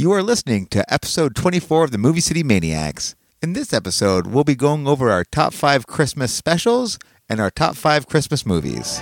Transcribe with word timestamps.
You 0.00 0.12
are 0.12 0.22
listening 0.22 0.64
to 0.68 0.82
episode 0.90 1.36
24 1.36 1.84
of 1.84 1.90
the 1.90 1.98
Movie 1.98 2.22
City 2.22 2.42
Maniacs. 2.42 3.14
In 3.42 3.52
this 3.52 3.74
episode, 3.74 4.28
we'll 4.28 4.44
be 4.44 4.54
going 4.54 4.88
over 4.88 5.10
our 5.10 5.24
top 5.24 5.52
five 5.52 5.86
Christmas 5.86 6.32
specials 6.32 6.98
and 7.28 7.38
our 7.38 7.50
top 7.50 7.76
five 7.76 8.06
Christmas 8.06 8.46
movies. 8.46 8.96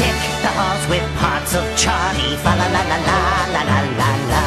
Deck 0.00 0.16
the 0.40 0.48
halls 0.48 0.88
with 0.88 1.04
of 1.52 1.60
Charlie. 1.76 2.40
Fa 2.40 2.56
la 2.56 2.72
la 2.72 2.82
la 2.88 2.98
la 3.04 3.20
la 3.52 3.62
la 3.68 3.80
la 4.00 4.10
la. 4.32 4.44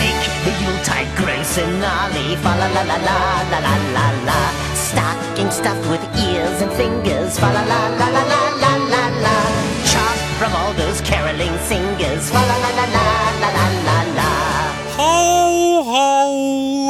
Make 0.00 0.24
the 0.48 0.52
Yuletide 0.64 1.12
and. 1.20 2.36
Fa 2.40 2.56
la 2.56 2.68
la 2.72 2.80
la 2.80 2.96
la 3.04 3.44
la 3.52 3.58
la 3.60 3.76
la 3.92 4.24
la. 4.24 4.40
Stocking 4.72 5.50
stuffed 5.50 5.90
with 5.90 6.00
ears 6.24 6.62
and 6.62 6.72
fingers. 6.72 7.38
Fa 7.38 7.52
la 7.52 7.60
la 7.64 7.88
la 7.98 8.08
la 8.08 8.22
la 8.24 8.56
la. 8.56 8.63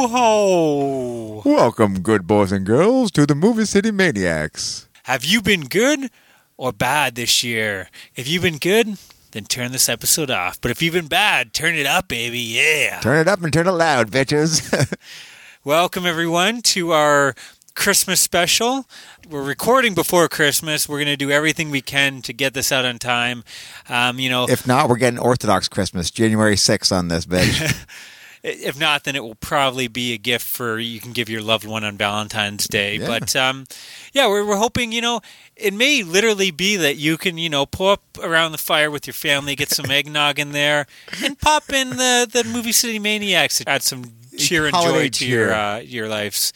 Ho, 0.07 1.41
ho. 1.41 1.49
Welcome, 1.49 2.01
good 2.01 2.27
boys 2.27 2.51
and 2.51 2.65
girls, 2.65 3.11
to 3.11 3.25
the 3.25 3.33
Movie 3.33 3.65
City 3.65 3.91
Maniacs. 3.91 4.87
Have 5.03 5.25
you 5.25 5.41
been 5.41 5.61
good 5.61 6.11
or 6.57 6.71
bad 6.71 7.15
this 7.15 7.43
year? 7.43 7.89
If 8.15 8.27
you've 8.27 8.43
been 8.43 8.57
good, 8.57 8.97
then 9.31 9.45
turn 9.45 9.71
this 9.71 9.89
episode 9.89 10.29
off. 10.29 10.61
But 10.61 10.71
if 10.71 10.81
you've 10.81 10.93
been 10.93 11.07
bad, 11.07 11.53
turn 11.53 11.75
it 11.75 11.87
up, 11.87 12.07
baby. 12.07 12.39
Yeah. 12.39 12.99
Turn 12.99 13.19
it 13.19 13.27
up 13.27 13.41
and 13.41 13.51
turn 13.51 13.67
it 13.67 13.71
loud, 13.71 14.11
bitches. 14.11 14.93
Welcome, 15.63 16.05
everyone, 16.05 16.61
to 16.61 16.91
our 16.91 17.33
Christmas 17.73 18.21
special. 18.21 18.85
We're 19.27 19.43
recording 19.43 19.95
before 19.95 20.27
Christmas. 20.27 20.87
We're 20.87 20.99
going 20.99 21.07
to 21.07 21.17
do 21.17 21.31
everything 21.31 21.71
we 21.71 21.81
can 21.81 22.21
to 22.23 22.33
get 22.33 22.53
this 22.53 22.71
out 22.71 22.85
on 22.85 22.99
time. 22.99 23.43
Um, 23.89 24.19
you 24.19 24.29
know, 24.29 24.45
if 24.47 24.67
not, 24.67 24.87
we're 24.87 24.97
getting 24.97 25.19
Orthodox 25.19 25.67
Christmas, 25.67 26.11
January 26.11 26.55
6th 26.55 26.95
on 26.95 27.07
this, 27.07 27.25
bitch. 27.25 27.87
if 28.45 28.79
not, 28.79 29.03
then 29.03 29.15
it 29.15 29.23
will 29.23 29.35
probably 29.35 29.87
be 29.87 30.13
a 30.13 30.17
gift 30.17 30.45
for 30.45 30.77
you 30.77 30.99
can 30.99 31.13
give 31.13 31.29
your 31.29 31.41
loved 31.41 31.65
one 31.65 31.83
on 31.83 31.97
Valentine's 31.97 32.67
Day. 32.67 32.97
Yeah. 32.97 33.07
But 33.07 33.35
um, 33.35 33.65
yeah, 34.13 34.27
we're, 34.27 34.45
we're 34.45 34.57
hoping 34.57 34.91
you 34.91 35.01
know 35.01 35.21
it 35.55 35.73
may 35.73 36.03
literally 36.03 36.51
be 36.51 36.75
that 36.77 36.97
you 36.97 37.17
can 37.17 37.37
you 37.37 37.49
know 37.49 37.65
pull 37.65 37.89
up 37.89 38.01
around 38.21 38.51
the 38.51 38.57
fire 38.57 38.91
with 38.91 39.07
your 39.07 39.13
family, 39.13 39.55
get 39.55 39.69
some 39.69 39.85
eggnog 39.91 40.39
in 40.39 40.51
there, 40.51 40.87
and 41.23 41.39
pop 41.39 41.71
in 41.71 41.91
the 41.91 42.27
the 42.31 42.43
movie 42.43 42.71
City 42.71 42.99
Maniacs 42.99 43.59
to 43.59 43.69
add 43.69 43.83
some 43.83 44.03
cheer 44.37 44.65
and 44.65 44.75
Holiday 44.75 44.99
joy 44.99 45.03
to 45.05 45.09
cheer. 45.11 45.45
your 45.47 45.53
uh, 45.53 45.77
your 45.79 46.07
lives. 46.07 46.53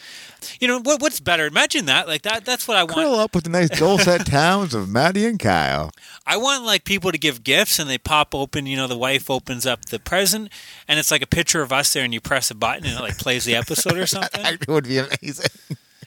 You 0.59 0.67
know 0.67 0.79
what? 0.79 1.01
What's 1.01 1.19
better? 1.19 1.45
Imagine 1.45 1.85
that. 1.85 2.07
Like 2.07 2.21
that. 2.23 2.45
That's 2.45 2.67
what 2.67 2.77
I 2.77 2.83
want. 2.83 2.95
Curl 2.95 3.15
up 3.15 3.35
with 3.35 3.43
the 3.43 3.49
nice 3.49 3.69
dulcet 3.69 4.25
towns 4.25 4.73
of 4.73 4.89
Maddie 4.89 5.25
and 5.25 5.39
Kyle. 5.39 5.91
I 6.25 6.37
want 6.37 6.63
like 6.63 6.85
people 6.85 7.11
to 7.11 7.17
give 7.17 7.43
gifts 7.43 7.79
and 7.79 7.89
they 7.89 7.97
pop 7.97 8.33
open, 8.33 8.65
you 8.65 8.77
know, 8.77 8.87
the 8.87 8.97
wife 8.97 9.29
opens 9.29 9.65
up 9.65 9.85
the 9.85 9.99
present 9.99 10.51
and 10.87 10.99
it's 10.99 11.11
like 11.11 11.21
a 11.21 11.27
picture 11.27 11.61
of 11.61 11.73
us 11.73 11.91
there 11.91 12.03
and 12.03 12.13
you 12.13 12.21
press 12.21 12.51
a 12.51 12.55
button 12.55 12.85
and 12.85 12.97
it 12.97 13.01
like 13.01 13.17
plays 13.17 13.45
the 13.45 13.55
episode 13.55 13.97
or 13.97 14.05
something. 14.07 14.41
That 14.43 14.67
would 14.67 14.87
be 14.87 14.99
amazing. 14.99 15.49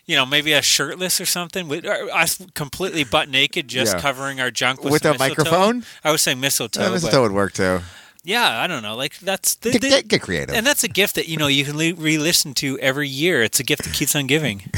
You 0.06 0.16
know, 0.16 0.26
maybe 0.26 0.52
a 0.52 0.62
shirtless 0.62 1.20
or 1.20 1.26
something 1.26 1.68
with 1.68 1.84
us 1.86 2.44
completely 2.54 3.04
butt 3.04 3.28
naked 3.28 3.68
just 3.68 3.94
Yeah. 3.94 4.00
covering 4.00 4.40
our 4.40 4.50
junk 4.50 4.82
with, 4.82 4.92
With 4.92 5.02
some 5.02 5.16
a 5.16 5.18
mistletoe. 5.18 5.44
microphone? 5.50 5.84
I 6.02 6.10
was 6.10 6.22
saying 6.22 6.40
mistletoe. 6.40 6.80
But 6.80 6.92
mistletoe 6.92 7.22
would 7.22 7.32
work 7.32 7.52
too. 7.52 7.80
yeah, 8.24 8.60
I 8.60 8.66
don't 8.66 8.82
know. 8.82 8.96
Like 8.96 9.18
that's 9.20 9.54
the, 9.54 9.70
Get, 9.70 9.80
the- 9.82 9.88
get, 9.88 10.08
get 10.08 10.22
creative. 10.22 10.54
and 10.56 10.66
that's 10.66 10.82
a 10.82 10.88
gift 10.88 11.14
that 11.14 11.28
you 11.28 11.36
know 11.36 11.46
you 11.46 11.64
can 11.64 11.76
le- 11.76 11.94
re-listen 11.94 12.52
to 12.54 12.78
every 12.80 13.08
year. 13.08 13.42
It's 13.42 13.60
a 13.60 13.64
gift 13.64 13.84
that 13.84 13.92
keeps 13.94 14.14
on 14.16 14.26
giving. 14.26 14.62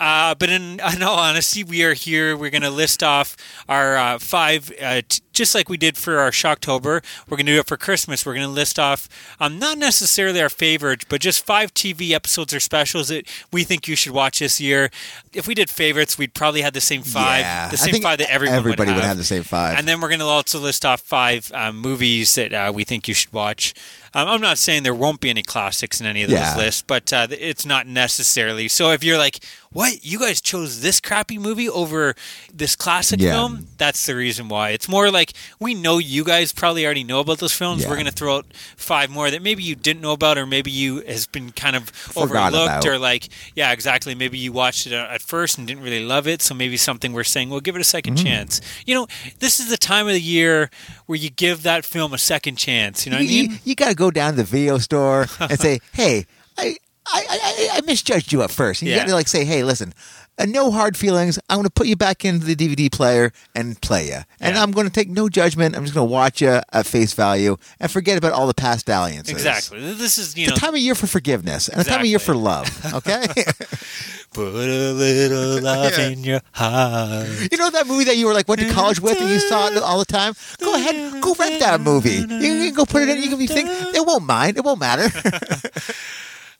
Uh, 0.00 0.34
but 0.34 0.50
in, 0.50 0.80
in 0.80 1.02
all 1.04 1.16
honesty, 1.18 1.62
we 1.62 1.82
are 1.84 1.94
here. 1.94 2.36
We're 2.36 2.50
going 2.50 2.62
to 2.62 2.70
list 2.70 3.02
off 3.02 3.36
our 3.68 3.96
uh, 3.96 4.18
five, 4.18 4.70
uh, 4.82 5.02
t- 5.08 5.20
just 5.34 5.54
like 5.54 5.68
we 5.68 5.76
did 5.76 5.96
for 5.98 6.18
our 6.18 6.30
Shocktober. 6.30 7.02
We're 7.28 7.36
going 7.36 7.46
to 7.46 7.52
do 7.52 7.58
it 7.60 7.66
for 7.66 7.76
Christmas. 7.76 8.24
We're 8.24 8.34
going 8.34 8.46
to 8.46 8.52
list 8.52 8.78
off 8.78 9.08
um, 9.40 9.58
not 9.58 9.76
necessarily 9.76 10.40
our 10.40 10.48
favorites, 10.48 11.04
but 11.08 11.20
just 11.20 11.44
five 11.44 11.74
TV 11.74 12.12
episodes 12.12 12.54
or 12.54 12.60
specials 12.60 13.08
that 13.08 13.26
we 13.52 13.64
think 13.64 13.86
you 13.88 13.96
should 13.96 14.12
watch 14.12 14.38
this 14.38 14.60
year. 14.60 14.90
If 15.32 15.46
we 15.46 15.54
did 15.54 15.68
favorites, 15.68 16.16
we'd 16.16 16.32
probably 16.34 16.62
have 16.62 16.72
the 16.72 16.80
same 16.80 17.02
five, 17.02 17.40
Yeah. 17.40 17.68
the 17.68 17.76
same 17.76 18.00
five 18.00 18.18
that 18.18 18.30
everyone 18.30 18.56
everybody 18.56 18.90
would 18.90 18.94
would 18.96 19.02
have. 19.02 19.08
have 19.10 19.18
the 19.18 19.24
same 19.24 19.42
five. 19.42 19.78
And 19.78 19.86
then 19.88 20.00
we're 20.00 20.08
going 20.08 20.20
to 20.20 20.26
also 20.26 20.58
list 20.58 20.84
off 20.86 21.00
five 21.00 21.50
um, 21.52 21.78
movies 21.78 22.34
that 22.36 22.52
uh, 22.54 22.72
we 22.74 22.84
think 22.84 23.08
you 23.08 23.14
should 23.14 23.32
watch. 23.32 23.74
Um, 24.16 24.28
I'm 24.28 24.40
not 24.40 24.58
saying 24.58 24.84
there 24.84 24.94
won't 24.94 25.20
be 25.20 25.28
any 25.30 25.42
classics 25.42 26.00
in 26.00 26.06
any 26.06 26.22
of 26.22 26.30
those 26.30 26.38
Yeah. 26.38 26.56
lists, 26.56 26.82
but 26.86 27.12
uh, 27.12 27.26
it's 27.32 27.66
not 27.66 27.88
necessarily. 27.88 28.68
So 28.68 28.92
if 28.92 29.02
you're 29.02 29.18
like, 29.18 29.40
what? 29.72 30.04
You 30.04 30.20
guys 30.20 30.40
chose 30.40 30.82
this 30.82 31.00
crappy 31.00 31.36
movie 31.36 31.68
over 31.68 32.14
this 32.52 32.76
classic 32.76 33.20
Yeah. 33.20 33.32
film? 33.32 33.66
That's 33.76 34.06
the 34.06 34.14
reason 34.14 34.48
why. 34.48 34.70
It's 34.70 34.88
more 34.88 35.10
like 35.10 35.23
we 35.60 35.74
know 35.74 35.98
you 35.98 36.24
guys 36.24 36.52
probably 36.52 36.84
already 36.84 37.04
know 37.04 37.20
about 37.20 37.38
those 37.38 37.52
films. 37.52 37.82
Yeah. 37.82 37.88
We're 37.88 37.96
going 37.96 38.06
to 38.06 38.12
throw 38.12 38.36
out 38.36 38.46
five 38.76 39.10
more 39.10 39.30
that 39.30 39.42
maybe 39.42 39.62
you 39.62 39.74
didn't 39.74 40.02
know 40.02 40.12
about, 40.12 40.38
or 40.38 40.46
maybe 40.46 40.70
you 40.70 41.00
has 41.02 41.26
been 41.26 41.52
kind 41.52 41.76
of 41.76 41.88
Forgot 41.90 42.52
overlooked, 42.54 42.84
about. 42.84 42.86
or 42.86 42.98
like, 42.98 43.28
yeah, 43.54 43.72
exactly. 43.72 44.14
Maybe 44.14 44.38
you 44.38 44.52
watched 44.52 44.86
it 44.86 44.92
at 44.92 45.22
first 45.22 45.58
and 45.58 45.66
didn't 45.66 45.82
really 45.82 46.04
love 46.04 46.26
it, 46.28 46.42
so 46.42 46.54
maybe 46.54 46.76
something 46.76 47.12
we're 47.12 47.24
saying, 47.24 47.50
well, 47.50 47.60
give 47.60 47.76
it 47.76 47.80
a 47.80 47.84
2nd 47.84 48.04
Mm-hmm. 48.14 48.24
chance. 48.24 48.60
You 48.86 48.94
know, 48.94 49.06
this 49.40 49.60
is 49.60 49.70
the 49.70 49.76
time 49.76 50.06
of 50.06 50.12
the 50.12 50.20
year 50.20 50.70
where 51.06 51.16
you 51.18 51.30
give 51.30 51.62
that 51.64 51.84
film 51.84 52.12
a 52.12 52.18
second 52.18 52.56
chance. 52.56 53.06
You 53.06 53.10
know 53.12 53.16
what 53.18 53.22
I 53.26 53.30
you, 53.30 53.48
mean? 53.48 53.60
you, 53.64 53.74
got 53.74 53.88
to 53.88 53.94
go 53.94 54.10
down 54.10 54.32
to 54.32 54.36
the 54.38 54.44
video 54.44 54.78
store 54.78 55.26
and 55.40 55.58
say, 55.58 55.80
"Hey, 55.92 56.26
I, 56.58 56.76
I, 57.06 57.26
I, 57.30 57.68
I 57.74 57.80
misjudged 57.86 58.32
you 58.32 58.42
at 58.42 58.50
first. 58.50 58.82
And 58.82 58.90
You 58.90 58.96
got 58.96 59.06
to 59.08 59.14
like 59.14 59.28
say, 59.28 59.44
"Hey, 59.44 59.62
listen, 59.64 59.94
uh, 60.38 60.46
no 60.46 60.70
hard 60.70 60.96
feelings. 60.96 61.38
I'm 61.48 61.56
going 61.56 61.64
to 61.64 61.70
put 61.70 61.86
you 61.86 61.96
back 61.96 62.24
into 62.24 62.44
the 62.46 62.56
DVD 62.56 62.90
player 62.90 63.32
and 63.54 63.80
play 63.80 64.06
you, 64.08 64.18
and 64.40 64.54
Yeah. 64.56 64.62
I'm 64.62 64.70
going 64.72 64.86
to 64.86 64.92
take 64.92 65.08
no 65.08 65.28
judgment. 65.28 65.76
I'm 65.76 65.82
just 65.84 65.94
going 65.94 66.06
to 66.08 66.12
watch 66.12 66.40
you 66.40 66.60
at 66.72 66.86
face 66.86 67.12
value 67.12 67.56
and 67.80 67.90
forget 67.90 68.18
about 68.18 68.32
all 68.32 68.46
the 68.46 68.54
past 68.54 68.86
dalliances. 68.86 69.32
Exactly. 69.32 69.80
This 69.94 70.18
is 70.18 70.36
you 70.36 70.48
know 70.48 70.54
a 70.54 70.56
time 70.56 70.74
of 70.74 70.80
year 70.80 70.94
for 70.94 71.06
forgiveness 71.06 71.68
and 71.68 71.80
the 71.80 71.84
time 71.84 72.00
of 72.00 72.06
year 72.06 72.18
for 72.18 72.34
love. 72.34 72.68
Okay. 72.94 73.26
put 74.34 74.48
a 74.48 74.92
little 74.92 75.62
love 75.62 75.92
Yeah. 75.96 76.08
in 76.08 76.24
your 76.24 76.40
heart. 76.52 77.28
You 77.52 77.58
know 77.58 77.70
that 77.70 77.86
movie 77.86 78.04
that 78.04 78.16
you 78.16 78.26
were 78.26 78.34
like 78.34 78.48
went 78.48 78.60
to 78.60 78.70
college 78.72 78.98
with 79.00 79.20
and 79.20 79.30
you 79.30 79.38
saw 79.38 79.68
it 79.68 79.76
all 79.78 79.98
the 79.98 80.04
time? 80.04 80.34
Go 80.60 80.74
ahead, 80.74 81.22
go 81.22 81.34
rent 81.34 81.60
that 81.60 81.80
movie. 81.80 82.10
You 82.14 82.26
can 82.26 82.74
go 82.74 82.84
put 82.84 83.02
it 83.02 83.08
in. 83.08 83.22
You 83.22 83.28
can 83.28 83.38
be 83.38 83.46
think 83.46 83.68
they 83.92 84.00
won't 84.00 84.24
mind. 84.24 84.56
It 84.56 84.64
won't 84.64 84.80
matter. 84.80 85.08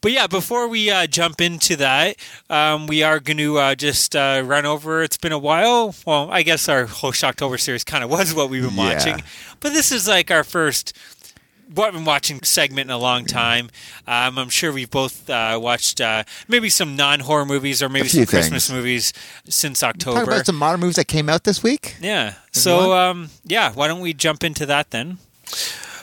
But 0.04 0.12
yeah, 0.12 0.26
before 0.26 0.68
we 0.68 0.90
uh, 0.90 1.06
jump 1.06 1.40
into 1.40 1.76
that, 1.76 2.16
um, 2.50 2.86
we 2.86 3.02
are 3.02 3.18
going 3.20 3.38
to 3.38 3.56
uh, 3.56 3.74
just 3.74 4.14
uh, 4.14 4.42
run 4.44 4.66
over. 4.66 5.02
It's 5.02 5.16
been 5.16 5.32
a 5.32 5.38
while. 5.38 5.94
Well, 6.04 6.30
I 6.30 6.42
guess 6.42 6.68
our 6.68 6.84
whole 6.84 7.12
Shocktober 7.12 7.58
series 7.58 7.84
kind 7.84 8.04
of 8.04 8.10
was 8.18 8.34
what 8.34 8.50
we've 8.50 8.62
been 8.62 8.74
Yeah. 8.74 8.92
watching, 8.96 9.22
but 9.60 9.72
this 9.72 9.90
is 9.90 10.06
like 10.06 10.30
our 10.30 10.44
first 10.44 10.94
what 11.74 11.86
I've 11.88 11.94
been 11.94 12.04
watching 12.04 12.42
segment 12.42 12.90
in 12.90 12.94
a 12.94 12.98
long 12.98 13.24
time. 13.24 13.70
Um, 14.06 14.38
I'm 14.38 14.50
sure 14.50 14.70
we've 14.72 14.90
both 14.90 15.30
uh, 15.30 15.58
watched 15.60 16.02
uh, 16.02 16.24
maybe 16.48 16.68
some 16.68 16.96
non-horror 16.96 17.46
movies 17.46 17.82
or 17.82 17.88
maybe 17.88 18.06
A 18.08 18.10
few 18.10 18.26
some 18.26 18.26
Christmas 18.26 18.70
movies 18.70 19.14
since 19.48 19.82
October. 19.82 20.18
Talk 20.18 20.26
about 20.28 20.44
some 20.46 20.56
modern 20.56 20.80
movies 20.80 20.96
that 20.96 21.08
came 21.08 21.30
out 21.30 21.44
this 21.44 21.62
week. 21.62 21.96
Yeah. 21.98 22.34
So 22.52 22.92
um, 22.92 23.30
yeah, 23.46 23.72
why 23.72 23.88
don't 23.88 24.00
we 24.00 24.12
jump 24.12 24.44
into 24.44 24.66
that 24.66 24.90
then? 24.90 25.16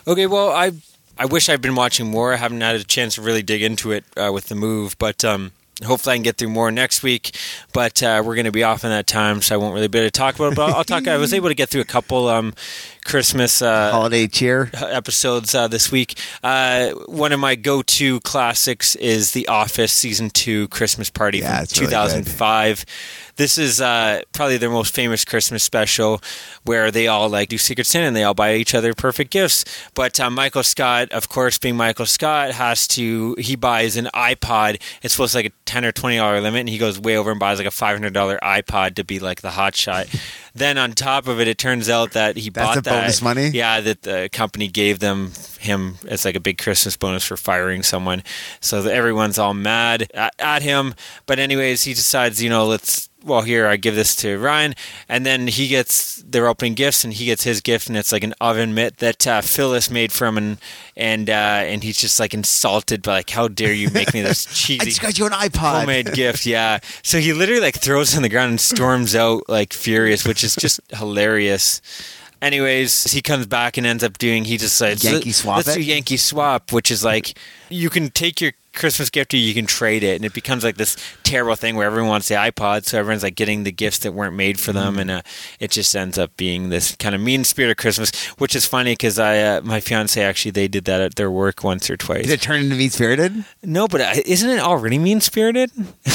Okay, 0.07 0.25
well, 0.25 0.49
I 0.49 0.71
I 1.21 1.25
wish 1.25 1.49
I'd 1.49 1.61
been 1.61 1.75
watching 1.75 2.09
more. 2.09 2.33
I 2.33 2.37
haven't 2.37 2.61
had 2.61 2.75
a 2.77 2.83
chance 2.83 3.13
to 3.13 3.21
really 3.21 3.43
dig 3.43 3.61
into 3.61 3.91
it 3.91 4.05
uh, 4.17 4.31
with 4.33 4.47
the 4.47 4.55
move, 4.55 4.97
but 4.97 5.23
um, 5.23 5.51
hopefully 5.85 6.13
I 6.13 6.15
can 6.15 6.23
get 6.23 6.37
through 6.37 6.49
more 6.49 6.71
next 6.71 7.03
week. 7.03 7.37
But 7.73 8.01
uh, 8.01 8.23
we're 8.25 8.33
going 8.33 8.45
to 8.45 8.51
be 8.51 8.63
off 8.63 8.83
in 8.83 8.89
that 8.89 9.05
time, 9.05 9.43
so 9.43 9.53
I 9.53 9.59
won't 9.59 9.75
really 9.75 9.87
be 9.87 9.99
able 9.99 10.07
to 10.07 10.11
talk 10.11 10.33
about 10.33 10.53
it. 10.53 10.55
But 10.55 10.73
I'll, 10.73 10.83
talk. 10.83 11.07
I 11.07 11.17
was 11.17 11.31
able 11.31 11.49
to 11.49 11.53
get 11.53 11.69
through 11.69 11.81
a 11.81 11.85
couple 11.85 12.27
um, 12.27 12.55
Christmas 13.05 13.61
uh, 13.61 13.91
Holiday 13.91 14.27
cheer. 14.27 14.69
episodes 14.73 15.53
uh, 15.55 15.67
this 15.67 15.91
week. 15.91 16.17
Uh, 16.43 16.91
one 17.07 17.31
of 17.31 17.39
my 17.39 17.55
go-to 17.55 18.19
classics 18.21 18.95
is 18.95 19.31
The 19.31 19.47
Office 19.47 19.91
season 19.93 20.29
two 20.29 20.67
Christmas 20.69 21.09
Party 21.09 21.39
Yeah, 21.39 21.55
from 21.55 21.63
it's 21.63 21.79
really 21.79 21.91
2005. 21.91 22.85
This 23.37 23.57
is 23.57 23.81
uh, 23.81 24.21
probably 24.33 24.57
their 24.57 24.69
most 24.69 24.93
famous 24.93 25.25
Christmas 25.25 25.63
special, 25.63 26.21
where 26.63 26.91
they 26.91 27.07
all 27.07 27.29
like 27.29 27.49
do 27.49 27.57
Secret 27.57 27.85
Santa 27.87 28.07
and 28.07 28.15
they 28.15 28.23
all 28.23 28.33
buy 28.33 28.55
each 28.55 28.75
other 28.75 28.93
perfect 28.93 29.31
gifts. 29.31 29.65
But 29.95 30.19
uh, 30.19 30.29
Michael 30.29 30.63
Scott, 30.63 31.11
of 31.11 31.29
course, 31.29 31.57
being 31.57 31.75
Michael 31.75 32.05
Scott, 32.05 32.51
has 32.51 32.87
to 32.89 33.35
he 33.39 33.55
buys 33.55 33.95
an 33.97 34.09
iPod. 34.13 34.81
It's 35.01 35.13
supposed 35.13 35.31
to 35.31 35.39
like 35.39 35.45
a 35.47 35.51
ten 35.65 35.85
or 35.85 35.91
twenty 35.91 36.17
dollar 36.17 36.39
limit, 36.41 36.59
and 36.59 36.69
he 36.69 36.77
goes 36.77 36.99
way 36.99 37.17
over 37.17 37.31
and 37.31 37.39
buys 37.39 37.57
like 37.57 37.67
a 37.67 37.71
five 37.71 37.95
hundred 37.95 38.13
dollar 38.13 38.37
iPod 38.43 38.95
to 38.95 39.03
be 39.03 39.19
like 39.19 39.41
the 39.41 39.51
hot 39.51 39.75
shot. 39.75 40.07
Then 40.53 40.77
on 40.77 40.91
top 40.93 41.27
of 41.27 41.39
it, 41.39 41.47
it 41.47 41.57
turns 41.57 41.89
out 41.89 42.11
that 42.11 42.37
he 42.37 42.49
That's 42.49 42.67
bought 42.67 42.75
the 42.75 42.81
that 42.89 43.01
bonus 43.01 43.21
money? 43.21 43.49
Yeah, 43.49 43.79
that 43.81 44.01
the 44.01 44.29
company 44.31 44.67
gave 44.67 44.99
them 44.99 45.31
him 45.59 45.97
as 46.07 46.25
like 46.25 46.35
a 46.35 46.39
big 46.39 46.57
Christmas 46.57 46.97
bonus 46.97 47.23
for 47.23 47.37
firing 47.37 47.83
someone. 47.83 48.23
So 48.59 48.81
everyone's 48.87 49.37
all 49.37 49.53
mad 49.53 50.09
at, 50.13 50.33
at 50.39 50.61
him. 50.61 50.95
But 51.25 51.39
anyways, 51.39 51.83
he 51.83 51.93
decides, 51.93 52.41
you 52.41 52.49
know, 52.49 52.65
let's. 52.65 53.09
Well, 53.23 53.41
here 53.41 53.67
I 53.67 53.77
give 53.77 53.95
this 53.95 54.15
to 54.17 54.37
Ryan, 54.39 54.73
and 55.07 55.25
then 55.25 55.47
he 55.47 55.67
gets. 55.67 56.23
They're 56.27 56.47
opening 56.47 56.73
gifts, 56.73 57.03
and 57.03 57.13
he 57.13 57.25
gets 57.25 57.43
his 57.43 57.61
gift, 57.61 57.87
and 57.87 57.95
it's 57.97 58.11
like 58.11 58.23
an 58.23 58.33
oven 58.41 58.73
mitt 58.73 58.97
that 58.97 59.27
uh, 59.27 59.41
Phyllis 59.41 59.91
made 59.91 60.11
for 60.11 60.25
him, 60.25 60.37
and 60.37 60.57
and 60.97 61.29
uh, 61.29 61.33
and 61.33 61.83
he's 61.83 61.97
just 61.97 62.19
like 62.19 62.33
insulted 62.33 63.01
by 63.03 63.17
like, 63.17 63.29
how 63.29 63.47
dare 63.47 63.73
you 63.73 63.89
make 63.91 64.13
me 64.13 64.21
this 64.23 64.45
cheesy? 64.45 64.81
I 64.81 64.85
just 64.85 65.01
got 65.01 65.19
you 65.19 65.25
an 65.25 65.31
iPod. 65.31 65.79
homemade 65.81 66.13
gift 66.13 66.45
yeah 66.45 66.79
so 67.03 67.19
he 67.19 67.33
literally 67.33 67.61
like 67.61 67.75
throws 67.75 68.13
it 68.13 68.17
on 68.17 68.23
the 68.23 68.29
ground 68.29 68.49
and 68.51 68.59
storms 68.61 69.15
out 69.15 69.47
like 69.47 69.73
furious 69.73 70.25
which 70.27 70.43
is 70.43 70.55
just 70.55 70.79
hilarious 70.93 71.81
Anyways, 72.41 73.13
he 73.13 73.21
comes 73.21 73.45
back 73.45 73.77
and 73.77 73.85
ends 73.85 74.03
up 74.03 74.17
doing. 74.17 74.45
He 74.45 74.57
decides 74.57 75.03
Yankee 75.03 75.31
swap 75.31 75.57
Let's 75.57 75.69
it? 75.69 75.75
do 75.75 75.81
Yankee 75.83 76.17
swap, 76.17 76.71
which 76.73 76.89
is 76.89 77.03
like 77.05 77.37
you 77.69 77.87
can 77.91 78.09
take 78.09 78.41
your 78.41 78.53
Christmas 78.73 79.09
gift 79.09 79.33
or 79.33 79.37
you 79.37 79.53
can 79.53 79.65
trade 79.65 80.03
it, 80.03 80.15
and 80.15 80.25
it 80.25 80.33
becomes 80.33 80.63
like 80.63 80.77
this 80.77 80.95
terrible 81.23 81.55
thing 81.55 81.75
where 81.75 81.85
everyone 81.85 82.09
wants 82.09 82.27
the 82.29 82.35
iPod, 82.35 82.85
so 82.85 82.97
everyone's 82.99 83.23
like 83.23 83.35
getting 83.35 83.63
the 83.63 83.71
gifts 83.71 83.99
that 83.99 84.13
weren't 84.13 84.35
made 84.35 84.59
for 84.59 84.71
Mm-hmm. 84.71 84.79
them, 84.95 84.99
and 84.99 85.11
uh, 85.11 85.21
it 85.59 85.71
just 85.71 85.95
ends 85.95 86.17
up 86.17 86.35
being 86.37 86.69
this 86.69 86.95
kind 86.95 87.13
of 87.13 87.21
mean 87.21 87.43
spirited 87.43 87.77
Christmas, 87.77 88.11
which 88.37 88.55
is 88.55 88.65
funny 88.65 88.93
because 88.93 89.19
I, 89.19 89.39
uh, 89.39 89.61
my 89.61 89.79
fiance 89.81 90.21
actually 90.23 90.51
they 90.51 90.67
did 90.67 90.85
that 90.85 91.01
at 91.01 91.15
their 91.15 91.29
work 91.31 91.63
once 91.63 91.89
or 91.89 91.97
twice. 91.97 92.23
Did 92.25 92.31
it 92.33 92.41
turn 92.41 92.61
into 92.61 92.75
mean 92.75 92.89
spirited? 92.89 93.43
No, 93.63 93.87
but 93.87 94.01
uh, 94.01 94.13
isn't 94.25 94.49
it 94.49 94.59
already 94.59 94.97
mean 94.99 95.19
spirited? 95.21 95.71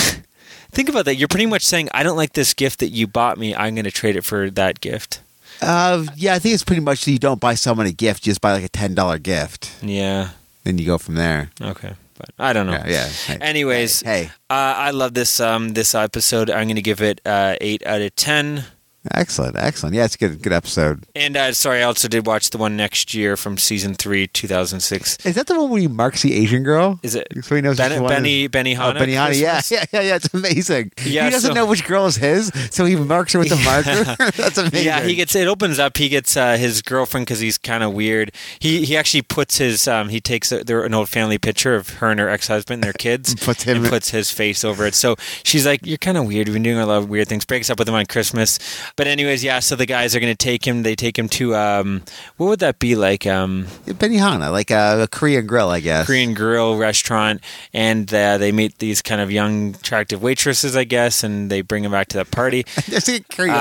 Think 0.70 0.88
about 0.88 1.04
that. 1.06 1.14
You're 1.16 1.28
pretty 1.28 1.46
much 1.46 1.62
saying, 1.64 1.88
I 1.94 2.02
don't 2.02 2.16
like 2.16 2.34
this 2.34 2.52
gift 2.52 2.80
that 2.80 2.88
you 2.88 3.06
bought 3.06 3.38
me. 3.38 3.54
I'm 3.54 3.74
going 3.74 3.84
to 3.84 3.90
trade 3.90 4.16
it 4.16 4.24
for 4.24 4.50
that 4.50 4.80
gift. 4.80 5.20
Uh, 5.62 6.04
yeah, 6.16 6.34
I 6.34 6.38
think 6.38 6.52
it's 6.54 6.64
pretty 6.64 6.82
much 6.82 7.06
you 7.06 7.18
don't 7.18 7.40
buy 7.40 7.54
someone 7.54 7.86
a 7.86 7.92
gift, 7.92 8.26
you 8.26 8.30
just 8.30 8.42
buy 8.42 8.52
like 8.52 8.64
a 8.64 8.68
ten 8.68 8.94
dollar 8.94 9.18
gift, 9.18 9.72
Yeah. 9.82 10.30
then 10.64 10.76
you 10.76 10.84
go 10.84 10.98
from 10.98 11.14
there. 11.14 11.50
Okay. 11.62 11.94
But 12.18 12.30
I 12.38 12.52
don't 12.52 12.66
know. 12.66 12.72
Yeah, 12.72 12.86
yeah. 12.88 13.06
Hey. 13.08 13.38
Anyways, 13.40 14.00
Hey, 14.02 14.30
Uh, 14.50 14.74
I 14.88 14.90
love 14.90 15.14
this 15.14 15.40
um, 15.40 15.74
this 15.74 15.94
episode. 15.94 16.50
I'm 16.50 16.66
going 16.66 16.76
to 16.76 16.82
give 16.82 17.00
it 17.02 17.20
uh, 17.26 17.56
eight 17.60 17.84
out 17.86 18.00
of 18.00 18.14
ten. 18.16 18.64
Excellent, 19.12 19.56
excellent. 19.56 19.94
Yeah, 19.94 20.04
it's 20.04 20.14
a 20.14 20.18
good, 20.18 20.42
good 20.42 20.52
episode. 20.52 21.04
And 21.14 21.36
uh, 21.36 21.52
sorry, 21.52 21.80
I 21.80 21.82
also 21.82 22.08
did 22.08 22.26
watch 22.26 22.50
the 22.50 22.58
one 22.58 22.76
next 22.76 23.14
year 23.14 23.36
from 23.36 23.56
season 23.58 23.94
three, 23.94 24.26
2006. 24.26 25.24
Is 25.26 25.34
that 25.34 25.46
the 25.46 25.58
one 25.60 25.70
where 25.70 25.80
he 25.80 25.88
marks 25.88 26.22
the 26.22 26.34
Asian 26.34 26.62
girl? 26.62 26.98
Is 27.02 27.14
it 27.14 27.26
So 27.42 27.54
he 27.54 27.60
knows 27.62 27.76
Ben- 27.76 28.02
Benny 28.06 28.46
Benny 28.48 28.76
Oh, 28.76 28.80
Hanna? 28.92 29.00
Benihana, 29.00 29.40
yeah, 29.40 29.60
yeah, 29.70 29.84
yeah, 29.92 30.00
yeah. 30.00 30.16
It's 30.16 30.32
amazing. 30.34 30.92
Yeah, 31.04 31.24
he 31.24 31.30
doesn't 31.30 31.50
so- 31.50 31.54
know 31.54 31.66
which 31.66 31.84
girl 31.86 32.06
is 32.06 32.16
his, 32.16 32.50
so 32.70 32.84
he 32.84 32.96
marks 32.96 33.32
her 33.32 33.38
with 33.38 33.52
a 33.52 33.56
marker. 33.64 34.04
That's 34.36 34.58
amazing. 34.58 34.84
Yeah, 34.84 35.02
he 35.02 35.14
gets 35.14 35.34
it 35.34 35.46
opens 35.48 35.78
up. 35.78 35.96
He 35.96 36.08
gets 36.08 36.36
uh, 36.36 36.56
his 36.56 36.82
girlfriend 36.82 37.26
because 37.26 37.40
he's 37.40 37.58
kind 37.58 37.82
of 37.82 37.92
weird. 37.94 38.32
He 38.58 38.84
he 38.84 38.96
actually 38.96 39.22
puts 39.22 39.58
his 39.58 39.86
um, 39.88 40.08
he 40.08 40.20
takes 40.20 40.52
a, 40.52 40.64
their, 40.64 40.84
an 40.84 40.94
old 40.94 41.08
family 41.08 41.38
picture 41.38 41.74
of 41.74 41.88
her 41.98 42.10
and 42.10 42.20
her 42.20 42.28
ex 42.28 42.48
husband, 42.48 42.76
and 42.76 42.84
their 42.84 42.92
kids, 42.92 43.34
Puts 43.34 43.62
him- 43.64 43.78
and 43.82 43.86
puts 43.86 44.10
his 44.10 44.30
face 44.30 44.64
over 44.64 44.86
it. 44.86 44.94
So 44.94 45.16
she's 45.42 45.64
like, 45.66 45.84
"You're 45.84 45.98
kind 45.98 46.16
of 46.16 46.26
weird. 46.26 46.46
You've 46.48 46.54
been 46.54 46.62
doing 46.62 46.78
a 46.78 46.86
lot 46.86 46.98
of 46.98 47.08
weird 47.08 47.28
things." 47.28 47.44
Breaks 47.44 47.70
up 47.70 47.78
with 47.78 47.88
him 47.88 47.94
on 47.94 48.06
Christmas. 48.06 48.58
But 48.96 49.06
anyways, 49.06 49.44
yeah. 49.44 49.58
So 49.60 49.76
the 49.76 49.86
guys 49.86 50.16
are 50.16 50.20
going 50.20 50.32
to 50.32 50.36
take 50.36 50.66
him. 50.66 50.82
They 50.82 50.94
take 50.96 51.18
him 51.18 51.28
to 51.30 51.54
um, 51.54 52.02
what 52.38 52.46
would 52.48 52.60
that 52.60 52.78
be 52.78 52.96
like? 52.96 53.26
Um, 53.26 53.66
Benihana, 53.86 54.50
like 54.50 54.70
a, 54.70 55.02
a 55.02 55.06
Korean 55.08 55.46
grill, 55.46 55.68
I 55.68 55.80
guess. 55.80 56.06
Korean 56.06 56.34
grill 56.34 56.76
restaurant, 56.76 57.40
and 57.74 58.12
uh, 58.12 58.38
they 58.38 58.52
meet 58.52 58.78
these 58.78 59.02
kind 59.02 59.20
of 59.20 59.30
young, 59.30 59.74
attractive 59.74 60.22
waitresses, 60.22 60.76
I 60.76 60.84
guess, 60.84 61.22
and 61.22 61.50
they 61.50 61.60
bring 61.60 61.84
him 61.84 61.92
back 61.92 62.08
to 62.08 62.16
that 62.18 62.30
party. 62.30 62.64
They're 62.88 63.00
singing 63.00 63.24
karaoke, 63.24 63.52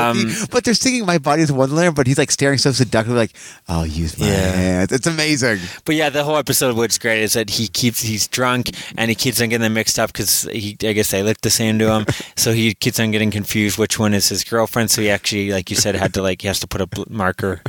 Um, 0.43 0.47
but 0.51 0.63
they're 0.63 0.73
singing 0.73 1.05
"My 1.05 1.17
Body's 1.17 1.51
Wonderland," 1.51 1.95
but 1.95 2.07
he's 2.07 2.17
like 2.17 2.31
staring 2.31 2.57
so 2.57 2.71
seductively, 2.71 3.17
like, 3.19 3.33
"I'll 3.67 3.85
use 3.85 4.17
my 4.19 4.27
Yeah. 4.27 4.51
hands." 4.51 4.91
It's 4.91 5.07
amazing. 5.07 5.59
But 5.83 5.95
yeah, 5.95 6.09
the 6.09 6.23
whole 6.23 6.37
episode, 6.37 6.75
what's 6.77 6.97
great 6.97 7.21
is 7.21 7.33
that 7.33 7.49
he 7.51 7.67
keeps 7.67 8.01
he's 8.01 8.27
drunk 8.27 8.71
and 8.97 9.09
he 9.09 9.15
keeps 9.15 9.41
on 9.41 9.49
getting 9.49 9.63
them 9.63 9.73
mixed 9.73 9.99
up 9.99 10.13
because 10.13 10.43
he 10.51 10.77
I 10.83 10.93
guess 10.93 11.11
they 11.11 11.23
look 11.23 11.41
the 11.41 11.49
same 11.49 11.77
to 11.79 11.91
him, 11.91 12.05
so 12.35 12.53
he 12.53 12.73
keeps 12.73 12.99
on 12.99 13.11
getting 13.11 13.31
confused 13.31 13.77
which 13.77 13.99
one 13.99 14.13
is 14.13 14.29
his 14.29 14.43
girlfriend. 14.43 14.91
So 14.91 15.01
he 15.01 15.09
actually, 15.25 15.49
like 15.49 15.71
you 15.71 15.75
said, 15.75 15.95
had 15.95 16.13
to 16.13 16.21
like 16.21 16.41
he 16.43 16.47
has 16.47 16.59
to 16.59 16.67
put 16.67 16.81
a 16.81 16.85
bl- 16.85 17.01
marker 17.09 17.59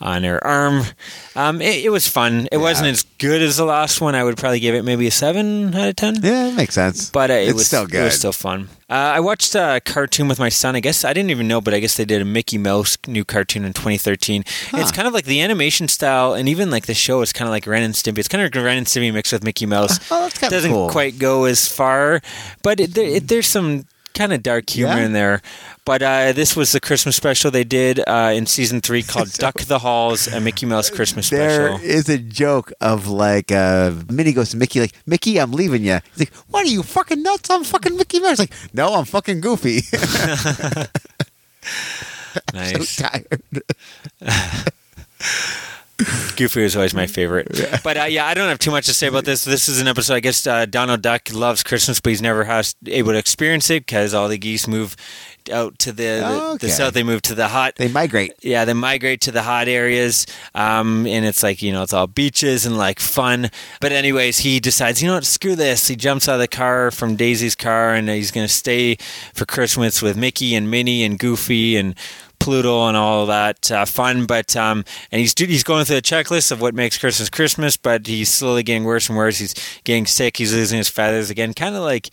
on 0.00 0.22
her 0.22 0.44
arm. 0.46 0.84
Um, 1.34 1.60
it, 1.60 1.84
it 1.84 1.88
was 1.90 2.06
fun. 2.06 2.48
It 2.52 2.58
wasn't 2.58 2.88
as 2.88 3.02
good 3.18 3.42
as 3.42 3.56
the 3.56 3.64
last 3.64 4.00
one. 4.00 4.14
I 4.14 4.22
would 4.22 4.36
probably 4.36 4.60
give 4.60 4.76
it 4.76 4.84
maybe 4.84 5.08
a 5.08 5.10
seven 5.10 5.74
out 5.74 5.88
of 5.88 5.96
ten. 5.96 6.14
Yeah, 6.22 6.46
it 6.46 6.54
makes 6.54 6.74
sense. 6.74 7.10
But 7.10 7.32
uh, 7.32 7.34
it 7.34 7.48
it's 7.48 7.54
was 7.54 7.66
still 7.66 7.86
good. 7.88 8.02
It 8.02 8.04
was 8.04 8.18
still 8.18 8.32
fun. 8.32 8.68
Uh, 8.88 8.94
I 9.16 9.20
watched 9.20 9.56
a 9.56 9.80
cartoon 9.84 10.28
with 10.28 10.38
my 10.38 10.48
son. 10.48 10.76
I 10.76 10.80
guess 10.80 11.04
I 11.04 11.12
didn't 11.12 11.30
even 11.32 11.48
know, 11.48 11.60
but 11.60 11.74
I 11.74 11.80
guess 11.80 11.96
they 11.96 12.04
did 12.04 12.22
a 12.22 12.24
Mickey 12.24 12.56
Mouse 12.58 12.96
new 13.08 13.24
cartoon 13.24 13.64
in 13.64 13.72
2013. 13.72 14.44
It's 14.74 14.92
kind 14.92 15.08
of 15.08 15.14
like 15.14 15.24
the 15.24 15.40
animation 15.40 15.88
style, 15.88 16.34
and 16.34 16.48
even 16.48 16.70
like 16.70 16.86
the 16.86 16.94
show 16.94 17.20
is 17.22 17.32
kind 17.32 17.48
of 17.48 17.52
like 17.52 17.66
Ren 17.66 17.82
and 17.82 17.94
Stimpy. 17.94 18.18
It's 18.18 18.28
kind 18.28 18.42
of 18.44 18.54
like 18.54 18.64
Ren 18.64 18.78
and 18.78 18.86
Stimpy 18.86 19.12
mixed 19.12 19.32
with 19.32 19.42
Mickey 19.42 19.66
Mouse. 19.66 19.98
Oh, 20.08 20.22
that's 20.22 20.38
kinda 20.38 20.54
Doesn't 20.54 20.70
cool. 20.70 20.88
quite 20.88 21.18
go 21.18 21.46
as 21.46 21.66
far, 21.66 22.20
but 22.62 22.78
it, 22.78 22.94
there, 22.94 23.06
it, 23.06 23.26
there's 23.26 23.48
some 23.48 23.86
kind 24.14 24.32
of 24.32 24.42
dark 24.42 24.68
humor 24.70 24.94
Yeah? 24.96 25.04
in 25.06 25.12
there. 25.12 25.42
But 25.84 26.02
uh, 26.02 26.32
this 26.32 26.54
was 26.54 26.72
the 26.72 26.80
Christmas 26.80 27.16
special 27.16 27.50
they 27.50 27.64
did 27.64 28.00
uh, 28.06 28.32
in 28.34 28.46
season 28.46 28.80
three 28.80 29.02
called 29.02 29.32
Duck 29.38 29.60
the 29.62 29.80
Halls, 29.80 30.26
a 30.28 30.40
Mickey 30.40 30.64
Mouse 30.66 30.90
Christmas 30.90 31.28
There 31.30 31.68
special. 31.70 31.84
is 31.84 32.08
a 32.08 32.18
joke 32.18 32.72
of 32.80 33.08
like 33.08 33.50
uh, 33.50 33.92
Minnie 34.08 34.32
goes 34.32 34.50
to 34.50 34.56
Mickey 34.56 34.80
like 34.80 34.92
Mickey, 35.06 35.38
I'm 35.40 35.52
leaving 35.52 35.84
you. 35.84 35.98
He's 36.16 36.20
like, 36.20 36.34
"What 36.50 36.64
are 36.66 36.70
you 36.70 36.82
fucking 36.82 37.22
nuts? 37.22 37.50
I'm 37.50 37.64
fucking 37.64 37.96
Mickey 37.96 38.20
Mouse." 38.20 38.38
Like, 38.38 38.52
no, 38.72 38.94
I'm 38.94 39.04
fucking 39.04 39.40
Goofy. 39.40 39.80
Nice. 42.54 42.88
so 42.88 43.04
tired. 43.04 43.42
Goofy 46.36 46.62
was 46.62 46.74
always 46.74 46.94
my 46.94 47.06
favorite. 47.06 47.48
But 47.84 47.96
uh, 47.96 48.04
yeah, 48.04 48.26
I 48.26 48.34
don't 48.34 48.48
have 48.48 48.58
too 48.58 48.70
much 48.70 48.86
to 48.86 48.94
say 48.94 49.06
about 49.08 49.24
this. 49.24 49.44
This 49.44 49.68
is 49.68 49.80
an 49.80 49.88
episode. 49.88 50.14
I 50.14 50.20
guess 50.20 50.46
uh, 50.46 50.66
Donald 50.66 51.02
Duck 51.02 51.32
loves 51.32 51.62
Christmas, 51.62 52.00
but 52.00 52.10
he's 52.10 52.22
never 52.22 52.44
has 52.44 52.74
able 52.86 53.12
to 53.12 53.18
experience 53.18 53.70
it 53.70 53.86
because 53.86 54.14
all 54.14 54.28
the 54.28 54.38
geese 54.38 54.68
move 54.68 54.94
out 55.52 55.76
to 55.80 55.90
the, 55.90 56.02
the, 56.04 56.42
Okay. 56.52 56.66
the 56.66 56.72
south. 56.72 56.94
They 56.94 57.02
move 57.02 57.22
to 57.22 57.34
the 57.34 57.48
hot. 57.48 57.74
They 57.76 57.88
migrate. 57.88 58.34
yeah, 58.42 58.64
they 58.64 58.72
migrate 58.74 59.20
to 59.22 59.32
the 59.32 59.42
hot 59.42 59.66
areas, 59.66 60.26
um, 60.54 61.06
and 61.06 61.24
it's 61.24 61.42
like 61.42 61.60
you 61.62 61.72
know 61.72 61.82
it's 61.82 61.92
all 61.92 62.06
beaches 62.06 62.64
and 62.64 62.78
like 62.78 63.00
fun. 63.00 63.50
But 63.80 63.90
anyways, 63.92 64.38
he 64.38 64.60
decides 64.60 65.02
you 65.02 65.08
know 65.08 65.14
what, 65.14 65.24
screw 65.24 65.56
this. 65.56 65.88
He 65.88 65.96
jumps 65.96 66.28
out 66.28 66.34
of 66.34 66.40
the 66.40 66.48
car 66.48 66.90
from 66.92 67.16
Daisy's 67.16 67.56
car, 67.56 67.94
and 67.94 68.08
he's 68.08 68.30
going 68.30 68.46
to 68.46 68.52
stay 68.52 68.96
for 69.34 69.44
Christmas 69.44 70.00
with 70.00 70.16
Mickey 70.16 70.54
and 70.54 70.70
Minnie 70.70 71.02
and 71.02 71.18
Goofy 71.18 71.76
and 71.76 71.96
Pluto 72.42 72.86
and 72.88 72.96
all 72.96 73.26
that 73.26 73.70
uh, 73.70 73.84
fun. 73.84 74.26
But 74.26 74.56
um, 74.56 74.84
and 75.10 75.20
he's 75.20 75.34
he's 75.36 75.62
going 75.64 75.84
through 75.84 75.96
the 75.96 76.02
checklist 76.02 76.50
of 76.52 76.60
what 76.60 76.74
makes 76.74 76.98
Christmas 76.98 77.30
Christmas. 77.30 77.76
But 77.76 78.06
he's 78.06 78.28
slowly 78.28 78.62
getting 78.62 78.84
worse 78.84 79.08
and 79.08 79.16
worse. 79.16 79.38
He's 79.38 79.54
getting 79.84 80.06
sick. 80.06 80.36
He's 80.36 80.52
losing 80.52 80.78
his 80.78 80.88
feathers 80.88 81.30
again. 81.30 81.54
Kind 81.54 81.74
of 81.76 81.82
like 81.82 82.10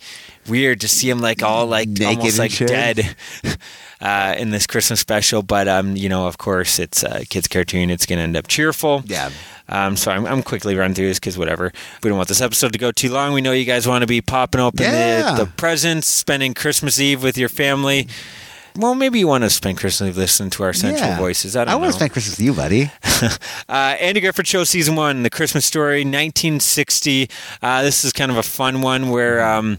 weird 0.48 0.80
to 0.80 0.88
see 0.88 1.08
him 1.10 1.18
like 1.20 1.42
all 1.42 1.66
like 1.66 1.88
Naked 1.88 2.18
almost 2.18 2.38
like 2.38 2.50
shit. 2.50 2.68
dead. 2.68 3.16
Uh, 4.02 4.34
in 4.38 4.48
this 4.48 4.66
Christmas 4.66 4.98
special, 4.98 5.42
but 5.42 5.68
um, 5.68 5.94
you 5.94 6.08
know, 6.08 6.26
of 6.26 6.38
course, 6.38 6.78
it's 6.78 7.02
a 7.02 7.26
kids' 7.26 7.46
cartoon. 7.46 7.90
It's 7.90 8.06
going 8.06 8.16
to 8.16 8.22
end 8.22 8.34
up 8.34 8.46
cheerful. 8.48 9.02
Yeah. 9.04 9.28
Um, 9.68 9.94
so 9.94 10.10
I'm, 10.10 10.24
I'm 10.24 10.42
quickly 10.42 10.74
running 10.74 10.94
through 10.94 11.08
this 11.08 11.18
because 11.20 11.36
whatever. 11.36 11.70
We 12.02 12.08
don't 12.08 12.16
want 12.16 12.30
this 12.30 12.40
episode 12.40 12.72
to 12.72 12.78
go 12.78 12.92
too 12.92 13.10
long. 13.10 13.34
We 13.34 13.42
know 13.42 13.52
you 13.52 13.66
guys 13.66 13.86
want 13.86 14.00
to 14.00 14.06
be 14.06 14.22
popping 14.22 14.58
open 14.62 14.84
Yeah. 14.84 15.34
the, 15.34 15.44
the 15.44 15.50
presents, 15.50 16.06
spending 16.06 16.54
Christmas 16.54 16.98
Eve 16.98 17.22
with 17.22 17.36
your 17.36 17.50
family. 17.50 18.08
Well, 18.76 18.94
maybe 18.94 19.18
you 19.18 19.26
want 19.26 19.44
to 19.44 19.50
spend 19.50 19.78
Christmas 19.78 20.16
listening 20.16 20.50
to 20.50 20.62
our 20.62 20.72
sensual 20.72 21.08
Yeah. 21.08 21.18
voices. 21.18 21.56
I 21.56 21.64
don't 21.64 21.68
I 21.68 21.72
know. 21.72 21.78
want 21.78 21.92
to 21.92 21.96
spend 21.98 22.12
Christmas 22.12 22.38
with 22.38 22.44
you, 22.44 22.54
buddy. 22.54 22.90
Uh, 23.68 23.96
Andy 24.00 24.20
Griffith 24.20 24.46
Show 24.48 24.64
Season 24.64 24.96
1, 24.96 25.22
The 25.24 25.30
Christmas 25.30 25.66
Story, 25.66 25.98
1960. 26.04 27.28
Uh, 27.62 27.82
this 27.82 28.02
is 28.04 28.12
kind 28.14 28.30
of 28.30 28.38
a 28.38 28.42
fun 28.42 28.80
one 28.80 29.10
where 29.10 29.44
um, 29.46 29.78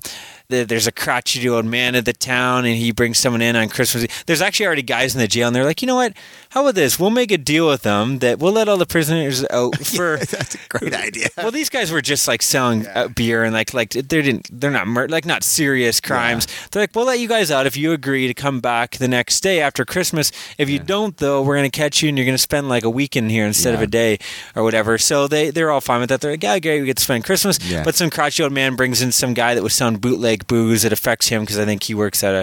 the, 0.51 0.63
there's 0.63 0.87
a 0.87 0.91
crotchety 0.91 1.49
old 1.49 1.65
man 1.65 1.95
at 1.95 2.05
the 2.05 2.13
town 2.13 2.65
and 2.65 2.75
he 2.75 2.91
brings 2.91 3.17
someone 3.17 3.41
in 3.41 3.55
on 3.55 3.69
Christmas 3.69 4.03
Eve. 4.03 4.23
There's 4.27 4.41
actually 4.41 4.67
already 4.67 4.83
guys 4.83 5.15
in 5.15 5.19
the 5.19 5.27
jail 5.27 5.47
and 5.47 5.55
they're 5.55 5.63
like, 5.65 5.81
you 5.81 5.87
know 5.87 5.95
what? 5.95 6.13
How 6.49 6.61
about 6.61 6.75
this? 6.75 6.99
We'll 6.99 7.09
make 7.09 7.31
a 7.31 7.37
deal 7.37 7.67
with 7.67 7.81
them 7.81 8.19
that 8.19 8.37
we'll 8.39 8.51
let 8.51 8.67
all 8.67 8.77
the 8.77 8.85
prisoners 8.85 9.45
out 9.49 9.77
for. 9.85 10.17
That's 10.19 10.55
a 10.55 10.59
great 10.69 10.93
idea. 10.93 11.29
Well, 11.37 11.51
these 11.51 11.69
guys 11.69 11.91
were 11.91 12.01
just 12.01 12.27
like 12.27 12.41
selling 12.41 12.85
uh, 12.87 13.07
beer 13.07 13.43
and 13.43 13.53
like 13.53 13.73
like 13.73 13.91
they 13.91 14.01
didn't 14.01 14.47
they're 14.51 14.69
not 14.69 14.87
mur- 14.87 15.07
like 15.07 15.25
not 15.25 15.43
serious 15.43 15.99
crimes. 15.99 16.47
They're 16.69 16.83
like, 16.83 16.95
we'll 16.95 17.05
let 17.05 17.19
you 17.19 17.27
guys 17.27 17.49
out 17.51 17.65
if 17.65 17.77
you 17.77 17.93
agree 17.93 18.27
to 18.27 18.33
come 18.33 18.59
back 18.59 18.97
the 18.97 19.07
next 19.07 19.41
day 19.41 19.61
after 19.61 19.85
Christmas. 19.85 20.31
If 20.57 20.69
you 20.69 20.79
don't, 20.79 21.15
though, 21.17 21.41
we're 21.41 21.55
gonna 21.55 21.69
catch 21.69 22.01
you 22.01 22.09
and 22.09 22.17
you're 22.17 22.25
gonna 22.25 22.37
spend 22.37 22.69
like 22.69 22.83
a 22.83 22.89
weekend 22.89 23.31
here 23.31 23.45
instead 23.45 23.73
of 23.73 23.81
a 23.81 23.87
day 23.87 24.19
or 24.55 24.63
whatever. 24.63 24.97
So 24.97 25.27
they 25.27 25.49
they're 25.51 25.71
all 25.71 25.81
fine 25.81 26.01
with 26.01 26.09
that. 26.09 26.21
They're 26.21 26.31
like, 26.31 26.43
yeah, 26.43 26.59
great, 26.59 26.81
we 26.81 26.85
get 26.87 26.97
to 26.97 27.03
spend 27.03 27.23
Christmas. 27.23 27.59
Yeah. 27.63 27.83
But 27.83 27.95
some 27.95 28.09
crotchety 28.09 28.43
old 28.43 28.51
man 28.51 28.75
brings 28.75 29.01
in 29.01 29.11
some 29.11 29.33
guy 29.33 29.55
that 29.55 29.63
was 29.63 29.73
selling 29.73 29.97
bootleg 29.97 30.40
booze. 30.47 30.83
It 30.85 30.93
affects 30.93 31.27
him 31.27 31.41
because 31.41 31.57
I 31.59 31.65
think 31.65 31.83
he 31.83 31.93
works 31.93 32.23
at 32.23 32.33
a. 32.35 32.41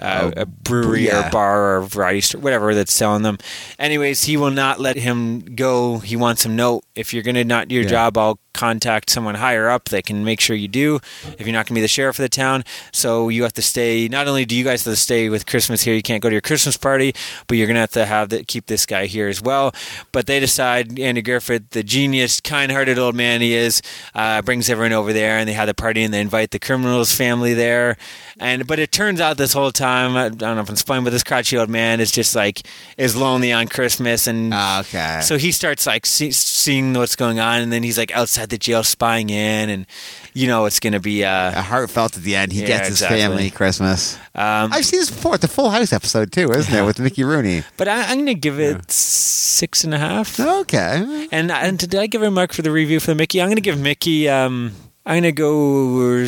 Uh, 0.00 0.32
Oh, 0.34 0.40
a 0.42 0.44
brewery 0.44 1.06
yeah. 1.06 1.28
or 1.28 1.30
bar 1.30 1.76
or 1.76 1.82
variety 1.82 2.20
store, 2.20 2.40
whatever 2.40 2.74
that's 2.74 2.92
selling 2.92 3.22
them. 3.22 3.38
Anyways, 3.78 4.24
he 4.24 4.36
will 4.36 4.50
not 4.50 4.80
let 4.80 4.96
him 4.96 5.54
go. 5.54 5.98
He 6.00 6.16
wants 6.16 6.44
him 6.44 6.56
note. 6.56 6.82
If 6.96 7.14
you're 7.14 7.22
going 7.22 7.36
to 7.36 7.44
not 7.44 7.68
do 7.68 7.76
your 7.76 7.84
Yeah. 7.84 7.90
job, 7.90 8.18
I'll 8.18 8.40
contact 8.54 9.10
someone 9.10 9.34
higher 9.34 9.68
up 9.68 9.86
that 9.90 10.06
can 10.06 10.24
make 10.24 10.40
sure 10.40 10.56
you 10.56 10.68
do. 10.68 11.00
If 11.38 11.40
you're 11.46 11.52
not 11.52 11.66
going 11.66 11.74
to 11.74 11.74
be 11.74 11.80
the 11.82 11.88
sheriff 11.88 12.18
of 12.18 12.22
the 12.22 12.28
town, 12.28 12.64
so 12.92 13.28
you 13.28 13.42
have 13.42 13.52
to 13.54 13.62
stay. 13.62 14.08
Not 14.08 14.26
only 14.28 14.44
do 14.44 14.56
you 14.56 14.64
guys 14.64 14.84
have 14.84 14.92
to 14.94 14.96
stay 15.00 15.28
with 15.28 15.44
Christmas 15.46 15.82
here, 15.82 15.94
you 15.94 16.02
can't 16.02 16.22
go 16.22 16.28
to 16.30 16.34
your 16.34 16.40
Christmas 16.40 16.76
party, 16.76 17.14
but 17.46 17.56
you're 17.58 17.66
going 17.66 17.74
to 17.74 17.80
have 17.80 17.90
to 17.92 18.06
have 18.06 18.28
the, 18.30 18.44
keep 18.44 18.66
this 18.66 18.86
guy 18.86 19.06
here 19.06 19.28
as 19.28 19.42
well. 19.42 19.74
But 20.12 20.26
they 20.26 20.40
decide 20.40 20.98
Andy 20.98 21.20
Griffith, 21.22 21.70
the 21.70 21.82
genius, 21.82 22.40
kind-hearted 22.40 22.98
old 22.98 23.14
man 23.14 23.40
he 23.40 23.54
is, 23.54 23.82
uh, 24.14 24.40
brings 24.42 24.70
everyone 24.70 24.92
over 24.92 25.12
there, 25.12 25.38
and 25.38 25.48
they 25.48 25.52
have 25.52 25.66
the 25.66 25.74
party, 25.74 26.02
and 26.02 26.14
they 26.14 26.20
invite 26.20 26.50
the 26.52 26.58
criminals' 26.58 27.12
family 27.12 27.54
there. 27.54 27.96
And 28.38 28.66
but 28.66 28.78
it 28.78 28.92
turns 28.92 29.20
out 29.20 29.36
this 29.36 29.52
whole 29.52 29.72
time, 29.72 30.16
I 30.16 30.28
don't 30.28 30.56
know 30.56 30.62
if 30.62 30.68
I'm 30.68 30.76
spoiling, 30.76 31.04
but 31.04 31.10
this 31.10 31.22
crotchety 31.24 31.56
old 31.58 31.68
man 31.70 32.00
is 32.00 32.10
just 32.10 32.34
like 32.34 32.62
is 32.96 33.16
lonely 33.16 33.52
on 33.52 33.68
Christmas, 33.68 34.26
and 34.26 34.52
Ah, 34.54 34.80
Okay. 34.80 35.20
so 35.22 35.36
he 35.38 35.50
starts 35.52 35.86
like 35.86 36.04
see, 36.06 36.30
seeing 36.30 36.92
what's 36.94 37.16
going 37.16 37.40
on, 37.40 37.60
and 37.60 37.72
then 37.72 37.82
he's 37.82 37.98
like 37.98 38.10
outside 38.12 38.43
inside 38.44 38.50
the 38.50 38.58
jail 38.58 38.82
spying 38.82 39.30
in, 39.30 39.70
and 39.70 39.86
you 40.34 40.46
know 40.46 40.66
it's 40.66 40.80
going 40.80 40.92
to 40.92 41.00
be. 41.00 41.24
Uh, 41.24 41.52
A 41.58 41.62
heartfelt 41.62 42.16
at 42.16 42.22
the 42.22 42.36
end. 42.36 42.52
He 42.52 42.60
Yeah, 42.60 42.66
gets 42.66 42.88
exactly. 42.90 43.18
his 43.18 43.26
family 43.26 43.50
Christmas. 43.50 44.16
um, 44.34 44.72
I've 44.72 44.84
seen 44.84 45.00
this 45.00 45.10
before. 45.10 45.34
It's 45.36 45.44
a 45.44 45.48
Full 45.48 45.70
House 45.70 45.92
episode 45.92 46.32
too, 46.32 46.50
isn't 46.50 46.72
it, 46.74 46.84
with 46.84 46.98
Mickey 47.00 47.24
Rooney? 47.24 47.62
but 47.76 47.88
I, 47.88 48.02
I'm 48.02 48.16
going 48.16 48.26
to 48.26 48.34
give 48.34 48.60
it 48.60 48.90
six 48.90 49.84
and 49.84 49.94
a 49.94 49.98
half. 49.98 50.38
Okay. 50.38 51.28
And, 51.32 51.50
and 51.50 51.78
did 51.78 51.94
I 51.94 52.06
give 52.06 52.22
a 52.22 52.30
mark 52.30 52.52
for 52.52 52.62
the 52.62 52.70
review 52.70 53.00
for 53.00 53.08
the 53.08 53.14
Mickey? 53.14 53.40
I'm 53.40 53.48
going 53.48 53.56
to 53.56 53.62
give 53.62 53.78
Mickey. 53.78 54.28
Um, 54.28 54.72
I'm 55.06 55.14
going 55.22 55.22
to 55.24 55.32
go. 55.32 56.26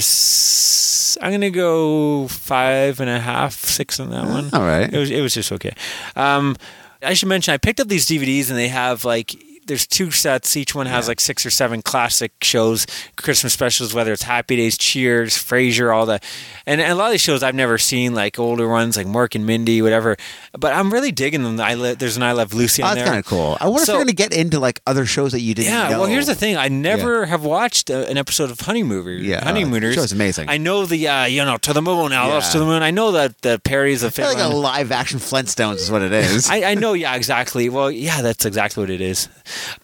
I'm 1.21 1.31
going 1.31 1.41
to 1.41 1.51
go 1.51 2.29
five 2.29 3.01
and 3.01 3.09
a 3.09 3.19
half, 3.19 3.53
six 3.55 3.99
on 4.01 4.11
that 4.11 4.25
one. 4.27 4.51
All 4.53 4.61
right. 4.67 4.93
It 4.93 4.99
was. 4.99 5.11
It 5.11 5.21
was 5.21 5.35
just 5.35 5.53
okay. 5.53 5.73
Um, 6.15 6.57
I 7.03 7.15
should 7.15 7.29
mention 7.29 7.53
I 7.55 7.59
picked 7.59 7.79
up 7.81 7.89
these 7.89 8.07
DVDs 8.07 8.49
and 8.51 8.59
they 8.59 8.69
have 8.69 9.05
like. 9.05 9.35
There's 9.67 9.87
two 9.87 10.11
sets. 10.11 10.57
Each 10.57 10.75
one 10.75 10.87
has 10.87 11.09
like 11.09 11.21
six 11.21 11.45
or 11.45 11.51
seven 11.51 11.83
classic 11.83 12.33
shows, 12.43 12.87
Christmas 13.17 13.53
specials. 13.53 13.95
Whether 13.95 14.13
it's 14.13 14.23
Happy 14.23 14.57
Days, 14.57 14.79
Cheers, 14.79 15.35
Frasier, 15.37 15.95
all 15.95 16.07
that, 16.07 16.25
and, 16.67 16.81
and 16.81 16.93
a 16.93 16.95
lot 16.95 17.07
of 17.07 17.13
these 17.13 17.21
shows 17.21 17.43
I've 17.43 17.55
never 17.55 17.79
seen, 17.79 18.15
like 18.15 18.39
older 18.39 18.69
ones 18.69 18.97
like 18.97 19.07
Mork 19.07 19.35
and 19.35 19.45
Mindy, 19.47 19.83
whatever. 19.83 20.17
But 20.59 20.73
I'm 20.73 20.93
really 20.93 21.13
digging 21.13 21.43
them. 21.43 21.61
I 21.61 21.75
li- 21.75 21.95
there's 21.95 22.17
an 22.17 22.23
I 22.23 22.33
Love 22.33 22.55
Lucy 22.55 22.83
Oh, 22.83 22.87
that's 22.87 22.97
there. 22.99 23.07
kind 23.07 23.19
of 23.19 23.25
cool. 23.27 23.57
I 23.61 23.67
wonder 23.67 23.81
if 23.83 23.87
So- 23.87 23.93
they're 23.93 23.99
going 23.99 24.09
to 24.09 24.15
get 24.15 24.33
into 24.33 24.59
like 24.61 24.81
other 24.87 25.05
shows 25.07 25.33
that 25.33 25.41
you 25.41 25.55
didn't 25.55 25.73
Yeah, 25.73 25.89
know. 25.91 26.01
well, 26.01 26.09
here's 26.09 26.27
the 26.27 26.35
thing. 26.35 26.57
I 26.57 26.69
never 26.69 27.27
have 27.27 27.45
watched 27.45 27.91
uh, 27.91 28.07
an 28.09 28.17
episode 28.19 28.51
of 28.51 28.61
Honeymooners. 28.61 29.23
Yeah, 29.23 29.39
uh, 29.39 29.45
Honeymooners. 29.45 29.95
the 29.97 30.03
show's 30.03 30.13
amazing. 30.13 30.49
I 30.49 30.59
know 30.59 30.87
the, 30.87 31.07
uh, 31.09 31.25
you 31.27 31.45
know, 31.45 31.57
to 31.59 31.73
the 31.73 31.83
moon, 31.83 32.13
Alice 32.13 32.47
Yeah. 32.47 32.53
to 32.53 32.59
the 32.61 32.65
moon. 32.67 32.83
I 32.83 32.91
know 32.91 33.13
that 33.13 33.43
the 33.43 33.61
parodies 33.65 34.03
of 34.03 34.19
I 34.19 34.27
like 34.27 34.39
a 34.39 34.49
live 34.49 34.93
action 34.93 35.19
Flintstones 35.19 35.77
is 35.77 35.91
what 35.91 36.03
it 36.03 36.13
is. 36.13 36.49
I, 36.51 36.63
I 36.71 36.75
know, 36.75 36.93
yeah, 36.93 37.15
exactly. 37.17 37.69
Well, 37.69 37.91
yeah, 37.91 38.23
that's 38.23 38.45
exactly 38.45 38.83
what 38.83 38.91
it 38.91 39.01
is. 39.01 39.29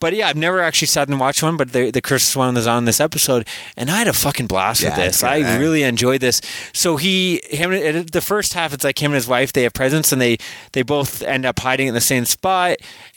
But 0.00 0.14
yeah, 0.14 0.28
I've 0.28 0.36
never 0.36 0.60
actually 0.60 0.88
sat 0.88 1.08
and 1.08 1.18
watched 1.20 1.42
one, 1.42 1.56
but 1.56 1.72
the, 1.72 1.90
the 1.90 2.00
Christmas 2.00 2.36
one 2.36 2.54
was 2.54 2.66
on 2.66 2.84
this 2.84 3.00
episode, 3.00 3.46
and 3.76 3.90
I 3.90 3.98
had 3.98 4.08
a 4.08 4.12
fucking 4.12 4.46
blast 4.46 4.82
with 4.82 4.96
this. 4.96 5.22
I 5.22 5.58
really 5.58 5.82
enjoyed 5.82 6.20
this. 6.20 6.40
So 6.72 6.96
he, 6.96 7.40
him, 7.50 7.70
the 8.06 8.20
first 8.20 8.54
half, 8.54 8.72
it's 8.72 8.84
like 8.84 9.00
him 9.00 9.12
and 9.12 9.16
his 9.16 9.28
wife, 9.28 9.52
they 9.52 9.62
have 9.64 9.72
presents, 9.74 10.12
and 10.12 10.20
they, 10.20 10.38
they 10.72 10.82
both 10.82 11.22
end 11.22 11.44
up 11.44 11.58
hiding 11.58 11.88
in 11.88 11.94
the 11.94 12.00
same 12.00 12.24
spot, 12.24 12.76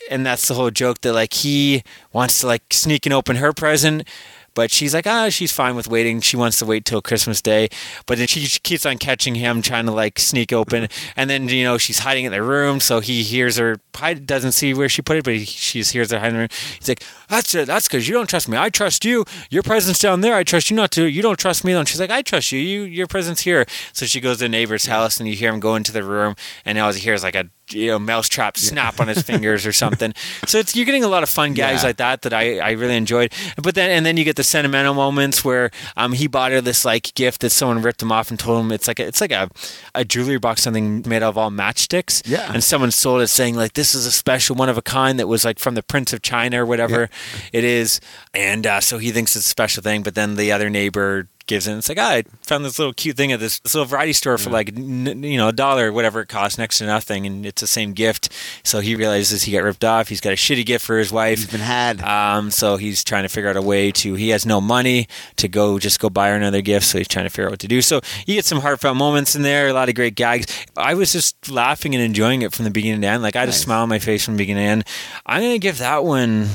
and 0.09 0.25
that's 0.25 0.47
the 0.47 0.53
whole 0.53 0.71
joke 0.71 1.01
that 1.01 1.13
like 1.13 1.33
he 1.33 1.83
wants 2.13 2.39
to 2.41 2.47
like 2.47 2.63
sneak 2.71 3.05
and 3.05 3.13
open 3.13 3.37
her 3.37 3.53
present. 3.53 4.07
But 4.55 4.71
she's 4.71 4.93
like, 4.93 5.05
ah, 5.05 5.29
she's 5.29 5.51
fine 5.51 5.75
with 5.75 5.87
waiting. 5.87 6.21
She 6.21 6.37
wants 6.37 6.57
to 6.59 6.65
wait 6.65 6.85
till 6.85 7.01
Christmas 7.01 7.41
Day. 7.41 7.69
But 8.07 8.17
then 8.17 8.27
she 8.27 8.47
keeps 8.61 8.85
on 8.85 8.97
catching 8.97 9.35
him 9.35 9.61
trying 9.61 9.85
to 9.85 9.91
like 9.91 10.17
sneak 10.17 10.51
open. 10.51 10.87
And 11.15 11.29
then, 11.29 11.47
you 11.49 11.63
know, 11.63 11.77
she's 11.77 11.99
hiding 11.99 12.25
in 12.25 12.31
the 12.31 12.41
room. 12.41 12.79
So 12.79 13.01
he 13.01 13.21
hears 13.21 13.57
her, 13.57 13.77
doesn't 14.25 14.53
see 14.53 14.73
where 14.73 14.89
she 14.89 15.01
put 15.01 15.17
it, 15.17 15.23
but 15.23 15.35
he, 15.35 15.45
she 15.45 15.83
hears 15.83 16.09
her 16.11 16.19
hiding 16.19 16.35
in 16.35 16.35
the 16.35 16.39
room. 16.39 16.49
He's 16.79 16.87
like, 16.87 17.03
that's 17.29 17.53
it. 17.53 17.67
That's 17.67 17.87
because 17.87 18.07
you 18.07 18.13
don't 18.13 18.29
trust 18.29 18.49
me. 18.49 18.57
I 18.57 18.69
trust 18.69 19.05
you. 19.05 19.25
Your 19.49 19.63
present's 19.63 19.99
down 19.99 20.21
there. 20.21 20.35
I 20.35 20.43
trust 20.43 20.69
you 20.69 20.75
not 20.75 20.91
to. 20.91 21.05
You 21.05 21.21
don't 21.21 21.37
trust 21.37 21.63
me. 21.63 21.73
Though. 21.73 21.79
And 21.79 21.87
she's 21.87 21.99
like, 21.99 22.11
I 22.11 22.21
trust 22.21 22.51
you. 22.51 22.59
You 22.59 22.83
Your 22.83 23.07
present's 23.07 23.41
here. 23.41 23.65
So 23.93 24.05
she 24.05 24.21
goes 24.21 24.37
to 24.37 24.45
the 24.45 24.49
neighbor's 24.49 24.85
house 24.85 25.19
and 25.19 25.27
you 25.27 25.35
hear 25.35 25.51
him 25.53 25.59
go 25.59 25.75
into 25.75 25.91
the 25.91 26.03
room. 26.03 26.35
And 26.63 26.77
all 26.77 26.93
he 26.93 26.99
hears 27.01 27.23
like 27.23 27.35
a 27.35 27.49
you 27.71 27.87
know 27.87 27.99
mousetrap 27.99 28.57
snap 28.57 28.99
on 28.99 29.07
his 29.07 29.21
fingers 29.21 29.65
or 29.65 29.71
something. 29.73 30.13
So 30.47 30.59
it's 30.59 30.75
you're 30.75 30.85
getting 30.85 31.03
a 31.03 31.07
lot 31.07 31.23
of 31.23 31.29
fun 31.29 31.53
guys 31.53 31.81
Yeah. 31.81 31.87
like 31.87 31.97
that 31.97 32.21
that 32.23 32.33
I, 32.33 32.59
I 32.59 32.71
really 32.71 32.95
enjoyed. 32.95 33.33
But 33.61 33.73
then 33.75 33.89
and 33.89 34.05
then 34.05 34.15
you 34.17 34.23
get 34.23 34.35
the 34.35 34.43
sentimental 34.43 34.93
moments 34.93 35.43
where 35.43 35.71
um 35.97 36.13
he 36.13 36.27
bought 36.27 36.51
her 36.51 36.61
this 36.61 36.85
like 36.85 37.13
gift 37.15 37.41
that 37.41 37.49
someone 37.49 37.81
ripped 37.81 38.01
him 38.01 38.11
off 38.11 38.29
and 38.29 38.39
told 38.39 38.63
him 38.63 38.71
it's 38.71 38.87
like 38.87 38.99
a, 38.99 39.07
it's 39.07 39.21
like 39.21 39.31
a, 39.31 39.49
a 39.95 40.05
jewelry 40.05 40.37
box 40.37 40.61
something 40.63 41.03
made 41.07 41.23
out 41.23 41.29
of 41.29 41.37
all 41.37 41.49
matchsticks. 41.51 42.21
Yeah. 42.25 42.51
And 42.53 42.63
someone 42.63 42.91
sold 42.91 43.21
it 43.21 43.27
saying 43.27 43.55
like 43.55 43.73
this 43.73 43.95
is 43.95 44.05
a 44.05 44.11
special 44.11 44.55
one 44.55 44.69
of 44.69 44.77
a 44.77 44.81
kind 44.81 45.19
that 45.19 45.27
was 45.27 45.43
like 45.45 45.57
from 45.59 45.75
the 45.75 45.83
Prince 45.83 46.13
of 46.13 46.21
China 46.21 46.61
or 46.63 46.65
whatever 46.65 47.09
it 47.51 47.63
is. 47.63 47.99
And 48.33 48.65
uh, 48.67 48.81
so 48.81 48.97
he 48.99 49.11
thinks 49.11 49.35
it's 49.35 49.45
a 49.45 49.49
special 49.49 49.81
thing, 49.81 50.03
but 50.03 50.15
then 50.15 50.35
the 50.35 50.51
other 50.51 50.69
neighbor 50.69 51.27
gives 51.47 51.67
in. 51.67 51.77
It's 51.77 51.89
like, 51.89 51.97
ah, 51.99 52.09
I 52.09 52.23
found 52.41 52.65
this 52.65 52.77
little 52.79 52.93
cute 52.93 53.15
thing 53.17 53.31
at 53.31 53.39
this, 53.39 53.59
this 53.59 53.73
little 53.75 53.85
variety 53.85 54.13
store 54.13 54.37
for 54.37 54.49
like, 54.49 54.69
n- 54.75 55.23
you 55.23 55.37
know, 55.37 55.47
a 55.49 55.53
dollar, 55.53 55.91
whatever 55.91 56.21
it 56.21 56.27
costs, 56.27 56.57
next 56.57 56.79
to 56.79 56.85
nothing, 56.85 57.25
and 57.27 57.45
it's 57.45 57.61
the 57.61 57.67
same 57.67 57.93
gift. 57.93 58.29
So 58.63 58.79
he 58.79 58.95
realizes 58.95 59.43
he 59.43 59.51
got 59.51 59.63
ripped 59.63 59.83
off. 59.83 60.07
He's 60.09 60.21
got 60.21 60.33
a 60.33 60.35
shitty 60.35 60.65
gift 60.65 60.85
for 60.85 60.97
his 60.97 61.11
wife. 61.11 61.39
He's 61.39 61.51
been 61.51 61.59
had. 61.61 62.01
Um, 62.01 62.51
so 62.51 62.77
he's 62.77 63.03
trying 63.03 63.23
to 63.23 63.29
figure 63.29 63.49
out 63.49 63.57
a 63.57 63.61
way 63.61 63.91
to. 63.91 64.15
He 64.15 64.29
has 64.29 64.45
no 64.45 64.59
money 64.61 65.07
to 65.37 65.47
go 65.47 65.79
just 65.79 65.99
go 65.99 66.09
buy 66.09 66.29
her 66.29 66.35
another 66.35 66.61
gift. 66.61 66.85
So 66.87 66.97
he's 66.97 67.07
trying 67.07 67.25
to 67.25 67.29
figure 67.29 67.45
out 67.45 67.51
what 67.51 67.59
to 67.61 67.67
do. 67.67 67.81
So 67.81 68.01
you 68.25 68.35
get 68.35 68.45
some 68.45 68.59
heartfelt 68.61 68.97
moments 68.97 69.35
in 69.35 69.41
there, 69.43 69.67
a 69.67 69.73
lot 69.73 69.89
of 69.89 69.95
great 69.95 70.15
gags. 70.15 70.45
I 70.75 70.93
was 70.95 71.11
just 71.13 71.49
laughing 71.51 71.93
and 71.95 72.03
enjoying 72.03 72.41
it 72.41 72.53
from 72.53 72.65
the 72.65 72.71
beginning 72.71 73.01
to 73.01 73.07
end. 73.07 73.23
Like 73.23 73.35
I 73.35 73.39
had 73.41 73.49
a 73.49 73.51
Nice. 73.51 73.61
smile 73.61 73.83
on 73.83 73.89
my 73.89 73.99
face 73.99 74.23
from 74.25 74.35
the 74.35 74.39
beginning 74.39 74.63
to 74.65 74.69
end. 74.69 74.83
I'm 75.25 75.41
gonna 75.41 75.57
give 75.59 75.77
that 75.77 76.03
one 76.03 76.49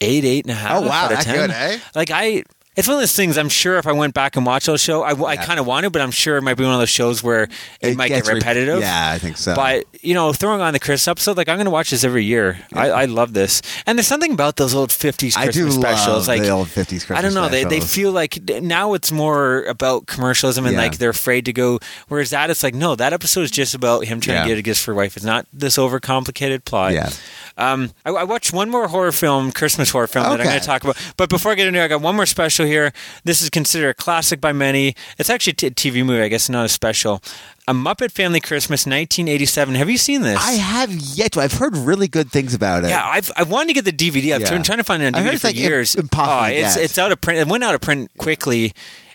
eight, 0.00 0.24
eight 0.24 0.44
and 0.44 0.52
a 0.52 0.54
half. 0.54 0.82
Oh, 0.82 0.88
wow, 0.88 1.04
out 1.04 1.12
of 1.12 1.18
that 1.18 1.24
10. 1.24 1.34
good, 1.36 1.50
eh? 1.50 1.78
Like 1.94 2.10
I. 2.10 2.44
It's 2.76 2.86
one 2.86 2.94
of 2.94 3.00
those 3.02 3.16
things. 3.16 3.36
I'm 3.36 3.48
sure 3.48 3.78
if 3.78 3.86
I 3.86 3.92
went 3.92 4.14
back 4.14 4.36
and 4.36 4.46
watched 4.46 4.66
the 4.66 4.78
show, 4.78 5.02
I, 5.02 5.10
I 5.12 5.32
Yeah. 5.34 5.44
kind 5.44 5.58
of 5.58 5.66
want 5.66 5.84
to, 5.84 5.90
but 5.90 6.00
I'm 6.00 6.12
sure 6.12 6.36
it 6.36 6.42
might 6.42 6.54
be 6.54 6.62
one 6.64 6.72
of 6.72 6.78
those 6.78 6.88
shows 6.88 7.20
where 7.20 7.48
it, 7.80 7.96
might 7.96 8.08
get 8.08 8.18
gets 8.18 8.28
re- 8.28 8.34
repetitive. 8.34 8.80
yeah, 8.80 9.10
I 9.10 9.18
think 9.18 9.36
so. 9.38 9.56
But 9.56 9.86
you 10.02 10.14
know, 10.14 10.32
throwing 10.32 10.60
on 10.60 10.72
the 10.72 10.78
Chris 10.78 11.06
episode, 11.08 11.36
like 11.36 11.48
I'm 11.48 11.56
going 11.56 11.64
to 11.64 11.70
watch 11.72 11.90
this 11.90 12.04
every 12.04 12.24
year. 12.24 12.60
I, 12.72 12.90
I 12.90 13.04
love 13.06 13.32
this, 13.34 13.60
and 13.86 13.98
there's 13.98 14.06
something 14.06 14.32
about 14.32 14.56
those 14.56 14.72
old 14.74 14.90
'50s 14.90 15.34
Christmas 15.34 15.36
I 15.36 15.50
do 15.50 15.70
specials. 15.72 16.28
love 16.28 16.28
like 16.28 16.42
the 16.42 16.50
old 16.50 16.68
50s 16.68 16.86
Christmas 17.06 17.18
I 17.18 17.22
don't 17.22 17.34
know, 17.34 17.48
they 17.48 17.64
they 17.64 17.80
feel 17.80 18.12
like 18.12 18.38
now 18.62 18.94
it's 18.94 19.10
more 19.10 19.64
about 19.64 20.06
commercialism 20.06 20.64
and 20.64 20.74
Yeah. 20.76 20.80
like 20.82 20.98
they're 20.98 21.10
afraid 21.10 21.46
to 21.46 21.52
go. 21.52 21.80
Whereas 22.06 22.30
that, 22.30 22.50
it's 22.50 22.62
like 22.62 22.74
no, 22.74 22.94
that 22.94 23.12
episode 23.12 23.42
is 23.42 23.50
just 23.50 23.74
about 23.74 24.04
him 24.04 24.20
trying 24.20 24.36
Yeah. 24.36 24.42
to 24.44 24.48
get 24.48 24.58
a 24.58 24.62
gift 24.62 24.80
for 24.80 24.94
wife. 24.94 25.16
It's 25.16 25.26
not 25.26 25.44
this 25.52 25.76
overcomplicated 25.76 26.64
plot. 26.64 26.92
Yeah. 26.92 27.10
Um, 27.56 27.90
I, 28.04 28.10
I 28.10 28.24
watched 28.24 28.52
one 28.52 28.70
more 28.70 28.88
horror 28.88 29.12
film, 29.12 29.52
Christmas 29.52 29.90
horror 29.90 30.06
film 30.06 30.24
that 30.24 30.40
I'm 30.40 30.46
going 30.46 30.58
to 30.60 30.64
talk 30.66 30.82
about. 30.84 30.96
But 31.16 31.28
before 31.28 31.52
I 31.52 31.54
get 31.54 31.66
into 31.66 31.80
it, 31.80 31.84
I 31.84 31.88
got 31.88 32.00
one 32.00 32.16
more 32.16 32.26
special 32.26 32.66
here. 32.66 32.92
This 33.24 33.42
is 33.42 33.50
considered 33.50 33.90
a 33.90 33.94
classic 33.94 34.40
by 34.40 34.52
many. 34.52 34.94
It's 35.18 35.30
actually 35.30 35.52
a 35.66 35.70
t- 35.70 35.90
TV 35.90 36.04
movie, 36.04 36.22
I 36.22 36.28
guess, 36.28 36.48
not 36.48 36.64
a 36.64 36.68
special. 36.68 37.22
A 37.68 37.72
Muppet 37.74 38.10
Family 38.10 38.40
Christmas, 38.40 38.86
1987. 38.86 39.74
Have 39.76 39.90
you 39.90 39.98
seen 39.98 40.22
this? 40.22 40.38
I 40.40 40.52
have 40.52 40.92
yet 40.92 41.32
to. 41.32 41.40
I've 41.40 41.52
heard 41.52 41.76
really 41.76 42.08
good 42.08 42.30
things 42.32 42.54
about 42.54 42.84
it. 42.84 42.90
Yeah, 42.90 43.04
I've 43.06 43.30
I 43.36 43.42
wanted 43.44 43.68
to 43.68 43.74
get 43.80 43.84
the 43.84 43.92
DVD. 43.92 44.34
I've 44.34 44.40
Yeah. 44.42 44.50
been 44.50 44.62
trying 44.62 44.78
to 44.78 44.84
find 44.84 45.02
it 45.02 45.06
on 45.06 45.14
I 45.14 45.20
heard 45.22 45.30
DVD 45.30 45.32
it's, 45.34 45.40
for 45.42 45.48
like, 45.48 45.56
years. 45.56 45.94
impossible 45.94 46.46
Oh, 46.56 46.58
it's 46.66 46.76
it's 46.76 46.98
out 46.98 47.12
of 47.12 47.20
print. 47.20 47.38
It 47.40 47.46
went 47.48 47.62
out 47.62 47.74
of 47.74 47.80
print 47.80 48.10
quickly, 48.18 48.72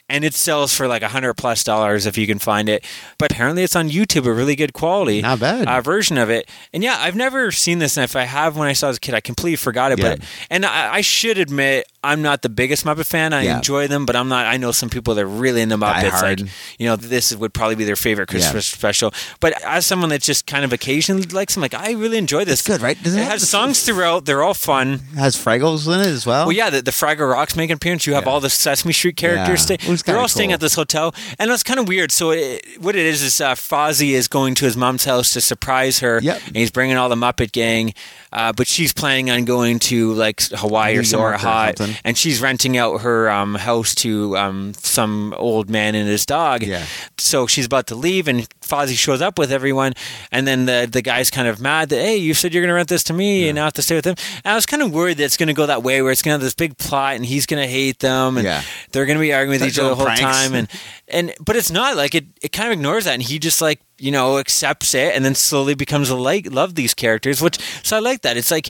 and 0.09 0.23
it 0.23 0.33
sells 0.35 0.73
for 0.75 0.87
like 0.87 1.01
a 1.01 1.07
hundred 1.07 1.33
plus 1.35 1.63
dollars 1.63 2.05
if 2.05 2.17
you 2.17 2.27
can 2.27 2.37
find 2.39 2.69
it. 2.69 2.85
But 3.17 3.31
apparently, 3.31 3.63
it's 3.63 3.75
on 3.75 3.89
YouTube, 3.89 4.25
a 4.25 4.33
really 4.33 4.55
good 4.55 4.73
quality, 4.73 5.21
Not 5.21 5.39
bad. 5.39 5.67
uh, 5.67 5.81
version 5.81 6.17
of 6.17 6.29
it. 6.29 6.49
And 6.73 6.83
yeah, 6.83 6.97
I've 6.99 7.15
never 7.15 7.51
seen 7.51 7.79
this, 7.79 7.97
and 7.97 8.03
if 8.03 8.15
I 8.15 8.23
have 8.23 8.55
when 8.57 8.67
I 8.67 8.73
saw 8.73 8.87
it 8.87 8.89
as 8.91 8.97
a 8.97 8.99
kid, 8.99 9.15
I 9.15 9.21
completely 9.21 9.55
forgot 9.55 9.91
it. 9.91 9.99
But 10.01 10.19
and 10.49 10.65
I, 10.65 10.95
I 10.95 11.01
should 11.01 11.37
admit, 11.37 11.85
I'm 12.05 12.21
not 12.21 12.41
the 12.41 12.49
biggest 12.49 12.85
Muppet 12.85 13.05
fan. 13.05 13.33
I 13.33 13.41
Yeah. 13.43 13.57
enjoy 13.57 13.87
them, 13.87 14.05
but 14.05 14.15
I'm 14.15 14.29
not. 14.29 14.45
I 14.45 14.57
know 14.57 14.71
some 14.71 14.89
people 14.89 15.15
that 15.15 15.23
are 15.23 15.27
really 15.27 15.61
into 15.61 15.77
Muppets. 15.77 16.21
Like 16.21 16.39
you 16.79 16.85
know, 16.87 16.95
this 16.95 17.35
would 17.35 17.53
probably 17.53 17.75
be 17.75 17.83
their 17.83 17.95
favorite 17.95 18.27
Christmas 18.29 18.65
special. 18.65 19.13
But 19.39 19.53
as 19.63 19.85
someone 19.85 20.09
that 20.09 20.21
just 20.21 20.45
kind 20.47 20.63
of 20.65 20.71
occasionally 20.73 21.23
likes 21.23 21.55
them, 21.55 21.61
like 21.61 21.73
I 21.73 21.91
really 21.91 22.17
enjoy 22.17 22.45
this. 22.45 22.59
It's 22.59 22.67
good, 22.67 22.81
right? 22.81 22.97
Does 23.03 23.15
it 23.15 23.21
it 23.21 23.27
has 23.27 23.49
songs 23.49 23.81
throughout. 23.83 24.25
They're 24.25 24.43
all 24.43 24.53
fun. 24.53 25.01
has 25.17 25.35
Fraggles 25.35 25.87
in 25.87 25.99
it 25.99 26.07
as 26.07 26.25
well. 26.25 26.45
Well, 26.45 26.55
yeah, 26.55 26.69
the, 26.69 26.81
the 26.81 26.91
Fraggle 26.91 27.29
Rocks 27.31 27.55
make 27.55 27.69
an 27.69 27.75
appearance. 27.75 28.05
You 28.07 28.13
have 28.13 28.25
Yeah. 28.25 28.29
all 28.31 28.39
the 28.39 28.49
Sesame 28.49 28.93
Street 28.93 29.17
characters. 29.17 29.69
Yeah. 29.69 29.77
Stay. 29.77 29.95
They're 30.05 30.19
all 30.19 30.27
staying 30.27 30.51
at 30.51 30.59
this 30.59 30.75
hotel, 30.75 31.13
and 31.39 31.49
it's 31.51 31.63
kind 31.63 31.79
of 31.79 31.87
weird. 31.87 32.11
So, 32.11 32.31
it, 32.31 32.63
what 32.79 32.95
it 32.95 33.05
is 33.05 33.21
is 33.23 33.41
uh, 33.41 33.55
Fozzie 33.55 34.11
is 34.11 34.27
going 34.27 34.53
to 34.55 34.65
his 34.65 34.77
mom's 34.77 35.05
house 35.05 35.33
to 35.33 35.41
surprise 35.41 35.99
her, 35.99 36.19
Yep. 36.21 36.41
and 36.47 36.55
he's 36.55 36.71
bringing 36.71 36.97
all 36.97 37.09
the 37.09 37.15
Muppet 37.15 37.51
gang. 37.51 37.93
Uh, 38.31 38.51
but 38.51 38.67
she's 38.67 38.91
planning 38.93 39.29
on 39.31 39.45
going 39.45 39.79
to 39.79 40.13
like 40.13 40.41
Hawaii 40.51 40.93
New 40.93 40.99
or 40.99 41.03
somewhere 41.03 41.29
York 41.31 41.41
or 41.43 41.47
hot, 41.47 41.77
something. 41.77 41.94
And 42.03 42.17
she's 42.17 42.41
renting 42.41 42.77
out 42.77 43.01
her 43.01 43.29
um, 43.29 43.55
house 43.55 43.95
to 43.95 44.37
um, 44.37 44.73
some 44.75 45.33
old 45.37 45.69
man 45.69 45.95
and 45.95 46.07
his 46.07 46.25
dog. 46.25 46.63
Yeah. 46.63 46.85
So 47.17 47.47
she's 47.47 47.65
about 47.65 47.87
to 47.87 47.95
leave, 47.95 48.27
and 48.27 48.47
Fozzie 48.61 48.97
shows 48.97 49.21
up 49.21 49.37
with 49.39 49.51
everyone, 49.51 49.93
and 50.31 50.47
then 50.47 50.65
the 50.65 50.87
the 50.91 51.01
guy's 51.01 51.29
kind 51.31 51.47
of 51.47 51.59
mad 51.61 51.89
that 51.89 51.97
hey, 52.01 52.17
you 52.17 52.33
said 52.33 52.53
you're 52.53 52.61
going 52.61 52.69
to 52.69 52.75
rent 52.75 52.89
this 52.89 53.03
to 53.05 53.13
me, 53.13 53.47
and 53.47 53.55
now 53.55 53.63
I 53.63 53.65
have 53.65 53.73
to 53.73 53.81
stay 53.81 53.95
with 53.95 54.05
him. 54.05 54.15
And 54.43 54.51
I 54.51 54.55
was 54.55 54.65
kind 54.65 54.81
of 54.83 54.91
worried 54.93 55.17
that 55.17 55.23
it's 55.23 55.37
going 55.37 55.47
to 55.47 55.53
go 55.53 55.65
that 55.65 55.83
way, 55.83 56.01
where 56.01 56.11
it's 56.11 56.21
going 56.21 56.31
to 56.33 56.35
have 56.39 56.45
this 56.45 56.53
big 56.55 56.77
plot, 56.77 57.15
and 57.15 57.25
he's 57.25 57.45
going 57.45 57.61
to 57.61 57.67
hate 57.71 57.99
them, 57.99 58.37
and 58.37 58.45
Yeah. 58.45 58.61
they're 58.91 59.05
going 59.05 59.17
to 59.17 59.21
be 59.21 59.33
arguing 59.33 59.59
with 59.61 59.67
each 59.69 59.79
other 59.79 59.89
the 59.89 59.95
whole 59.95 60.05
pranks. 60.05 60.21
time, 60.21 60.53
and 60.53 60.67
and 61.07 61.33
but 61.39 61.55
it's 61.55 61.71
not 61.71 61.95
like 61.95 62.15
it. 62.15 62.25
It 62.41 62.51
kind 62.51 62.67
of 62.67 62.73
ignores 62.73 63.05
that, 63.05 63.13
and 63.13 63.23
he 63.23 63.39
just 63.39 63.61
like 63.61 63.79
you 63.97 64.11
know 64.11 64.37
accepts 64.37 64.93
it, 64.93 65.15
and 65.15 65.23
then 65.23 65.35
slowly 65.35 65.75
becomes 65.75 66.09
a 66.09 66.15
like 66.15 66.51
love 66.51 66.75
these 66.75 66.93
characters, 66.93 67.41
which 67.41 67.59
so 67.83 67.95
I 67.97 67.99
like 67.99 68.21
that. 68.23 68.37
It's 68.37 68.51
like. 68.51 68.69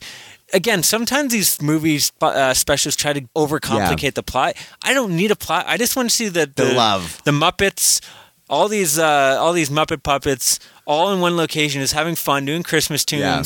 Again, 0.55 0.83
sometimes 0.83 1.33
these 1.33 1.61
movies 1.61 2.11
uh, 2.21 2.53
specials 2.53 2.95
try 2.95 3.11
to 3.13 3.21
overcomplicate 3.35 4.13
the 4.13 4.23
plot. 4.23 4.55
I 4.83 4.93
don't 4.93 5.15
need 5.15 5.31
a 5.31 5.35
plot. 5.35 5.65
I 5.67 5.77
just 5.77 5.95
want 5.97 6.09
to 6.09 6.15
see 6.15 6.29
the 6.29 6.45
The 6.55 6.73
love. 6.73 7.21
the 7.25 7.31
Muppets, 7.31 7.99
all 8.49 8.67
these 8.69 8.97
uh, 8.97 9.37
all 9.41 9.51
these 9.53 9.69
Muppet 9.69 10.01
puppets, 10.03 10.59
all 10.85 11.11
in 11.13 11.19
one 11.19 11.35
location, 11.35 11.81
is 11.81 11.91
having 11.91 12.15
fun, 12.15 12.45
doing 12.45 12.63
Christmas 12.63 13.03
tunes. 13.03 13.21
Yeah. 13.21 13.43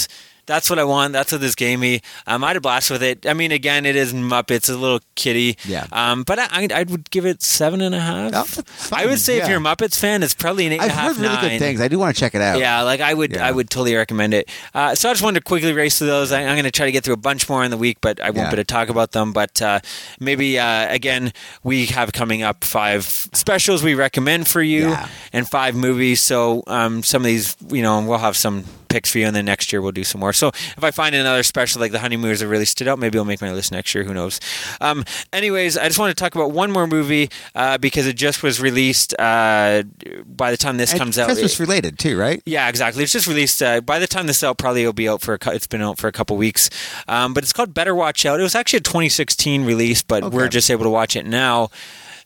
That's 0.49 0.67
what 0.67 0.79
I 0.79 0.83
want. 0.83 1.13
That's 1.13 1.31
what 1.31 1.41
this 1.41 1.53
gave 1.53 1.79
me. 1.79 2.01
Um, 2.25 2.43
I 2.43 2.47
had 2.47 2.57
a 2.57 2.61
blast 2.61 2.89
with 2.89 3.03
it. 3.03 3.27
I 3.27 3.33
mean, 3.35 3.51
again, 3.51 3.85
it 3.85 3.95
is 3.95 4.13
Muppets, 4.13 4.67
a 4.67 4.75
little 4.75 4.99
kitty. 5.13 5.57
Yeah. 5.63 5.85
Um, 5.91 6.23
but 6.23 6.39
I, 6.39 6.47
I, 6.49 6.67
I 6.73 6.83
would 6.83 7.11
give 7.11 7.23
it 7.27 7.43
seven 7.43 7.81
and 7.81 7.93
a 7.93 7.99
half. 7.99 8.57
Oh. 8.57 8.63
I 8.91 9.05
would 9.05 9.19
say 9.19 9.37
if 9.37 9.47
you're 9.47 9.59
a 9.59 9.61
Muppets 9.61 9.99
fan, 9.99 10.23
it's 10.23 10.33
probably 10.33 10.65
an 10.65 10.73
eight 10.73 10.81
I've 10.81 10.89
a 10.89 10.93
half, 10.93 11.07
heard 11.15 11.21
really 11.21 11.35
nine. 11.35 11.49
good 11.51 11.59
things. 11.59 11.81
I 11.81 11.87
do 11.87 11.99
want 11.99 12.15
to 12.15 12.19
check 12.19 12.33
it 12.33 12.41
out. 12.41 12.57
Yeah, 12.57 12.81
like 12.81 12.99
I 12.99 13.13
would, 13.13 13.33
Yeah. 13.33 13.45
I 13.47 13.51
would 13.51 13.69
totally 13.69 13.93
recommend 13.93 14.33
it. 14.33 14.49
Uh, 14.73 14.95
so 14.95 15.09
I 15.09 15.13
just 15.13 15.21
wanted 15.23 15.41
to 15.41 15.43
quickly 15.45 15.71
race 15.71 15.99
through 15.99 16.07
those. 16.07 16.31
I, 16.31 16.41
I'm 16.41 16.55
going 16.55 16.63
to 16.63 16.71
try 16.71 16.87
to 16.87 16.91
get 16.91 17.03
through 17.03 17.13
a 17.13 17.17
bunch 17.17 17.47
more 17.47 17.63
in 17.63 17.69
the 17.69 17.77
week, 17.77 17.99
but 18.01 18.19
I 18.19 18.31
won't 18.31 18.37
Yeah. 18.37 18.43
be 18.45 18.47
able 18.55 18.57
to 18.57 18.63
talk 18.63 18.89
about 18.89 19.11
them. 19.11 19.31
But 19.33 19.61
uh, 19.61 19.81
maybe 20.19 20.57
uh, 20.57 20.91
again, 20.91 21.31
we 21.63 21.85
have 21.87 22.11
coming 22.11 22.41
up 22.41 22.63
five 22.63 23.03
specials 23.05 23.83
we 23.83 23.93
recommend 23.93 24.47
for 24.47 24.63
you, 24.63 24.89
Yeah. 24.89 25.07
and 25.31 25.47
five 25.47 25.75
movies. 25.75 26.21
So 26.21 26.63
um, 26.65 27.03
some 27.03 27.21
of 27.21 27.27
these, 27.27 27.55
you 27.69 27.83
know, 27.83 28.01
we'll 28.01 28.17
have 28.17 28.35
some 28.35 28.63
picks 28.89 29.11
for 29.11 29.19
you, 29.19 29.27
and 29.27 29.35
then 29.35 29.45
next 29.45 29.71
year 29.71 29.81
we'll 29.81 29.91
do 29.91 30.03
some 30.03 30.19
more. 30.19 30.33
So 30.33 30.49
if 30.49 30.83
I 30.83 30.91
find 30.91 31.15
another 31.15 31.43
special 31.43 31.79
like 31.79 31.91
the 31.91 31.99
honeymooners 31.99 32.39
that 32.41 32.47
really 32.47 32.65
stood 32.65 32.87
out, 32.87 32.99
maybe 32.99 33.17
I'll 33.17 33.25
make 33.25 33.41
my 33.41 33.51
list 33.53 33.71
next 33.71 33.93
year. 33.95 34.03
Who 34.03 34.13
knows? 34.13 34.39
Um, 34.81 35.05
anyways, 35.31 35.77
I 35.77 35.87
just 35.87 35.99
want 35.99 36.15
to 36.15 36.21
talk 36.21 36.35
about 36.35 36.51
one 36.51 36.71
more 36.71 36.87
movie 36.87 37.29
uh, 37.55 37.77
because 37.77 38.07
it 38.07 38.15
just 38.17 38.43
was 38.43 38.59
released. 38.61 39.13
Uh, 39.19 39.83
by 40.25 40.51
the 40.51 40.57
time 40.57 40.77
this 40.77 40.91
And 40.91 40.99
comes 40.99 41.17
out, 41.17 41.27
Christmas 41.27 41.59
related 41.59 41.97
too, 41.99 42.17
right? 42.17 42.41
yeah, 42.45 42.67
exactly. 42.69 43.03
It's 43.03 43.13
just 43.13 43.27
released. 43.27 43.61
Uh, 43.63 43.81
by 43.81 43.99
the 43.99 44.07
time 44.07 44.27
this 44.27 44.37
is 44.37 44.43
out, 44.43 44.57
probably 44.57 44.81
it'll 44.81 44.93
be 44.93 45.07
out 45.07 45.21
for 45.21 45.35
a. 45.35 45.49
It's 45.51 45.67
been 45.67 45.81
out 45.81 45.97
for 45.97 46.07
a 46.07 46.11
couple 46.11 46.35
weeks, 46.37 46.69
um, 47.07 47.33
but 47.33 47.43
it's 47.43 47.53
called 47.53 47.73
Better 47.73 47.93
Watch 47.95 48.25
Out. 48.25 48.39
It 48.39 48.43
was 48.43 48.55
actually 48.55 48.77
a 48.77 48.81
2016 48.81 49.65
release, 49.65 50.01
but 50.01 50.23
Okay. 50.23 50.35
we're 50.35 50.47
just 50.49 50.69
able 50.71 50.83
to 50.83 50.89
watch 50.89 51.15
it 51.15 51.25
now. 51.25 51.69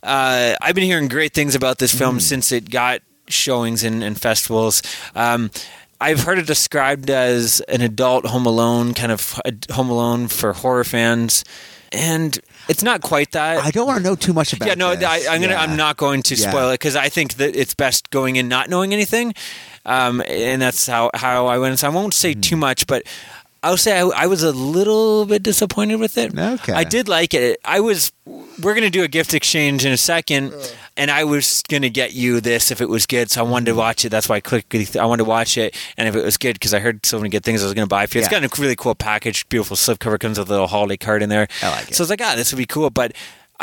Uh, 0.01 0.55
I've 0.62 0.75
been 0.75 0.84
hearing 0.84 1.08
great 1.08 1.34
things 1.34 1.55
about 1.55 1.77
this 1.79 1.93
Mm. 1.93 1.98
film 1.98 2.20
since 2.20 2.51
it 2.51 2.70
got 2.70 3.01
showings 3.27 3.84
and, 3.84 4.03
in 4.03 4.15
festivals. 4.15 4.82
Um, 5.15 5.50
I've 6.04 6.22
heard 6.22 6.38
it 6.38 6.46
described 6.48 7.10
as 7.10 7.62
an 7.62 7.82
adult 7.82 8.26
Home 8.26 8.46
Alone, 8.46 8.94
kind 8.94 9.12
of 9.12 9.40
Home 9.72 9.90
Alone 9.90 10.28
for 10.28 10.54
horror 10.54 10.84
fans, 10.84 11.44
and 11.92 12.38
it's 12.68 12.84
not 12.84 13.02
quite 13.02 13.32
that. 13.32 13.64
I 13.64 13.72
don't 13.72 13.88
want 13.88 13.98
to 14.00 14.04
know 14.04 14.16
too 14.16 14.34
much 14.34 14.54
about. 14.54 14.68
It. 14.68 14.70
Yeah, 14.70 14.76
no, 14.76 14.96
this. 14.96 15.06
I, 15.08 15.34
I'm 15.34 15.42
gonna. 15.42 15.54
Yeah. 15.54 15.62
I'm 15.62 15.78
not 15.78 15.98
going 15.98 16.24
to 16.24 16.36
Yeah. 16.36 16.50
spoil 16.50 16.70
it 16.72 16.74
because 16.76 16.96
I 16.96 17.10
think 17.10 17.36
that 17.36 17.56
it's 17.56 17.74
best 17.74 18.10
going 18.10 18.36
in 18.36 18.48
not 18.48 18.70
knowing 18.70 18.94
anything, 18.94 19.34
um, 19.86 20.22
and 20.28 20.62
that's 20.62 20.88
how 20.88 21.10
how 21.14 21.48
I 21.48 21.58
went. 21.58 21.80
So 21.80 21.88
I 21.88 21.92
won't 21.92 22.14
say 22.14 22.34
Hmm. 22.34 22.42
too 22.42 22.58
much, 22.58 22.86
but 22.88 23.04
I'll 23.63 23.77
say 23.77 23.98
I, 23.98 24.03
I 24.05 24.27
was 24.27 24.43
a 24.43 24.51
little 24.51 25.25
bit 25.25 25.41
disappointed 25.41 25.96
with 25.96 26.17
it. 26.17 26.38
Okay. 26.38 26.74
I 26.74 26.84
did 26.84 27.08
like 27.08 27.34
it. 27.34 27.60
I 27.63 27.79
was. 27.79 28.12
We're 28.62 28.75
gonna 28.75 28.89
do 28.89 29.03
a 29.03 29.08
gift 29.08 29.34
exchange 29.34 29.84
in 29.86 29.91
a 29.91 29.98
second, 29.98 30.53
and 30.96 31.10
I 31.10 31.24
was 31.24 31.63
gonna 31.70 31.89
get 31.89 32.13
you 32.13 32.39
this 32.41 32.70
if 32.72 32.82
it 32.82 32.89
was 32.89 33.05
good. 33.05 33.32
So 33.32 33.43
I 33.43 33.48
wanted 33.50 33.67
to 33.67 33.74
watch 33.74 34.05
it. 34.05 34.10
That's 34.10 34.29
why 34.29 34.36
I 34.36 34.39
clicked. 34.41 34.75
I 34.96 35.05
wanted 35.05 35.24
to 35.24 35.29
watch 35.29 35.58
it, 35.58 35.75
and 35.98 36.08
if 36.08 36.15
it 36.15 36.24
was 36.24 36.38
good, 36.38 36.53
because 36.53 36.74
I 36.74 36.79
heard 36.79 37.05
so 37.05 37.17
many 37.17 37.29
good 37.29 37.43
things, 37.43 37.62
I 37.63 37.65
was 37.65 37.74
gonna 37.74 37.88
buy 37.88 38.03
it 38.03 38.10
for 38.10 38.17
you. 38.17 38.24
It's 38.24 38.32
Yeah. 38.32 38.41
got 38.41 38.58
a 38.58 38.62
really 38.62 38.75
cool 38.75 38.93
package, 38.96 39.48
beautiful 39.50 39.75
slipcover, 39.77 40.20
comes 40.20 40.38
with 40.38 40.50
a 40.50 40.51
little 40.51 40.67
holiday 40.67 40.98
card 40.98 41.24
in 41.24 41.29
there. 41.29 41.48
I 41.62 41.70
like 41.70 41.89
it. 41.89 41.96
So 41.96 42.01
I 42.01 42.03
was 42.03 42.10
like, 42.10 42.22
ah, 42.22 42.36
this 42.36 42.51
would 42.51 42.58
be 42.60 42.65
cool, 42.65 42.89
but. 42.89 43.13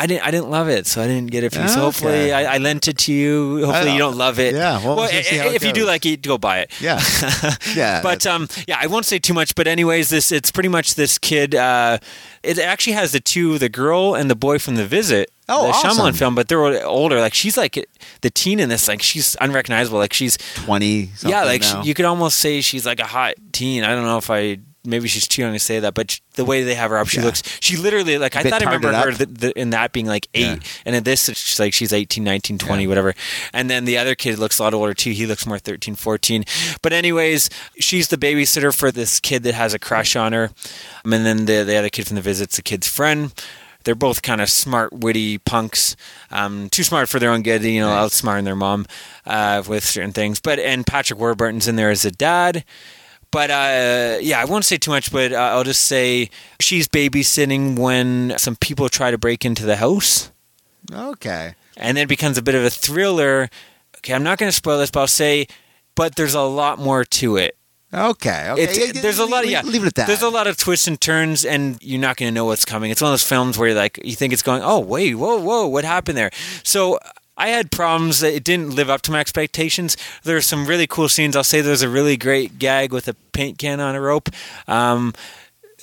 I 0.02 0.06
didn't. 0.06 0.26
I 0.26 0.30
didn't 0.30 0.50
love 0.50 0.68
it, 0.68 0.86
so 0.86 1.02
I 1.02 1.06
didn't 1.06 1.30
get 1.30 1.44
it 1.44 1.52
for 1.52 1.60
you. 1.60 1.68
So 1.68 1.74
Okay. 1.74 1.80
hopefully, 1.84 2.32
I, 2.32 2.54
I 2.54 2.58
lent 2.58 2.88
it 2.88 2.96
to 2.98 3.12
you. 3.12 3.64
Hopefully, 3.66 3.92
you 3.92 3.98
don't 3.98 4.16
love 4.16 4.38
it. 4.38 4.54
Yeah, 4.54 4.78
well, 4.82 4.96
we'll 4.96 5.04
it 5.04 5.26
if 5.56 5.62
you 5.64 5.72
do 5.72 5.84
like 5.84 6.06
it, 6.06 6.22
go 6.22 6.38
buy 6.38 6.60
it. 6.60 6.70
Yeah, 6.80 7.00
yeah. 7.74 8.00
But 8.02 8.26
um, 8.26 8.48
yeah, 8.66 8.78
I 8.80 8.86
won't 8.86 9.04
say 9.04 9.18
too 9.18 9.34
much. 9.34 9.54
But 9.54 9.66
anyways, 9.66 10.08
this 10.08 10.32
it's 10.32 10.50
pretty 10.50 10.68
much 10.70 10.94
this 10.94 11.18
kid. 11.18 11.54
Uh, 11.54 11.98
it 12.42 12.58
actually 12.58 12.94
has 12.94 13.12
the 13.12 13.20
two, 13.20 13.58
the 13.58 13.68
girl 13.68 14.14
and 14.14 14.30
the 14.30 14.34
boy 14.36 14.58
from 14.58 14.76
The 14.76 14.86
Visit. 14.86 15.30
Oh, 15.48 15.64
the 15.66 15.68
awesome. 15.74 15.90
Shyamalan 15.90 16.16
film, 16.16 16.34
but 16.34 16.48
they're 16.48 16.86
older. 16.86 17.20
Like 17.20 17.34
she's 17.34 17.56
like 17.56 17.74
the 18.22 18.30
teen 18.30 18.60
in 18.60 18.68
this. 18.68 18.88
Like 18.88 19.02
she's 19.02 19.36
unrecognizable. 19.40 19.98
Like 19.98 20.12
she's 20.14 20.38
twenty. 20.54 21.10
yeah. 21.26 21.44
Like 21.44 21.62
she, 21.62 21.76
you 21.82 21.92
could 21.94 22.06
almost 22.06 22.36
say 22.38 22.60
she's 22.62 22.86
like 22.86 23.00
a 23.00 23.06
hot 23.06 23.34
teen. 23.52 23.84
I 23.84 23.88
don't 23.94 24.04
know 24.04 24.18
if 24.18 24.30
I. 24.30 24.58
Maybe 24.84 25.08
she's 25.08 25.28
too 25.28 25.42
young 25.42 25.52
to 25.52 25.58
say 25.58 25.78
that, 25.80 25.92
but 25.92 26.18
the 26.36 26.44
way 26.44 26.62
they 26.62 26.74
have 26.74 26.90
her 26.90 26.96
up, 26.98 27.08
she 27.08 27.18
Yeah. 27.18 27.24
looks. 27.24 27.42
She 27.60 27.76
literally 27.76 28.16
like 28.16 28.34
I 28.34 28.42
thought 28.42 28.62
I 28.62 28.64
remember 28.64 28.92
her 28.92 29.10
up. 29.10 29.16
th- 29.18 29.38
th- 29.40 29.52
in 29.54 29.70
that 29.70 29.92
being 29.92 30.06
like 30.06 30.26
eight, 30.32 30.46
Yeah. 30.62 30.68
and 30.86 30.96
in 30.96 31.04
this 31.04 31.26
she's 31.34 31.60
like 31.60 31.74
she's 31.74 31.92
18, 31.92 32.24
19, 32.24 32.56
20, 32.56 32.84
Yeah. 32.84 32.88
whatever. 32.88 33.14
And 33.52 33.68
then 33.68 33.84
the 33.84 33.98
other 33.98 34.14
kid 34.14 34.38
looks 34.38 34.58
a 34.58 34.62
lot 34.62 34.72
older 34.72 34.94
too. 34.94 35.10
He 35.10 35.26
looks 35.26 35.44
more 35.46 35.58
13, 35.58 35.94
14. 35.96 36.44
But 36.80 36.92
anyways, 36.94 37.50
she's 37.78 38.08
the 38.08 38.16
babysitter 38.16 38.74
for 38.74 38.90
this 38.90 39.20
kid 39.20 39.42
that 39.42 39.54
has 39.54 39.74
a 39.74 39.78
crush 39.78 40.16
on 40.16 40.32
her, 40.32 40.50
Um, 41.04 41.12
and 41.12 41.26
then 41.26 41.44
the 41.44 41.62
the 41.64 41.76
other 41.76 41.90
kid 41.90 42.06
from 42.06 42.16
the 42.16 42.22
visit's 42.22 42.56
the 42.56 42.62
kid's 42.62 42.88
friend. 42.88 43.32
They're 43.84 43.94
both 43.94 44.20
kind 44.20 44.42
of 44.42 44.50
smart, 44.50 44.92
witty 44.92 45.38
punks. 45.38 45.96
Um, 46.30 46.68
too 46.68 46.82
smart 46.84 47.08
for 47.08 47.18
their 47.18 47.30
own 47.30 47.42
good, 47.42 47.62
you 47.64 47.80
know, 47.80 47.88
outsmarting 47.88 48.44
their 48.44 48.54
mom 48.56 48.84
uh, 49.26 49.62
with 49.66 49.84
certain 49.86 50.12
things. 50.12 50.38
But 50.38 50.58
and 50.58 50.86
Patrick 50.86 51.18
Warburton's 51.18 51.66
in 51.66 51.76
there 51.76 51.88
as 51.90 52.04
a 52.04 52.10
dad. 52.10 52.62
But 53.30 53.50
uh, 53.50 54.18
yeah, 54.20 54.40
I 54.40 54.44
won't 54.44 54.64
say 54.64 54.76
too 54.76 54.90
much. 54.90 55.12
But 55.12 55.32
uh, 55.32 55.36
I'll 55.36 55.64
just 55.64 55.82
say 55.82 56.30
she's 56.60 56.88
babysitting 56.88 57.78
when 57.78 58.34
some 58.36 58.56
people 58.56 58.88
try 58.88 59.10
to 59.10 59.18
break 59.18 59.44
into 59.44 59.64
the 59.64 59.76
house, 59.76 60.32
okay. 60.92 61.54
and 61.76 61.96
then 61.96 62.04
it 62.04 62.08
becomes 62.08 62.38
a 62.38 62.42
bit 62.42 62.54
of 62.54 62.64
a 62.64 62.70
thriller. 62.70 63.48
Okay, 63.98 64.14
I'm 64.14 64.22
not 64.22 64.38
going 64.38 64.48
to 64.48 64.56
spoil 64.56 64.78
this, 64.78 64.90
but 64.90 65.00
I'll 65.00 65.06
say, 65.06 65.46
but 65.94 66.16
there's 66.16 66.34
a 66.34 66.42
lot 66.42 66.78
more 66.78 67.04
to 67.04 67.36
it. 67.36 67.56
Okay. 67.92 68.50
Okay. 68.50 68.62
It's, 68.62 68.78
Yeah, 68.78 68.84
yeah, 68.94 69.00
there's 69.00 69.18
a 69.18 69.26
lot 69.26 69.44
of 69.44 69.50
yeah. 69.50 69.62
Leave 69.62 69.82
it 69.82 69.88
at 69.88 69.94
that. 69.96 70.06
There's 70.06 70.22
a 70.22 70.28
lot 70.28 70.46
of 70.46 70.56
twists 70.56 70.86
and 70.86 71.00
turns, 71.00 71.44
and 71.44 71.76
you're 71.82 72.00
not 72.00 72.16
going 72.16 72.30
to 72.30 72.34
know 72.34 72.44
what's 72.44 72.64
coming. 72.64 72.90
It's 72.90 73.02
one 73.02 73.08
of 73.08 73.12
those 73.12 73.24
films 73.24 73.58
where 73.58 73.68
you're 73.68 73.76
like, 73.76 73.98
you 74.04 74.14
think 74.14 74.32
it's 74.32 74.42
going, 74.42 74.62
oh 74.62 74.78
wait, 74.78 75.14
whoa, 75.14 75.40
whoa, 75.40 75.66
what 75.66 75.84
happened 75.84 76.16
there? 76.16 76.30
So 76.62 76.98
I 77.40 77.48
had 77.48 77.70
problems 77.70 78.20
that 78.20 78.34
it 78.34 78.44
didn't 78.44 78.74
live 78.74 78.90
up 78.90 79.00
to 79.02 79.10
my 79.10 79.18
expectations. 79.18 79.96
There's 80.24 80.44
some 80.44 80.66
really 80.66 80.86
cool 80.86 81.08
scenes. 81.08 81.34
I'll 81.34 81.42
say 81.42 81.62
there's 81.62 81.80
a 81.80 81.88
really 81.88 82.18
great 82.18 82.58
gag 82.58 82.92
with 82.92 83.08
a 83.08 83.14
paint 83.32 83.56
can 83.56 83.80
on 83.80 83.94
a 83.94 84.00
rope. 84.00 84.28
Um, 84.68 85.14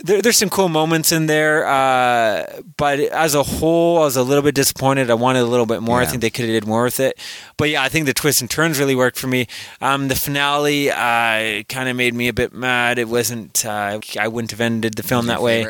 there, 0.04 0.22
there's 0.22 0.38
some 0.38 0.52
cool 0.52 0.70
moments 0.70 1.12
in 1.12 1.26
there, 1.26 1.66
uh, 1.66 2.62
but 2.78 3.00
as 3.00 3.34
a 3.34 3.42
whole, 3.42 3.98
I 3.98 4.02
was 4.02 4.16
a 4.16 4.22
little 4.22 4.44
bit 4.44 4.54
disappointed. 4.54 5.10
I 5.10 5.16
wanted 5.16 5.40
a 5.40 5.46
little 5.46 5.66
bit 5.66 5.82
more. 5.82 6.00
I 6.00 6.06
think 6.06 6.22
they 6.22 6.30
could 6.30 6.46
have 6.46 6.54
did 6.54 6.68
more 6.68 6.84
with 6.84 7.00
it. 7.00 7.20
But 7.58 7.72
yeah, 7.72 7.82
I 7.82 7.90
think 7.90 8.06
the 8.06 8.14
twists 8.14 8.40
and 8.40 8.50
turns 8.50 8.78
really 8.78 8.96
worked 8.96 9.18
for 9.18 9.26
me. 9.26 9.48
Um, 9.82 10.10
the 10.10 10.16
finale 10.16 10.92
uh, 10.92 11.64
kind 11.64 11.90
of 11.90 11.96
made 11.96 12.14
me 12.14 12.28
a 12.28 12.34
bit 12.34 12.54
mad. 12.54 13.00
It 13.00 13.10
wasn't. 13.10 13.66
Uh, 13.66 14.00
I 14.20 14.28
wouldn't 14.28 14.52
have 14.52 14.62
ended 14.62 14.94
the 14.94 15.04
film 15.04 15.26
that 15.26 15.42
way. 15.42 15.68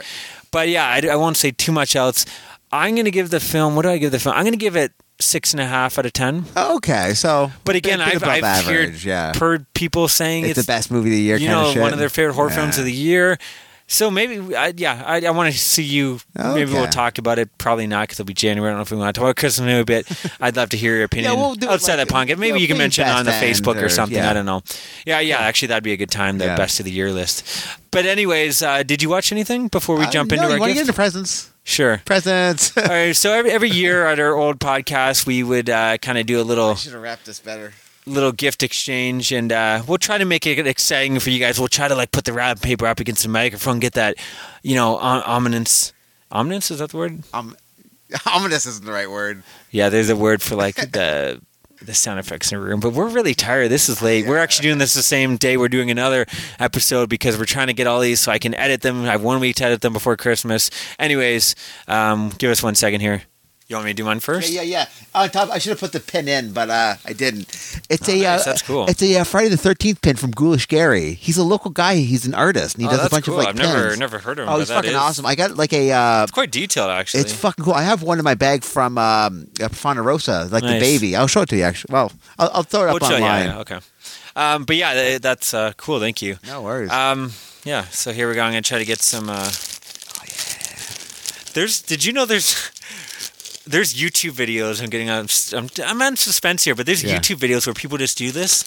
But 0.51 0.67
yeah, 0.67 0.85
I, 0.85 1.07
I 1.07 1.15
won't 1.15 1.37
say 1.37 1.51
too 1.51 1.71
much 1.71 1.95
else. 1.95 2.25
I'm 2.73 2.95
going 2.95 3.05
to 3.05 3.11
give 3.11 3.29
the 3.29 3.39
film. 3.39 3.77
What 3.77 3.83
do 3.83 3.89
I 3.89 3.97
give 3.97 4.11
the 4.11 4.19
film? 4.19 4.35
I'm 4.35 4.43
going 4.43 4.51
to 4.51 4.57
give 4.57 4.75
it 4.75 4.91
six 5.19 5.53
and 5.53 5.59
a 5.61 5.65
half 5.65 5.97
out 5.97 6.05
of 6.05 6.13
ten. 6.13 6.45
Okay. 6.55 7.13
So, 7.13 7.51
But 7.63 7.75
again, 7.75 8.01
I've, 8.01 8.23
I've 8.23 8.43
average. 8.43 8.93
heard, 9.01 9.03
yeah. 9.03 9.37
heard 9.37 9.71
people 9.73 10.07
saying 10.07 10.43
it's, 10.45 10.57
it's, 10.57 10.67
the 10.67 10.71
best 10.71 10.91
movie 10.91 11.09
of 11.09 11.15
the 11.15 11.21
year. 11.21 11.37
you 11.37 11.47
kind 11.47 11.61
know, 11.61 11.67
of 11.67 11.73
shit. 11.73 11.81
one 11.81 11.93
of 11.93 11.99
their 11.99 12.09
favorite 12.09 12.33
horror 12.35 12.49
Yeah. 12.49 12.55
films 12.55 12.77
of 12.77 12.85
the 12.85 12.93
year. 12.93 13.37
So 13.89 14.11
maybe, 14.11 14.53
I, 14.53 14.73
yeah, 14.75 15.01
I, 15.05 15.21
I 15.25 15.29
want 15.29 15.49
to 15.53 15.57
see 15.57 15.81
you. 15.81 16.19
Maybe 16.37 16.73
we'll 16.73 16.87
talk 16.87 17.19
about 17.19 17.39
it. 17.39 17.57
Probably 17.57 17.87
not 17.87 18.03
because 18.03 18.19
it'll 18.19 18.27
be 18.27 18.33
January. 18.33 18.69
I 18.69 18.73
don't 18.73 18.79
know 18.79 18.81
if 18.81 18.91
we 18.91 18.97
want 18.97 19.15
to 19.15 19.19
talk 19.21 19.27
about 19.27 19.37
Christmas 19.37 19.81
a 19.81 19.85
bit. 19.85 20.05
I'd 20.41 20.57
love 20.57 20.67
to 20.71 20.77
hear 20.77 20.93
your 20.95 21.05
opinion 21.05 21.31
yeah, 21.31 21.39
we'll 21.39 21.55
do 21.55 21.67
it 21.67 21.71
outside 21.71 21.95
like- 21.95 22.09
that 22.09 22.13
podcast. 22.13 22.37
Maybe 22.37 22.47
you 22.47 22.51
know, 22.53 22.57
you 22.57 22.67
can 22.67 22.77
mention 22.77 23.07
it 23.07 23.11
on 23.11 23.23
the 23.23 23.31
Facebook 23.31 23.81
or, 23.81 23.85
or- 23.85 23.89
something. 23.89 24.17
yeah. 24.17 24.29
I 24.29 24.33
don't 24.33 24.45
know. 24.45 24.61
Yeah, 25.05 25.21
yeah. 25.21 25.37
Actually, 25.37 25.69
that'd 25.69 25.85
be 25.85 25.93
a 25.93 25.97
good 25.97 26.11
time. 26.11 26.37
The 26.37 26.47
best 26.47 26.79
of 26.81 26.83
the 26.85 26.91
year 26.91 27.13
list. 27.13 27.47
But 27.91 28.05
anyways, 28.05 28.61
uh, 28.61 28.83
did 28.83 29.01
you 29.01 29.07
watch 29.07 29.31
anything 29.31 29.69
before 29.69 29.95
we 29.97 30.03
Uh, 30.03 30.11
jump 30.11 30.31
no, 30.31 30.35
into 30.35 30.47
you 30.47 30.53
our 30.55 30.59
want 30.59 30.69
to 30.71 30.73
get 30.73 30.81
into 30.81 30.91
presents? 30.93 31.49
Sure. 31.67 32.01
Presents. 32.05 32.75
All 32.77 32.83
right. 32.85 33.15
So 33.15 33.31
every 33.33 33.51
every 33.51 33.69
year 33.69 34.05
at 34.07 34.19
our 34.19 34.35
old 34.35 34.59
podcast, 34.59 35.25
we 35.25 35.43
would 35.43 35.69
uh, 35.69 35.97
kind 35.99 36.17
of 36.17 36.25
do 36.25 36.39
a 36.39 36.43
little 36.43 36.75
Should 36.75 36.93
have 36.93 37.01
wrapped 37.01 37.25
this 37.25 37.39
better. 37.39 37.73
little 38.05 38.31
gift 38.31 38.63
exchange 38.63 39.31
and 39.33 39.51
uh, 39.51 39.83
we'll 39.87 39.97
try 39.97 40.17
to 40.17 40.25
make 40.25 40.47
it 40.47 40.65
exciting 40.65 41.19
for 41.19 41.29
you 41.29 41.39
guys 41.39 41.59
we'll 41.59 41.67
try 41.67 41.87
to 41.89 41.95
like 41.95 42.11
put 42.11 42.23
the 42.23 42.31
wrap 42.31 42.61
paper 42.61 42.87
up 42.87 42.99
against 43.01 43.23
the 43.23 43.27
microphone 43.29 43.79
get 43.79 43.93
that 43.93 44.15
you 44.63 44.75
know 44.75 44.95
om- 44.97 45.23
ominous 45.25 45.91
ominous 46.31 46.71
is 46.71 46.79
that 46.79 46.91
the 46.91 46.97
word 46.97 47.21
Um, 47.33 47.57
ominous 48.25 48.65
isn't 48.65 48.85
the 48.85 48.93
right 48.93 49.11
word. 49.11 49.43
yeah 49.71 49.89
there's 49.89 50.09
a 50.09 50.15
word 50.15 50.41
for 50.41 50.55
like 50.55 50.75
the 50.75 51.41
the 51.81 51.93
sound 51.93 52.19
effects 52.19 52.51
in 52.51 52.59
the 52.59 52.65
room 52.65 52.79
but 52.79 52.93
we're 52.93 53.07
really 53.07 53.33
tired. 53.33 53.69
This 53.69 53.89
is 53.89 54.01
late. 54.01 54.27
We're 54.27 54.37
actually 54.37 54.67
doing 54.67 54.77
this 54.77 54.93
the 54.93 55.03
same 55.03 55.37
day. 55.37 55.57
We're 55.57 55.69
doing 55.69 55.91
another 55.91 56.25
episode 56.59 57.09
because 57.09 57.37
we're 57.37 57.45
trying 57.45 57.67
to 57.67 57.73
get 57.73 57.87
all 57.87 57.99
these 57.99 58.19
so 58.19 58.31
i 58.31 58.39
can 58.39 58.53
edit 58.55 58.81
them. 58.81 59.03
I 59.03 59.11
have 59.11 59.23
one 59.23 59.39
week 59.39 59.55
to 59.57 59.65
edit 59.65 59.81
them 59.81 59.93
before 59.93 60.17
christmas. 60.17 60.69
Anyways 60.99 61.55
um, 61.87 62.29
give 62.37 62.51
us 62.51 62.61
one 62.63 62.75
second 62.75 63.01
here 63.01 63.23
you 63.67 63.75
want 63.75 63.85
me 63.85 63.91
to 63.91 63.95
do 63.95 64.05
mine 64.05 64.19
first 64.21 64.49
Yeah, 64.49 64.61
yeah, 64.61 64.85
yeah. 65.13 65.21
On 65.21 65.29
top, 65.29 65.49
I 65.49 65.57
should 65.59 65.71
have 65.71 65.79
put 65.79 65.91
the 65.91 65.99
pin 65.99 66.27
in, 66.29 66.53
but 66.53 66.69
uh, 66.69 66.95
I 67.05 67.11
didn't. 67.13 67.49
It's 67.89 68.07
Oh, 68.07 68.13
a 68.13 68.21
nice. 68.21 68.41
uh, 68.41 68.43
That's 68.45 68.61
cool. 68.61 68.85
It's 68.87 69.01
a 69.01 69.17
uh, 69.19 69.23
Friday 69.25 69.49
the 69.49 69.57
Thirteenth 69.57 70.01
pin 70.01 70.15
from 70.15 70.31
Ghoulish 70.31 70.67
Gary. 70.67 71.13
He's 71.13 71.37
a 71.37 71.43
local 71.43 71.71
guy. 71.71 71.95
He's 71.97 72.25
an 72.25 72.33
artist, 72.33 72.75
and 72.75 72.83
he 72.83 72.87
Oh, 72.87 72.91
does 72.95 73.07
a 73.07 73.09
bunch 73.09 73.25
cool. 73.25 73.33
of 73.35 73.39
like 73.39 73.49
I've 73.49 73.55
never 73.55 73.87
pins. 73.89 73.99
never 73.99 74.19
heard 74.19 74.39
of 74.39 74.47
him 74.47 74.53
Oh, 74.53 74.59
he's 74.59 74.69
fucking 74.69 74.91
is- 74.91 74.95
awesome. 74.95 75.25
I 75.25 75.35
got 75.35 75.57
like 75.57 75.73
a. 75.73 75.91
Uh, 75.91 76.23
it's 76.23 76.31
quite 76.31 76.51
detailed 76.51 76.89
actually 76.91 77.21
it's 77.21 77.33
fucking 77.33 77.65
cool. 77.65 77.73
I 77.73 77.83
have 77.83 78.03
one 78.03 78.17
in 78.19 78.23
my 78.23 78.35
bag 78.35 78.63
from 78.63 78.97
um, 78.97 79.47
uh, 79.61 79.67
Fonda 79.69 80.01
Rosa, 80.01 80.47
like 80.51 80.63
the 80.63 80.79
baby. 80.79 81.15
I'll 81.15 81.27
show 81.27 81.41
it 81.41 81.49
to 81.49 81.57
you. 81.57 81.63
Actually, 81.63 81.91
well, 81.93 82.11
I'll, 82.39 82.49
I'll 82.53 82.63
throw 82.63 82.83
it 82.83 82.89
up 82.89 83.01
We'll 83.01 83.09
show- 83.09 83.15
online. 83.17 83.45
yeah, 83.47 83.53
yeah, 83.55 83.59
okay. 83.59 83.79
Um, 84.37 84.63
but 84.65 84.75
yeah, 84.77 85.17
that's 85.17 85.53
uh, 85.53 85.73
cool. 85.77 85.99
Thank 85.99 86.21
you. 86.21 86.37
No 86.45 86.61
worries. 86.61 86.91
Um, 86.91 87.31
yeah. 87.65 87.83
So 87.85 88.13
here 88.13 88.29
we 88.29 88.35
go. 88.35 88.43
I'm 88.43 88.51
gonna 88.51 88.61
try 88.61 88.77
to 88.79 88.85
get 88.85 88.99
some. 89.01 89.29
Uh, 89.29 89.49
Oh, 89.49 90.23
There's. 91.53 91.81
Did 91.81 92.05
you 92.05 92.13
know 92.13 92.25
there's. 92.25 92.71
There's 93.67 93.93
YouTube 93.93 94.31
videos. 94.31 94.81
I'm 94.81 94.89
getting. 94.89 95.09
I'm, 95.09 95.27
I'm, 95.55 95.69
I'm 95.85 96.01
on 96.01 96.15
suspense 96.15 96.63
here, 96.63 96.75
but 96.75 96.85
there's 96.85 97.03
Yeah. 97.03 97.17
YouTube 97.19 97.37
videos 97.37 97.65
where 97.67 97.73
people 97.73 97.97
just 97.97 98.17
do 98.17 98.31
this, 98.31 98.63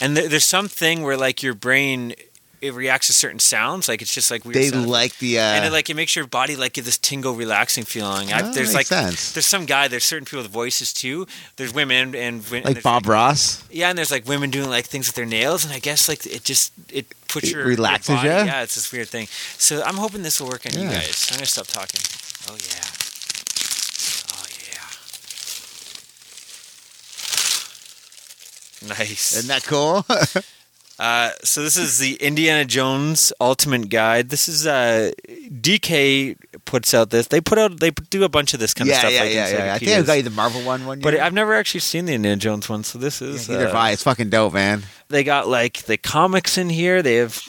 and 0.00 0.16
there, 0.16 0.28
there's 0.28 0.44
something 0.44 1.02
where 1.02 1.16
like 1.16 1.42
your 1.42 1.54
brain 1.54 2.14
it 2.60 2.74
reacts 2.74 3.08
to 3.08 3.12
certain 3.12 3.40
sounds. 3.40 3.88
Like 3.88 4.02
it's 4.02 4.14
just 4.14 4.30
like 4.30 4.44
weird 4.44 4.54
They 4.54 4.68
sounds. 4.68 4.86
like 4.86 5.18
the 5.18 5.40
uh, 5.40 5.42
and 5.42 5.64
it 5.64 5.72
like 5.72 5.90
it 5.90 5.94
makes 5.96 6.14
your 6.14 6.28
body 6.28 6.54
like 6.54 6.74
give 6.74 6.84
this 6.84 6.96
tingle, 6.96 7.34
relaxing 7.34 7.82
feeling. 7.84 8.32
I, 8.32 8.40
Oh, 8.42 8.52
there's 8.52 8.68
makes 8.68 8.74
like 8.74 8.86
sense. 8.86 9.32
there's 9.32 9.46
some 9.46 9.66
guy. 9.66 9.88
There's 9.88 10.04
certain 10.04 10.24
people 10.26 10.42
with 10.42 10.52
voices 10.52 10.92
too. 10.92 11.26
There's 11.56 11.74
women 11.74 12.14
and, 12.14 12.14
and 12.14 12.52
like 12.52 12.62
there's- 12.64 12.82
Bob 12.84 13.08
Ross. 13.08 13.64
Yeah, 13.68 13.88
and 13.88 13.98
there's 13.98 14.12
like 14.12 14.28
women 14.28 14.50
doing 14.50 14.70
like 14.70 14.84
things 14.86 15.08
with 15.08 15.16
their 15.16 15.26
nails, 15.26 15.64
and 15.64 15.74
I 15.74 15.80
guess 15.80 16.08
like 16.08 16.24
it 16.24 16.44
just 16.44 16.72
it 16.92 17.06
puts 17.26 17.48
It 17.48 17.54
your 17.56 17.64
relaxes 17.66 18.10
your 18.10 18.16
body, 18.18 18.28
ya? 18.28 18.44
Yeah, 18.44 18.62
it's 18.62 18.76
this 18.76 18.92
weird 18.92 19.08
thing. 19.08 19.26
So 19.58 19.82
I'm 19.82 19.96
hoping 19.96 20.22
this 20.22 20.40
will 20.40 20.48
work 20.48 20.64
on 20.66 20.72
you 20.78 20.86
Yeah. 20.86 21.00
guys. 21.00 21.30
I'm 21.32 21.38
gonna 21.38 21.46
stop 21.46 21.66
talking. 21.66 22.00
Oh 22.48 22.54
yeah. 22.54 22.86
Oh 24.38 24.46
yeah. 24.70 24.86
Nice. 28.88 29.36
Isn't 29.36 29.48
that 29.48 29.64
cool? 29.64 30.04
Uh, 30.98 31.30
so 31.42 31.62
this 31.64 31.76
is 31.76 31.98
the 31.98 32.14
Indiana 32.16 32.64
Jones 32.64 33.32
Ultimate 33.40 33.88
Guide. 33.88 34.28
This 34.28 34.46
is 34.46 34.68
uh, 34.68 35.10
DK 35.26 36.36
puts 36.64 36.94
out 36.94 37.10
this. 37.10 37.26
They 37.26 37.40
put 37.40 37.58
out 37.58 37.80
they 37.80 37.90
do 37.90 38.22
a 38.22 38.28
bunch 38.28 38.54
of 38.54 38.60
this 38.60 38.72
kind 38.72 38.88
of 38.88 38.94
stuff. 38.94 39.12
yeah, 39.12 39.20
like 39.22 39.32
yeah, 39.32 39.48
yeah. 39.48 39.74
I 39.74 39.78
think 39.78 39.90
I 39.90 40.02
got 40.02 40.12
you 40.12 40.22
the 40.22 40.30
Marvel 40.30 40.62
one 40.62 40.86
one 40.86 41.00
year. 41.00 41.10
But 41.10 41.18
I've 41.18 41.32
never 41.32 41.54
actually 41.54 41.80
seen 41.80 42.04
the 42.04 42.14
Indiana 42.14 42.36
Jones 42.36 42.68
one, 42.68 42.84
so 42.84 42.98
this 42.98 43.20
is 43.20 43.48
Neither 43.48 43.66
have 43.66 43.74
uh, 43.74 43.78
I. 43.78 43.90
It's 43.90 44.04
fucking 44.04 44.30
dope, 44.30 44.52
man. 44.52 44.84
they 45.08 45.24
got 45.24 45.48
like 45.48 45.82
the 45.84 45.96
comics 45.96 46.56
in 46.56 46.68
here. 46.68 47.02
They 47.02 47.16
have 47.16 47.42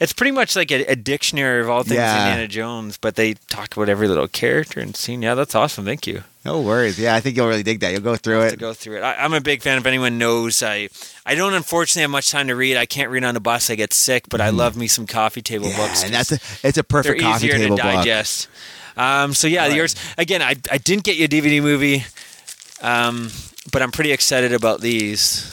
it's 0.00 0.12
pretty 0.12 0.30
much 0.32 0.56
like 0.56 0.70
a, 0.70 0.84
a 0.86 0.96
dictionary 0.96 1.60
of 1.60 1.68
all 1.70 1.82
things 1.82 1.96
Yeah. 1.96 2.24
Indiana 2.26 2.48
Jones, 2.48 2.96
but 2.98 3.16
they 3.16 3.34
talk 3.48 3.76
about 3.76 3.88
every 3.88 4.08
little 4.08 4.28
character 4.28 4.80
and 4.80 4.96
scene. 4.96 5.22
Yeah, 5.22 5.34
that's 5.34 5.54
awesome. 5.54 5.84
Thank 5.84 6.06
you. 6.06 6.22
No 6.44 6.60
worries. 6.60 6.98
Yeah, 6.98 7.14
I 7.16 7.20
think 7.20 7.36
you'll 7.36 7.48
really 7.48 7.64
dig 7.64 7.80
that. 7.80 7.90
You'll 7.90 8.02
go 8.02 8.14
through 8.16 8.42
it. 8.42 8.58
go 8.58 8.72
through 8.72 8.98
it, 8.98 9.00
I, 9.00 9.16
I'm 9.16 9.32
a 9.34 9.40
big 9.40 9.62
fan. 9.62 9.78
If 9.78 9.86
anyone 9.86 10.16
knows, 10.18 10.62
I 10.62 10.88
I 11.24 11.34
don't 11.34 11.54
unfortunately 11.54 12.02
have 12.02 12.10
much 12.10 12.30
time 12.30 12.46
to 12.48 12.54
read. 12.54 12.76
I 12.76 12.86
can't 12.86 13.10
read 13.10 13.24
on 13.24 13.34
the 13.34 13.40
bus. 13.40 13.68
I 13.68 13.74
get 13.74 13.92
sick, 13.92 14.28
but 14.28 14.40
I 14.40 14.50
love 14.50 14.76
me 14.76 14.86
some 14.86 15.06
coffee 15.06 15.42
table. 15.42 15.66
Yeah, 15.68 15.76
books. 15.76 16.04
and 16.04 16.14
that's 16.14 16.30
a 16.32 16.38
it's 16.66 16.78
a 16.78 16.84
perfect 16.84 17.20
they're 17.20 17.28
coffee 17.32 17.46
easier 17.46 17.58
table 17.58 17.76
to 17.76 17.82
book. 17.82 17.92
digest. 17.94 18.48
Um, 18.96 19.34
so 19.34 19.48
yeah, 19.48 19.66
yours 19.66 19.96
again. 20.16 20.40
I 20.40 20.54
I 20.70 20.78
didn't 20.78 21.02
get 21.02 21.16
you 21.16 21.24
a 21.24 21.28
DVD 21.28 21.60
movie, 21.60 22.04
um, 22.80 23.30
but 23.72 23.82
I'm 23.82 23.90
pretty 23.90 24.12
excited 24.12 24.52
about 24.52 24.80
these. 24.80 25.52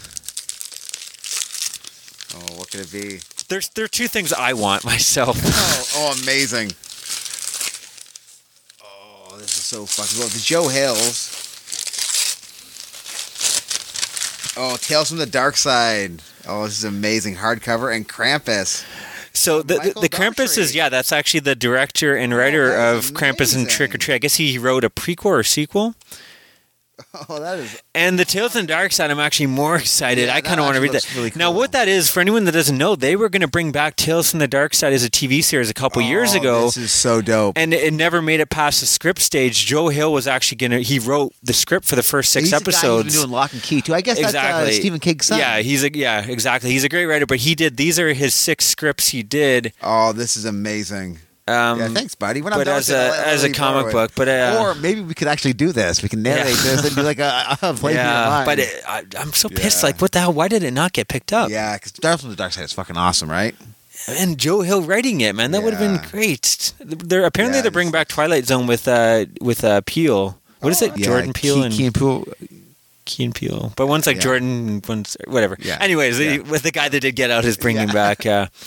Oh, 2.35 2.57
what 2.57 2.69
could 2.71 2.81
it 2.81 2.91
be? 2.91 3.19
There's 3.47 3.69
there 3.69 3.85
are 3.85 3.89
two 3.89 4.07
things 4.07 4.33
I 4.33 4.53
want 4.53 4.85
myself. 4.85 5.37
Oh, 5.41 5.85
oh, 5.95 6.21
amazing. 6.21 6.71
Oh, 8.83 9.37
this 9.37 9.57
is 9.57 9.63
so 9.63 9.85
fucking 9.85 10.19
cool. 10.19 10.27
The 10.27 10.39
Joe 10.39 10.67
Hills. 10.67 11.39
Oh, 14.55 14.77
Tales 14.77 15.09
from 15.09 15.17
the 15.17 15.25
Dark 15.25 15.57
Side. 15.57 16.21
Oh, 16.47 16.65
this 16.65 16.77
is 16.77 16.83
amazing. 16.83 17.37
Hardcover 17.37 17.95
and 17.95 18.07
Krampus. 18.07 18.85
So 19.33 19.63
the 19.63 19.73
the, 19.73 19.79
Michael 19.79 20.01
the 20.03 20.09
Krampus 20.09 20.57
is 20.59 20.75
yeah, 20.75 20.89
that's 20.89 21.11
actually 21.11 21.39
the 21.39 21.55
director 21.55 22.15
and 22.15 22.35
writer 22.35 22.65
oh, 22.65 22.75
that 22.75 22.95
of 22.95 23.03
is 23.05 23.11
Krampus 23.11 23.55
and. 23.55 23.67
Trick 23.67 23.95
or 23.95 23.97
Treat. 23.97 24.15
I 24.15 24.17
guess 24.19 24.35
he 24.35 24.59
wrote 24.59 24.83
a 24.83 24.89
prequel 24.89 25.25
or 25.25 25.43
sequel. 25.43 25.95
Oh, 27.29 27.39
that 27.39 27.59
is. 27.59 27.81
And 27.95 28.17
the 28.19 28.25
Tales 28.25 28.55
and 28.55 28.67
Dark 28.67 28.91
Side, 28.91 29.09
I'm 29.11 29.19
actually 29.19 29.47
more 29.47 29.75
excited. 29.75 30.27
Yeah, 30.27 30.35
I 30.35 30.41
kind 30.41 30.59
of 30.59 30.65
want 30.65 30.75
to 30.75 30.81
read 30.81 30.91
that. 30.93 31.15
really 31.15 31.31
Now, 31.35 31.51
what 31.51 31.71
that 31.73 31.87
is 31.87 32.09
for 32.09 32.19
anyone 32.21 32.45
that 32.45 32.51
doesn't 32.53 32.77
know, 32.77 32.95
they 32.95 33.15
were 33.15 33.29
going 33.29 33.41
to 33.41 33.47
bring 33.47 33.71
back 33.71 33.95
Tales 33.95 34.29
from 34.31 34.39
the 34.39 34.47
Dark 34.47 34.73
Side 34.73 34.93
as 34.93 35.03
a 35.03 35.09
TV 35.09 35.43
series 35.43 35.69
a 35.69 35.73
couple 35.73 36.01
years 36.01 36.33
Oh, 36.33 36.39
ago. 36.39 36.65
This 36.65 36.77
is 36.77 36.91
so 36.91 37.21
dope. 37.21 37.57
and 37.57 37.73
it 37.73 37.93
never 37.93 38.21
made 38.21 38.39
it 38.39 38.49
past 38.49 38.79
the 38.79 38.85
script 38.87 39.21
stage. 39.21 39.65
Joe 39.65 39.89
Hill 39.89 40.11
was 40.13 40.27
actually 40.27 40.57
gonna. 40.57 40.79
He 40.79 40.97
wrote 40.99 41.33
the 41.43 41.53
script 41.53 41.85
for 41.85 41.95
the 41.95 42.03
first 42.03 42.31
six 42.31 42.49
He's 42.49 42.51
the 42.51 42.57
guy 42.57 42.63
who's 42.65 42.75
episodes. 42.75 43.03
been 43.15 43.21
doing 43.21 43.31
Locke 43.31 43.53
and 43.53 43.63
Key 43.63 43.81
too. 43.81 43.93
I 43.93 44.01
guess 44.01 44.19
that's 44.19 44.35
uh, 44.35 44.71
Stephen 44.71 44.99
King's 44.99 45.25
son. 45.27 45.39
Yeah, 45.39 45.59
he's 45.59 45.83
a 45.83 45.93
yeah, 45.95 46.25
exactly. 46.25 46.71
He's 46.71 46.83
a 46.83 46.89
great 46.89 47.05
writer, 47.05 47.25
but 47.25 47.39
he 47.39 47.53
did 47.55 47.77
these 47.77 47.99
are 47.99 48.13
his 48.13 48.33
six 48.33 48.65
scripts 48.65 49.09
he 49.09 49.23
did. 49.23 49.73
Oh, 49.81 50.13
this 50.13 50.35
is 50.35 50.45
amazing. 50.45 51.19
Um, 51.45 51.79
yeah, 51.79 51.87
thanks, 51.89 52.15
buddy. 52.15 52.41
When 52.41 52.53
I'm 52.53 52.59
but 52.59 52.69
as 52.69 52.89
a 52.89 53.27
as 53.27 53.43
a 53.43 53.51
comic 53.51 53.87
it. 53.87 53.91
book, 53.91 54.11
but 54.15 54.29
uh, 54.29 54.57
or 54.61 54.75
maybe 54.75 55.01
we 55.01 55.13
could 55.13 55.27
actually 55.27 55.51
do 55.53 55.73
this. 55.73 56.01
We 56.01 56.07
can 56.07 56.23
narrate 56.23 56.45
Yeah. 56.47 56.75
this 56.75 56.85
and 56.85 56.95
do 56.95 57.01
like 57.01 57.19
a, 57.19 57.57
a 57.61 57.73
play 57.73 57.95
yeah, 57.95 58.43
but 58.45 58.59
it, 58.59 58.81
I, 58.87 59.03
I'm 59.17 59.33
so 59.33 59.49
pissed. 59.49 59.83
Yeah. 59.83 59.87
Like, 59.89 60.01
what 60.01 60.13
the 60.13 60.19
hell? 60.19 60.31
Why 60.31 60.47
did 60.47 60.63
it 60.63 60.71
not 60.71 60.93
get 60.93 61.09
picked 61.09 61.33
up? 61.33 61.49
yeah, 61.49 61.75
because 61.75 61.91
Dark 61.91 62.21
from 62.21 62.29
the 62.29 62.37
Dark 62.37 62.53
Side 62.53 62.63
is 62.63 62.71
fucking 62.71 62.95
awesome, 62.95 63.29
right? 63.29 63.55
And 64.07 64.37
Joe 64.37 64.61
Hill 64.61 64.83
writing 64.83 65.19
it, 65.21 65.35
man, 65.35 65.51
that 65.51 65.63
would 65.63 65.73
have 65.73 65.79
been 65.81 66.09
great. 66.09 66.73
They're 66.79 67.25
apparently 67.25 67.59
they're 67.61 67.71
bringing 67.71 67.91
back 67.91 68.07
Twilight 68.07 68.45
Zone 68.45 68.65
with 68.65 68.87
uh 68.87 69.25
with 69.41 69.63
uh 69.65 69.81
Peele. 69.85 70.39
What 70.61 70.71
is 70.71 70.81
it? 70.81 70.97
Yeah, 70.97 71.05
Jordan 71.07 71.33
Peele 71.33 71.55
Key, 71.55 71.63
and 71.65 71.73
Key 71.73 71.85
and 71.87 71.95
Peele. 71.95 72.25
Key 73.05 73.25
and 73.25 73.35
Peele. 73.35 73.73
But 73.75 73.87
one's 73.87 74.05
like 74.07 74.17
Yeah. 74.17 74.21
Jordan, 74.23 74.81
one's 74.87 75.17
whatever. 75.27 75.57
Yeah. 75.59 75.77
Anyways, 75.81 76.19
Yeah. 76.19 76.37
the, 76.37 76.39
with 76.41 76.63
the 76.63 76.71
guy 76.71 76.89
that 76.89 76.99
did 76.99 77.15
Get 77.15 77.31
Out 77.31 77.45
is 77.45 77.57
bringing 77.57 77.87
Yeah. 77.87 77.93
back. 77.93 78.25
Uh, 78.25 78.47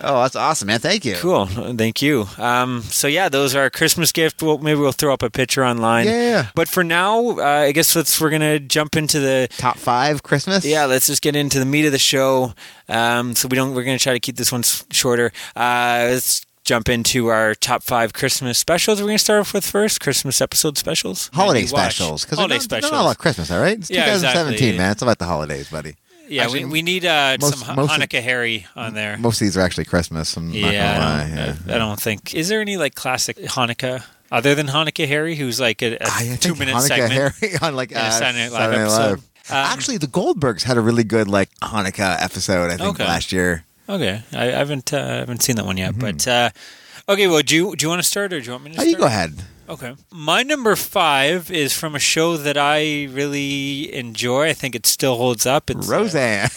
Oh, 0.00 0.22
that's 0.22 0.36
awesome, 0.36 0.66
man. 0.68 0.78
Thank 0.78 1.04
you. 1.04 1.14
Cool. 1.16 1.46
Thank 1.46 2.00
you. 2.02 2.28
Um, 2.38 2.82
so 2.84 3.08
yeah, 3.08 3.28
those 3.28 3.56
are 3.56 3.62
our 3.62 3.70
Christmas 3.70 4.12
gift. 4.12 4.40
We'll, 4.40 4.58
maybe 4.58 4.78
we'll 4.78 4.92
throw 4.92 5.12
up 5.12 5.24
a 5.24 5.28
picture 5.30 5.64
online. 5.64 6.06
Yeah. 6.06 6.50
But 6.54 6.68
for 6.68 6.84
now, 6.84 7.30
uh, 7.30 7.42
I 7.66 7.72
guess 7.72 7.96
let's 7.96 8.20
we're 8.20 8.30
gonna 8.30 8.60
jump 8.60 8.94
into 8.94 9.18
the 9.18 9.48
Top 9.58 9.76
five 9.76 10.22
Christmas. 10.22 10.64
yeah. 10.64 10.84
Let's 10.84 11.08
just 11.08 11.20
get 11.20 11.34
into 11.34 11.58
the 11.58 11.64
meat 11.64 11.84
of 11.84 11.90
the 11.90 11.98
show. 11.98 12.54
Um, 12.88 13.34
so 13.34 13.48
we 13.48 13.56
don't. 13.56 13.74
We're 13.74 13.82
gonna 13.82 13.98
try 13.98 14.12
to 14.12 14.20
keep 14.20 14.36
this 14.36 14.52
one 14.52 14.62
shorter. 14.92 15.32
Uh, 15.56 16.06
let's 16.10 16.46
jump 16.68 16.88
into 16.88 17.28
our 17.28 17.54
top 17.54 17.82
five 17.82 18.12
Christmas 18.12 18.58
specials. 18.58 19.00
We're 19.00 19.06
gonna 19.08 19.18
start 19.18 19.40
off 19.40 19.54
with 19.54 19.64
first 19.66 20.00
Christmas 20.00 20.40
episode 20.42 20.76
specials. 20.76 21.30
Holiday 21.32 21.64
specials. 21.66 22.24
Because 22.24 22.38
Holiday 22.38 22.56
not- 22.56 22.62
specials. 22.62 22.92
not 22.92 23.00
about 23.06 23.18
Christmas, 23.18 23.50
all 23.50 23.60
right? 23.60 23.78
It's 23.78 23.90
Yeah, 23.90 24.04
2017, 24.04 24.52
exactly. 24.52 24.78
man. 24.78 24.92
It's 24.92 25.02
about 25.02 25.18
the 25.18 25.24
holidays, 25.24 25.70
buddy. 25.70 25.96
yeah, 26.28 26.42
Actually, 26.44 26.66
we, 26.66 26.70
we 26.72 26.82
need 26.82 27.06
uh, 27.06 27.38
most- 27.40 27.58
some 27.58 27.74
most 27.76 27.90
of- 27.90 28.00
Hanukkah 28.00 28.22
Harry 28.22 28.66
on 28.76 28.92
there. 28.92 29.16
Most 29.16 29.40
of 29.40 29.46
these 29.46 29.56
are 29.56 29.62
actually 29.62 29.86
Christmas. 29.86 30.36
I'm 30.36 30.48
not 30.48 30.54
Yeah, 30.54 30.70
gonna 30.72 31.04
I 31.04 31.08
lie. 31.08 31.18
don't, 31.28 31.36
yeah. 31.66 31.72
I, 31.72 31.74
I 31.76 31.78
don't 31.78 32.00
think. 32.00 32.34
Is 32.34 32.48
there 32.48 32.60
any 32.60 32.76
like 32.76 32.94
classic 32.94 33.38
Hanukkah 33.38 34.04
other 34.30 34.54
than 34.54 34.66
Hanukkah 34.66 35.08
Harry, 35.08 35.36
who's 35.36 35.58
like 35.58 35.80
a, 35.82 35.96
a 35.96 36.36
two 36.36 36.54
minute 36.54 36.74
Hanukkah 36.74 36.82
segment? 36.82 37.12
Harry 37.40 37.52
on 37.62 37.74
like 37.74 37.96
uh, 37.96 38.10
Saturday 38.10 38.44
Night 38.44 38.52
Live 38.52 38.60
Saturday 38.60 38.82
episode. 38.82 39.10
Live. 39.10 39.18
Um, 39.50 39.56
Actually, 39.72 39.96
the 39.96 40.06
Goldbergs 40.06 40.64
had 40.64 40.76
a 40.76 40.82
really 40.82 41.04
good 41.04 41.28
like 41.28 41.48
Hanukkah 41.62 42.22
episode. 42.22 42.70
I 42.70 42.76
think 42.76 42.90
Okay. 43.00 43.04
last 43.06 43.32
year. 43.32 43.64
Okay, 43.88 44.22
I, 44.32 44.48
I 44.48 44.58
haven't 44.58 44.92
uh, 44.92 44.98
I 44.98 45.14
haven't 45.20 45.42
seen 45.42 45.56
that 45.56 45.64
one 45.64 45.76
yet, 45.78 45.98
but 45.98 46.26
uh, 46.28 46.50
okay. 47.08 47.26
Well, 47.26 47.42
do 47.42 47.54
you 47.56 47.74
do 47.76 47.84
you 47.84 47.88
want 47.88 48.00
to 48.00 48.06
start 48.08 48.32
or 48.32 48.40
do 48.40 48.44
you 48.46 48.52
want 48.52 48.64
me 48.64 48.70
to? 48.72 48.76
Oh, 48.76 48.82
start? 48.82 48.88
you 48.88 48.96
go 48.98 49.06
ahead. 49.06 49.34
Okay, 49.68 49.94
my 50.10 50.42
number 50.42 50.74
five 50.76 51.50
is 51.50 51.74
from 51.74 51.94
a 51.94 51.98
show 51.98 52.38
that 52.38 52.56
I 52.56 53.04
really 53.10 53.94
enjoy. 53.94 54.48
I 54.48 54.54
think 54.54 54.74
it 54.74 54.86
still 54.86 55.16
holds 55.16 55.44
up. 55.44 55.68
It's 55.68 55.90
uh, 55.90 55.92
Roseanne. 55.92 56.48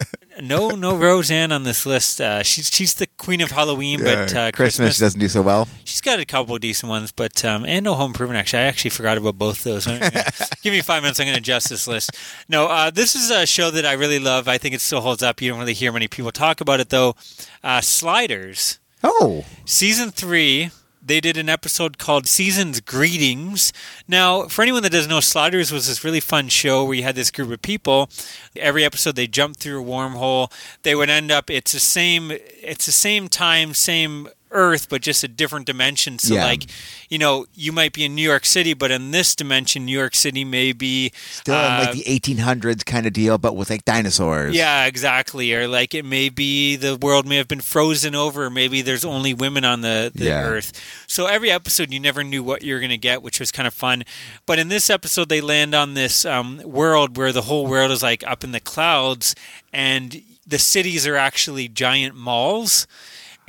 no, 0.40 0.70
no 0.70 0.96
Roseanne 0.96 1.50
on 1.50 1.64
this 1.64 1.84
list. 1.84 2.20
Uh, 2.20 2.44
she's 2.44 2.70
she's 2.72 2.94
the 2.94 3.08
queen 3.08 3.40
of 3.40 3.50
Halloween, 3.50 4.00
but 4.04 4.32
uh, 4.34 4.52
Christmas 4.52 4.98
doesn't 4.98 5.18
do 5.18 5.28
so 5.28 5.42
well. 5.42 5.66
She's 5.84 6.00
got 6.00 6.20
a 6.20 6.24
couple 6.24 6.54
of 6.54 6.60
decent 6.60 6.88
ones, 6.88 7.10
but 7.10 7.44
um, 7.44 7.64
and 7.64 7.84
no 7.84 7.94
Home 7.94 8.12
Improvement. 8.12 8.38
Actually, 8.38 8.62
I 8.62 8.66
actually 8.66 8.90
forgot 8.90 9.18
about 9.18 9.36
both 9.36 9.64
those. 9.64 9.86
Give 10.62 10.72
me 10.72 10.80
five 10.80 11.02
minutes. 11.02 11.18
I'm 11.18 11.26
going 11.26 11.34
to 11.34 11.40
adjust 11.40 11.70
this 11.70 11.88
list. 11.88 12.16
No, 12.48 12.66
uh, 12.68 12.90
this 12.90 13.16
is 13.16 13.30
a 13.30 13.46
show 13.46 13.72
that 13.72 13.84
I 13.84 13.94
really 13.94 14.20
love. 14.20 14.46
I 14.46 14.58
think 14.58 14.76
it 14.76 14.80
still 14.80 15.00
holds 15.00 15.24
up. 15.24 15.42
You 15.42 15.50
don't 15.50 15.58
really 15.58 15.74
hear 15.74 15.90
many 15.92 16.06
people 16.06 16.30
talk 16.30 16.60
about 16.60 16.78
it 16.78 16.90
though. 16.90 17.16
Uh, 17.64 17.80
Sliders 17.80 18.78
Oh, 19.02 19.44
season 19.64 20.10
three. 20.10 20.70
They 21.10 21.20
did 21.20 21.36
an 21.36 21.48
episode 21.48 21.98
called 21.98 22.28
Season's 22.28 22.80
Greetings. 22.80 23.72
Now, 24.06 24.44
for 24.44 24.62
anyone 24.62 24.84
that 24.84 24.92
doesn't 24.92 25.10
know, 25.10 25.18
Sliders 25.18 25.72
was 25.72 25.88
this 25.88 26.04
really 26.04 26.20
fun 26.20 26.46
show 26.46 26.84
where 26.84 26.94
you 26.94 27.02
had 27.02 27.16
this 27.16 27.32
group 27.32 27.50
of 27.50 27.60
people. 27.62 28.08
Every 28.54 28.84
episode, 28.84 29.16
they 29.16 29.26
jumped 29.26 29.58
through 29.58 29.82
a 29.82 29.84
wormhole. 29.84 30.52
They 30.84 30.94
would 30.94 31.10
end 31.10 31.32
up. 31.32 31.50
It's 31.50 31.72
the 31.72 31.80
same. 31.80 32.30
It's 32.30 32.86
the 32.86 32.92
same 32.92 33.26
time, 33.26 33.74
same 33.74 34.28
Earth, 34.52 34.88
but 34.88 35.02
just 35.02 35.22
a 35.24 35.28
different 35.28 35.66
dimension. 35.66 36.18
So, 36.18 36.34
Yeah. 36.34 36.44
like, 36.44 36.64
you 37.08 37.18
know, 37.18 37.46
you 37.54 37.72
might 37.72 37.92
be 37.92 38.04
in 38.04 38.14
New 38.14 38.22
York 38.22 38.44
City, 38.44 38.74
but 38.74 38.90
in 38.90 39.10
this 39.10 39.34
dimension, 39.34 39.84
New 39.84 39.96
York 39.96 40.14
City 40.14 40.44
may 40.44 40.72
be 40.72 41.12
still 41.32 41.54
in 41.54 41.60
uh, 41.72 41.78
like 41.86 41.92
the 41.92 42.04
1800s 42.04 42.84
kind 42.84 43.06
of 43.06 43.12
deal, 43.12 43.38
but 43.38 43.56
with 43.56 43.70
like 43.70 43.84
dinosaurs. 43.84 44.54
yeah, 44.54 44.86
exactly. 44.86 45.52
Or 45.54 45.66
like 45.68 45.94
it 45.94 46.04
may 46.04 46.28
be 46.28 46.76
the 46.76 46.96
world 46.96 47.26
may 47.26 47.36
have 47.36 47.48
been 47.48 47.60
frozen 47.60 48.14
over. 48.14 48.50
Maybe 48.50 48.82
there's 48.82 49.04
only 49.04 49.34
women 49.34 49.64
on 49.64 49.80
the, 49.80 50.10
the 50.14 50.24
Yeah. 50.26 50.42
earth. 50.42 50.72
So 51.06 51.26
every 51.26 51.50
episode, 51.50 51.92
you 51.92 52.00
never 52.00 52.22
knew 52.24 52.42
what 52.42 52.62
you 52.62 52.74
were 52.74 52.80
going 52.80 52.90
to 52.90 52.98
get, 52.98 53.22
which 53.22 53.40
was 53.40 53.50
kind 53.52 53.66
of 53.66 53.74
fun. 53.74 54.04
But 54.46 54.58
in 54.58 54.68
this 54.68 54.90
episode, 54.90 55.28
they 55.28 55.40
land 55.40 55.74
on 55.74 55.94
this 55.94 56.24
um, 56.24 56.60
world 56.64 57.16
where 57.16 57.32
the 57.32 57.42
whole 57.42 57.66
world 57.66 57.90
is 57.90 58.02
like 58.02 58.24
up 58.26 58.44
in 58.44 58.52
the 58.52 58.60
clouds, 58.60 59.34
and 59.72 60.22
the 60.46 60.58
cities 60.58 61.06
are 61.06 61.16
actually 61.16 61.68
giant 61.68 62.14
malls. 62.16 62.86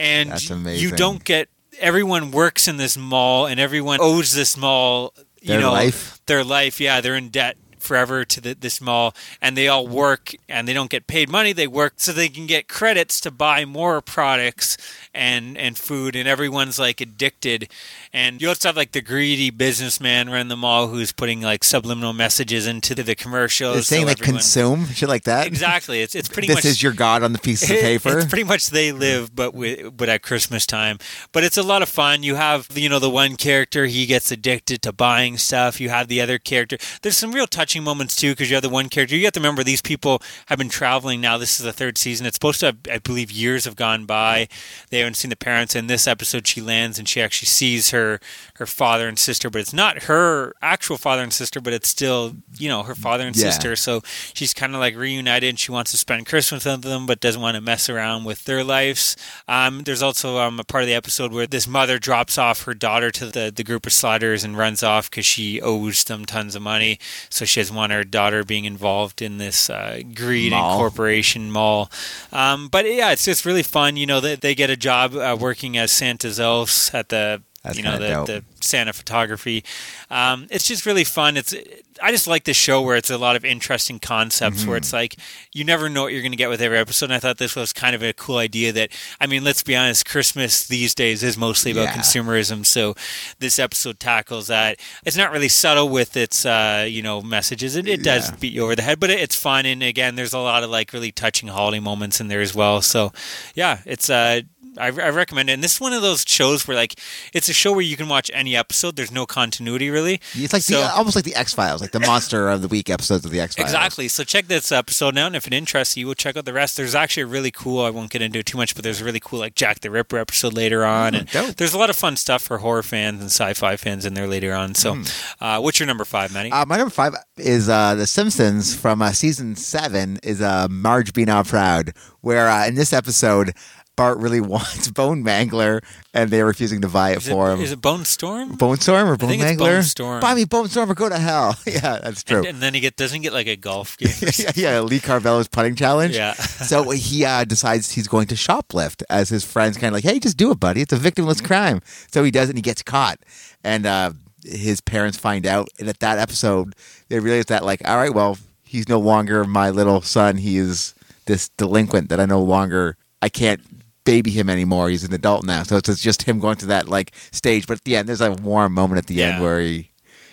And 0.02 0.32
That's 0.32 0.50
you 0.50 0.90
don't 0.90 1.24
get 1.24 1.48
everyone 1.80 2.32
works 2.32 2.68
in 2.68 2.78
this 2.78 2.98
mall, 2.98 3.46
and 3.46 3.60
everyone 3.60 4.00
oh. 4.02 4.18
owes 4.18 4.34
this 4.34 4.58
mall. 4.58 5.14
You 5.42 5.50
Their 5.50 5.62
know, 5.62 5.72
life? 5.72 6.20
their 6.26 6.44
life. 6.44 6.80
Yeah, 6.82 7.02
they're 7.02 7.16
in 7.16 7.30
debt 7.30 7.58
forever 7.82 8.24
to 8.26 8.42
the, 8.42 8.54
this 8.54 8.80
mall, 8.82 9.14
and 9.42 9.58
they 9.58 9.68
all 9.68 9.88
work 9.88 10.34
and 10.48 10.68
they 10.68 10.74
don't 10.74 10.90
get 10.90 11.08
paid 11.08 11.30
money. 11.30 11.54
They 11.54 11.68
work 11.68 11.94
so 11.98 12.12
they 12.12 12.30
can 12.30 12.46
get 12.48 12.68
credits 12.68 13.20
to 13.22 13.32
buy 13.32 13.66
more 13.66 14.02
products 14.02 14.78
and 15.14 15.58
and 15.58 15.78
food, 15.78 16.16
and 16.16 16.28
everyone's 16.28 16.80
like 16.80 17.02
addicted. 17.02 17.70
And 18.14 18.42
you 18.42 18.50
also 18.50 18.70
have 18.70 18.78
like 18.78 18.92
the 18.92 19.02
greedy 19.02 19.50
businessman 19.50 20.30
run 20.30 20.48
the 20.48 20.58
mall 20.58 20.88
who's 20.88 21.12
putting 21.12 21.42
like 21.42 21.64
subliminal 21.64 22.14
messages 22.14 22.68
into 22.68 22.96
the 22.96 23.16
commercials. 23.16 23.78
It's 23.78 23.88
saying 23.88 24.04
so 24.04 24.08
like 24.08 24.20
everyone- 24.22 24.40
consume 24.40 24.86
shit 24.94 25.10
like 25.10 25.24
that. 25.24 25.48
Exactly. 25.48 26.02
It's 26.02 26.16
it's 26.16 26.30
pretty 26.30 26.48
this 26.48 26.58
much 26.58 26.66
is 26.66 26.82
your 26.84 26.94
god 26.94 27.24
on 27.24 27.34
the 27.34 27.40
piece 27.40 27.64
of 27.64 27.70
paper. 27.82 28.18
it's 28.20 28.28
pretty 28.28 28.44
much 28.44 28.70
they 28.70 28.92
live, 28.92 29.36
but 29.36 29.54
with, 29.54 29.96
but 29.98 30.10
at 30.10 30.22
Christmas 30.22 30.66
time. 30.66 30.98
But 31.32 31.44
it's 31.44 31.58
a 31.58 31.64
lot 31.64 31.82
of 31.82 31.90
fun. 31.90 32.24
You 32.24 32.36
have 32.36 32.68
you 32.74 32.90
know 32.90 33.00
the 33.00 33.10
one 33.10 33.36
character 33.36 33.86
he 33.86 34.06
gets 34.06 34.32
addicted 34.32 34.82
to 34.84 34.92
buying 34.94 35.38
stuff. 35.38 35.80
You 35.80 35.90
have 35.90 36.08
the 36.08 36.22
other 36.22 36.38
character. 36.40 36.78
There's 37.02 37.18
some 37.18 37.32
real 37.32 37.48
touching 37.72 37.84
moments 37.86 38.16
too 38.18 38.32
because 38.32 38.50
you 38.50 38.56
have 38.56 38.64
the 38.64 38.70
one 38.70 38.90
character. 38.90 39.16
You 39.16 39.24
have 39.24 39.34
to 39.34 39.40
remember 39.40 39.64
these 39.64 39.82
people 39.82 40.22
have 40.48 40.58
been 40.58 40.68
traveling 40.68 41.22
now. 41.22 41.38
This 41.38 41.58
is 41.58 41.66
the 41.66 41.72
third 41.72 41.98
season. 41.98 42.26
It's 42.26 42.36
supposed 42.36 42.60
to, 42.60 42.66
have, 42.68 42.78
I 42.92 42.98
believe, 42.98 43.32
years 43.32 43.64
have 43.64 43.78
gone 43.78 44.06
by. 44.06 44.50
They 44.90 45.00
haven't 45.00 45.14
seen 45.14 45.30
the 45.30 45.38
parents. 45.38 45.74
In 45.74 45.88
this 45.88 46.06
episode, 46.06 46.48
she 46.48 46.60
lands 46.60 47.00
and 47.00 47.08
she 47.08 47.22
actually 47.22 47.46
sees 47.48 47.92
her 47.92 48.20
her 48.56 48.66
father 48.66 49.08
and 49.08 49.18
sister, 49.18 49.50
but 49.50 49.62
it's 49.62 49.74
not 49.74 50.04
her 50.04 50.54
actual 50.62 50.98
father 50.98 51.24
and 51.24 51.32
sister, 51.34 51.62
but 51.62 51.72
it's 51.74 51.88
still 51.88 52.36
you 52.58 52.68
know 52.68 52.84
her 52.84 52.94
father 52.96 53.26
and 53.26 53.36
Yeah. 53.36 53.50
sister. 53.50 53.76
So 53.78 54.02
she's 54.34 54.54
kind 54.54 54.74
of 54.76 54.82
like 54.82 54.96
reunited 54.98 55.50
and 55.50 55.58
she 55.60 55.72
wants 55.72 55.92
to 55.92 55.98
spend 55.98 56.26
Christmas 56.26 56.66
with 56.66 56.82
them, 56.84 57.06
but 57.06 57.22
doesn't 57.22 57.42
want 57.42 57.56
to 57.56 57.62
mess 57.62 57.88
around 57.90 58.26
with 58.26 58.44
their 58.44 58.64
lives. 58.66 59.16
Um, 59.48 59.84
there's 59.84 60.02
also 60.04 60.38
um, 60.40 60.60
a 60.60 60.66
part 60.66 60.84
of 60.84 60.88
the 60.88 60.94
episode 60.94 61.32
where 61.32 61.48
this 61.48 61.68
mother 61.68 61.98
drops 62.00 62.38
off 62.38 62.64
her 62.64 62.74
daughter 62.74 63.12
to 63.12 63.28
the, 63.28 63.52
the 63.56 63.64
group 63.64 63.86
of 63.86 63.94
sliders 63.94 64.44
and 64.44 64.58
runs 64.58 64.84
off 64.84 65.10
because 65.10 65.26
she 65.26 65.62
owes 65.62 66.04
them 66.04 66.26
tons 66.26 66.54
of 66.56 66.62
money. 66.62 67.00
So 67.30 67.46
she 67.46 67.61
doesn't 67.62 67.76
want 67.76 67.92
her 67.92 68.04
daughter 68.04 68.44
being 68.44 68.66
involved 68.66 69.22
in 69.22 69.38
this 69.38 69.70
uh, 69.70 70.02
greed 70.14 70.52
Mall. 70.52 70.72
and 70.72 70.80
corporation 70.80 71.52
mall. 71.52 71.92
Um, 72.32 72.68
but 72.68 72.86
yeah, 72.86 73.12
it's 73.12 73.26
just 73.26 73.46
really 73.46 73.64
fun. 73.64 73.98
You 73.98 74.06
know, 74.06 74.20
they, 74.20 74.36
they 74.36 74.56
get 74.56 74.70
a 74.70 74.78
job 74.78 75.16
uh, 75.16 75.38
working 75.40 75.78
as 75.78 75.92
Santa's 75.92 76.40
elves 76.40 76.92
at 76.94 77.10
the 77.10 77.42
That's 77.64 77.78
you 77.78 77.84
know 77.84 77.98
the, 77.98 78.26
the 78.26 78.44
Santa 78.60 78.94
photography. 78.94 79.64
Um, 80.10 80.48
it's 80.50 80.68
just 80.68 80.86
really 80.86 81.04
fun. 81.04 81.38
It's 81.38 81.54
I 82.02 82.12
just 82.12 82.28
like 82.28 82.44
this 82.46 82.58
show 82.58 82.82
where 82.82 82.96
it's 82.96 83.10
a 83.10 83.18
lot 83.18 83.36
of 83.36 83.46
interesting 83.46 84.00
concepts 84.00 84.66
where 84.66 84.76
Mm-hmm. 84.76 84.78
it's 84.84 84.94
like 84.94 85.16
you 85.54 85.64
never 85.64 85.90
know 85.90 86.04
what 86.04 86.14
you're 86.14 86.22
going 86.22 86.32
to 86.32 86.38
get 86.38 86.50
with 86.50 86.62
every 86.62 86.78
episode. 86.78 87.06
And 87.06 87.14
I 87.14 87.20
thought 87.20 87.38
this 87.38 87.56
was 87.56 87.74
kind 87.74 87.96
of 87.96 88.02
a 88.04 88.14
cool 88.14 88.38
idea 88.38 88.72
that 88.74 88.90
I 89.20 89.28
mean, 89.28 89.44
let's 89.44 89.64
be 89.64 89.76
honest, 89.76 90.06
Christmas 90.06 90.68
these 90.68 90.96
days 90.96 91.24
is 91.24 91.38
mostly 91.38 91.72
about 91.72 91.84
Yeah. 91.84 91.94
consumerism. 91.98 92.66
So 92.66 92.96
this 93.40 93.60
episode 93.60 94.00
tackles 94.00 94.48
that. 94.48 94.80
It's 95.06 95.18
not 95.18 95.32
really 95.32 95.50
subtle 95.50 95.90
with 95.90 96.18
its 96.18 96.46
uh, 96.46 96.86
you 96.90 97.02
know 97.02 97.22
messages. 97.22 97.76
It, 97.76 97.88
it 97.88 98.04
does 98.04 98.30
Yeah. 98.30 98.36
beat 98.40 98.54
you 98.54 98.64
over 98.64 98.76
the 98.76 98.82
head, 98.82 99.00
but 99.00 99.10
it, 99.10 99.20
it's 99.20 99.36
fun. 99.36 99.66
And 99.66 99.84
again, 99.84 100.16
there's 100.16 100.34
a 100.34 100.40
lot 100.40 100.64
of 100.64 100.70
like 100.70 100.94
really 100.94 101.12
touching 101.12 101.50
holiday 101.50 101.80
moments 101.80 102.20
in 102.20 102.28
there 102.28 102.42
as 102.42 102.56
well. 102.56 102.82
So 102.82 103.12
yeah, 103.56 103.80
it's 103.86 104.10
uh 104.10 104.42
I, 104.78 104.86
I 104.88 105.10
recommend 105.10 105.50
it. 105.50 105.54
And 105.54 105.62
this 105.62 105.74
is 105.76 105.82
one 105.82 105.92
of 105.92 106.02
those 106.02 106.24
shows 106.26 106.66
where, 106.66 106.78
like, 106.78 106.98
it's 107.34 107.50
a 107.50 107.54
show 107.54 107.74
where 107.74 107.82
you 107.82 107.98
can 107.98 108.08
watch 108.08 108.32
any 108.34 108.56
episode. 108.56 108.96
There's 108.96 109.12
no 109.12 109.26
continuity, 109.26 109.90
really. 109.90 110.22
It's 110.34 110.54
like 110.54 110.62
So- 110.62 110.80
the, 110.80 110.90
almost 110.94 111.18
like 111.18 111.26
the 111.26 111.36
X 111.36 111.54
Files, 111.54 111.82
like 111.82 111.91
the 111.92 112.00
monster 112.00 112.50
of 112.50 112.62
the 112.62 112.68
week 112.68 112.90
episodes 112.90 113.26
of 113.26 113.32
the 113.32 113.40
X 113.40 113.56
Files. 113.56 113.70
Exactly. 113.70 114.08
So 114.08 114.24
check 114.24 114.48
this 114.48 114.72
episode 114.72 115.18
out, 115.18 115.28
and 115.28 115.36
if 115.36 115.48
it 115.48 115.54
interests 115.54 115.98
you, 115.98 116.06
we'll 116.06 116.16
check 116.16 116.36
out 116.38 116.46
the 116.46 116.54
rest. 116.54 116.78
There's 116.78 116.96
actually 116.96 117.24
a 117.24 117.28
really 117.28 117.52
cool. 117.52 117.84
I 117.84 117.90
won't 117.90 118.10
get 118.10 118.22
into 118.22 118.40
it 118.40 118.46
too 118.46 118.58
much, 118.58 118.76
but 118.76 118.84
there's 118.84 119.02
a 119.02 119.06
really 119.06 119.20
cool 119.20 119.40
like 119.40 119.56
Jack 119.56 119.82
the 119.82 119.92
Ripper 119.92 120.18
episode 120.18 120.54
later 120.54 120.86
on, 120.86 121.16
and 121.16 121.28
dope. 121.28 121.56
there's 121.56 121.74
a 121.74 121.78
lot 121.78 121.90
of 121.90 121.96
fun 121.96 122.16
stuff 122.16 122.42
for 122.42 122.60
horror 122.60 122.84
fans 122.84 123.22
and 123.22 123.30
sci-fi 123.30 123.76
fans 123.76 124.06
in 124.06 124.14
there 124.14 124.28
later 124.28 124.54
on. 124.54 124.76
So, 124.76 125.02
uh, 125.40 125.60
what's 125.60 125.80
your 125.80 125.88
number 125.88 126.06
five, 126.06 126.34
Matty? 126.34 126.52
Uh, 126.52 126.66
my 126.66 126.78
number 126.78 126.92
five 126.92 127.14
is 127.38 127.70
uh, 127.70 127.96
The 127.96 128.08
Simpsons 128.08 128.76
from 128.76 129.02
uh, 129.02 129.12
season 129.12 129.56
seven 129.56 130.20
is 130.24 130.42
uh, 130.42 130.68
Marge 130.70 131.14
Be 131.14 131.26
Not 131.26 131.48
Proud, 131.48 131.94
where 132.22 132.48
uh, 132.48 132.68
in 132.68 132.76
this 132.76 132.94
episode, 132.94 133.54
Bart 134.02 134.18
really 134.18 134.42
wants 134.42 134.90
Bone 134.90 135.24
Mangler 135.24 135.84
and 136.12 136.32
they're 136.32 136.48
refusing 136.48 136.82
to 136.82 136.90
buy 136.90 137.12
it 137.12 137.18
is, 137.18 137.30
for 137.30 137.52
it, 137.52 137.54
him. 137.54 137.62
is 137.62 137.72
it 137.72 137.82
Bone 137.82 138.04
Storm? 138.04 138.56
Bone 138.56 138.78
Storm 138.78 139.08
or 139.08 139.16
Bone 139.16 139.30
think 139.30 139.44
it's 139.44 139.52
Mangler? 139.52 139.76
Bone 139.76 139.84
Storm. 139.84 140.20
Buy 140.22 140.34
me 140.34 140.46
Bone 140.46 140.68
Storm 140.70 140.90
or 140.90 140.96
go 140.96 141.08
to 141.08 141.20
hell. 141.20 141.56
yeah, 141.68 142.00
that's 142.02 142.24
true. 142.24 142.40
And, 142.40 142.48
and 142.48 142.58
then 142.58 142.74
he 142.74 142.80
get 142.80 142.96
doesn't 142.96 143.16
he 143.16 143.22
get 143.22 143.32
like 143.32 143.46
a 143.46 143.56
golf 143.56 143.96
game. 144.00 144.10
yeah, 144.40 144.52
yeah, 144.56 144.80
Lee 144.80 145.00
Carvallo's 145.00 145.48
putting 145.48 145.76
challenge. 145.76 146.16
Yeah. 146.16 146.34
so 146.34 146.90
he 146.90 147.26
uh, 147.26 147.44
decides 147.44 147.92
he's 147.92 148.08
going 148.08 148.26
to 148.30 148.36
shoplift 148.36 149.04
as 149.08 149.30
his 149.30 149.46
friends 149.46 149.78
kind 149.78 149.90
of 149.90 149.94
like, 149.94 150.04
hey, 150.04 150.18
just 150.18 150.36
do 150.36 150.50
it, 150.50 150.60
buddy. 150.60 150.82
It's 150.82 150.94
a 150.94 150.98
victimless 150.98 151.44
crime. 151.44 151.82
So 152.12 152.24
he 152.24 152.32
does 152.32 152.50
it 152.50 152.54
and 152.54 152.58
he 152.58 152.64
gets 152.64 152.82
caught. 152.82 153.20
And 153.64 153.86
uh, 153.86 154.14
his 154.44 154.82
parents 154.82 155.20
find 155.20 155.46
out. 155.46 155.70
And 155.80 155.88
at 155.88 156.00
that 156.00 156.18
episode, 156.18 156.74
they 157.10 157.20
realize 157.20 157.46
that, 157.46 157.64
like, 157.64 157.88
all 157.88 157.98
right, 157.98 158.12
well, 158.14 158.40
he's 158.64 158.90
no 158.90 159.00
longer 159.00 159.44
my 159.44 159.70
little 159.70 160.02
son. 160.02 160.38
He 160.38 160.58
is 160.58 160.96
this 161.28 161.50
delinquent 161.50 162.10
that 162.10 162.20
I 162.20 162.26
no 162.26 162.42
longer, 162.42 162.98
I 163.22 163.30
can't 163.30 163.62
baby 164.04 164.32
him 164.32 164.50
anymore. 164.50 164.90
He's 164.90 165.04
an 165.04 165.14
adult 165.14 165.46
now. 165.46 165.64
So 165.64 165.78
it's 165.78 166.02
just 166.02 166.24
him 166.24 166.40
going 166.40 166.58
to 166.58 166.66
that, 166.68 166.88
like, 166.90 167.12
stage. 167.32 167.68
But 167.68 167.78
at 167.78 167.84
the 167.84 167.96
end, 167.96 168.08
there's 168.10 168.22
a 168.22 168.32
warm 168.32 168.74
moment 168.74 168.98
at 169.00 169.08
the 169.08 169.16
Yeah. 169.16 169.34
end 169.36 169.44
where 169.44 169.60
he 169.62 169.92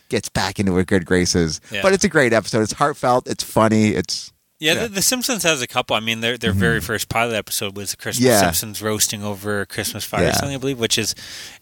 gets 0.08 0.28
back 0.28 0.58
into 0.58 0.74
her 0.74 0.84
good 0.84 1.04
graces. 1.04 1.60
Yeah. 1.70 1.82
But 1.82 1.92
it's 1.92 2.04
a 2.04 2.08
great 2.08 2.32
episode. 2.32 2.62
It's 2.62 2.72
heartfelt. 2.72 3.28
It's 3.28 3.44
funny. 3.44 3.88
It's 3.90 4.32
Yeah, 4.60 4.72
Yeah. 4.74 4.82
The, 4.84 4.88
the 4.88 5.02
Simpsons 5.02 5.42
has 5.44 5.60
a 5.62 5.66
couple. 5.66 5.94
I 5.96 6.00
mean, 6.00 6.20
their 6.20 6.36
their 6.38 6.52
very 6.52 6.80
first 6.80 7.08
pilot 7.08 7.34
episode 7.36 7.76
was 7.76 7.90
the 7.92 7.96
Christmas 7.98 8.24
Yeah. 8.24 8.40
Simpsons 8.40 8.80
roasting 8.82 9.22
over 9.22 9.64
Christmas 9.66 10.02
fire, 10.04 10.28
or 10.28 10.32
something 10.32 10.54
I 10.54 10.58
believe, 10.58 10.80
which 10.80 10.98
is 10.98 11.14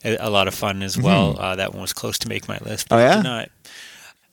a, 0.05 0.17
a 0.17 0.31
lot 0.31 0.49
of 0.49 0.55
fun 0.55 0.83
as 0.83 0.97
well. 0.97 1.37
Uh, 1.39 1.57
that 1.57 1.73
one 1.73 1.83
was 1.83 1.93
close 1.93 2.17
to 2.19 2.29
make 2.29 2.49
my 2.49 2.59
list. 2.65 2.87
Oh, 2.91 2.97
but 2.97 3.01
it 3.01 3.17
yeah? 3.17 3.23
not. 3.23 3.51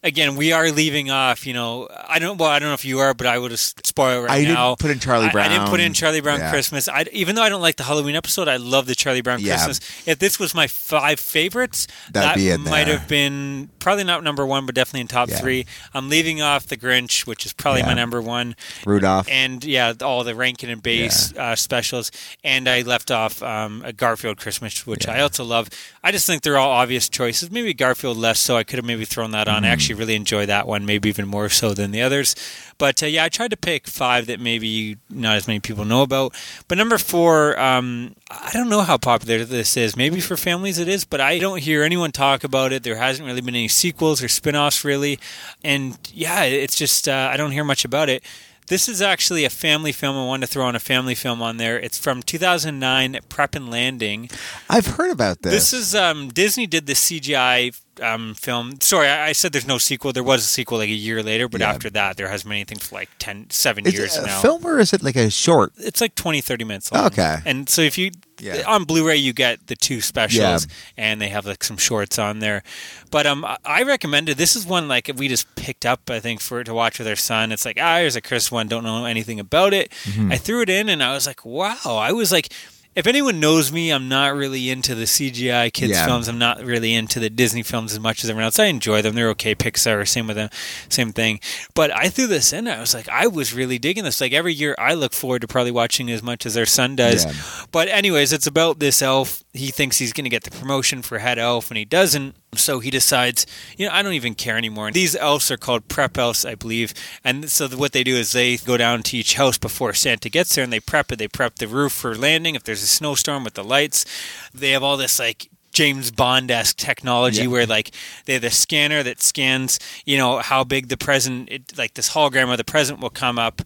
Again, 0.03 0.35
we 0.35 0.51
are 0.51 0.69
leaving 0.69 1.09
off. 1.09 1.47
You 1.47 1.53
know, 1.53 1.87
I 2.09 2.19
don't. 2.19 2.37
Well, 2.37 2.49
I 2.49 2.59
don't 2.59 2.67
know 2.69 2.73
if 2.73 2.83
you 2.83 2.99
are, 2.99 3.13
but 3.13 3.25
I 3.25 3.37
would 3.37 3.51
just 3.51 3.85
spoil 3.87 4.19
it 4.23 4.27
right 4.27 4.31
I 4.31 4.43
didn't 4.43 4.79
put 4.79 4.91
in 4.91 4.99
Charlie 4.99 5.29
Brown. 5.29 5.49
I- 5.49 5.55
I, 5.55 5.57
didn't 5.57 5.69
put 5.69 5.79
in 5.79 5.93
Charlie 5.93 6.19
Brown 6.19 6.39
Yeah. 6.39 6.49
Christmas. 6.51 6.89
I, 6.89 7.05
even 7.13 7.35
though 7.35 7.41
I 7.43 7.47
don't 7.49 7.61
like 7.61 7.77
the 7.77 7.83
Halloween 7.83 8.15
episode, 8.15 8.47
I 8.47 8.57
love 8.57 8.85
the 8.85 8.95
Charlie 8.95 9.21
Brown 9.21 9.39
Yeah. 9.39 9.55
Christmas. 9.55 9.79
If 10.05 10.19
this 10.19 10.39
was 10.39 10.53
my 10.53 10.67
five 10.67 11.19
favorites, 11.21 11.87
That'd 12.11 12.43
that 12.43 12.59
might 12.69 12.87
have 12.87 13.07
been 13.07 13.69
probably 13.79 14.03
not 14.03 14.23
number 14.23 14.45
one, 14.45 14.65
but 14.65 14.75
definitely 14.75 15.01
in 15.01 15.07
top 15.07 15.29
Yeah. 15.29 15.37
three. 15.39 15.65
I'm 15.93 16.09
leaving 16.09 16.41
off 16.41 16.67
the 16.67 16.75
Grinch, 16.77 17.25
which 17.25 17.45
is 17.45 17.53
probably 17.53 17.83
my 17.83 17.93
number 17.93 18.21
one 18.21 18.55
Rudolph. 18.85 19.27
and 19.29 19.63
yeah, 19.63 19.93
all 20.01 20.23
the 20.25 20.35
Rankin 20.35 20.69
and 20.69 20.83
Bass 20.83 21.33
uh, 21.37 21.55
specials. 21.55 22.11
And 22.43 22.67
I 22.67 22.81
left 22.81 23.09
off 23.09 23.41
um, 23.41 23.81
a 23.85 23.93
Garfield 23.93 24.37
Christmas, 24.37 24.85
which 24.85 25.07
I 25.07 25.21
also 25.21 25.43
love. 25.45 25.69
I 26.03 26.11
just 26.11 26.27
think 26.27 26.41
they're 26.41 26.57
all 26.57 26.71
obvious 26.71 27.07
choices. 27.07 27.49
Maybe 27.51 27.73
Garfield 27.73 28.17
less 28.17 28.39
so. 28.39 28.57
I 28.57 28.63
could 28.65 28.77
have 28.79 28.85
maybe 28.85 29.05
thrown 29.05 29.31
that 29.31 29.47
on. 29.47 29.63
I 29.63 29.69
actually 29.69 29.92
really 29.93 30.15
enjoy 30.15 30.45
that 30.45 30.67
one, 30.67 30.85
maybe 30.85 31.09
even 31.09 31.27
more 31.27 31.49
so 31.49 31.73
than 31.73 31.91
the 31.91 32.01
others. 32.01 32.35
But 32.77 33.01
uh, 33.01 33.07
yeah, 33.07 33.23
I 33.23 33.29
tried 33.29 33.51
to 33.51 33.57
pick 33.57 33.87
five 33.87 34.27
that 34.27 34.39
maybe 34.39 34.97
not 35.09 35.35
as 35.35 35.47
many 35.47 35.59
people 35.59 35.85
know 35.85 36.01
about. 36.01 36.35
But 36.67 36.77
number 36.77 36.97
four, 36.97 37.59
um, 37.59 38.15
I 38.29 38.51
don't 38.53 38.69
know 38.69 38.81
how 38.81 38.97
popular 38.97 39.45
this 39.45 39.77
is. 39.77 39.95
Maybe 39.95 40.19
for 40.19 40.37
families 40.37 40.79
it 40.79 40.87
is, 40.87 41.05
but 41.05 41.21
I 41.21 41.39
don't 41.39 41.61
hear 41.61 41.83
anyone 41.83 42.11
talk 42.11 42.43
about 42.43 42.73
it. 42.73 42.83
There 42.83 42.95
hasn't 42.95 43.27
really 43.27 43.41
been 43.41 43.55
any 43.55 43.67
sequels 43.67 44.23
or 44.23 44.27
spin 44.27 44.55
offs, 44.55 44.83
really. 44.83 45.19
And 45.63 45.97
yeah, 46.13 46.43
it's 46.43 46.75
just, 46.75 47.07
uh, 47.07 47.29
I 47.31 47.37
don't 47.37 47.51
hear 47.51 47.63
much 47.63 47.85
about 47.85 48.09
it. 48.09 48.23
This 48.67 48.87
is 48.87 49.01
actually 49.01 49.45
a 49.45 49.49
family 49.49 49.91
film. 49.91 50.15
I 50.17 50.25
wanted 50.25 50.47
to 50.47 50.51
throw 50.53 50.65
on 50.65 50.75
a 50.75 50.79
family 50.79 51.15
film 51.15 51.41
on 51.41 51.57
there. 51.57 51.77
It's 51.77 51.97
from 51.97 52.23
2009, 52.23 53.19
Prep 53.27 53.55
and 53.55 53.69
Landing. 53.69 54.29
I've 54.69 54.87
heard 54.87 55.11
about 55.11 55.41
this. 55.41 55.53
This 55.53 55.73
is 55.73 55.95
um, 55.95 56.29
Disney 56.29 56.65
did 56.65 56.87
the 56.87 56.93
CGI 56.93 57.79
um, 58.01 58.33
film. 58.33 58.79
Sorry, 58.81 59.07
I, 59.07 59.27
I 59.27 59.31
said 59.33 59.51
there's 59.53 59.67
no 59.67 59.77
sequel. 59.77 60.13
There 60.13 60.23
was 60.23 60.43
a 60.43 60.47
sequel 60.47 60.77
like 60.79 60.89
a 60.89 60.93
year 60.93 61.21
later, 61.21 61.47
but 61.47 61.61
Yeah. 61.61 61.69
after 61.71 61.89
that, 61.91 62.17
there 62.17 62.27
hasn't 62.27 62.49
been 62.49 62.55
anything 62.57 62.79
for 62.79 62.95
like 62.95 63.09
10, 63.19 63.49
7 63.49 63.85
Is 63.85 63.93
years 63.93 64.17
it 64.17 64.23
a 64.23 64.27
now. 64.27 64.41
film 64.41 64.65
or 64.65 64.79
is 64.79 64.93
it 64.93 65.03
like 65.03 65.15
a 65.15 65.29
short? 65.29 65.73
It's 65.77 66.01
like 66.01 66.15
20, 66.15 66.41
30 66.41 66.63
minutes 66.65 66.91
long. 66.91 67.05
Okay. 67.05 67.37
And 67.45 67.69
so 67.69 67.81
if 67.81 67.97
you 67.97 68.11
Yeah. 68.39 68.63
on 68.67 68.83
Blu-ray, 68.85 69.17
you 69.17 69.31
get 69.31 69.67
the 69.67 69.75
two 69.75 70.01
specials, 70.01 70.65
Yeah. 70.67 70.73
and 71.05 71.21
they 71.21 71.29
have 71.29 71.45
like 71.45 71.63
some 71.63 71.77
shorts 71.77 72.17
on 72.17 72.39
there. 72.39 72.63
But 73.11 73.25
um, 73.27 73.45
I- 73.45 73.57
I 73.63 73.83
recommended 73.83 74.37
this 74.37 74.55
is 74.55 74.65
one 74.65 74.87
like 74.87 75.11
we 75.15 75.27
just 75.27 75.53
picked 75.55 75.85
up. 75.85 76.09
I 76.09 76.19
think 76.19 76.41
for 76.41 76.63
to 76.63 76.73
watch 76.73 76.97
with 76.99 77.07
our 77.07 77.15
son. 77.15 77.51
It's 77.51 77.63
like 77.65 77.77
ah, 77.79 77.97
here's 77.99 78.15
a 78.15 78.21
Chris 78.21 78.51
one. 78.51 78.67
Don't 78.67 78.83
know 78.83 79.05
anything 79.05 79.39
about 79.39 79.73
it. 79.73 79.91
Mm-hmm. 80.05 80.31
I 80.31 80.37
threw 80.37 80.61
it 80.61 80.69
in, 80.69 80.89
and 80.89 81.01
I 81.03 81.13
was 81.13 81.27
like, 81.27 81.45
wow. 81.45 81.77
I 81.85 82.11
was 82.11 82.31
like. 82.31 82.49
If 82.95 83.07
anyone 83.07 83.39
knows 83.39 83.71
me, 83.71 83.91
I'm 83.91 84.07
not 84.07 84.35
really 84.35 84.69
into 84.69 84.93
the 84.93 85.05
CGI 85.05 85.71
kids 85.73 85.93
Yeah. 85.93 86.05
films. 86.05 86.27
I'm 86.27 86.37
not 86.37 86.63
really 86.63 86.93
into 86.93 87.19
the 87.19 87.29
Disney 87.29 87.63
films 87.63 87.91
as 87.93 87.99
much 87.99 88.23
as 88.23 88.29
everyone 88.29 88.45
else. 88.45 88.59
I 88.59 88.65
enjoy 88.65 89.01
them; 89.01 89.15
they're 89.15 89.29
okay. 89.31 89.55
Pixar, 89.55 90.07
same 90.07 90.27
with 90.27 90.35
them, 90.35 90.49
same 90.89 91.11
thing. 91.11 91.39
But 91.73 91.89
I 91.91 92.09
threw 92.09 92.27
this 92.27 92.53
in. 92.53 92.67
I 92.67 92.79
was 92.79 92.93
like, 92.93 93.09
I 93.09 93.27
was 93.27 93.53
really 93.53 93.79
digging 93.79 94.03
this. 94.03 94.21
Like 94.21 94.33
every 94.33 94.53
year, 94.53 94.75
I 94.77 94.93
look 94.93 95.13
forward 95.13 95.41
to 95.41 95.47
probably 95.47 95.71
watching 95.71 96.11
as 96.11 96.21
much 96.21 96.45
as 96.45 96.53
their 96.53 96.65
son 96.67 96.95
does. 96.95 97.25
Yeah. 97.25 97.33
But 97.71 97.87
anyways, 97.87 98.31
it's 98.31 98.47
about 98.47 98.79
this 98.79 99.01
elf. 99.01 99.43
He 99.53 99.67
thinks 99.71 99.97
he's 99.97 100.13
going 100.13 100.25
to 100.25 100.29
get 100.29 100.43
the 100.43 100.51
promotion 100.51 101.01
for 101.01 101.19
head 101.19 101.39
elf, 101.39 101.71
and 101.71 101.77
he 101.77 101.85
doesn't. 101.85 102.35
So 102.57 102.79
he 102.79 102.89
decides, 102.91 103.45
you 103.77 103.87
know, 103.87 103.93
I 103.93 104.01
don't 104.01 104.13
even 104.13 104.35
care 104.35 104.57
anymore. 104.57 104.91
These 104.91 105.15
elves 105.15 105.49
are 105.51 105.57
called 105.57 105.87
prep 105.87 106.17
elves, 106.17 106.45
I 106.45 106.55
believe. 106.55 106.93
And 107.23 107.49
so 107.49 107.67
what 107.69 107.91
they 107.91 108.03
do 108.03 108.15
is 108.15 108.31
they 108.31 108.57
go 108.57 108.77
down 108.77 109.03
to 109.03 109.17
each 109.17 109.35
house 109.35 109.57
before 109.57 109.93
Santa 109.93 110.29
gets 110.29 110.55
there, 110.55 110.63
and 110.63 110.71
they 110.73 110.79
prep 110.79 111.11
it. 111.11 111.17
They 111.19 111.27
prep 111.27 111.55
the 111.55 111.67
roof 111.67 111.91
for 111.91 112.15
landing 112.15 112.55
if 112.55 112.63
there's 112.63 112.83
a 112.83 112.87
snowstorm 112.87 113.43
with 113.43 113.53
the 113.53 113.63
lights. 113.63 114.05
They 114.53 114.71
have 114.71 114.83
all 114.83 114.97
this 114.97 115.19
like 115.19 115.49
James 115.73 116.11
Bond 116.11 116.51
esque 116.51 116.77
technology 116.77 117.41
Yeah. 117.41 117.47
where 117.47 117.65
like 117.65 117.89
they 118.25 118.33
have 118.33 118.43
the 118.43 118.51
scanner 118.51 119.01
that 119.03 119.21
scans, 119.21 119.79
you 120.05 120.17
know, 120.17 120.37
how 120.39 120.63
big 120.63 120.89
the 120.89 120.97
present, 120.97 121.49
it, 121.51 121.77
like 121.77 121.95
this 121.95 122.11
hologram 122.11 122.51
of 122.51 122.57
the 122.57 122.63
present 122.63 122.99
will 122.99 123.09
come 123.09 123.39
up. 123.39 123.61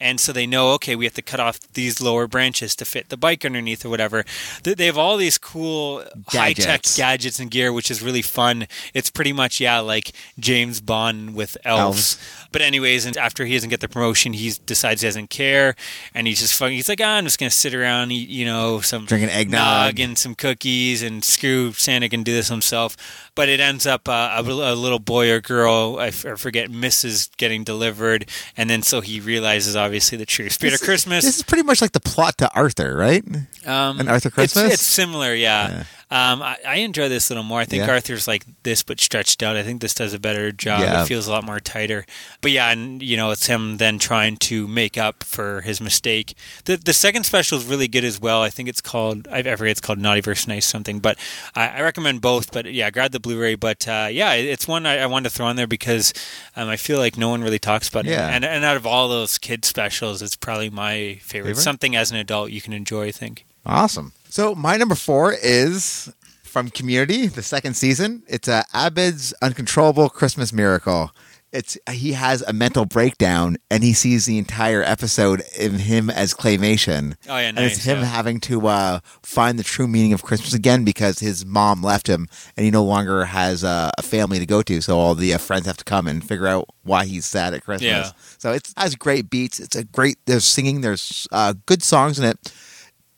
And 0.00 0.18
so 0.18 0.32
they 0.32 0.46
know, 0.46 0.70
okay, 0.72 0.96
we 0.96 1.04
have 1.04 1.14
to 1.14 1.22
cut 1.22 1.40
off 1.40 1.60
these 1.74 2.00
lower 2.00 2.26
branches 2.26 2.74
to 2.76 2.84
fit 2.84 3.10
the 3.10 3.16
bike 3.18 3.44
underneath 3.44 3.84
or 3.84 3.90
whatever. 3.90 4.24
They 4.62 4.74
they 4.74 4.86
have 4.86 4.96
all 4.96 5.16
these 5.16 5.36
cool 5.36 6.04
high 6.28 6.54
tech 6.54 6.82
Gadgets. 6.82 6.96
gadgets 6.96 7.38
and 7.38 7.50
gear, 7.50 7.72
which 7.72 7.90
is 7.90 8.02
really 8.02 8.22
fun. 8.22 8.66
It's 8.94 9.10
pretty 9.10 9.32
much, 9.32 9.60
yeah, 9.60 9.80
like 9.80 10.12
James 10.38 10.80
Bond 10.80 11.34
with 11.34 11.56
elves. 11.64 12.18
But 12.52 12.62
anyways, 12.62 13.06
and 13.06 13.16
after 13.16 13.44
he 13.44 13.54
doesn't 13.54 13.70
get 13.70 13.80
the 13.80 13.88
promotion, 13.88 14.32
he 14.32 14.52
decides 14.66 15.02
he 15.02 15.08
doesn't 15.08 15.30
care, 15.30 15.76
and 16.14 16.26
he's 16.26 16.40
just 16.40 16.54
fucking. 16.54 16.74
He's 16.74 16.88
like, 16.88 17.00
ah, 17.02 17.16
I'm 17.16 17.24
just 17.24 17.38
gonna 17.38 17.50
sit 17.50 17.74
around, 17.74 18.10
eat, 18.10 18.28
you 18.28 18.44
know, 18.44 18.80
some 18.80 19.04
Drinking 19.06 19.30
eggnog. 19.30 20.00
and 20.00 20.18
some 20.18 20.34
cookies, 20.34 21.02
and 21.02 21.22
screw 21.24 21.72
Santa 21.72 22.08
can 22.08 22.22
do 22.22 22.32
this 22.32 22.48
himself. 22.48 22.96
But 23.34 23.48
it 23.48 23.60
ends 23.60 23.86
up 23.86 24.08
uh, 24.08 24.30
a, 24.36 24.40
a 24.42 24.74
little 24.74 24.98
boy 24.98 25.30
or 25.30 25.40
girl, 25.40 25.96
I 26.00 26.08
f- 26.08 26.26
I 26.26 26.34
forget, 26.34 26.70
misses 26.70 27.30
getting 27.36 27.62
delivered, 27.64 28.26
and 28.56 28.68
then 28.68 28.82
so 28.82 29.00
he 29.00 29.20
realizes 29.20 29.76
obviously 29.76 30.18
the 30.18 30.26
true 30.26 30.48
spirit 30.50 30.74
of 30.74 30.80
Christmas. 30.80 31.24
This 31.24 31.36
is 31.36 31.42
pretty 31.42 31.62
much 31.62 31.80
like 31.80 31.92
the 31.92 32.00
plot 32.00 32.38
to 32.38 32.50
Arthur, 32.54 32.96
right? 32.96 33.24
Um, 33.64 34.00
An 34.00 34.08
Arthur 34.08 34.28
it's- 34.28 34.34
Christmas? 34.34 34.72
It's, 34.74 34.82
similar, 34.82 35.34
yeah. 35.34 35.84
Um, 36.12 36.42
I, 36.42 36.56
I 36.66 36.76
enjoy 36.78 37.08
this 37.08 37.30
a 37.30 37.34
little 37.34 37.44
more. 37.44 37.60
I 37.60 37.64
think 37.64 37.86
Yeah. 37.86 37.92
Arthur's 37.92 38.26
like 38.26 38.44
this, 38.64 38.82
but 38.82 38.98
stretched 38.98 39.44
out. 39.44 39.56
I 39.56 39.62
think 39.62 39.80
this 39.80 39.94
does 39.94 40.12
a 40.12 40.18
better 40.18 40.50
job. 40.50 40.80
Yeah. 40.80 41.02
It 41.02 41.06
feels 41.06 41.28
a 41.28 41.30
lot 41.30 41.44
more 41.44 41.60
tighter. 41.60 42.04
But 42.40 42.50
yeah, 42.50 42.70
and 42.72 43.00
you 43.00 43.16
know, 43.16 43.30
it's 43.30 43.46
him 43.46 43.76
then 43.76 43.98
trying 44.00 44.36
to 44.38 44.66
make 44.66 44.98
up 44.98 45.22
for 45.22 45.60
his 45.60 45.80
mistake. 45.80 46.34
The 46.64 46.76
the 46.76 46.92
second 46.92 47.24
special 47.24 47.58
is 47.58 47.64
really 47.64 47.86
good 47.86 48.04
as 48.04 48.20
well. 48.20 48.42
I 48.42 48.50
think 48.50 48.68
it's 48.68 48.80
called 48.80 49.28
I 49.28 49.42
forget 49.42 49.68
it's 49.72 49.80
called 49.80 50.00
Naughty 50.00 50.20
versus 50.20 50.48
Nice 50.48 50.66
something. 50.66 50.98
But 50.98 51.16
I, 51.54 51.68
I 51.68 51.80
recommend 51.82 52.20
both. 52.20 52.50
But 52.52 52.66
yeah, 52.72 52.90
grab 52.90 53.12
the 53.12 53.20
Blu-ray. 53.20 53.54
But 53.54 53.86
uh, 53.86 54.08
yeah, 54.10 54.32
it's 54.32 54.66
one 54.66 54.86
I, 54.86 54.98
I 54.98 55.06
wanted 55.06 55.28
to 55.30 55.34
throw 55.36 55.46
on 55.46 55.54
there 55.54 55.68
because 55.68 56.12
um, 56.56 56.68
I 56.68 56.76
feel 56.76 56.98
like 56.98 57.16
no 57.16 57.28
one 57.28 57.42
really 57.42 57.60
talks 57.60 57.88
about 57.88 58.06
it. 58.06 58.10
Yeah. 58.10 58.28
And 58.28 58.44
and 58.44 58.64
out 58.64 58.76
of 58.76 58.84
all 58.84 59.08
those 59.08 59.38
kids 59.38 59.68
specials, 59.68 60.22
it's 60.22 60.34
probably 60.36 60.70
my 60.70 61.18
favorite. 61.22 61.50
Favorite? 61.50 61.56
Something 61.62 61.94
as 61.94 62.10
an 62.10 62.16
adult 62.16 62.50
you 62.50 62.60
can 62.60 62.72
enjoy. 62.72 63.06
I 63.06 63.12
think. 63.12 63.44
Awesome. 63.64 64.12
So 64.30 64.54
my 64.54 64.76
number 64.76 64.94
four 64.94 65.32
is 65.32 66.12
from 66.44 66.70
Community, 66.70 67.26
the 67.26 67.42
second 67.42 67.74
season. 67.74 68.22
It's 68.28 68.46
uh, 68.46 68.62
Abed's 68.72 69.34
Uncontrollable 69.42 70.08
Christmas 70.08 70.52
Miracle. 70.52 71.10
It's 71.52 71.76
he 71.90 72.12
has 72.12 72.40
a 72.42 72.52
mental 72.52 72.84
breakdown 72.84 73.56
and 73.72 73.82
he 73.82 73.92
sees 73.92 74.26
the 74.26 74.38
entire 74.38 74.84
episode 74.84 75.42
in 75.58 75.80
him 75.80 76.08
as 76.08 76.32
claymation. 76.32 77.16
Oh, 77.28 77.36
yeah, 77.36 77.48
and 77.48 77.58
it's 77.58 77.82
him 77.82 77.98
yeah. 77.98 78.04
having 78.04 78.38
to 78.42 78.68
uh, 78.68 79.00
find 79.24 79.58
the 79.58 79.64
true 79.64 79.88
meaning 79.88 80.12
of 80.12 80.22
Christmas 80.22 80.54
again 80.54 80.84
because 80.84 81.18
his 81.18 81.44
mom 81.44 81.82
left 81.82 82.08
him 82.08 82.28
and 82.56 82.64
he 82.64 82.70
no 82.70 82.84
longer 82.84 83.24
has 83.24 83.64
uh, 83.64 83.90
a 83.98 84.02
family 84.02 84.38
to 84.38 84.46
go 84.46 84.62
to. 84.62 84.80
So 84.80 84.96
all 84.96 85.16
the 85.16 85.34
uh, 85.34 85.38
friends 85.38 85.66
have 85.66 85.78
to 85.78 85.84
come 85.84 86.06
and 86.06 86.22
figure 86.22 86.46
out 86.46 86.68
why 86.84 87.04
he's 87.04 87.26
sad 87.26 87.52
at 87.52 87.64
Christmas. 87.64 87.90
Yeah. 87.90 88.12
So 88.38 88.52
it 88.52 88.72
has 88.76 88.94
great 88.94 89.28
beats. 89.28 89.58
It's 89.58 89.74
a 89.74 89.82
great. 89.82 90.18
There's 90.26 90.44
singing. 90.44 90.82
There's 90.82 91.26
uh, 91.32 91.54
good 91.66 91.82
songs 91.82 92.20
in 92.20 92.26
it 92.26 92.52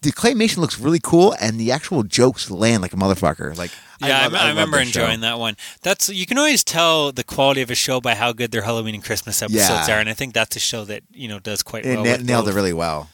the 0.02 0.12
claymation 0.12 0.58
looks 0.58 0.78
really 0.78 1.00
cool, 1.02 1.34
and 1.40 1.58
the 1.58 1.72
actual 1.72 2.02
jokes 2.02 2.50
land 2.50 2.82
like 2.82 2.92
a 2.92 2.96
motherfucker. 2.96 3.56
Like, 3.56 3.70
Yeah, 4.00 4.18
I, 4.18 4.22
love- 4.24 4.34
I, 4.34 4.38
love 4.38 4.48
remember 4.50 4.78
this 4.78 4.88
show. 4.90 5.00
enjoying 5.02 5.20
that 5.20 5.38
one. 5.38 5.56
That's 5.82 6.08
you 6.08 6.26
can 6.26 6.38
always 6.38 6.62
tell 6.64 7.12
the 7.12 7.24
quality 7.24 7.62
of 7.62 7.70
a 7.70 7.74
show 7.74 8.00
by 8.00 8.14
how 8.14 8.32
good 8.32 8.50
their 8.52 8.62
Halloween 8.62 8.94
and 8.96 9.04
Christmas 9.04 9.40
episodes 9.42 9.88
Yeah. 9.88 9.96
are, 9.96 10.00
and 10.00 10.08
I 10.08 10.14
think 10.14 10.34
that's 10.34 10.56
a 10.56 10.60
show 10.60 10.84
that 10.84 11.02
you 11.12 11.28
know 11.28 11.38
does 11.38 11.62
quite 11.62 11.86
It 11.86 11.96
well. 11.96 12.04
na- 12.18 12.22
nailed 12.22 12.48
it 12.48 12.54
really 12.54 12.72
well. 12.72 13.10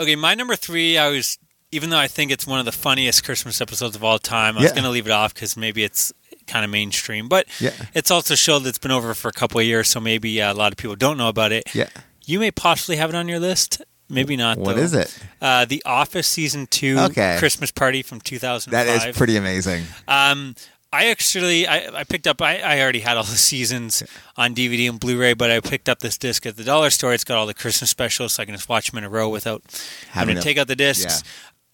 Okay, 0.00 0.16
my 0.16 0.34
number 0.34 0.56
three, 0.56 0.98
I 0.98 1.08
was 1.08 1.38
even 1.70 1.88
though 1.90 1.98
I 1.98 2.08
think 2.08 2.30
it's 2.30 2.46
one 2.46 2.58
of 2.58 2.66
the 2.66 2.72
funniest 2.72 3.24
Christmas 3.24 3.60
episodes 3.60 3.96
of 3.96 4.04
all 4.04 4.18
time, 4.18 4.58
I 4.58 4.62
was 4.62 4.72
going 4.72 4.84
to 4.84 4.90
leave 4.90 5.06
it 5.06 5.12
off 5.12 5.32
because 5.32 5.56
maybe 5.56 5.82
it's 5.84 6.12
kind 6.46 6.64
of 6.66 6.70
mainstream, 6.70 7.28
but 7.28 7.46
Yeah. 7.60 7.70
it's 7.94 8.10
also 8.10 8.34
a 8.34 8.36
show 8.36 8.58
that's 8.58 8.76
been 8.76 8.90
over 8.90 9.14
for 9.14 9.28
a 9.28 9.32
couple 9.32 9.58
of 9.58 9.64
years, 9.64 9.88
so 9.88 9.98
maybe 10.00 10.42
uh, 10.42 10.52
a 10.52 10.54
lot 10.54 10.72
of 10.72 10.76
people 10.76 10.96
don't 10.96 11.16
know 11.16 11.28
about 11.28 11.50
it. 11.50 11.74
Yeah. 11.74 11.88
You 12.26 12.40
may 12.40 12.50
possibly 12.50 12.96
have 12.96 13.08
it 13.08 13.16
on 13.16 13.26
your 13.26 13.40
list. 13.40 13.80
Maybe 14.12 14.36
not. 14.36 14.58
What 14.58 14.76
though. 14.76 14.82
is 14.82 14.94
it? 14.94 15.18
Uh, 15.40 15.64
the 15.64 15.82
Office 15.86 16.26
season 16.28 16.66
two 16.66 16.98
Okay. 16.98 17.36
Christmas 17.38 17.70
party 17.70 18.02
from 18.02 18.20
2005. 18.20 18.70
That 18.86 19.08
is 19.08 19.16
pretty 19.16 19.36
amazing. 19.36 19.84
Um, 20.06 20.54
I 20.92 21.06
actually 21.06 21.66
I, 21.66 22.00
I 22.00 22.04
picked 22.04 22.26
up 22.26 22.42
I, 22.42 22.58
I 22.58 22.80
already 22.82 23.00
had 23.00 23.16
all 23.16 23.22
the 23.24 23.30
seasons 23.50 24.02
on 24.36 24.54
DVD 24.54 24.90
and 24.90 25.00
Blu-ray, 25.00 25.32
but 25.34 25.50
I 25.50 25.60
picked 25.60 25.88
up 25.88 26.00
this 26.00 26.18
disc 26.18 26.44
at 26.44 26.56
the 26.56 26.64
dollar 26.64 26.90
store. 26.90 27.14
It's 27.14 27.24
got 27.24 27.38
all 27.38 27.46
the 27.46 27.54
Christmas 27.54 27.88
specials, 27.90 28.34
so 28.34 28.42
I 28.42 28.46
can 28.46 28.54
just 28.54 28.68
watch 28.68 28.90
them 28.90 28.98
in 28.98 29.04
a 29.04 29.08
row 29.08 29.28
without 29.30 29.62
having, 30.10 30.10
Having 30.10 30.34
to 30.36 30.40
to- 30.42 30.44
take 30.44 30.58
out 30.58 30.66
the 30.68 30.76
discs. 30.76 31.22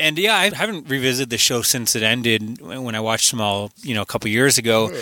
And 0.00 0.16
yeah, 0.16 0.36
I 0.36 0.54
haven't 0.54 0.88
revisited 0.88 1.30
the 1.30 1.38
show 1.38 1.62
since 1.62 1.96
it 1.96 2.04
ended 2.04 2.60
when 2.60 2.94
I 2.94 3.00
watched 3.00 3.32
them 3.32 3.40
all, 3.40 3.72
you 3.82 3.94
know, 3.94 4.02
a 4.02 4.06
couple 4.06 4.30
years 4.30 4.56
ago. 4.56 4.92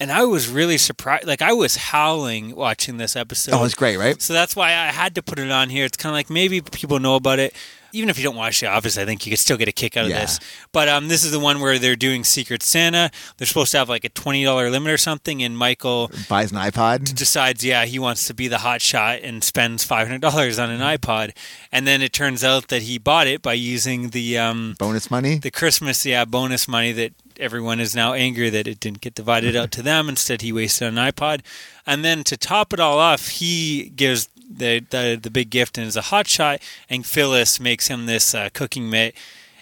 And 0.00 0.12
I 0.12 0.24
was 0.24 0.48
really 0.48 0.78
surprised. 0.78 1.26
Like 1.26 1.42
I 1.42 1.52
was 1.52 1.74
howling 1.76 2.54
watching 2.54 2.98
this 2.98 3.16
episode. 3.16 3.52
Oh, 3.54 3.64
it's 3.64 3.74
great, 3.74 3.96
right? 3.96 4.20
So 4.22 4.32
that's 4.32 4.54
why 4.54 4.68
I 4.68 4.92
had 4.92 5.14
to 5.16 5.22
put 5.22 5.38
it 5.40 5.50
on 5.50 5.70
here. 5.70 5.84
It's 5.84 5.96
kind 5.96 6.10
of 6.12 6.14
like 6.14 6.30
maybe 6.30 6.60
people 6.60 7.00
know 7.00 7.16
about 7.16 7.38
it. 7.40 7.52
Even 7.94 8.10
if 8.10 8.18
you 8.18 8.22
don't 8.24 8.36
watch 8.36 8.60
The 8.60 8.66
Office, 8.66 8.98
I 8.98 9.06
think 9.06 9.24
you 9.24 9.30
could 9.32 9.38
still 9.38 9.56
get 9.56 9.66
a 9.66 9.72
kick 9.72 9.96
out 9.96 10.04
of 10.04 10.10
Yeah. 10.10 10.20
this. 10.20 10.38
But 10.72 10.90
um, 10.90 11.08
this 11.08 11.24
is 11.24 11.32
the 11.32 11.40
one 11.40 11.58
where 11.58 11.78
they're 11.78 11.96
doing 11.96 12.22
Secret 12.22 12.62
Santa. 12.62 13.10
They're 13.38 13.46
supposed 13.46 13.72
to 13.72 13.78
have 13.78 13.88
like 13.88 14.04
a 14.04 14.10
twenty 14.10 14.44
dollar 14.44 14.68
limit 14.70 14.92
or 14.92 14.98
something, 14.98 15.42
and 15.42 15.56
Michael 15.56 16.10
Buys 16.28 16.52
an 16.52 16.58
iPod. 16.58 17.14
decides, 17.14 17.64
yeah, 17.64 17.86
he 17.86 17.98
wants 17.98 18.26
to 18.26 18.34
be 18.34 18.46
the 18.46 18.58
hot 18.58 18.82
shot 18.82 19.20
and 19.22 19.42
spends 19.42 19.84
five 19.84 20.06
hundred 20.06 20.20
dollars 20.20 20.58
on 20.58 20.70
an 20.70 20.80
iPod. 20.80 21.34
And 21.72 21.86
then 21.88 22.02
it 22.02 22.12
turns 22.12 22.44
out 22.44 22.68
that 22.68 22.82
he 22.82 22.98
bought 22.98 23.26
it 23.26 23.40
by 23.40 23.54
using 23.54 24.10
the 24.10 24.36
um, 24.36 24.76
Bonus 24.78 25.10
money. 25.10 25.38
the 25.38 25.50
Christmas 25.50 26.04
yeah 26.04 26.26
bonus 26.26 26.68
money 26.68 26.92
that 26.92 27.14
everyone 27.38 27.80
is 27.80 27.94
now 27.94 28.12
angry 28.12 28.50
that 28.50 28.66
it 28.66 28.80
didn't 28.80 29.00
get 29.00 29.14
divided 29.14 29.56
out 29.56 29.70
to 29.72 29.82
them. 29.82 30.08
Instead, 30.08 30.42
he 30.42 30.52
wasted 30.52 30.88
on 30.88 30.98
an 30.98 31.12
iPod. 31.12 31.40
And 31.86 32.04
then 32.04 32.24
to 32.24 32.36
top 32.36 32.72
it 32.72 32.80
all 32.80 32.98
off, 32.98 33.28
he 33.28 33.92
gives 33.96 34.28
the 34.48 34.80
the, 34.80 35.18
the 35.20 35.30
big 35.30 35.50
gift 35.50 35.78
and 35.78 35.86
is 35.86 35.96
a 35.96 36.02
hot 36.02 36.26
shot, 36.26 36.60
and 36.88 37.04
Phyllis 37.04 37.60
makes 37.60 37.88
him 37.88 38.06
this 38.06 38.34
uh, 38.34 38.48
cooking 38.52 38.90
mitt. 38.90 39.14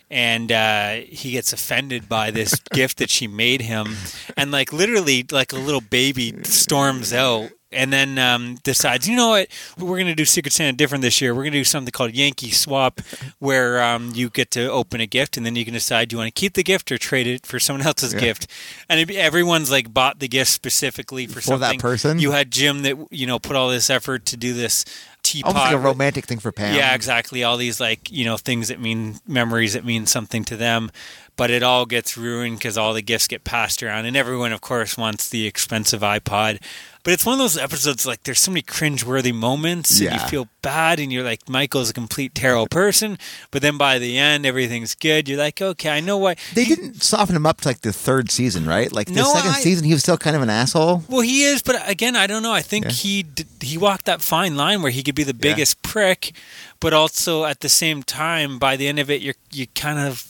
And 0.08 0.52
uh, 0.52 1.00
he 1.08 1.32
gets 1.32 1.52
offended 1.52 2.08
by 2.08 2.30
this 2.30 2.54
gift 2.72 2.98
that 2.98 3.10
she 3.10 3.26
made 3.26 3.62
him, 3.62 3.96
and 4.36 4.52
like 4.52 4.72
literally, 4.72 5.26
like 5.32 5.52
a 5.52 5.58
little 5.58 5.80
baby 5.80 6.44
storms 6.44 7.12
out, 7.12 7.50
and 7.76 7.92
then 7.92 8.18
um, 8.18 8.56
decides, 8.62 9.08
you 9.08 9.16
know 9.16 9.28
what, 9.30 9.48
we're 9.78 9.96
going 9.96 10.06
to 10.06 10.14
do 10.14 10.24
Secret 10.24 10.52
Santa 10.52 10.76
different 10.76 11.02
this 11.02 11.20
year. 11.20 11.34
We're 11.34 11.42
going 11.42 11.52
to 11.52 11.58
do 11.58 11.64
something 11.64 11.92
called 11.92 12.12
Yankee 12.12 12.50
Swap, 12.50 13.00
where 13.38 13.82
um, 13.82 14.12
you 14.14 14.30
get 14.30 14.50
to 14.52 14.70
open 14.70 15.00
a 15.00 15.06
gift, 15.06 15.36
and 15.36 15.44
then 15.44 15.54
you 15.56 15.64
can 15.64 15.74
decide 15.74 16.08
do 16.08 16.14
you 16.14 16.18
want 16.18 16.34
to 16.34 16.40
keep 16.40 16.54
the 16.54 16.62
gift 16.62 16.90
or 16.90 16.98
trade 16.98 17.26
it 17.26 17.46
for 17.46 17.60
someone 17.60 17.86
else's 17.86 18.14
gift. 18.14 18.46
And 18.88 18.98
it, 18.98 19.14
everyone's 19.14 19.70
like 19.70 19.92
bought 19.92 20.18
the 20.18 20.28
gift 20.28 20.50
specifically 20.50 21.26
for, 21.26 21.40
For 21.40 21.58
that 21.58 21.66
something. 21.66 21.80
person? 21.80 22.18
You 22.18 22.32
had 22.32 22.50
Jim 22.50 22.82
that 22.82 22.96
you 23.10 23.26
know 23.26 23.38
put 23.38 23.56
all 23.56 23.68
this 23.68 23.90
effort 23.90 24.26
to 24.26 24.36
do 24.36 24.54
this 24.54 24.84
teapot. 25.22 25.56
Almost 25.56 25.72
like 25.72 25.74
a 25.74 25.78
romantic 25.84 26.26
thing 26.26 26.38
for 26.38 26.52
Pam. 26.52 26.74
Yeah, 26.74 26.94
exactly. 26.94 27.44
All 27.44 27.56
these 27.56 27.80
like 27.80 28.10
you 28.10 28.24
know 28.24 28.36
things 28.36 28.68
that 28.68 28.80
mean 28.80 29.16
memories 29.26 29.74
that 29.74 29.84
mean 29.84 30.06
something 30.06 30.44
to 30.44 30.56
them, 30.56 30.90
but 31.36 31.50
it 31.50 31.62
all 31.62 31.86
gets 31.86 32.16
ruined 32.16 32.58
because 32.58 32.78
all 32.78 32.94
the 32.94 33.02
gifts 33.02 33.26
get 33.28 33.44
passed 33.44 33.82
around, 33.82 34.06
and 34.06 34.16
everyone, 34.16 34.52
of 34.52 34.60
course, 34.60 34.96
wants 34.96 35.28
the 35.28 35.46
expensive 35.46 36.00
iPod. 36.00 36.60
But 37.02 37.12
it's 37.12 37.24
one 37.24 37.34
of 37.34 37.38
those 37.38 37.56
episodes 37.56 38.04
like 38.04 38.24
there's 38.24 38.40
so 38.40 38.50
many 38.50 38.62
cringeworthy 38.62 39.32
moments, 39.32 40.00
and 40.00 40.12
you 40.12 40.18
feel 40.26 40.48
bad, 40.62 40.98
and 40.98 41.12
you're 41.12 41.22
like 41.22 41.48
Michael's 41.48 41.90
a 41.90 41.92
complete 41.92 42.34
terrible 42.34 42.66
person. 42.66 43.16
But 43.52 43.62
then 43.62 43.78
by 43.78 44.00
the 44.00 44.18
end, 44.18 44.44
everything's 44.44 44.96
good. 44.96 45.28
You're 45.28 45.38
like, 45.38 45.62
okay, 45.62 45.90
I 45.90 46.00
know 46.00 46.16
why. 46.18 46.34
They 46.54 46.64
didn't 46.64 47.04
soften 47.04 47.36
him 47.36 47.46
up 47.46 47.60
to 47.60 47.68
like 47.68 47.82
the 47.82 47.92
third 47.92 48.32
season, 48.32 48.66
right? 48.66 48.90
Like 48.90 49.06
the 49.06 49.12
No, 49.14 49.32
second 49.34 49.50
I- 49.52 49.60
season, 49.60 49.84
he 49.84 49.92
was 49.92 50.02
still 50.02 50.18
kind 50.18 50.34
of 50.34 50.42
an 50.42 50.50
asshole. 50.50 51.04
Well, 51.08 51.20
he 51.20 51.44
is, 51.44 51.62
but 51.62 51.76
again, 51.88 52.16
I 52.16 52.26
don't 52.26 52.42
know. 52.42 52.52
I 52.52 52.62
think 52.62 52.86
Yeah. 52.86 52.90
he 52.90 53.26
he 53.60 53.78
walked 53.78 54.06
that 54.06 54.20
fine 54.20 54.56
line 54.56 54.82
where 54.82 54.90
he 54.90 55.04
could 55.04 55.14
be 55.14 55.22
the 55.22 55.34
biggest 55.34 55.82
prick, 55.82 56.32
but 56.80 56.92
also 56.92 57.44
at 57.44 57.60
the 57.60 57.68
same 57.68 58.02
time, 58.02 58.58
by 58.58 58.76
the 58.76 58.88
end 58.88 58.98
of 58.98 59.10
it, 59.10 59.22
you're 59.22 59.34
you 59.52 59.68
kind 59.76 60.00
of 60.00 60.26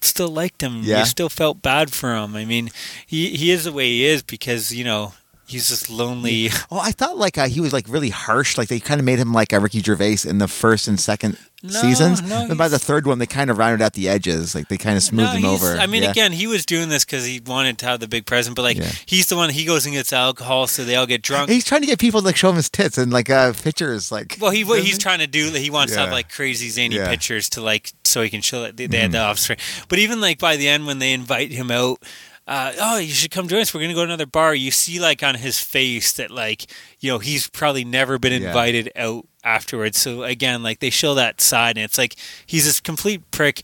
still 0.00 0.28
liked 0.28 0.62
him. 0.62 0.82
Yeah. 0.82 1.00
You 1.00 1.04
still 1.04 1.28
felt 1.28 1.62
bad 1.62 1.92
for 1.92 2.14
him. 2.14 2.36
I 2.36 2.44
mean, 2.44 2.70
he 3.06 3.30
he 3.36 3.50
is 3.50 3.64
the 3.64 3.72
way 3.72 3.86
he 3.86 4.04
is 4.04 4.22
because 4.22 4.74
you 4.74 4.84
know 4.84 5.14
he's 5.46 5.68
just 5.68 5.90
lonely. 5.90 6.50
Oh, 6.70 6.78
I 6.78 6.92
thought 6.92 7.18
like 7.18 7.38
uh, 7.38 7.48
he 7.48 7.60
was 7.60 7.72
like 7.72 7.86
really 7.88 8.10
harsh. 8.10 8.56
Like 8.56 8.68
they 8.68 8.80
kind 8.80 9.00
of 9.00 9.04
made 9.04 9.18
him 9.18 9.32
like 9.32 9.52
a 9.52 9.60
Ricky 9.60 9.80
Gervais 9.80 10.18
in 10.24 10.38
the 10.38 10.48
first 10.48 10.88
and 10.88 10.98
second 10.98 11.36
No, 11.64 11.80
seasons. 11.80 12.20
no, 12.22 12.46
and 12.48 12.58
by 12.58 12.66
the 12.68 12.78
third 12.78 13.06
one, 13.06 13.18
they 13.20 13.26
kind 13.26 13.48
of 13.50 13.56
rounded 13.56 13.84
out 13.84 13.92
the 13.92 14.08
edges. 14.08 14.52
Like 14.54 14.66
they 14.68 14.76
kind 14.76 14.96
of 14.96 15.02
smoothed 15.04 15.34
No, 15.34 15.38
him 15.38 15.44
over. 15.44 15.76
I 15.76 15.86
mean, 15.86 16.02
Yeah. 16.02 16.10
again, 16.10 16.32
he 16.32 16.48
was 16.48 16.66
doing 16.66 16.88
this 16.88 17.04
because 17.04 17.24
he 17.24 17.38
wanted 17.38 17.78
to 17.78 17.86
have 17.86 18.00
the 18.00 18.08
big 18.08 18.26
present, 18.26 18.56
but 18.56 18.62
like 18.62 18.78
Yeah. 18.78 18.90
he's 19.06 19.26
the 19.28 19.36
one. 19.36 19.50
He 19.50 19.64
goes 19.64 19.86
and 19.86 19.94
gets 19.94 20.12
alcohol, 20.12 20.66
so 20.66 20.84
they 20.84 20.96
all 20.96 21.06
get 21.06 21.22
drunk. 21.22 21.50
he's 21.50 21.64
trying 21.64 21.82
to 21.82 21.86
get 21.86 22.00
people 22.00 22.20
to 22.20 22.26
like 22.26 22.36
show 22.36 22.50
him 22.50 22.56
his 22.56 22.68
tits 22.68 22.98
and 22.98 23.12
like 23.12 23.30
uh, 23.30 23.52
pictures. 23.52 24.10
Like 24.10 24.38
Well, 24.40 24.50
he 24.50 24.64
what 24.64 24.82
he's 24.82 24.98
trying 24.98 25.20
to 25.20 25.26
do. 25.28 25.50
He 25.52 25.70
wants 25.70 25.92
to 25.92 26.00
have 26.00 26.10
like 26.10 26.30
crazy 26.32 26.68
zany 26.68 26.96
Yeah. 26.96 27.08
Pictures 27.08 27.48
to 27.50 27.60
like 27.60 27.92
so 28.04 28.22
he 28.22 28.28
can 28.30 28.40
show 28.42 28.62
that 28.62 28.76
they, 28.76 28.86
they 28.86 28.98
had 28.98 29.12
the 29.12 29.18
offspring. 29.20 29.58
But 29.88 29.98
even 30.00 30.20
like 30.20 30.38
by 30.38 30.56
the 30.56 30.68
end 30.68 30.86
when 30.86 30.98
they 30.98 31.12
invite 31.12 31.52
him 31.52 31.70
out, 31.70 32.02
uh, 32.48 32.72
oh, 32.80 32.98
you 32.98 33.08
should 33.12 33.30
come 33.30 33.48
join 33.48 33.60
us. 33.60 33.72
We're 33.72 33.80
gonna 33.82 33.94
go 33.94 34.00
to 34.00 34.04
another 34.06 34.26
bar. 34.26 34.54
You 34.54 34.70
see 34.70 34.98
like 35.00 35.22
on 35.22 35.36
his 35.36 35.58
face 35.60 36.12
that 36.14 36.30
like 36.30 36.66
you 37.00 37.10
know 37.10 37.18
he's 37.18 37.48
probably 37.48 37.84
never 37.84 38.18
been 38.18 38.40
Yeah. 38.42 38.48
invited 38.48 38.90
out 38.96 39.26
afterwards. 39.44 39.98
So 39.98 40.22
again, 40.24 40.62
like 40.62 40.80
they 40.80 40.90
show 40.90 41.14
that 41.14 41.40
side, 41.40 41.76
and 41.76 41.84
it's 41.84 41.98
like 41.98 42.16
he's 42.46 42.64
this 42.64 42.80
complete 42.80 43.30
prick. 43.30 43.62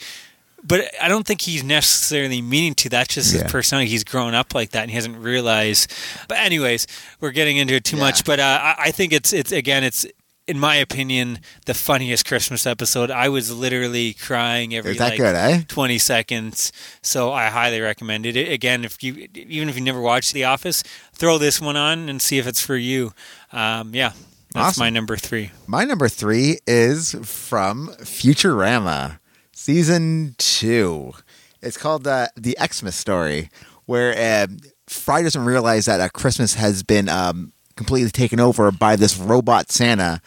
but 0.65 0.91
I 1.01 1.07
don't 1.09 1.25
think 1.25 1.43
he's 1.43 1.63
necessarily 1.63 2.43
meaning 2.43 2.75
to. 2.75 2.89
That's 2.89 3.15
just 3.15 3.33
Yeah. 3.33 3.43
his 3.45 3.53
personality. 3.53 3.91
He's 3.91 4.03
grown 4.05 4.35
up 4.35 4.55
like 4.55 4.71
that, 4.71 4.83
and 4.83 4.91
he 4.91 4.97
hasn't 4.97 5.17
realized. 5.19 5.91
But 6.27 6.39
anyways, 6.39 6.87
we're 7.21 7.31
getting 7.31 7.57
into 7.59 7.75
it 7.75 7.85
too 7.85 7.97
Yeah. 7.97 8.03
much. 8.03 8.25
But 8.25 8.41
uh, 8.41 8.61
I, 8.63 8.75
I 8.87 8.91
think 8.91 9.13
it's 9.13 9.33
it's 9.33 9.53
again 9.53 9.85
it's. 9.85 10.05
In 10.49 10.59
my 10.59 10.77
opinion, 10.77 11.41
the 11.67 11.75
funniest 11.75 12.25
Christmas 12.25 12.67
episode. 12.67 13.11
I 13.11 13.29
was 13.29 13.55
literally 13.55 14.15
crying 14.15 14.75
every 14.75 14.95
like 14.95 15.19
good, 15.19 15.35
eh? 15.37 15.61
20 15.69 15.99
seconds. 15.99 16.73
So 17.03 17.31
I 17.33 17.49
highly 17.49 17.81
recommend 17.81 18.25
it. 18.25 18.37
Again, 18.51 18.83
if 18.85 19.03
you 19.05 19.29
even 19.35 19.69
if 19.69 19.77
you 19.77 19.83
never 19.85 20.01
watched 20.01 20.33
The 20.33 20.45
Office, 20.45 20.83
throw 21.13 21.37
this 21.37 21.61
one 21.61 21.77
on 21.77 22.09
and 22.09 22.21
see 22.23 22.39
if 22.39 22.47
it's 22.47 22.63
for 22.65 22.77
you. 22.77 23.13
Um, 23.53 23.95
yeah, 23.95 24.13
that's 24.55 24.69
Awesome. 24.71 24.81
my 24.81 24.91
number 24.91 25.17
three. 25.19 25.51
My 25.67 25.85
number 25.85 26.09
three 26.09 26.61
is 26.67 27.13
from 27.25 27.89
Futurama, 28.01 29.19
season 29.53 30.35
two. 30.39 31.13
It's 31.61 31.77
called 31.77 32.07
uh, 32.07 32.29
the 32.37 32.57
Xmas 32.73 32.97
story, 32.97 33.51
where 33.85 34.17
uh, 34.17 34.47
Fry 34.87 35.21
doesn't 35.23 35.45
realize 35.45 35.85
that 35.85 36.01
uh, 36.01 36.09
Christmas 36.09 36.55
has 36.55 36.83
been 36.83 37.09
um, 37.11 37.53
completely 37.77 38.11
taken 38.11 38.41
over 38.41 38.71
by 38.71 38.97
this 38.97 39.19
robot 39.19 39.71
Santa, 39.71 40.23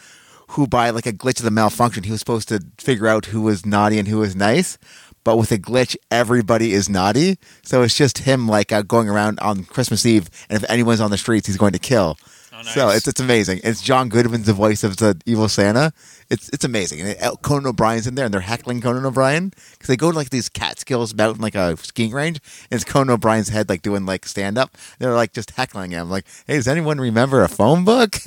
who, 0.52 0.66
by 0.66 0.90
like 0.90 1.06
a 1.06 1.12
glitch 1.12 1.38
of 1.38 1.44
the 1.44 1.50
malfunction, 1.50 2.02
he 2.02 2.10
was 2.10 2.20
supposed 2.20 2.48
to 2.48 2.60
figure 2.78 3.08
out 3.08 3.26
who 3.26 3.40
was 3.40 3.64
naughty 3.64 3.98
and 3.98 4.08
who 4.08 4.18
was 4.18 4.36
nice. 4.36 4.78
But 5.24 5.36
with 5.36 5.52
a 5.52 5.58
glitch, 5.58 5.96
everybody 6.10 6.72
is 6.72 6.88
naughty. 6.88 7.38
So 7.62 7.82
it's 7.82 7.96
just 7.96 8.18
him 8.18 8.48
like 8.48 8.72
uh, 8.72 8.82
going 8.82 9.08
around 9.08 9.38
on 9.40 9.64
Christmas 9.64 10.04
Eve, 10.04 10.28
and 10.48 10.62
if 10.62 10.68
anyone's 10.70 11.00
on 11.00 11.10
the 11.10 11.18
streets, 11.18 11.46
he's 11.46 11.56
going 11.56 11.72
to 11.72 11.78
kill. 11.78 12.18
Oh, 12.64 12.70
So 12.70 12.88
it's 12.90 13.06
it's 13.08 13.20
amazing. 13.20 13.60
It's 13.64 13.82
John 13.82 14.08
Goodman's 14.08 14.46
the 14.46 14.52
voice 14.52 14.84
of 14.84 14.96
the 14.98 15.20
evil 15.26 15.48
Santa. 15.48 15.92
It's 16.30 16.48
it's 16.50 16.64
amazing. 16.64 17.00
And 17.00 17.16
uh, 17.22 17.36
Conan 17.42 17.66
O'Brien's 17.66 18.06
in 18.06 18.14
there, 18.14 18.24
and 18.24 18.32
they're 18.32 18.40
heckling 18.40 18.80
Conan 18.80 19.04
O'Brien 19.04 19.50
because 19.72 19.88
they 19.88 19.96
go 19.96 20.10
to 20.10 20.16
like 20.16 20.30
these 20.30 20.48
Catskills 20.48 21.14
mountain 21.14 21.42
like 21.42 21.54
a 21.54 21.76
skiing 21.76 22.12
range, 22.12 22.40
and 22.70 22.80
it's 22.80 22.90
Conan 22.90 23.10
O'Brien's 23.10 23.48
head 23.50 23.68
like 23.68 23.82
doing 23.82 24.06
like 24.06 24.26
stand 24.26 24.56
up. 24.58 24.76
They're 24.98 25.12
like 25.14 25.32
just 25.32 25.50
heckling 25.52 25.90
him, 25.90 26.08
like, 26.10 26.24
"Hey, 26.46 26.54
does 26.56 26.68
anyone 26.68 26.98
remember 27.00 27.42
a 27.42 27.48
phone 27.48 27.84
book? 27.84 28.16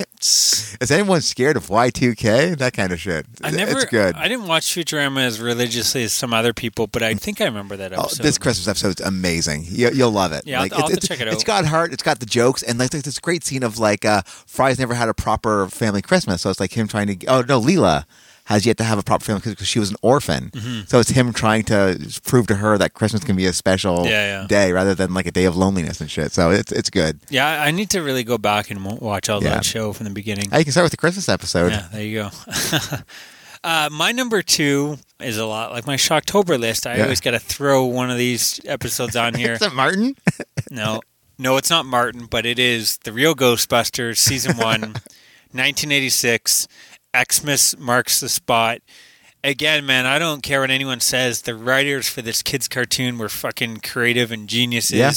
Is 0.80 0.90
anyone 0.90 1.20
scared 1.20 1.56
of 1.56 1.68
Y 1.70 1.90
two 1.90 2.14
K? 2.14 2.54
That 2.54 2.72
kind 2.72 2.90
of 2.92 3.00
shit. 3.00 3.26
I 3.44 3.50
never. 3.50 3.72
It's 3.72 3.84
good. 3.84 4.14
I 4.16 4.28
didn't 4.28 4.46
watch 4.46 4.64
Futurama 4.74 5.20
as 5.20 5.40
religiously 5.40 6.02
as 6.04 6.12
some 6.12 6.32
other 6.34 6.52
people, 6.52 6.86
but 6.86 7.02
I 7.02 7.14
think 7.14 7.40
I 7.40 7.44
remember 7.44 7.76
that 7.76 7.92
Oh, 7.92 8.02
episode. 8.04 8.22
this 8.22 8.38
Christmas 8.38 8.66
episode's 8.68 9.00
amazing. 9.00 9.64
You, 9.68 9.90
you'll 9.92 10.10
love 10.10 10.32
it. 10.32 10.46
Yeah, 10.46 10.62
I'll- 10.62 10.68
I'll 10.74 10.80
have 10.88 10.90
it's, 10.96 11.06
check 11.06 11.20
it 11.20 11.28
It's 11.28 11.42
out. 11.42 11.46
got 11.46 11.66
heart. 11.66 11.92
It's 11.92 12.02
got 12.02 12.18
the 12.20 12.26
jokes, 12.26 12.62
and 12.62 12.78
like, 12.78 12.90
there's 12.90 13.04
this 13.04 13.18
great 13.18 13.44
scene 13.44 13.62
of 13.62 13.78
like 13.78 14.04
uh, 14.04 14.22
Fry's 14.26 14.78
never 14.78 14.94
had 14.94 15.08
a 15.08 15.14
proper 15.14 15.68
family 15.68 16.02
Christmas, 16.02 16.42
so 16.42 16.50
it's 16.50 16.60
like 16.60 16.72
him 16.76 16.88
trying 16.88 17.06
to. 17.18 17.26
Oh 17.26 17.42
no, 17.48 17.60
Leela 17.60 18.04
has 18.46 18.64
yet 18.64 18.76
to 18.76 18.84
have 18.84 18.96
a 18.96 19.02
proper 19.02 19.24
family 19.24 19.42
because 19.44 19.66
she 19.66 19.80
was 19.80 19.90
an 19.90 19.96
orphan. 20.02 20.50
Mm-hmm. 20.50 20.82
So 20.86 21.00
it's 21.00 21.10
him 21.10 21.32
trying 21.32 21.64
to 21.64 21.98
prove 22.24 22.46
to 22.46 22.54
her 22.54 22.78
that 22.78 22.94
Christmas 22.94 23.24
can 23.24 23.34
be 23.34 23.44
a 23.46 23.52
special 23.52 24.04
Yeah, 24.04 24.42
yeah. 24.42 24.46
day 24.46 24.70
rather 24.70 24.94
than 24.94 25.12
like 25.14 25.26
a 25.26 25.32
day 25.32 25.46
of 25.46 25.56
loneliness 25.56 26.00
and 26.00 26.08
shit. 26.08 26.30
So 26.32 26.50
it's 26.50 26.70
it's 26.70 26.88
good. 26.90 27.18
yeah, 27.28 27.60
I 27.62 27.72
need 27.72 27.90
to 27.90 28.02
really 28.02 28.22
go 28.22 28.38
back 28.38 28.70
and 28.70 28.84
watch 28.84 29.28
all 29.28 29.42
Yeah. 29.42 29.50
that 29.50 29.64
show 29.64 29.92
from 29.92 30.04
the 30.04 30.12
beginning. 30.12 30.52
Uh, 30.52 30.58
you 30.58 30.64
can 30.64 30.70
start 30.72 30.84
with 30.84 30.92
the 30.92 30.96
Christmas 30.96 31.28
episode. 31.28 31.72
Yeah, 31.72 31.88
there 31.92 32.02
you 32.04 32.22
go. 32.22 32.30
uh, 33.64 33.88
my 33.90 34.12
number 34.12 34.42
two 34.42 34.98
is 35.20 35.38
a 35.38 35.46
lot 35.46 35.72
like 35.72 35.86
my 35.86 35.96
Shocktober 35.96 36.58
list. 36.58 36.86
I 36.86 37.00
always 37.00 37.20
got 37.20 37.32
to 37.32 37.40
throw 37.40 37.84
one 37.86 38.10
of 38.10 38.16
these 38.18 38.60
episodes 38.64 39.16
on 39.16 39.34
here. 39.42 39.54
Is 39.54 39.58
that 39.60 39.74
Martin? 39.74 40.14
No, 40.70 41.00
no, 41.38 41.56
it's 41.56 41.70
not 41.70 41.86
Martin, 41.86 42.26
but 42.26 42.46
it 42.46 42.58
is 42.58 42.98
the 42.98 43.12
real 43.12 43.34
Ghostbusters, 43.34 44.18
season 44.18 44.56
one, 44.56 44.80
1986. 45.52 46.68
Xmas 47.32 47.78
marks 47.78 48.20
the 48.20 48.28
spot. 48.28 48.80
Again, 49.42 49.86
man, 49.86 50.06
I 50.06 50.18
don't 50.18 50.42
care 50.42 50.60
what 50.60 50.70
anyone 50.70 51.00
says. 51.00 51.42
The 51.42 51.54
writers 51.54 52.08
for 52.08 52.20
this 52.20 52.42
kids' 52.42 52.68
cartoon 52.68 53.16
were 53.16 53.28
fucking 53.28 53.78
creative 53.78 54.32
and 54.32 54.48
geniuses. 54.48 54.98
Yeah. 54.98 55.12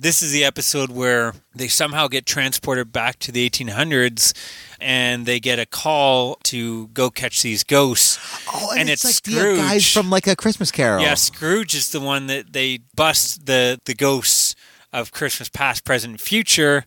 This 0.00 0.22
is 0.22 0.30
the 0.30 0.44
episode 0.44 0.90
where 0.90 1.34
they 1.56 1.66
somehow 1.66 2.06
get 2.06 2.24
transported 2.24 2.92
back 2.92 3.18
to 3.18 3.32
the 3.32 3.50
1800s 3.50 4.32
and 4.80 5.26
they 5.26 5.40
get 5.40 5.58
a 5.58 5.66
call 5.66 6.36
to 6.44 6.86
go 6.88 7.10
catch 7.10 7.42
these 7.42 7.64
ghosts. 7.64 8.16
Oh, 8.48 8.72
And 8.78 8.88
it's, 8.88 9.04
it's 9.04 9.26
like 9.26 9.36
the 9.36 9.56
guys 9.56 9.92
from 9.92 10.08
like 10.08 10.28
a 10.28 10.36
Christmas 10.36 10.70
Carol. 10.70 11.02
Yeah, 11.02 11.14
Scrooge 11.14 11.74
is 11.74 11.90
the 11.90 11.98
one 11.98 12.28
that 12.28 12.52
they 12.52 12.78
bust 12.94 13.46
the 13.46 13.80
the 13.86 13.94
ghosts 13.94 14.54
of 14.92 15.12
Christmas 15.12 15.48
past, 15.48 15.84
present, 15.84 16.20
future, 16.20 16.84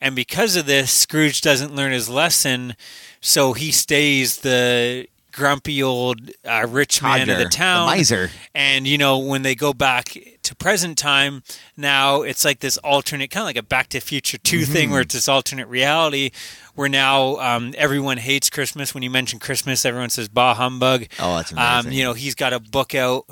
and 0.00 0.14
because 0.16 0.56
of 0.56 0.66
this, 0.66 0.92
Scrooge 0.92 1.40
doesn't 1.40 1.74
learn 1.74 1.92
his 1.92 2.08
lesson, 2.08 2.74
so 3.20 3.52
he 3.52 3.70
stays 3.70 4.38
the 4.38 5.06
grumpy 5.32 5.80
old 5.82 6.30
uh, 6.44 6.66
rich 6.68 7.02
man 7.02 7.20
of 7.22 7.26
Codger, 7.28 7.38
the 7.38 7.44
the 7.44 7.50
town, 7.50 7.86
miser. 7.86 8.30
And 8.54 8.86
you 8.86 8.98
know, 8.98 9.18
when 9.18 9.42
they 9.42 9.54
go 9.54 9.72
back 9.72 10.16
to 10.42 10.56
present 10.56 10.96
time, 10.98 11.42
now 11.76 12.22
it's 12.22 12.44
like 12.44 12.60
this 12.60 12.78
alternate, 12.78 13.30
kind 13.30 13.42
of 13.42 13.46
like 13.46 13.56
a 13.56 13.62
Back 13.62 13.88
to 13.90 14.00
Future 14.00 14.38
2 14.38 14.60
Mm-hmm. 14.60 14.72
thing, 14.72 14.90
where 14.90 15.02
it's 15.02 15.14
this 15.14 15.28
alternate 15.28 15.68
reality 15.68 16.30
where 16.74 16.88
now 16.88 17.36
um, 17.36 17.74
everyone 17.76 18.16
hates 18.16 18.48
Christmas. 18.48 18.94
When 18.94 19.02
you 19.02 19.10
mention 19.10 19.38
Christmas, 19.38 19.84
everyone 19.84 20.10
says 20.10 20.28
"bah 20.28 20.54
humbug." 20.54 21.06
Oh, 21.18 21.36
that's 21.36 21.52
Um, 21.52 21.58
amazing. 21.58 21.92
you 21.92 22.04
know, 22.04 22.14
he's 22.14 22.34
got 22.34 22.52
a 22.54 22.58
book 22.60 22.94
out. 22.94 23.26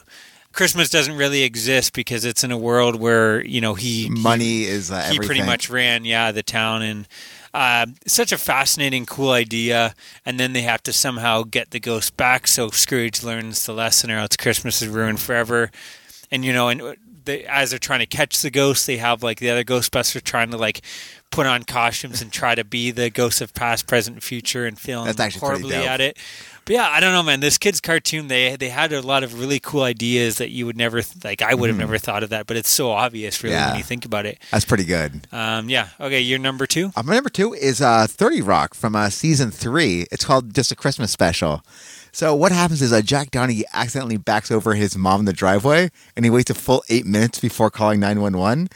Christmas 0.52 0.88
doesn't 0.88 1.16
really 1.16 1.42
exist 1.42 1.92
because 1.92 2.24
it's 2.24 2.42
in 2.42 2.50
a 2.50 2.58
world 2.58 2.96
where 2.96 3.44
you 3.44 3.60
know 3.60 3.74
he 3.74 4.08
Money 4.08 4.64
is 4.64 4.90
uh, 4.90 5.02
he 5.10 5.18
pretty 5.18 5.42
much 5.42 5.70
ran 5.70 6.04
yeah 6.04 6.32
the 6.32 6.42
town. 6.42 6.82
And 6.82 7.08
uh, 7.54 7.86
such 8.06 8.32
a 8.32 8.38
fascinating 8.38 9.06
cool 9.06 9.30
idea. 9.30 9.94
And 10.26 10.38
then 10.38 10.52
they 10.52 10.62
have 10.62 10.82
to 10.84 10.92
somehow 10.92 11.44
get 11.44 11.70
the 11.70 11.80
ghost 11.80 12.16
back. 12.16 12.46
So 12.46 12.68
scrooge 12.68 13.22
learns 13.22 13.64
the 13.66 13.72
lesson 13.72 14.10
or 14.10 14.18
else 14.18 14.36
christmas 14.36 14.82
is 14.82 14.88
ruined 14.88 15.20
forever. 15.20 15.70
And 16.30 16.44
you 16.44 16.52
know 16.52 16.68
and 16.68 16.96
they, 17.28 17.44
as 17.44 17.70
they're 17.70 17.78
trying 17.78 18.00
to 18.00 18.06
catch 18.06 18.40
the 18.40 18.50
ghost 18.50 18.86
they 18.86 18.96
have 18.96 19.22
like 19.22 19.38
the 19.38 19.50
other 19.50 19.62
ghostbusters 19.62 20.22
trying 20.24 20.50
to 20.50 20.56
like 20.56 20.80
put 21.30 21.46
on 21.46 21.62
costumes 21.62 22.22
and 22.22 22.32
try 22.32 22.54
to 22.54 22.64
be 22.64 22.90
the 22.90 23.10
ghosts 23.10 23.40
of 23.40 23.52
past 23.54 23.86
present 23.86 24.16
and 24.16 24.24
future 24.24 24.66
and 24.66 24.78
failing 24.78 25.06
That's 25.06 25.20
actually 25.20 25.40
pretty 25.46 25.62
horribly 25.62 25.86
at 25.86 26.00
it 26.00 26.16
but 26.68 26.74
yeah, 26.74 26.86
I 26.86 27.00
don't 27.00 27.14
know, 27.14 27.22
man. 27.22 27.40
This 27.40 27.56
kid's 27.56 27.80
cartoon, 27.80 28.28
they 28.28 28.54
they 28.56 28.68
had 28.68 28.92
a 28.92 29.00
lot 29.00 29.24
of 29.24 29.40
really 29.40 29.58
cool 29.58 29.84
ideas 29.84 30.36
that 30.36 30.50
you 30.50 30.66
would 30.66 30.76
never 30.76 31.00
like. 31.24 31.40
I 31.40 31.54
would 31.54 31.70
have 31.70 31.78
never 31.78 31.96
thought 31.96 32.22
of 32.22 32.28
that, 32.28 32.46
but 32.46 32.58
it's 32.58 32.68
so 32.68 32.90
obvious, 32.90 33.42
really. 33.42 33.54
Yeah. 33.56 33.70
when 33.70 33.78
you 33.78 33.84
think 33.84 34.04
about 34.04 34.26
it. 34.26 34.38
That's 34.50 34.66
pretty 34.66 34.84
good. 34.84 35.26
Um, 35.32 35.70
yeah. 35.70 35.88
Okay, 35.98 36.20
you're 36.20 36.38
number 36.38 36.66
two. 36.66 36.92
Uh, 36.94 37.02
my 37.02 37.14
number 37.14 37.30
two 37.30 37.54
is 37.54 37.80
uh, 37.80 38.06
30 38.06 38.42
Rock 38.42 38.74
from 38.74 38.94
uh, 38.94 39.08
season 39.08 39.50
three. 39.50 40.06
It's 40.12 40.26
called 40.26 40.54
Just 40.54 40.70
a 40.70 40.76
Christmas 40.76 41.10
Special. 41.10 41.62
So 42.12 42.34
what 42.34 42.52
happens 42.52 42.82
is 42.82 42.92
uh, 42.92 43.00
Jack 43.00 43.30
Donaghy 43.30 43.62
accidentally 43.72 44.18
backs 44.18 44.50
over 44.50 44.74
his 44.74 44.94
mom 44.94 45.20
in 45.20 45.24
the 45.24 45.32
driveway, 45.32 45.90
and 46.16 46.26
he 46.26 46.30
waits 46.30 46.50
a 46.50 46.54
full 46.54 46.84
eight 46.90 47.06
minutes 47.06 47.40
before 47.40 47.70
calling 47.70 47.98
911. 48.00 48.68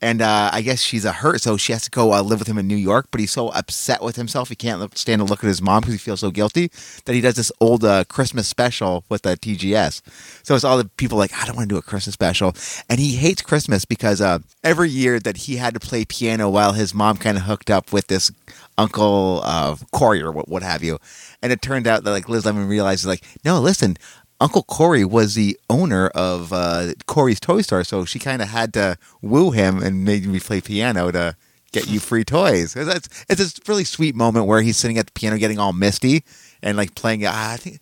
And 0.00 0.22
uh, 0.22 0.50
I 0.52 0.62
guess 0.62 0.80
she's 0.80 1.04
a 1.04 1.12
hurt, 1.12 1.40
so 1.40 1.56
she 1.56 1.72
has 1.72 1.82
to 1.82 1.90
go 1.90 2.14
uh, 2.14 2.22
live 2.22 2.38
with 2.38 2.48
him 2.48 2.58
in 2.58 2.68
New 2.68 2.76
York. 2.76 3.08
But 3.10 3.20
he's 3.20 3.32
so 3.32 3.48
upset 3.48 4.02
with 4.02 4.14
himself, 4.16 4.48
he 4.48 4.54
can't 4.54 4.96
stand 4.96 5.20
to 5.20 5.24
look 5.24 5.42
at 5.42 5.48
his 5.48 5.60
mom 5.60 5.80
because 5.80 5.94
he 5.94 5.98
feels 5.98 6.20
so 6.20 6.30
guilty 6.30 6.70
that 7.04 7.14
he 7.14 7.20
does 7.20 7.34
this 7.34 7.50
old 7.60 7.84
uh, 7.84 8.04
Christmas 8.04 8.46
special 8.46 9.04
with 9.08 9.22
the 9.22 9.30
TGS. 9.30 10.02
So 10.44 10.54
it's 10.54 10.64
all 10.64 10.78
the 10.78 10.84
people 10.84 11.18
like, 11.18 11.32
I 11.34 11.46
don't 11.46 11.56
want 11.56 11.68
to 11.68 11.74
do 11.74 11.78
a 11.78 11.82
Christmas 11.82 12.14
special, 12.14 12.54
and 12.88 13.00
he 13.00 13.16
hates 13.16 13.42
Christmas 13.42 13.84
because 13.84 14.20
uh, 14.20 14.38
every 14.62 14.88
year 14.88 15.18
that 15.18 15.38
he 15.38 15.56
had 15.56 15.74
to 15.74 15.80
play 15.80 16.04
piano 16.04 16.48
while 16.48 16.72
his 16.72 16.94
mom 16.94 17.16
kind 17.16 17.36
of 17.36 17.44
hooked 17.44 17.70
up 17.70 17.92
with 17.92 18.06
this 18.06 18.30
Uncle 18.76 19.40
uh, 19.44 19.74
Corey 19.90 20.22
or 20.22 20.30
what, 20.30 20.48
what 20.48 20.62
have 20.62 20.84
you, 20.84 20.98
and 21.42 21.52
it 21.52 21.60
turned 21.60 21.88
out 21.88 22.04
that 22.04 22.12
like 22.12 22.28
Liz 22.28 22.46
Lemon 22.46 22.68
realizes 22.68 23.06
like, 23.06 23.24
no, 23.44 23.60
listen. 23.60 23.96
Uncle 24.40 24.62
Corey 24.62 25.04
was 25.04 25.34
the 25.34 25.58
owner 25.68 26.08
of 26.08 26.52
uh, 26.52 26.92
Corey's 27.06 27.40
Toy 27.40 27.62
Store, 27.62 27.82
so 27.82 28.04
she 28.04 28.18
kind 28.18 28.40
of 28.40 28.48
had 28.48 28.72
to 28.74 28.96
woo 29.20 29.50
him 29.50 29.82
and 29.82 30.04
made 30.04 30.26
me 30.26 30.38
play 30.38 30.60
piano 30.60 31.10
to 31.10 31.36
get 31.72 31.88
you 31.88 32.00
free 32.00 32.24
toys. 32.24 32.76
It's, 32.76 33.08
it's, 33.28 33.38
this 33.40 33.60
really 33.66 33.84
sweet 33.84 34.14
moment 34.14 34.46
where 34.46 34.62
he's 34.62 34.76
sitting 34.76 34.98
at 34.98 35.06
the 35.06 35.12
piano 35.12 35.38
getting 35.38 35.58
all 35.58 35.72
misty 35.72 36.24
and 36.62 36.76
like 36.76 36.94
playing. 36.94 37.26
Uh, 37.26 37.32
I 37.34 37.56
think 37.56 37.80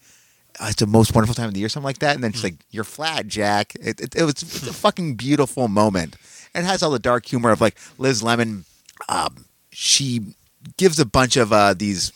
uh, 0.59 0.67
it's 0.69 0.77
the 0.77 0.87
most 0.87 1.15
wonderful 1.15 1.35
time 1.35 1.49
of 1.49 1.55
the 1.55 1.61
year, 1.61 1.69
something 1.69 1.85
like 1.85 1.99
that. 1.99 2.15
And 2.15 2.25
then 2.25 2.33
she's 2.33 2.45
like, 2.45 2.65
"You're 2.71 2.85
flat, 2.85 3.27
Jack." 3.27 3.75
It, 3.77 4.01
it, 4.01 4.17
it 4.17 4.23
was 4.23 4.43
it's 4.43 4.67
a 4.67 4.73
fucking 4.73 5.17
beautiful 5.17 5.69
moment. 5.69 6.17
It 6.55 6.65
has 6.65 6.83
all 6.83 6.91
the 6.91 6.99
dark 6.99 7.27
humor 7.27 7.51
of 7.51 7.61
like 7.61 7.77
Liz 7.99 8.23
Lemon. 8.23 8.65
Um, 9.09 9.45
she 9.71 10.35
gives 10.79 10.99
a 10.99 11.05
bunch 11.05 11.37
of 11.37 11.53
uh, 11.53 11.75
these 11.75 12.13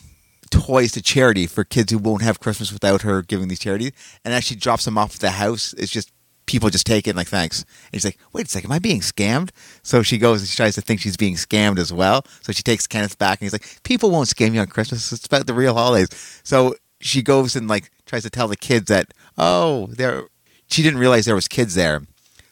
toys 0.51 0.91
to 0.91 1.01
charity 1.01 1.47
for 1.47 1.63
kids 1.63 1.91
who 1.91 1.97
won't 1.97 2.21
have 2.21 2.39
Christmas 2.39 2.71
without 2.71 3.01
her 3.01 3.21
giving 3.21 3.47
these 3.47 3.59
charities. 3.59 3.91
And 4.23 4.33
as 4.33 4.43
she 4.43 4.55
drops 4.55 4.85
them 4.85 4.97
off 4.97 5.15
at 5.15 5.21
the 5.21 5.31
house, 5.31 5.73
it's 5.77 5.91
just 5.91 6.11
people 6.45 6.69
just 6.69 6.85
take 6.85 7.07
it 7.07 7.11
and 7.11 7.17
like 7.17 7.27
thanks. 7.27 7.65
And 7.91 8.01
she's 8.01 8.05
like, 8.05 8.19
wait 8.33 8.45
a 8.45 8.49
second, 8.49 8.69
am 8.69 8.75
I 8.75 8.79
being 8.79 9.01
scammed? 9.01 9.51
So 9.81 10.03
she 10.03 10.17
goes 10.17 10.41
and 10.41 10.49
she 10.49 10.55
tries 10.55 10.75
to 10.75 10.81
think 10.81 10.99
she's 10.99 11.17
being 11.17 11.35
scammed 11.35 11.79
as 11.79 11.91
well. 11.91 12.25
So 12.41 12.51
she 12.51 12.61
takes 12.61 12.85
Kenneth 12.85 13.17
back 13.17 13.39
and 13.39 13.45
he's 13.45 13.53
like, 13.53 13.83
people 13.83 14.11
won't 14.11 14.27
scam 14.27 14.53
you 14.53 14.59
on 14.59 14.67
Christmas. 14.67 15.11
It's 15.11 15.25
about 15.25 15.47
the 15.47 15.53
real 15.53 15.73
holidays. 15.73 16.09
So 16.43 16.75
she 16.99 17.21
goes 17.21 17.55
and 17.55 17.67
like 17.67 17.89
tries 18.05 18.23
to 18.23 18.29
tell 18.29 18.47
the 18.47 18.57
kids 18.57 18.87
that 18.87 19.13
oh 19.37 19.87
there 19.87 20.25
she 20.69 20.83
didn't 20.83 20.99
realize 20.99 21.25
there 21.25 21.35
was 21.35 21.47
kids 21.47 21.75
there. 21.75 22.01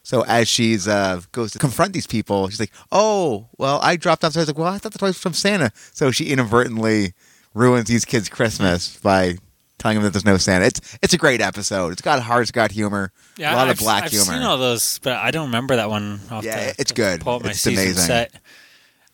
So 0.02 0.22
as 0.22 0.48
she's 0.48 0.88
uh, 0.88 1.20
goes 1.32 1.52
to 1.52 1.58
confront 1.58 1.92
these 1.92 2.06
people, 2.06 2.48
she's 2.48 2.58
like, 2.58 2.72
"Oh, 2.90 3.48
well, 3.58 3.78
I 3.82 3.96
dropped 3.96 4.24
off." 4.24 4.32
So 4.32 4.40
I 4.40 4.42
was 4.42 4.48
like, 4.48 4.58
"Well, 4.58 4.72
I 4.72 4.78
thought 4.78 4.92
the 4.92 4.98
toys 4.98 5.14
were 5.14 5.20
from 5.20 5.34
Santa." 5.34 5.70
So 5.92 6.10
she 6.10 6.32
inadvertently 6.32 7.12
ruins 7.54 7.88
these 7.88 8.04
kids' 8.04 8.28
Christmas 8.28 8.96
by 8.98 9.36
telling 9.78 9.96
them 9.96 10.04
that 10.04 10.12
there's 10.12 10.24
no 10.24 10.36
Santa. 10.36 10.66
It's 10.66 10.98
it's 11.02 11.14
a 11.14 11.18
great 11.18 11.40
episode. 11.40 11.92
It's 11.92 12.02
got 12.02 12.22
heart, 12.22 12.42
it's 12.42 12.50
got 12.50 12.70
humor, 12.70 13.12
Yeah, 13.36 13.54
a 13.54 13.56
lot 13.56 13.68
I've, 13.68 13.72
of 13.74 13.78
black 13.78 14.08
humor. 14.10 14.32
I've 14.32 14.38
seen 14.38 14.42
all 14.42 14.58
those, 14.58 14.98
but 14.98 15.14
I 15.14 15.30
don't 15.30 15.46
remember 15.46 15.76
that 15.76 15.88
one. 15.88 16.20
Off 16.30 16.44
Yeah, 16.44 16.72
the, 16.72 16.74
it's 16.78 16.92
good. 16.92 17.22
It's 17.26 17.66
amazing. 17.66 17.94
set. 17.94 18.32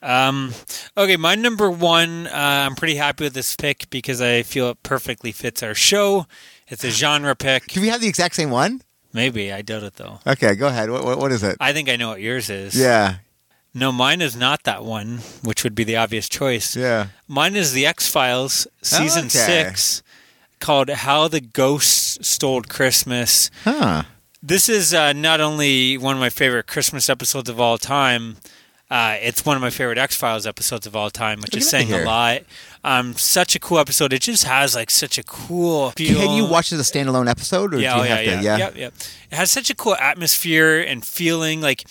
Um, 0.02 0.52
okay, 0.96 1.16
my 1.16 1.34
number 1.34 1.70
one. 1.70 2.26
Uh, 2.26 2.30
I'm 2.66 2.74
pretty 2.74 2.96
happy 2.96 3.24
with 3.24 3.34
this 3.34 3.56
pick 3.56 3.88
because 3.90 4.20
I 4.20 4.42
feel 4.42 4.70
it 4.70 4.82
perfectly 4.82 5.32
fits 5.32 5.62
our 5.62 5.74
show. 5.74 6.26
It's 6.68 6.84
a 6.84 6.90
genre 6.90 7.34
pick. 7.34 7.68
Do 7.68 7.80
we 7.80 7.88
have 7.88 8.00
the 8.00 8.08
exact 8.08 8.34
same 8.34 8.50
one? 8.50 8.82
Maybe 9.12 9.52
I 9.52 9.62
doubt 9.62 9.82
it 9.84 9.94
though. 9.94 10.20
Okay, 10.26 10.54
go 10.56 10.66
ahead. 10.66 10.90
What 10.90 11.04
what, 11.04 11.18
what 11.18 11.32
is 11.32 11.42
it? 11.42 11.56
I 11.60 11.72
think 11.72 11.88
I 11.88 11.96
know 11.96 12.08
what 12.10 12.20
yours 12.20 12.50
is. 12.50 12.78
Yeah, 12.78 13.16
No, 13.76 13.92
mine 13.92 14.22
is 14.22 14.34
not 14.34 14.62
that 14.64 14.84
one, 14.84 15.18
which 15.44 15.62
would 15.62 15.74
be 15.74 15.84
the 15.84 15.96
obvious 15.96 16.28
choice. 16.30 16.74
yeah. 16.74 17.08
Mine 17.28 17.54
is 17.56 17.72
the 17.74 17.84
X 17.84 18.08
Files 18.10 18.66
season 18.82 19.26
Okay. 19.26 19.38
six, 19.38 20.02
called 20.60 20.88
"How 20.88 21.28
the 21.28 21.40
Ghosts 21.42 22.26
Stole 22.26 22.62
Christmas." 22.62 23.50
Huh. 23.64 24.04
This 24.42 24.68
is 24.68 24.94
uh, 24.94 25.12
not 25.12 25.40
only 25.40 25.98
one 25.98 26.14
of 26.14 26.20
my 26.20 26.30
favorite 26.30 26.66
Christmas 26.66 27.10
episodes 27.10 27.50
of 27.50 27.60
all 27.60 27.76
time. 27.78 28.36
Uh, 28.88 29.16
it's 29.20 29.44
one 29.44 29.56
of 29.56 29.60
my 29.62 29.70
favorite 29.70 29.98
X 29.98 30.16
Files 30.16 30.46
episodes 30.46 30.86
of 30.86 30.94
all 30.96 31.10
time, 31.10 31.40
which 31.40 31.52
Look 31.52 31.60
is 31.62 31.68
saying 31.68 31.92
a 31.92 32.04
lot. 32.04 32.42
Um, 32.84 33.14
such 33.14 33.56
a 33.56 33.58
cool 33.58 33.78
episode. 33.80 34.12
It 34.12 34.22
just 34.22 34.44
has 34.44 34.74
like 34.76 34.90
such 34.90 35.18
a 35.18 35.24
cool 35.24 35.90
feel. 35.90 36.20
Can 36.20 36.36
you 36.36 36.46
watch 36.46 36.72
it 36.72 36.76
as 36.78 36.88
a 36.88 36.92
standalone 36.92 37.28
episode, 37.28 37.74
or 37.74 37.78
Yeah, 37.80 37.94
do 37.94 38.00
oh, 38.00 38.02
you 38.04 38.08
yeah, 38.08 38.16
have 38.16 38.24
yeah, 38.24 38.40
to? 38.40 38.58
yeah, 38.58 38.70
yeah, 38.76 38.86
It 39.32 39.34
has 39.36 39.50
such 39.50 39.68
a 39.70 39.74
cool 39.74 39.96
atmosphere 39.96 40.80
and 40.80 41.04
feeling. 41.04 41.60
Like 41.60 41.84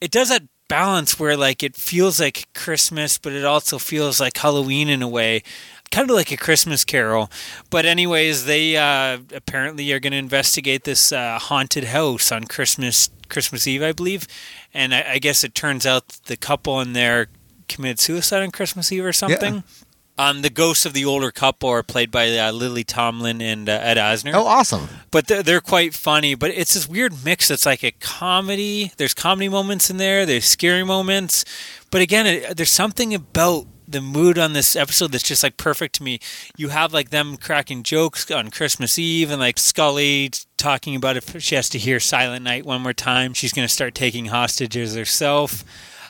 it 0.00 0.10
does 0.12 0.28
that 0.28 0.44
balance 0.68 1.18
where 1.18 1.36
like 1.36 1.62
it 1.62 1.74
feels 1.74 2.20
like 2.20 2.48
Christmas, 2.54 3.18
but 3.18 3.32
it 3.32 3.44
also 3.44 3.78
feels 3.78 4.20
like 4.20 4.36
Halloween 4.36 4.88
in 4.88 5.02
a 5.02 5.08
way, 5.08 5.42
kind 5.90 6.08
of 6.08 6.14
like 6.14 6.30
a 6.30 6.36
Christmas 6.36 6.84
Carol. 6.84 7.30
But 7.70 7.86
anyways, 7.86 8.44
they 8.44 8.76
uh, 8.76 9.18
apparently 9.34 9.90
are 9.92 10.00
going 10.00 10.12
to 10.12 10.18
investigate 10.18 10.84
this 10.84 11.10
uh, 11.12 11.38
haunted 11.38 11.84
house 11.84 12.30
on 12.30 12.44
Christmas 12.44 13.10
Christmas 13.28 13.66
Eve, 13.66 13.82
I 13.82 13.92
believe. 13.92 14.26
And 14.72 14.94
I, 14.94 15.04
I 15.12 15.18
guess 15.18 15.44
it 15.44 15.54
turns 15.54 15.86
out 15.86 16.08
the 16.26 16.36
couple 16.36 16.80
in 16.80 16.92
there 16.92 17.28
committed 17.68 18.00
suicide 18.00 18.42
on 18.42 18.50
Christmas 18.50 18.90
Eve 18.92 19.04
or 19.04 19.12
something. 19.12 19.62
Um, 20.18 20.42
the 20.42 20.50
ghosts 20.50 20.84
of 20.84 20.94
the 20.94 21.04
older 21.04 21.30
couple 21.30 21.68
are 21.68 21.84
played 21.84 22.10
by 22.10 22.36
uh, 22.36 22.50
Lily 22.50 22.82
Tomlin 22.82 23.40
and 23.40 23.68
uh, 23.68 23.72
Ed 23.80 23.96
Asner 23.98 24.32
Oh, 24.34 24.46
awesome. 24.46 24.88
but 25.12 25.28
they're, 25.28 25.44
they're 25.44 25.60
quite 25.60 25.94
funny. 25.94 26.34
But 26.34 26.50
it's 26.50 26.74
this 26.74 26.88
weird 26.88 27.24
mix. 27.24 27.50
It's 27.52 27.64
like 27.64 27.84
a 27.84 27.92
comedy. 27.92 28.90
There's 28.96 29.14
comedy 29.14 29.48
moments 29.48 29.90
in 29.90 29.96
there. 29.96 30.26
There's 30.26 30.44
scary 30.44 30.82
moments. 30.84 31.44
But 31.92 32.00
again, 32.02 32.26
it, 32.26 32.56
there's 32.56 32.70
something 32.72 33.14
about 33.14 33.66
the 33.86 34.00
mood 34.02 34.38
on 34.38 34.52
this 34.52 34.76
episode 34.76 35.12
that's 35.12 35.22
just 35.22 35.42
like 35.42 35.56
perfect 35.56 35.94
to 35.94 36.02
me. 36.02 36.18
You 36.56 36.68
have 36.70 36.92
like 36.92 37.08
them 37.10 37.36
cracking 37.38 37.82
jokes 37.84 38.30
on 38.30 38.50
Christmas 38.50 38.98
Eve 38.98 39.30
and 39.30 39.40
like 39.40 39.58
Scully 39.58 40.30
talking 40.58 40.94
about 40.96 41.16
if 41.16 41.40
she 41.40 41.54
has 41.54 41.68
to 41.70 41.78
hear 41.78 41.98
Silent 42.00 42.44
Night 42.44 42.66
one 42.66 42.82
more 42.82 42.92
time, 42.92 43.32
she's 43.34 43.52
going 43.52 43.66
to 43.66 43.72
start 43.72 43.94
taking 43.94 44.26
hostages 44.26 44.94
herself. 44.94 45.64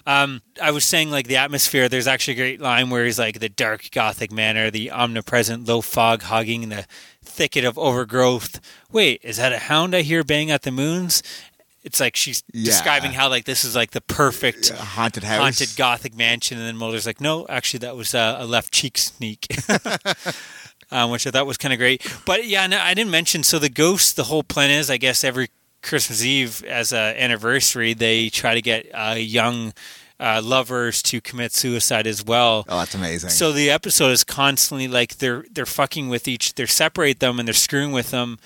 Um, 0.09 0.41
I 0.61 0.71
was 0.71 0.85
saying 0.87 1.11
like 1.11 1.29
the 1.29 1.37
atmosphere. 1.37 1.87
There's 1.87 2.07
actually 2.07 2.33
a 2.33 2.37
great 2.39 2.61
line 2.63 2.89
where 2.89 3.05
he's 3.05 3.19
like 3.19 3.41
the 3.41 3.51
dark 3.51 3.91
gothic 3.93 4.33
manner, 4.33 4.71
the 4.71 4.91
omnipresent 4.91 5.69
low 5.69 5.83
fog 5.83 6.23
hogging 6.23 6.71
the 6.71 6.87
thicket 7.23 7.63
of 7.67 7.77
overgrowth. 7.79 8.59
Wait, 8.91 9.21
is 9.23 9.37
that 9.37 9.53
a 9.53 9.59
hound 9.59 9.95
I 9.95 10.01
hear 10.01 10.25
bang 10.25 10.51
at 10.51 10.63
the 10.63 10.71
moons? 10.71 11.23
It's 11.85 12.01
like 12.01 12.17
she's 12.17 12.43
Yeah. 12.55 12.65
describing 12.65 13.13
how 13.13 13.29
like 13.29 13.45
this 13.45 13.65
is 13.65 13.77
like 13.77 13.91
the 13.91 14.01
perfect 14.01 14.71
haunted 14.71 15.25
house. 15.25 15.41
haunted 15.41 15.77
gothic 15.77 16.15
mansion, 16.17 16.57
and 16.57 16.67
then 16.67 16.79
Mulder's 16.79 17.05
like, 17.05 17.21
no, 17.21 17.47
actually 17.51 17.81
that 17.81 17.95
was 17.95 18.15
uh, 18.15 18.37
a 18.41 18.47
left 18.47 18.73
cheek 18.73 18.97
sneak. 18.97 19.47
um, 20.91 21.11
which 21.11 21.27
I 21.27 21.31
thought 21.31 21.47
was 21.47 21.59
kind 21.59 21.73
of 21.75 21.79
great. 21.79 22.01
But 22.25 22.47
yeah, 22.47 22.67
no, 22.67 22.79
I 22.79 22.95
didn't 22.95 23.11
mention. 23.11 23.43
So 23.43 23.59
the 23.59 23.69
ghost, 23.69 24.17
the 24.17 24.25
whole 24.25 24.43
plan 24.43 24.71
is, 24.71 24.91
I 24.91 24.97
guess, 24.97 25.23
every 25.23 25.49
Christmas 25.83 26.25
Eve 26.25 26.63
as 26.65 26.93
an 26.93 27.17
anniversary, 27.17 27.95
they 27.95 28.29
try 28.29 28.55
to 28.55 28.63
get 28.63 28.87
uh, 28.93 29.15
young 29.19 29.73
uh, 30.21 30.41
lovers 30.43 31.03
to 31.03 31.21
commit 31.21 31.53
suicide 31.53 32.07
as 32.07 32.25
well. 32.25 32.65
Oh, 32.69 32.79
that's 32.79 32.95
amazing. 32.95 33.31
So 33.31 33.53
the 33.53 33.71
episode 33.71 34.11
is 34.11 34.25
constantly 34.25 34.89
like 34.89 35.19
they're 35.19 35.45
they're 35.51 35.67
fucking 35.67 36.09
with 36.09 36.27
each. 36.27 36.55
they're 36.55 36.67
separate 36.67 37.21
them 37.21 37.39
and 37.39 37.47
they're 37.47 37.55
screwing 37.55 37.93
with 37.93 38.11
them 38.11 38.39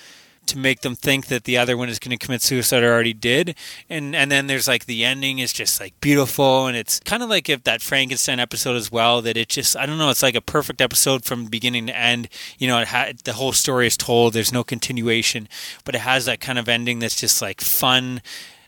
to 0.46 0.58
make 0.58 0.80
them 0.80 0.94
think 0.94 1.26
that 1.26 1.44
the 1.44 1.56
other 1.56 1.76
one 1.76 1.88
is 1.88 1.98
going 1.98 2.16
to 2.16 2.24
commit 2.24 2.42
suicide 2.42 2.82
or 2.82 2.92
already 2.92 3.12
did. 3.12 3.54
And 3.88 4.14
and 4.14 4.30
then 4.30 4.46
there's 4.48 4.68
like 4.68 4.86
the 4.86 5.04
ending 5.04 5.38
is 5.38 5.52
just 5.52 5.80
like 5.80 5.98
beautiful 6.00 6.66
and 6.66 6.76
it's 6.76 7.00
kind 7.00 7.22
of 7.22 7.28
like 7.30 7.48
if 7.48 7.64
that 7.64 7.80
Frankenstein 7.80 8.40
episode 8.40 8.76
as 8.76 8.90
well 8.90 9.22
that 9.22 9.36
it 9.36 9.48
just 9.48 9.76
I 9.76 9.86
don't 9.86 9.98
know 9.98 10.10
it's 10.10 10.22
like 10.22 10.34
a 10.34 10.40
perfect 10.40 10.80
episode 10.80 11.24
from 11.24 11.46
beginning 11.46 11.86
to 11.86 11.96
end. 11.96 12.28
You 12.58 12.68
know, 12.68 12.78
it 12.80 12.88
ha- 12.88 13.12
the 13.24 13.34
whole 13.34 13.52
story 13.52 13.86
is 13.86 13.96
told. 13.96 14.32
There's 14.32 14.52
no 14.52 14.64
continuation, 14.64 15.48
but 15.84 15.94
it 15.94 16.00
has 16.00 16.24
that 16.26 16.40
kind 16.40 16.58
of 16.58 16.68
ending 16.68 16.98
that's 16.98 17.20
just 17.20 17.40
like 17.40 17.60
fun. 17.60 18.20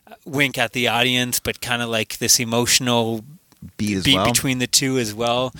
uh, 0.07 0.15
Wink 0.25 0.57
at 0.59 0.73
the 0.73 0.89
audience, 0.89 1.41
but 1.41 1.61
kind 1.61 1.83
of 1.83 1.89
like 1.89 2.19
this 2.19 2.39
emotional 2.41 3.25
beat 3.77 3.97
as 3.97 4.05
beat 4.05 4.17
well. 4.17 4.27
between 4.27 4.59
the 4.59 4.67
two 4.67 4.99
as 4.99 5.15
well. 5.15 5.53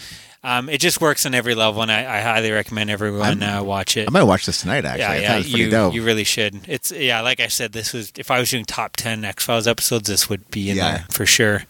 Um, 0.45 0.69
it 0.69 0.79
just 0.79 1.01
works 1.01 1.25
on 1.25 1.35
every 1.35 1.55
level, 1.55 1.81
and 1.83 1.91
I, 1.91 2.19
I 2.19 2.21
highly 2.21 2.51
recommend 2.51 2.91
everyone 2.91 3.43
uh, 3.43 3.63
watch 3.65 3.97
it. 3.97 4.07
I 4.07 4.11
might 4.11 4.25
watch 4.25 4.45
this 4.45 4.61
tonight. 4.61 4.85
Actually, 4.85 5.01
yeah, 5.01 5.15
yeah, 5.15 5.27
thought 5.29 5.35
it 5.35 5.39
was 5.39 5.49
pretty 5.51 5.65
you, 5.65 5.71
dope. 5.71 5.95
you 5.95 6.03
really 6.05 6.25
should. 6.25 6.61
It's 6.69 6.93
yeah, 6.93 7.23
like 7.23 7.41
I 7.41 7.49
said, 7.49 7.73
this 7.73 7.95
was 7.95 8.13
if 8.19 8.31
I 8.31 8.39
was 8.41 8.51
doing 8.51 8.65
top 8.67 8.95
ten 8.95 9.25
X 9.25 9.45
Files 9.47 9.67
episodes, 9.67 10.07
this 10.09 10.29
would 10.29 10.51
be 10.51 10.69
in 10.71 10.77
Yeah. 10.77 10.91
there 10.99 11.07
for 11.11 11.25
sure. 11.27 11.65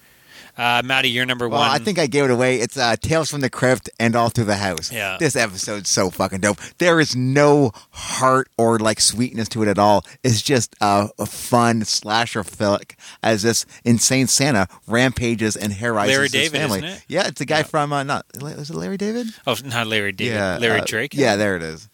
Uh, 0.56 0.82
Maddie, 0.84 1.08
you're 1.10 1.26
number 1.26 1.48
well, 1.48 1.60
one. 1.60 1.70
I 1.70 1.78
think 1.78 1.98
I 1.98 2.06
gave 2.06 2.24
it 2.24 2.30
away. 2.30 2.56
It's 2.60 2.76
uh, 2.76 2.94
Tales 2.96 3.30
from 3.30 3.40
the 3.40 3.50
Crypt 3.50 3.90
and 3.98 4.14
All 4.14 4.28
Through 4.28 4.44
the 4.44 4.56
House. 4.56 4.92
Yeah. 4.92 5.16
This 5.18 5.34
episode's 5.34 5.90
so 5.90 6.10
fucking 6.10 6.40
dope. 6.40 6.58
There 6.78 7.00
is 7.00 7.16
no 7.16 7.72
heart 7.90 8.48
or 8.56 8.78
like 8.78 9.00
sweetness 9.00 9.48
to 9.50 9.62
it 9.62 9.68
at 9.68 9.78
all. 9.78 10.04
It's 10.22 10.42
just 10.42 10.76
uh, 10.80 11.08
a 11.18 11.26
fun 11.26 11.84
slasher 11.84 12.44
flick 12.44 12.96
as 13.22 13.42
this 13.42 13.66
insane 13.84 14.28
Santa 14.28 14.68
rampages 14.86 15.56
and 15.56 15.72
terrorizes 15.72 16.12
Larry 16.12 16.24
his 16.24 16.32
David, 16.32 16.60
family. 16.60 16.78
isn't 16.78 16.90
it? 16.90 17.04
Yeah, 17.08 17.26
it's 17.26 17.40
a 17.40 17.46
guy 17.46 17.64
from 17.64 17.92
uh, 17.92 18.04
not 18.04 18.26
is 18.34 18.70
it 18.70 18.76
Larry 18.76 18.96
David? 18.96 19.26
oh, 19.46 19.56
not 19.64 19.86
Larry 19.88 20.12
David, 20.12 20.34
yeah, 20.34 20.58
Larry 20.58 20.80
uh, 20.80 20.84
Drake. 20.84 21.14
Yeah, 21.14 21.36
there 21.36 21.56
it 21.56 21.62
is. 21.62 21.88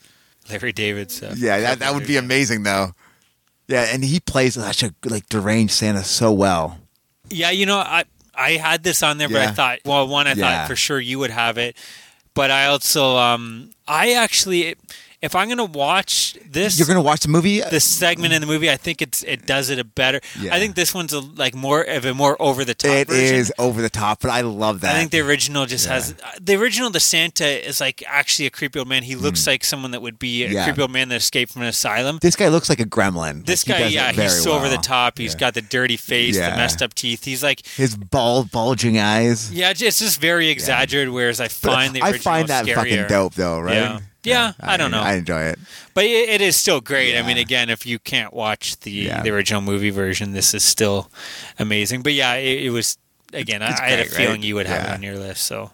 Larry 0.51 0.73
David's. 0.73 1.23
Uh, 1.23 1.35
Yeah, 1.37 1.61
that, 1.61 1.79
that 1.79 1.95
would 1.95 2.07
be 2.07 2.17
amazing 2.17 2.65
though. 2.65 2.93
Yeah, 3.69 3.87
and 3.91 4.05
he 4.05 4.21
plays 4.21 4.55
such 4.55 4.83
a 4.83 4.93
like 5.05 5.29
deranged 5.29 5.73
Santa 5.73 6.03
so 6.03 6.33
well. 6.33 6.79
Yeah, 7.31 7.51
you 7.51 7.67
know, 7.67 7.79
I 7.79 8.05
I 8.35 8.53
had 8.53 8.83
this 8.83 9.03
on 9.03 9.19
there, 9.19 9.29
but 9.29 9.41
I 9.43 9.47
thought, 9.53 9.79
well, 9.85 10.07
one, 10.09 10.27
I 10.27 10.35
Yeah. 10.35 10.59
thought 10.61 10.69
for 10.69 10.77
sure 10.77 11.01
you 11.01 11.19
would 11.19 11.31
have 11.31 11.59
it, 11.59 11.77
but 12.35 12.51
I 12.51 12.67
also, 12.67 13.17
um, 13.17 13.71
I 13.89 14.13
actually, 14.13 14.75
if 15.23 15.37
I'm 15.37 15.49
gonna 15.49 15.65
watch 15.67 16.39
this, 16.47 16.79
You're 16.79 16.89
gonna 16.89 17.03
watch 17.03 17.21
the 17.21 17.29
movie? 17.29 17.61
this 17.61 17.85
segment 17.85 18.33
in 18.33 18.41
the 18.41 18.47
movie, 18.47 18.71
I 18.71 18.77
think 18.77 19.03
it's 19.03 19.23
it 19.25 19.47
does 19.47 19.69
it 19.69 19.79
a 19.79 19.85
better. 19.85 20.21
Yeah. 20.41 20.55
I 20.55 20.59
think 20.59 20.75
this 20.77 20.95
one's 20.95 21.13
a, 21.13 21.21
like 21.21 21.55
more 21.55 21.83
of 21.83 22.05
a 22.07 22.15
more 22.15 22.41
over 22.41 22.65
the 22.65 22.75
top. 22.75 22.91
It 22.91 23.09
version. 23.09 23.37
is 23.37 23.53
over 23.59 23.83
the 23.83 23.91
top, 23.91 24.23
but 24.23 24.31
I 24.31 24.41
love 24.41 24.81
that. 24.81 24.95
I 24.95 24.99
think 24.99 25.11
the 25.11 25.21
original 25.21 25.67
just 25.67 25.87
Yeah. 25.87 25.95
has 25.95 26.15
the 26.41 26.55
original. 26.57 26.91
The 26.91 27.01
Santa 27.01 27.47
is 27.69 27.81
like 27.81 28.03
actually 28.07 28.47
a 28.47 28.51
creepy 28.51 28.79
old 28.79 28.89
man. 28.89 29.03
He 29.03 29.15
looks 29.15 29.45
hmm. 29.45 29.51
like 29.51 29.65
someone 29.65 29.91
that 29.91 30.01
would 30.03 30.19
be 30.19 30.45
a. 30.45 30.49
Yeah. 30.49 30.65
creepy 30.65 30.83
old 30.83 30.91
man 30.91 31.09
that 31.11 31.17
escaped 31.17 31.53
from 31.53 31.63
an 31.63 31.69
asylum. 31.69 32.19
this 32.23 32.37
guy 32.37 32.49
looks 32.49 32.69
like 32.69 32.81
a 32.81 32.87
gremlin. 32.87 33.45
This 33.45 33.69
Like, 33.69 33.79
guy, 33.79 33.87
yeah, 33.89 34.13
he's 34.13 34.43
so 34.43 34.53
over 34.53 34.69
the 34.69 34.79
top. 34.79 35.19
He's 35.19 35.35
got 35.35 35.55
the 35.55 35.63
dirty 35.63 35.97
face, 35.97 36.37
the 36.37 36.43
messed 36.43 36.83
up 36.83 36.95
teeth. 36.95 37.25
He's 37.25 37.43
like, 37.43 37.67
his 37.67 37.95
bald, 37.97 38.51
bulging 38.51 38.99
eyes. 38.99 39.53
yeah, 39.53 39.71
it's 39.71 39.81
just 39.81 40.21
very 40.21 40.49
exaggerated. 40.49 41.13
Whereas 41.13 41.41
I 41.41 41.45
But 41.45 41.53
find 41.53 41.95
the 41.95 42.03
I 42.03 42.13
find 42.19 42.49
that 42.49 42.65
scarier. 42.65 42.75
fucking 42.75 43.07
dope, 43.09 43.35
though, 43.35 43.61
right? 43.61 44.01
Yeah. 44.23 44.53
Yeah, 44.59 44.67
I 44.69 44.77
don't 44.77 44.91
know. 44.91 45.01
I 45.03 45.15
enjoy 45.15 45.43
it. 45.43 45.59
But 45.95 46.05
it, 46.05 46.29
it 46.29 46.41
is 46.41 46.57
still 46.57 46.81
great. 46.81 47.17
I 47.19 47.23
mean, 47.27 47.39
again, 47.39 47.71
if 47.71 47.87
you 47.87 47.99
can't 47.99 48.33
watch 48.35 48.79
the 48.81 48.91
Yeah. 48.91 49.23
the 49.23 49.31
original 49.31 49.61
movie 49.63 49.91
version, 49.91 50.33
this 50.33 50.53
is 50.55 50.63
still 50.65 51.11
amazing. 51.59 52.03
But 52.03 52.13
yeah, 52.13 52.35
it, 52.35 52.65
it 52.67 52.71
was 52.71 52.99
again. 53.33 53.63
I, 53.63 53.71
It's 53.71 53.81
I 53.81 53.89
had 53.89 54.01
a 54.01 54.05
feeling 54.05 54.41
right? 54.41 54.45
you 54.45 54.55
would 54.57 54.67
have 54.67 54.85
it 54.89 54.91
on 54.91 55.03
your 55.03 55.17
list. 55.17 55.43
So, 55.45 55.71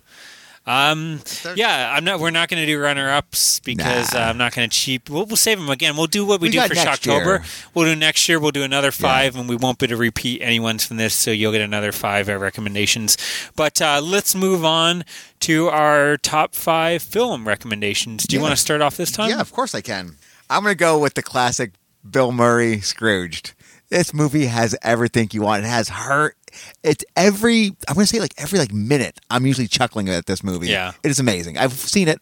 um, 0.66 1.20
yeah, 1.54 1.92
I'm 1.94 2.04
not. 2.04 2.18
We're 2.20 2.30
not 2.30 2.48
going 2.48 2.60
to 2.60 2.66
do 2.66 2.80
runner 2.80 3.08
ups 3.10 3.60
because 3.60 4.12
Nah. 4.12 4.20
uh, 4.20 4.22
I'm 4.24 4.36
not 4.38 4.54
going 4.54 4.68
to 4.68 4.76
cheap. 4.76 5.08
We'll, 5.08 5.24
we'll 5.26 5.36
save 5.36 5.58
them 5.58 5.70
again. 5.70 5.96
We'll 5.96 6.06
do 6.08 6.24
what 6.26 6.40
we, 6.40 6.48
We 6.48 6.52
do 6.52 6.60
for 6.62 6.74
next 6.74 7.02
Shocktober. 7.04 7.24
year. 7.24 7.42
We'll 7.74 7.84
do 7.84 7.94
next 7.94 8.28
year. 8.28 8.40
We'll 8.40 8.50
do 8.50 8.62
another 8.64 8.90
five, 8.90 9.36
and 9.36 9.48
we 9.48 9.54
won't 9.56 9.78
be 9.78 9.86
able 9.86 9.96
to 9.96 10.00
repeat 10.00 10.42
anyone's 10.42 10.84
from 10.84 10.96
this. 10.96 11.14
So 11.14 11.30
you'll 11.30 11.52
get 11.52 11.60
another 11.60 11.92
five 11.92 12.28
uh, 12.28 12.36
recommendations. 12.36 13.16
But 13.54 13.80
uh, 13.80 14.00
let's 14.02 14.34
move 14.34 14.64
on 14.64 15.04
to 15.40 15.68
our 15.68 16.16
top 16.16 16.54
five 16.54 17.02
film 17.02 17.46
recommendations. 17.46 18.24
Do 18.24 18.34
you 18.34 18.40
Yeah. 18.40 18.44
want 18.48 18.56
to 18.56 18.60
start 18.60 18.80
off 18.80 18.96
this 18.96 19.12
time? 19.12 19.30
Yeah, 19.30 19.40
of 19.40 19.52
course 19.52 19.74
I 19.74 19.80
can. 19.82 20.16
I'm 20.50 20.62
going 20.62 20.72
to 20.72 20.78
go 20.78 20.98
with 20.98 21.14
the 21.14 21.22
classic 21.22 21.72
Bill 22.08 22.32
Murray 22.32 22.80
Scrooged. 22.80 23.52
This 23.88 24.12
movie 24.12 24.46
has 24.46 24.74
everything 24.82 25.28
you 25.32 25.42
want. 25.42 25.64
It 25.64 25.68
has 25.68 25.88
heart. 25.90 26.36
It's 26.82 27.04
every, 27.16 27.72
I'm 27.88 27.94
going 27.94 28.06
to 28.06 28.12
say 28.14 28.20
like 28.20 28.34
every 28.38 28.58
like 28.58 28.72
minute, 28.72 29.18
I'm 29.30 29.46
usually 29.46 29.68
chuckling 29.68 30.08
at 30.08 30.26
this 30.26 30.42
movie. 30.42 30.68
Yeah. 30.68 30.92
It 31.02 31.10
is 31.10 31.18
amazing. 31.18 31.58
I've 31.58 31.72
seen 31.72 32.08
it, 32.08 32.18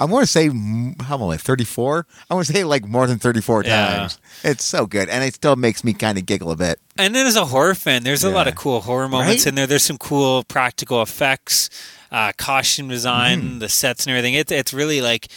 I 0.00 0.06
want 0.06 0.24
to 0.24 0.30
say, 0.30 0.48
mm, 0.48 1.00
how 1.02 1.14
am 1.16 1.30
I, 1.30 1.36
34? 1.36 2.06
I 2.28 2.34
want 2.34 2.46
to 2.48 2.52
say 2.52 2.64
like 2.64 2.84
more 2.84 3.06
than 3.06 3.18
34 3.18 3.64
Yeah. 3.64 3.86
times. 3.98 4.18
It's 4.42 4.64
so 4.64 4.86
good. 4.86 5.08
And 5.08 5.22
it 5.22 5.34
still 5.34 5.54
makes 5.56 5.84
me 5.84 5.92
kind 5.94 6.18
of 6.18 6.26
giggle 6.26 6.50
a 6.50 6.56
bit. 6.56 6.80
And 6.98 7.14
then 7.14 7.26
as 7.26 7.36
a 7.36 7.44
horror 7.46 7.74
fan, 7.76 8.02
there's 8.02 8.24
a 8.24 8.30
lot 8.30 8.48
of 8.48 8.54
cool 8.56 8.80
horror 8.80 9.08
moments 9.08 9.42
Right? 9.44 9.46
in 9.50 9.54
there. 9.54 9.66
There's 9.68 9.84
some 9.84 9.98
cool 9.98 10.42
practical 10.44 11.00
effects, 11.00 11.70
uh, 12.10 12.32
costume 12.36 12.88
design, 12.88 13.40
Mm-hmm. 13.42 13.58
the 13.60 13.68
sets 13.68 14.04
and 14.06 14.10
everything. 14.16 14.34
It's 14.34 14.50
it's 14.52 14.72
really 14.74 15.00
like 15.00 15.28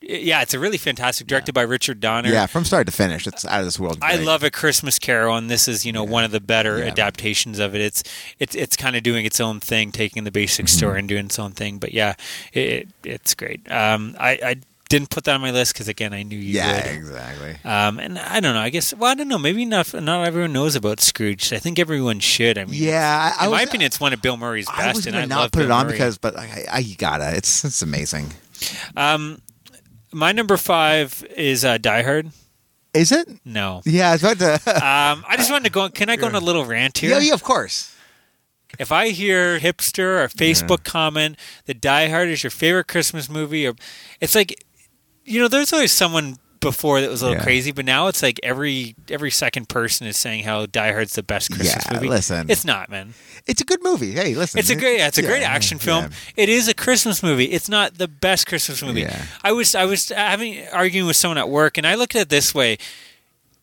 yeah, 0.00 0.42
it's 0.42 0.54
a 0.54 0.58
really 0.58 0.78
fantastic, 0.78 1.26
directed 1.26 1.52
by 1.54 1.62
Richard 1.62 2.00
Donner. 2.00 2.28
Yeah, 2.30 2.46
from 2.46 2.64
start 2.64 2.86
to 2.86 2.92
finish, 2.92 3.26
it's 3.26 3.44
out 3.44 3.60
of 3.60 3.66
this 3.66 3.80
world. 3.80 3.98
I 4.02 4.16
love 4.16 4.42
a 4.44 4.50
Christmas 4.50 4.98
Carol, 4.98 5.36
and 5.36 5.50
this 5.50 5.66
is 5.68 5.84
you 5.86 5.92
know 5.92 6.04
one 6.04 6.24
of 6.24 6.30
the 6.30 6.40
better 6.40 6.78
Yeah. 6.78 6.86
adaptations 6.86 7.58
of 7.58 7.74
it. 7.74 7.80
It's 7.80 8.02
it's 8.38 8.54
it's 8.54 8.76
kind 8.76 8.94
of 8.96 9.02
doing 9.02 9.24
its 9.26 9.40
own 9.40 9.60
thing, 9.60 9.92
taking 9.92 10.24
the 10.24 10.30
basic 10.30 10.66
Mm-hmm. 10.66 10.76
story 10.78 10.98
and 11.00 11.08
doing 11.08 11.26
its 11.26 11.38
own 11.38 11.52
thing. 11.52 11.78
But 11.78 11.92
yeah, 11.92 12.14
it, 12.52 12.60
it 12.60 12.88
it's 13.04 13.34
great. 13.34 13.70
Um, 13.70 14.16
I, 14.20 14.30
I 14.42 14.56
didn't 14.88 15.10
put 15.10 15.24
that 15.24 15.34
on 15.34 15.40
my 15.40 15.50
list 15.50 15.72
because 15.72 15.88
again, 15.88 16.12
I 16.12 16.22
knew 16.22 16.38
you 16.38 16.52
Yeah, 16.54 16.86
would. 16.86 16.94
exactly. 16.96 17.56
Um, 17.64 17.98
and 17.98 18.18
I 18.20 18.38
don't 18.38 18.54
know. 18.54 18.60
I 18.60 18.70
guess 18.70 18.94
well, 18.94 19.10
I 19.10 19.14
don't 19.14 19.26
know. 19.28 19.38
Maybe 19.38 19.64
not. 19.64 19.92
Not 19.94 20.24
everyone 20.26 20.52
knows 20.52 20.76
about 20.76 21.00
Scrooge. 21.00 21.52
I 21.52 21.58
think 21.58 21.78
everyone 21.80 22.20
should. 22.20 22.56
I 22.58 22.64
mean, 22.66 22.80
Yeah, 22.80 23.32
I, 23.36 23.42
I 23.42 23.46
in 23.46 23.50
my 23.50 23.62
opinion, 23.62 23.86
it's 23.86 23.98
one 23.98 24.12
of 24.12 24.22
Bill 24.22 24.36
Murray's 24.36 24.68
I 24.68 24.76
best, 24.86 24.96
was 24.96 25.06
and 25.08 25.16
I 25.16 25.24
not 25.24 25.50
put 25.50 25.60
Bill 25.60 25.70
it 25.70 25.72
on 25.72 25.86
Murray. 25.86 25.92
because, 25.94 26.18
but 26.18 26.38
I, 26.38 26.66
I 26.70 26.82
gotta. 26.98 27.34
It's 27.36 27.64
it's 27.64 27.82
amazing. 27.82 28.32
um, 28.96 29.40
my 30.16 30.32
number 30.32 30.56
five 30.56 31.24
is 31.36 31.64
uh, 31.64 31.76
Die 31.76 32.02
Hard. 32.02 32.30
Is 32.94 33.12
it? 33.12 33.28
No, 33.44 33.82
Yeah, 33.84 34.08
I 34.08 34.12
was 34.12 34.24
about 34.24 34.38
to. 34.38 34.54
um, 34.76 35.24
I 35.28 35.36
just 35.36 35.50
wanted 35.50 35.64
to 35.64 35.70
go. 35.70 35.88
Can 35.90 36.08
I 36.08 36.16
go 36.16 36.26
on 36.26 36.34
a 36.34 36.40
little 36.40 36.64
rant 36.64 36.98
here? 36.98 37.10
yeah, 37.10 37.18
yeah, 37.18 37.34
of 37.34 37.42
course. 37.42 37.94
If 38.78 38.90
I 38.90 39.10
hear 39.10 39.58
hipster 39.58 40.24
or 40.24 40.28
Facebook 40.28 40.84
comment 40.84 41.38
that 41.66 41.80
Die 41.80 42.08
Hard 42.08 42.28
is 42.28 42.42
your 42.42 42.50
favorite 42.50 42.88
Christmas 42.88 43.28
movie, 43.28 43.66
or 43.66 43.74
it's 44.20 44.34
like, 44.34 44.64
you 45.24 45.40
know, 45.40 45.48
there's 45.48 45.72
always 45.72 45.92
someone 45.92 46.38
before 46.70 47.00
that 47.00 47.10
was 47.10 47.22
a 47.22 47.26
little 47.26 47.38
Yeah. 47.38 47.44
crazy, 47.44 47.72
but 47.72 47.84
now 47.84 48.08
it's 48.08 48.22
like 48.22 48.38
every 48.42 48.94
every 49.10 49.30
second 49.30 49.68
person 49.68 50.06
is 50.06 50.16
saying 50.16 50.44
how 50.44 50.66
Die 50.66 50.92
Hard's 50.92 51.14
the 51.14 51.22
best 51.22 51.50
Christmas 51.50 51.84
Yeah, 51.86 51.94
movie. 51.94 52.08
listen. 52.08 52.50
it's 52.50 52.64
not, 52.64 52.90
man. 52.90 53.14
It's 53.46 53.60
a 53.60 53.64
good 53.64 53.82
movie. 53.82 54.12
Hey, 54.12 54.34
listen. 54.34 54.58
It's 54.58 54.70
a 54.70 54.74
great, 54.74 54.98
yeah, 54.98 55.06
it's 55.08 55.18
a 55.18 55.22
yeah, 55.22 55.28
great 55.28 55.42
action 55.44 55.78
film. 55.78 56.04
yeah. 56.04 56.42
It 56.42 56.48
is 56.48 56.68
a 56.68 56.74
Christmas 56.74 57.22
movie. 57.22 57.46
It's 57.46 57.68
not 57.68 57.98
the 57.98 58.08
best 58.08 58.46
Christmas 58.46 58.82
movie. 58.82 59.02
Yeah. 59.02 59.24
I 59.44 59.52
was, 59.52 59.74
I 59.74 59.84
was 59.84 60.08
having 60.08 60.66
arguing 60.72 61.06
with 61.06 61.16
someone 61.16 61.38
at 61.38 61.48
work, 61.48 61.78
and 61.78 61.86
I 61.86 61.94
looked 61.94 62.16
at 62.16 62.22
it 62.22 62.28
this 62.28 62.52
way: 62.54 62.76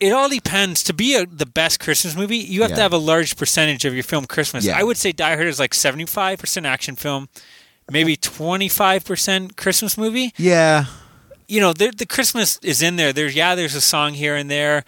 it 0.00 0.12
all 0.12 0.28
depends. 0.28 0.82
To 0.84 0.92
be 0.94 1.14
a, 1.16 1.26
the 1.26 1.46
best 1.46 1.80
Christmas 1.80 2.16
movie, 2.16 2.38
you 2.38 2.62
have 2.62 2.74
to 2.74 2.80
have 2.80 2.92
a 2.94 2.98
large 2.98 3.36
percentage 3.36 3.84
of 3.84 3.92
your 3.94 4.02
film 4.02 4.24
Christmas. 4.24 4.64
Yeah. 4.64 4.78
I 4.78 4.82
would 4.82 4.96
say 4.96 5.12
Die 5.12 5.34
Hard 5.36 5.46
is 5.46 5.60
like 5.60 5.74
seventy-five 5.74 6.38
percent 6.38 6.64
action 6.66 6.96
film, 6.96 7.28
maybe 7.90 8.16
twenty-five 8.16 9.04
percent 9.04 9.56
Christmas 9.56 9.98
movie. 9.98 10.32
Yeah, 10.38 10.86
You 11.46 11.60
know, 11.60 11.72
the, 11.72 11.90
the 11.90 12.06
Christmas 12.06 12.58
is 12.62 12.82
in 12.82 12.96
there. 12.96 13.12
There's 13.12 13.34
yeah, 13.34 13.54
there's 13.54 13.74
a 13.74 13.80
song 13.80 14.14
here 14.14 14.34
and 14.36 14.50
there. 14.50 14.84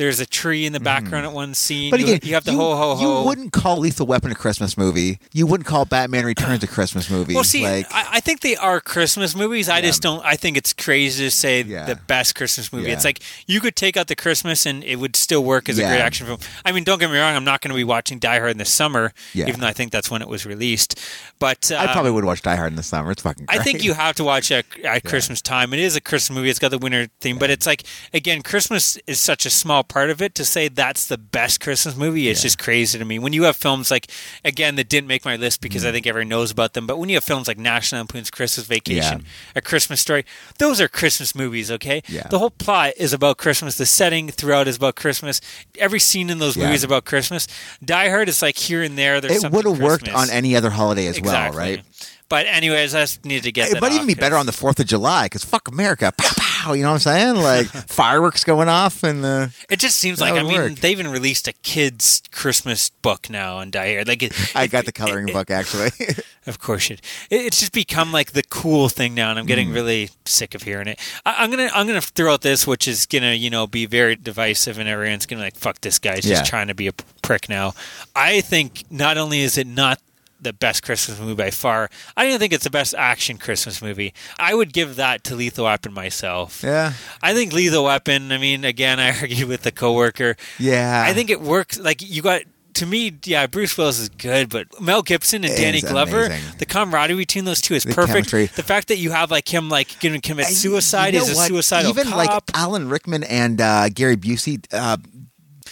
There's 0.00 0.18
a 0.18 0.24
tree 0.24 0.64
in 0.64 0.72
the 0.72 0.80
background 0.80 1.26
at 1.26 1.32
one 1.34 1.52
scene. 1.52 1.90
But 1.90 2.00
You- 2.00 2.06
again, 2.14 2.20
you, 2.22 2.32
have 2.34 2.44
the 2.44 2.52
ho 2.52 2.74
ho 2.74 2.94
ho. 2.94 3.20
You 3.20 3.26
wouldn't 3.26 3.52
call 3.52 3.76
Lethal 3.76 4.06
Weapon 4.06 4.30
a 4.32 4.34
Christmas 4.34 4.78
movie. 4.78 5.18
You 5.34 5.46
wouldn't 5.46 5.66
call 5.66 5.84
Batman 5.84 6.24
Returns 6.24 6.62
a 6.62 6.66
Christmas 6.66 7.10
movie. 7.10 7.34
Well, 7.34 7.44
see, 7.44 7.64
like, 7.64 7.86
I, 7.92 8.06
I 8.12 8.20
think 8.20 8.40
they 8.40 8.56
are 8.56 8.80
Christmas 8.80 9.36
movies. 9.36 9.68
I 9.68 9.82
just 9.82 10.00
don't. 10.00 10.24
I 10.24 10.36
think 10.36 10.56
it's 10.56 10.72
crazy 10.72 11.24
to 11.24 11.30
say 11.30 11.60
Yeah. 11.62 11.84
the 11.84 11.96
best 11.96 12.34
Christmas 12.34 12.72
movie. 12.72 12.88
Yeah. 12.88 12.94
It's 12.94 13.04
like 13.04 13.20
you 13.46 13.60
could 13.60 13.76
take 13.76 13.98
out 13.98 14.06
the 14.06 14.16
Christmas 14.16 14.64
and 14.64 14.82
it 14.84 14.96
would 14.96 15.16
still 15.16 15.44
work 15.44 15.68
as 15.68 15.78
a 15.78 15.82
great 15.82 16.00
action 16.00 16.26
film. 16.26 16.38
I 16.64 16.72
mean, 16.72 16.84
don't 16.84 16.98
get 16.98 17.10
me 17.10 17.18
wrong. 17.18 17.36
I'm 17.36 17.44
not 17.44 17.60
going 17.60 17.68
to 17.70 17.76
be 17.76 17.84
watching 17.84 18.18
Die 18.18 18.38
Hard 18.38 18.52
in 18.52 18.56
the 18.58 18.64
summer, 18.64 19.12
Yeah. 19.34 19.48
even 19.48 19.60
though 19.60 19.66
I 19.66 19.74
think 19.74 19.92
that's 19.92 20.10
when 20.10 20.22
it 20.22 20.28
was 20.28 20.46
released. 20.46 20.98
But 21.38 21.70
uh, 21.70 21.76
I 21.76 21.86
probably 21.92 22.10
would 22.12 22.24
watch 22.24 22.40
Die 22.40 22.56
Hard 22.56 22.72
in 22.72 22.76
the 22.76 22.82
summer. 22.82 23.10
It's 23.10 23.20
fucking. 23.22 23.44
I 23.50 23.58
think 23.58 23.84
you 23.84 23.92
have 23.92 24.14
to 24.16 24.24
watch 24.24 24.50
it 24.50 24.64
at 24.82 25.04
Christmas 25.04 25.42
time. 25.42 25.74
It 25.74 25.80
is 25.80 25.94
a 25.94 26.00
Christmas 26.00 26.34
movie. 26.34 26.48
It's 26.48 26.58
got 26.58 26.70
the 26.70 26.78
winter 26.78 27.08
theme, 27.20 27.36
but 27.38 27.50
it's 27.50 27.66
like 27.66 27.82
again, 28.14 28.40
Christmas 28.40 28.96
is 29.06 29.20
such 29.20 29.44
a 29.44 29.50
small 29.50 29.84
part 29.90 30.08
of 30.08 30.22
it. 30.22 30.34
To 30.36 30.44
say 30.46 30.68
that's 30.68 31.06
the 31.06 31.18
best 31.18 31.60
Christmas 31.60 31.94
movie 31.96 32.28
is 32.28 32.40
just 32.40 32.58
crazy 32.58 32.98
to 32.98 33.04
me. 33.04 33.18
When 33.18 33.34
you 33.34 33.42
have 33.42 33.56
films 33.56 33.90
like 33.90 34.06
again 34.44 34.76
that 34.76 34.88
didn't 34.88 35.08
make 35.08 35.24
my 35.26 35.36
list 35.36 35.60
because 35.60 35.84
Mm. 35.84 35.88
I 35.88 35.92
think 35.92 36.06
everyone 36.06 36.28
knows 36.28 36.50
about 36.50 36.72
them, 36.72 36.86
but 36.86 36.98
when 36.98 37.08
you 37.10 37.16
have 37.16 37.24
films 37.24 37.46
like 37.48 37.58
National 37.58 37.98
Lampoon's 38.00 38.30
Christmas 38.30 38.66
Vacation, 38.66 39.20
Yeah. 39.20 39.56
A 39.56 39.60
Christmas 39.60 40.00
Story, 40.00 40.24
those 40.58 40.80
are 40.80 40.88
Christmas 40.88 41.34
movies. 41.34 41.70
Okay, 41.70 42.02
Yeah. 42.08 42.26
the 42.30 42.38
whole 42.38 42.50
plot 42.50 42.92
is 42.96 43.12
about 43.12 43.36
Christmas. 43.36 43.76
The 43.76 43.84
setting 43.86 44.30
throughout 44.30 44.66
is 44.68 44.76
about 44.76 44.94
Christmas. 44.94 45.40
Every 45.78 46.00
scene 46.00 46.30
in 46.30 46.38
those 46.38 46.56
Yeah. 46.56 46.64
movies 46.64 46.80
is 46.80 46.84
about 46.84 47.04
Christmas. 47.04 47.46
Die 47.84 48.08
Hard 48.08 48.28
is 48.30 48.40
like 48.40 48.56
here 48.56 48.82
and 48.82 48.96
there. 48.96 49.20
There's 49.20 49.44
it 49.44 49.50
would 49.52 49.64
have 49.66 49.80
worked 49.80 50.08
on 50.08 50.30
any 50.30 50.56
other 50.56 50.70
holiday 50.70 51.06
as 51.06 51.18
exactly. 51.18 51.56
well, 51.58 51.68
right? 51.68 51.84
But 52.30 52.46
anyways, 52.46 52.94
I 52.94 53.00
just 53.02 53.24
needed 53.26 53.42
to 53.42 53.52
get. 53.52 53.70
It 53.72 53.80
might 53.82 53.88
even 53.92 54.02
off 54.02 54.06
be 54.06 54.14
better 54.14 54.36
on 54.36 54.46
the 54.46 54.52
Fourth 54.52 54.80
of 54.80 54.86
July 54.86 55.26
because 55.26 55.44
fuck 55.44 55.68
America, 55.68 56.10
pow 56.16 56.30
pow. 56.38 56.72
You 56.72 56.82
know 56.84 56.90
what 56.92 57.06
I'm 57.06 57.34
saying? 57.34 57.36
Like 57.36 57.66
fireworks 57.88 58.44
going 58.44 58.68
off 58.68 59.02
and 59.02 59.22
the. 59.22 59.52
It 59.68 59.80
just 59.80 59.96
seems 59.98 60.20
like 60.20 60.32
I 60.34 60.42
mean 60.42 60.52
work. 60.52 60.74
they 60.76 60.92
even 60.92 61.08
released 61.08 61.46
a 61.48 61.52
kids 61.52 62.22
Christmas 62.32 62.88
book 62.90 63.28
now 63.28 63.56
on 63.58 63.70
Hard. 63.72 64.08
Like 64.08 64.22
it, 64.22 64.56
I 64.56 64.66
got 64.68 64.86
the 64.86 64.92
coloring 64.92 65.28
it- 65.28 65.34
book 65.34 65.50
actually. 65.50 65.90
Of 66.46 66.58
course, 66.58 66.90
it, 66.90 67.02
it 67.28 67.42
it's 67.42 67.60
just 67.60 67.72
become 67.74 68.12
like 68.12 68.32
the 68.32 68.42
cool 68.42 68.88
thing 68.88 69.14
now, 69.14 69.28
and 69.28 69.38
I'm 69.38 69.44
Mm. 69.44 69.48
getting 69.48 69.72
really 69.72 70.08
sick 70.24 70.54
of 70.54 70.62
hearing 70.62 70.88
it. 70.88 70.98
I, 71.26 71.34
I'm 71.44 71.50
gonna 71.50 71.68
I'm 71.74 71.86
gonna 71.86 72.00
throw 72.00 72.32
out 72.32 72.40
this, 72.40 72.66
which 72.66 72.88
is 72.88 73.04
gonna 73.04 73.34
you 73.34 73.50
know 73.50 73.66
be 73.66 73.84
very 73.84 74.16
divisive, 74.16 74.78
and 74.78 74.88
everyone's 74.88 75.26
gonna 75.26 75.40
be 75.42 75.44
like 75.44 75.56
fuck 75.56 75.82
this 75.82 75.98
guy's 75.98 76.24
Yeah. 76.24 76.36
just 76.36 76.46
trying 76.48 76.68
to 76.68 76.74
be 76.74 76.86
a 76.88 76.92
prick 77.20 77.50
now. 77.50 77.74
I 78.16 78.40
think 78.40 78.84
not 78.90 79.18
only 79.18 79.40
is 79.40 79.58
it 79.58 79.66
not 79.66 80.00
the 80.40 80.52
best 80.52 80.82
Christmas 80.82 81.18
movie 81.20 81.34
by 81.34 81.50
far, 81.50 81.90
I 82.16 82.26
don't 82.28 82.38
think 82.38 82.52
it's 82.52 82.64
the 82.64 82.70
best 82.70 82.94
action 82.96 83.38
Christmas 83.38 83.82
movie. 83.82 84.14
I 84.38 84.54
would 84.54 84.72
give 84.72 84.96
that 84.96 85.24
to 85.24 85.34
Lethal 85.34 85.64
Weapon 85.64 85.92
myself. 85.92 86.62
yeah, 86.64 86.92
I 87.22 87.34
think 87.34 87.52
Lethal 87.52 87.84
Weapon. 87.84 88.32
I 88.32 88.38
mean, 88.38 88.64
again, 88.64 88.98
I 89.00 89.18
argued 89.20 89.48
with 89.48 89.62
the 89.62 89.72
coworker. 89.72 90.36
yeah. 90.58 91.04
I 91.06 91.12
think 91.12 91.30
it 91.30 91.40
works. 91.40 91.78
Like 91.78 92.02
you 92.02 92.22
got 92.22 92.42
to 92.74 92.86
me, 92.86 93.12
yeah. 93.24 93.46
Bruce 93.48 93.76
Willis 93.76 93.98
is 93.98 94.08
good, 94.10 94.48
but 94.48 94.80
Mel 94.80 95.02
Gibson 95.02 95.42
and 95.44 95.52
It's 95.52 95.60
Danny 95.60 95.80
Glover, 95.80 96.26
amazing. 96.26 96.58
the 96.58 96.66
camaraderie 96.66 97.16
between 97.16 97.44
those 97.44 97.60
two 97.60 97.74
is 97.74 97.82
The 97.82 97.92
perfect. 97.94 98.14
chemistry. 98.30 98.46
The 98.46 98.62
fact 98.62 98.88
that 98.88 98.98
you 98.98 99.10
have 99.10 99.30
like 99.30 99.52
him 99.52 99.68
like 99.68 99.98
going 100.00 100.14
to 100.18 100.26
commit 100.26 100.46
suicide 100.46 101.14
you 101.14 101.18
know 101.20 101.26
is 101.26 101.32
a 101.32 101.36
what? 101.36 101.48
suicidal 101.48 101.90
Even 101.90 102.06
cop. 102.06 102.16
like 102.16 102.40
Alan 102.54 102.88
Rickman 102.88 103.24
and 103.24 103.60
uh, 103.60 103.88
Gary 103.88 104.16
Busey, 104.16 104.64
uh, 104.72 104.96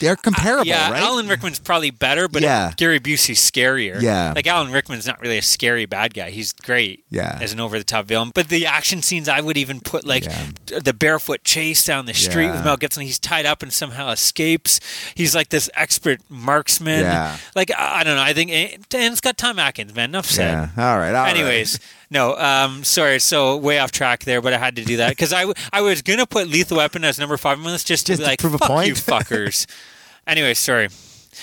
they're 0.01 0.17
comparable, 0.17 0.67
yeah, 0.67 0.91
right? 0.91 1.03
Alan 1.03 1.29
Rickman's 1.29 1.59
probably 1.59 1.91
better, 1.91 2.29
but 2.29 2.43
Yeah. 2.43 2.73
Gary 2.77 3.01
Busey's 3.01 3.39
scarier. 3.39 4.01
Yeah. 4.01 4.33
like 4.35 4.47
Alan 4.47 4.73
Rickman's 4.73 5.07
not 5.07 5.21
really 5.21 5.39
a 5.39 5.43
scary 5.43 5.87
bad 5.87 6.15
guy. 6.15 6.31
He's 6.31 6.53
great. 6.53 7.05
Yeah. 7.11 7.39
as 7.41 7.53
an 7.53 7.61
over 7.61 7.79
the 7.79 7.85
top 7.85 8.07
villain. 8.07 8.31
But 8.35 8.49
the 8.49 8.67
action 8.67 9.03
scenes, 9.03 9.29
I 9.29 9.41
would 9.41 9.57
even 9.57 9.81
put 9.81 10.05
like 10.05 10.25
Yeah. 10.25 10.47
the 10.83 10.93
barefoot 10.93 11.45
chase 11.45 11.85
down 11.85 12.07
the 12.07 12.15
street 12.15 12.45
Yeah. 12.47 12.57
with 12.57 12.65
Mel 12.65 12.77
Gibson. 12.77 13.03
He's 13.03 13.19
tied 13.19 13.47
up 13.47 13.63
and 13.63 13.73
somehow 13.73 14.11
escapes. 14.11 14.81
He's 15.15 15.35
like 15.35 15.49
this 15.51 15.69
expert 15.75 16.21
marksman. 16.29 17.01
Yeah. 17.01 17.37
Like 17.55 17.71
I 17.77 18.05
don't 18.05 18.17
know. 18.17 18.23
I 18.23 18.33
think 18.33 18.51
and 18.51 18.85
it's 18.93 19.21
got 19.21 19.37
Tom 19.37 19.59
Atkins, 19.59 19.95
man. 19.95 20.11
Enough 20.11 20.27
said. 20.27 20.51
yeah. 20.77 20.91
All 20.93 20.99
right. 20.99 21.15
all 21.15 21.25
right. 21.45 21.79
No, 22.11 22.37
um, 22.37 22.85
sorry, 22.85 23.19
so 23.21 23.57
way 23.59 23.79
off 23.79 23.93
track 23.93 24.25
there, 24.25 24.41
but 24.41 24.53
I 24.55 24.59
had 24.59 24.77
to 24.77 24.85
do 24.85 24.97
that 24.97 25.11
because 25.11 25.33
I, 25.33 25.41
w- 25.43 25.55
I 25.73 25.83
was 25.83 26.01
gonna 26.03 26.27
put 26.27 26.49
Lethal 26.49 26.79
Weapon 26.79 27.05
as 27.05 27.19
number 27.19 27.37
five 27.37 27.59
on 27.59 27.65
the 27.65 27.71
list 27.71 27.87
just 27.87 28.07
to 28.07 28.13
Just 28.13 28.21
be 28.21 28.25
to 28.25 28.31
like, 28.31 28.39
prove 28.41 28.55
a 28.55 28.59
fuck 28.59 28.69
point? 28.69 28.89
you 28.89 28.95
fuckers. 28.95 29.67
anyway, 30.27 30.55
sorry. 30.55 30.89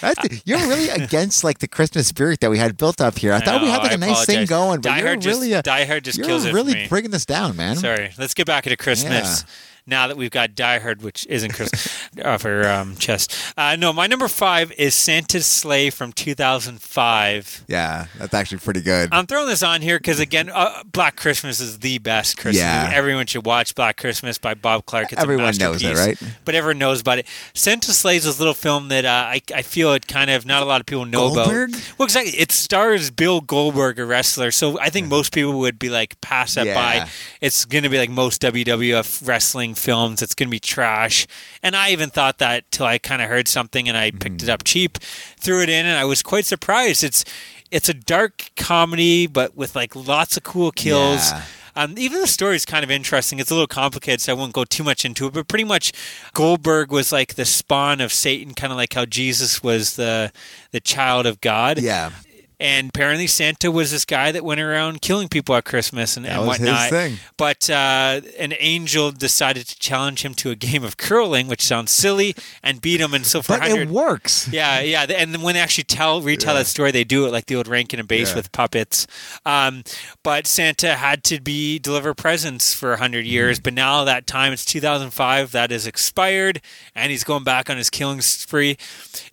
That's- 0.02 0.42
you're 0.46 0.58
really 0.60 0.90
against 1.04 1.44
like 1.44 1.60
the 1.60 1.68
Christmas 1.68 2.08
spirit 2.08 2.40
that 2.40 2.50
we 2.50 2.58
had 2.58 2.78
built 2.78 3.00
up 3.00 3.18
here. 3.20 3.32
I, 3.32 3.38
I 3.38 3.40
thought 3.42 3.62
we 3.62 3.70
had 3.70 3.84
like 3.84 3.92
I 3.92 3.96
a 3.96 3.98
nice 3.98 4.26
thing 4.26 4.46
going, 4.48 4.82
but 4.82 4.90
Die 4.90 4.98
you're 4.98 5.08
Hard 5.08 5.22
just- 5.22 5.40
really, 5.40 5.54
uh, 5.54 5.62
Die 5.62 5.86
Hard 5.86 6.04
just 6.04 6.18
you're 6.18 6.28
kills 6.28 6.46
it 6.46 6.54
really 6.54 6.74
me. 6.74 6.88
bringing 6.90 7.12
this 7.12 7.26
down, 7.26 7.56
man. 7.56 7.76
Sorry, 7.76 8.12
let's 8.18 8.34
get 8.34 8.48
back 8.48 8.66
into 8.66 8.76
Christmas. 8.78 9.46
Now 9.88 10.08
that 10.08 10.18
we've 10.18 10.32
got 10.32 10.56
Die 10.56 10.80
Hard, 10.80 11.04
which 11.04 11.28
isn't 11.28 11.54
Christmas, 11.54 12.10
off 12.26 12.44
our 12.46 12.68
um, 12.68 12.96
chest. 12.96 13.36
Uh, 13.56 13.76
no, 13.76 13.94
my 13.94 14.08
number 14.08 14.28
five 14.28 14.72
is 14.80 14.96
Santa's 14.96 15.46
Slay 15.46 15.92
from 15.92 16.12
2005. 16.12 17.66
Yeah, 17.68 18.08
that's 18.18 18.34
actually 18.34 18.60
pretty 18.60 18.82
good. 18.82 19.10
I'm 19.12 19.28
throwing 19.28 19.48
this 19.48 19.64
on 19.64 19.82
here 19.82 19.98
because 20.00 20.20
again, 20.20 20.50
uh, 20.52 20.84
Black 20.92 21.16
Christmas 21.16 21.60
is 21.60 21.80
the 21.80 21.98
best 22.00 22.38
Christmas. 22.38 22.62
Yeah. 22.64 22.90
everyone 22.94 23.28
should 23.28 23.46
watch 23.46 23.76
Black 23.76 23.98
Christmas 23.98 24.38
by 24.38 24.54
Bob 24.56 24.86
Clark. 24.86 25.12
It's 25.14 25.22
Everyone 25.22 25.56
knows 25.58 25.84
it, 25.84 25.96
right? 25.98 26.20
But 26.46 26.56
everyone 26.56 26.80
knows 26.80 27.02
about 27.02 27.20
it. 27.20 27.28
Santa's 27.54 27.98
Slay 27.98 28.18
is 28.18 28.24
this 28.24 28.40
little 28.40 28.54
film 28.54 28.88
that 28.90 29.06
uh, 29.06 29.10
I, 29.10 29.42
I 29.54 29.62
feel 29.62 29.94
it 29.94 30.08
kind 30.08 30.30
of 30.32 30.46
not 30.46 30.64
a 30.64 30.66
lot 30.66 30.80
of 30.82 30.88
people 30.88 31.06
know 31.06 31.30
Goldberg? 31.34 31.70
about. 31.70 31.94
Well, 32.00 32.06
exactly. 32.06 32.34
It 32.40 32.52
stars 32.52 33.12
Bill 33.12 33.42
Goldberg, 33.42 34.00
a 34.00 34.06
wrestler. 34.06 34.50
So 34.52 34.80
I 34.80 34.90
think 34.90 35.08
most 35.08 35.32
people 35.34 35.60
would 35.60 35.78
be 35.78 35.90
like 35.90 36.20
pass 36.22 36.56
that 36.56 36.66
Yeah. 36.66 36.74
by. 37.04 37.10
It's 37.42 37.66
going 37.66 37.84
to 37.84 37.90
be 37.90 37.98
like 38.00 38.10
most 38.10 38.42
WWF 38.42 39.28
wrestling 39.28 39.75
films. 39.76 40.22
It's 40.22 40.34
going 40.36 40.48
to 40.48 40.52
be 40.52 40.60
trash. 40.60 41.28
And 41.64 41.76
I 41.76 41.92
even 41.92 42.10
thought 42.10 42.38
that 42.40 42.70
till 42.72 42.86
I 42.86 42.98
kind 42.98 43.22
of 43.22 43.30
heard 43.30 43.48
something 43.48 43.88
and 43.88 43.98
I 43.98 44.12
picked 44.12 44.38
Mm-hmm. 44.38 44.50
it 44.50 44.52
up 44.52 44.64
cheap, 44.64 44.98
threw 44.98 45.62
it 45.62 45.70
in, 45.70 45.86
and 45.86 45.98
I 45.98 46.06
was 46.06 46.22
quite 46.24 46.46
surprised. 46.46 47.04
It's 47.04 47.24
it's 47.72 47.90
a 47.90 47.94
dark 47.94 48.52
comedy, 48.56 49.28
but 49.28 49.56
with 49.56 49.76
like 49.76 49.96
lots 49.96 50.38
of 50.38 50.44
cool 50.44 50.72
kills. 50.72 51.32
Yeah. 51.32 51.44
Um, 51.78 51.96
even 51.98 52.22
the 52.22 52.28
story 52.28 52.56
is 52.56 52.64
kind 52.66 52.86
of 52.86 52.92
interesting. 52.92 53.38
It's 53.40 53.52
a 53.52 53.54
little 53.54 53.68
complicated, 53.68 54.22
so 54.22 54.32
I 54.32 54.36
won't 54.36 54.54
go 54.54 54.64
too 54.64 54.84
much 54.84 55.04
into 55.04 55.28
it. 55.28 55.34
But 55.34 55.50
pretty 55.50 55.66
much, 55.66 55.92
Goldberg 56.34 56.90
was 56.90 57.12
like 57.12 57.36
the 57.36 57.44
spawn 57.44 58.00
of 58.00 58.14
Satan, 58.14 58.54
kind 58.54 58.72
of 58.72 58.78
like 58.78 58.94
how 58.94 59.04
Jesus 59.06 59.62
was 59.62 59.98
the 59.98 60.32
the 60.72 60.80
child 60.80 61.26
of 61.26 61.42
God 61.42 61.80
Yeah, 61.80 62.12
And 62.60 62.90
apparently, 62.90 63.28
Santa 63.28 63.70
was 63.72 63.92
this 63.92 64.06
guy 64.06 64.32
that 64.32 64.44
went 64.44 64.62
around 64.62 65.02
killing 65.02 65.28
people 65.28 65.56
at 65.56 65.66
Christmas 65.66 66.16
and, 66.18 66.26
and 66.26 66.48
whatnot. 66.48 66.92
But 67.38 67.70
uh, 67.70 68.22
an 68.40 68.54
angel 68.60 69.12
decided 69.12 69.68
to 69.68 69.78
challenge 69.80 70.24
him 70.24 70.34
to 70.36 70.52
a 70.52 70.56
game 70.56 70.84
of 70.84 70.98
curling, 70.98 71.48
which 71.48 71.62
sounds 71.62 71.92
silly, 71.92 72.36
and 72.64 72.82
beat 72.82 73.02
him. 73.02 73.14
And 73.14 73.26
so 73.26 73.42
for 73.42 73.54
But 73.54 73.62
100, 73.62 73.82
it 73.82 73.90
works. 73.90 74.48
yeah, 74.52 74.80
yeah, 74.80 75.04
and 75.10 75.34
then 75.34 75.42
when 75.42 75.56
they 75.56 75.60
actually 75.60 75.84
tell 75.84 76.22
retell 76.22 76.56
that 76.56 76.68
story, 76.68 76.92
they 76.92 77.04
do 77.04 77.26
it 77.26 77.32
like 77.32 77.48
the 77.48 77.56
old 77.56 77.68
Rankin 77.68 78.00
and 78.00 78.08
Bass 78.08 78.30
Yeah. 78.30 78.36
with 78.38 78.52
puppets. 78.52 79.06
Um, 79.46 79.84
but 80.24 80.48
Santa 80.48 80.96
had 80.96 81.24
to 81.26 81.42
be 81.42 81.78
deliver 81.80 82.14
presents 82.14 82.74
for 82.74 82.86
Mm-hmm. 82.96 83.02
hundred 83.02 83.26
years, 83.26 83.60
but 83.60 83.74
now 83.74 84.04
that 84.06 84.26
time 84.28 84.54
it's 84.54 84.64
2005, 84.64 85.52
that 85.52 85.72
is 85.72 85.86
expired, 85.86 86.62
and 86.96 87.12
he's 87.12 87.24
going 87.26 87.44
back 87.44 87.70
on 87.70 87.76
his 87.78 87.90
killing 87.90 88.22
spree. 88.22 88.78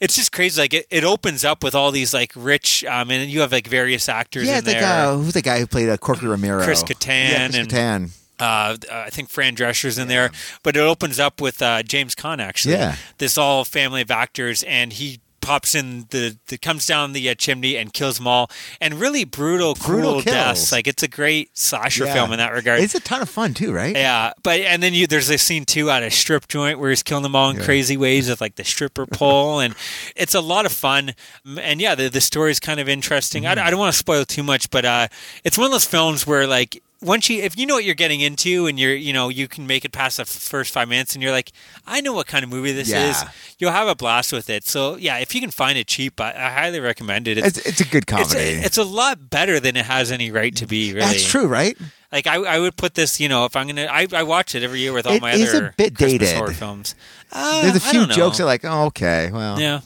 It's 0.00 0.16
just 0.16 0.32
crazy. 0.32 0.60
Like 0.60 0.74
it, 0.74 0.86
it 0.90 1.04
opens 1.04 1.44
up 1.44 1.62
with 1.62 1.74
all 1.74 1.90
these 1.92 2.12
like 2.12 2.32
rich, 2.34 2.84
um, 2.86 3.10
and 3.12 3.30
you 3.30 3.40
have 3.40 3.52
like 3.52 3.66
various 3.66 4.08
actors 4.08 4.44
Yeah, 4.46 4.52
in 4.54 4.58
it's 4.58 4.66
like 4.66 4.80
there. 4.80 5.06
uh, 5.08 5.16
who's 5.16 5.34
the 5.34 5.42
guy 5.42 5.58
who 5.60 5.66
played 5.66 5.88
uh, 5.88 5.96
Corky 5.96 6.26
Romano? 6.26 6.62
Chris 6.64 6.82
Kattan 6.82 7.30
Yeah, 7.30 7.46
Chris 7.48 7.56
and- 7.56 7.68
Kattan. 7.68 8.10
uh, 8.40 8.76
I 8.90 9.10
think 9.10 9.28
Fran 9.28 9.54
Drescher's 9.54 9.98
in 9.98 10.08
there, 10.08 10.30
but 10.62 10.76
it 10.76 10.80
opens 10.80 11.18
up 11.20 11.40
with 11.40 11.62
uh, 11.62 11.82
James 11.82 12.14
Caan 12.14 12.40
actually. 12.40 12.74
Yeah. 12.74 12.96
this 13.18 13.38
all 13.38 13.64
family 13.64 14.02
of 14.02 14.10
actors, 14.10 14.62
and 14.64 14.92
he 14.92 15.20
pops 15.42 15.74
in 15.74 16.06
the, 16.10 16.38
the 16.46 16.56
comes 16.56 16.86
down 16.86 17.12
the 17.12 17.28
uh, 17.28 17.34
chimney 17.34 17.76
and 17.76 17.92
kills 17.92 18.16
them 18.16 18.26
all, 18.26 18.50
and 18.80 18.94
really 18.94 19.24
brutal, 19.24 19.74
Brutal 19.74 19.84
cruel 19.84 20.12
kills. 20.22 20.24
deaths. 20.24 20.72
Like 20.72 20.86
it's 20.86 21.02
a 21.02 21.08
great 21.08 21.50
slasher 21.58 22.06
Yeah. 22.06 22.14
film 22.14 22.32
in 22.32 22.38
that 22.38 22.52
regard. 22.52 22.80
It's 22.80 22.94
a 22.94 23.00
ton 23.00 23.20
of 23.20 23.28
fun 23.28 23.52
too, 23.52 23.72
right? 23.72 23.94
yeah, 23.94 24.32
but 24.42 24.60
and 24.60 24.82
then 24.82 24.94
you 24.94 25.06
there's 25.06 25.28
a 25.28 25.36
scene 25.36 25.64
too 25.66 25.90
at 25.90 26.02
a 26.02 26.10
strip 26.10 26.48
joint 26.48 26.78
where 26.78 26.88
he's 26.90 27.02
killing 27.02 27.22
them 27.24 27.36
all 27.36 27.50
in 27.50 27.58
crazy 27.58 27.96
ways 27.98 28.30
with 28.30 28.40
like 28.40 28.54
the 28.54 28.64
stripper 28.64 29.04
pole, 29.12 29.60
and 29.60 29.74
it's 30.16 30.34
a 30.34 30.40
lot 30.40 30.64
of 30.64 30.72
fun. 30.72 31.12
And 31.60 31.80
yeah, 31.80 31.94
the 31.94 32.08
the 32.08 32.20
story 32.22 32.50
is 32.50 32.60
kind 32.60 32.80
of 32.80 32.88
interesting. 32.88 33.42
Mm-hmm. 33.42 33.58
I, 33.58 33.66
I 33.66 33.70
don't 33.70 33.80
want 33.80 33.92
to 33.92 33.98
spoil 33.98 34.24
too 34.24 34.42
much, 34.42 34.70
but 34.70 34.84
uh, 34.84 35.08
it's 35.44 35.58
one 35.58 35.66
of 35.66 35.72
those 35.72 35.84
films 35.84 36.26
where 36.26 36.46
like 36.46 36.82
once 37.02 37.28
you 37.28 37.42
if 37.42 37.58
you 37.58 37.66
know 37.66 37.74
what 37.74 37.84
you're 37.84 37.94
getting 37.94 38.20
into 38.20 38.66
and 38.66 38.78
you're 38.78 38.94
you 38.94 39.12
know 39.12 39.28
you 39.28 39.48
can 39.48 39.66
make 39.66 39.84
it 39.84 39.92
past 39.92 40.16
the 40.16 40.24
first 40.24 40.72
five 40.72 40.88
minutes 40.88 41.14
and 41.14 41.22
you're 41.22 41.32
like 41.32 41.52
I 41.86 42.00
know 42.00 42.12
what 42.12 42.26
kind 42.26 42.44
of 42.44 42.50
movie 42.50 42.72
this 42.72 42.88
Yeah. 42.88 43.10
is, 43.10 43.24
you'll 43.58 43.72
have 43.72 43.88
a 43.88 43.94
blast 43.94 44.32
with 44.32 44.48
it. 44.48 44.64
So 44.64 44.96
yeah, 44.96 45.18
if 45.18 45.34
you 45.34 45.40
can 45.40 45.50
find 45.50 45.76
it 45.76 45.86
cheap, 45.88 46.20
I, 46.20 46.30
I 46.32 46.50
highly 46.50 46.80
recommend 46.80 47.28
it. 47.28 47.38
It's 47.38 47.58
it's 47.58 47.80
a 47.80 47.84
good 47.84 48.04
it's, 48.08 48.12
comedy. 48.32 48.40
it's 48.66 48.78
a 48.78 48.84
lot 48.84 49.28
better 49.30 49.58
than 49.60 49.76
it 49.76 49.84
has 49.86 50.10
any 50.12 50.30
right 50.30 50.54
to 50.56 50.66
be. 50.66 50.92
Really, 50.94 51.06
That's 51.06 51.28
true, 51.28 51.46
right? 51.46 51.76
like 52.12 52.26
I, 52.26 52.36
I 52.36 52.58
would 52.58 52.76
put 52.76 52.94
this, 52.94 53.18
you 53.20 53.28
know, 53.28 53.46
if 53.46 53.56
I'm 53.56 53.66
gonna, 53.66 53.86
I, 53.90 54.06
I 54.12 54.22
watch 54.22 54.54
it 54.54 54.62
every 54.62 54.80
year 54.80 54.92
with 54.92 55.06
all 55.06 55.14
It 55.14 55.22
my 55.22 55.32
is 55.32 55.52
a 55.54 55.56
other 55.56 55.74
bit 55.76 55.96
Christmas 55.96 56.20
dated. 56.20 56.36
horror 56.36 56.52
films. 56.52 56.94
Uh, 57.32 57.62
There's 57.62 57.76
a 57.76 57.80
few 57.80 58.06
jokes 58.06 58.36
that 58.36 58.42
are 58.44 58.46
like, 58.46 58.64
oh, 58.64 58.84
okay, 58.86 59.30
well, 59.32 59.58
yeah. 59.58 59.80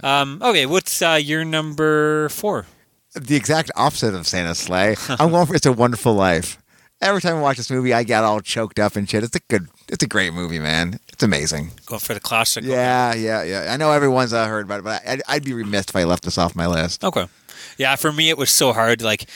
Um, 0.00 0.40
okay, 0.40 0.64
what's 0.66 1.02
uh, 1.02 1.18
your 1.20 1.44
number 1.44 2.28
four? 2.28 2.66
The 3.18 3.36
exact 3.36 3.70
opposite 3.76 4.14
of 4.14 4.26
Santa's 4.26 4.58
Slay. 4.58 4.96
I'm 5.08 5.30
going 5.30 5.46
for 5.46 5.54
It's 5.54 5.66
a 5.66 5.72
Wonderful 5.72 6.14
Life. 6.14 6.58
Every 7.00 7.20
time 7.20 7.36
I 7.36 7.40
watch 7.40 7.56
this 7.58 7.70
movie, 7.70 7.94
I 7.94 8.02
get 8.02 8.24
all 8.24 8.40
choked 8.40 8.80
up 8.80 8.96
and 8.96 9.08
shit. 9.08 9.22
It's 9.22 9.36
a 9.36 9.40
good, 9.48 9.68
it's 9.88 10.02
a 10.02 10.06
great 10.08 10.32
movie, 10.32 10.58
man. 10.58 10.98
It's 11.12 11.22
amazing. 11.22 11.70
Going 11.86 12.00
for 12.00 12.12
the 12.14 12.18
classic. 12.20 12.64
Yeah, 12.64 13.14
yeah, 13.14 13.42
yeah. 13.44 13.72
I 13.72 13.76
know 13.76 13.92
everyone's 13.92 14.32
uh, 14.32 14.46
heard 14.48 14.64
about 14.66 14.80
it, 14.80 14.84
but 14.84 15.06
I'd, 15.06 15.22
I'd 15.28 15.44
be 15.44 15.52
remiss 15.52 15.86
if 15.88 15.94
I 15.96 16.04
left 16.04 16.24
this 16.24 16.38
off 16.38 16.56
my 16.56 16.66
list. 16.66 17.04
Okay. 17.04 17.28
Yeah, 17.76 17.94
for 17.94 18.10
me 18.12 18.30
it 18.30 18.36
was 18.38 18.50
so 18.50 18.72
hard. 18.72 19.00
Like, 19.02 19.26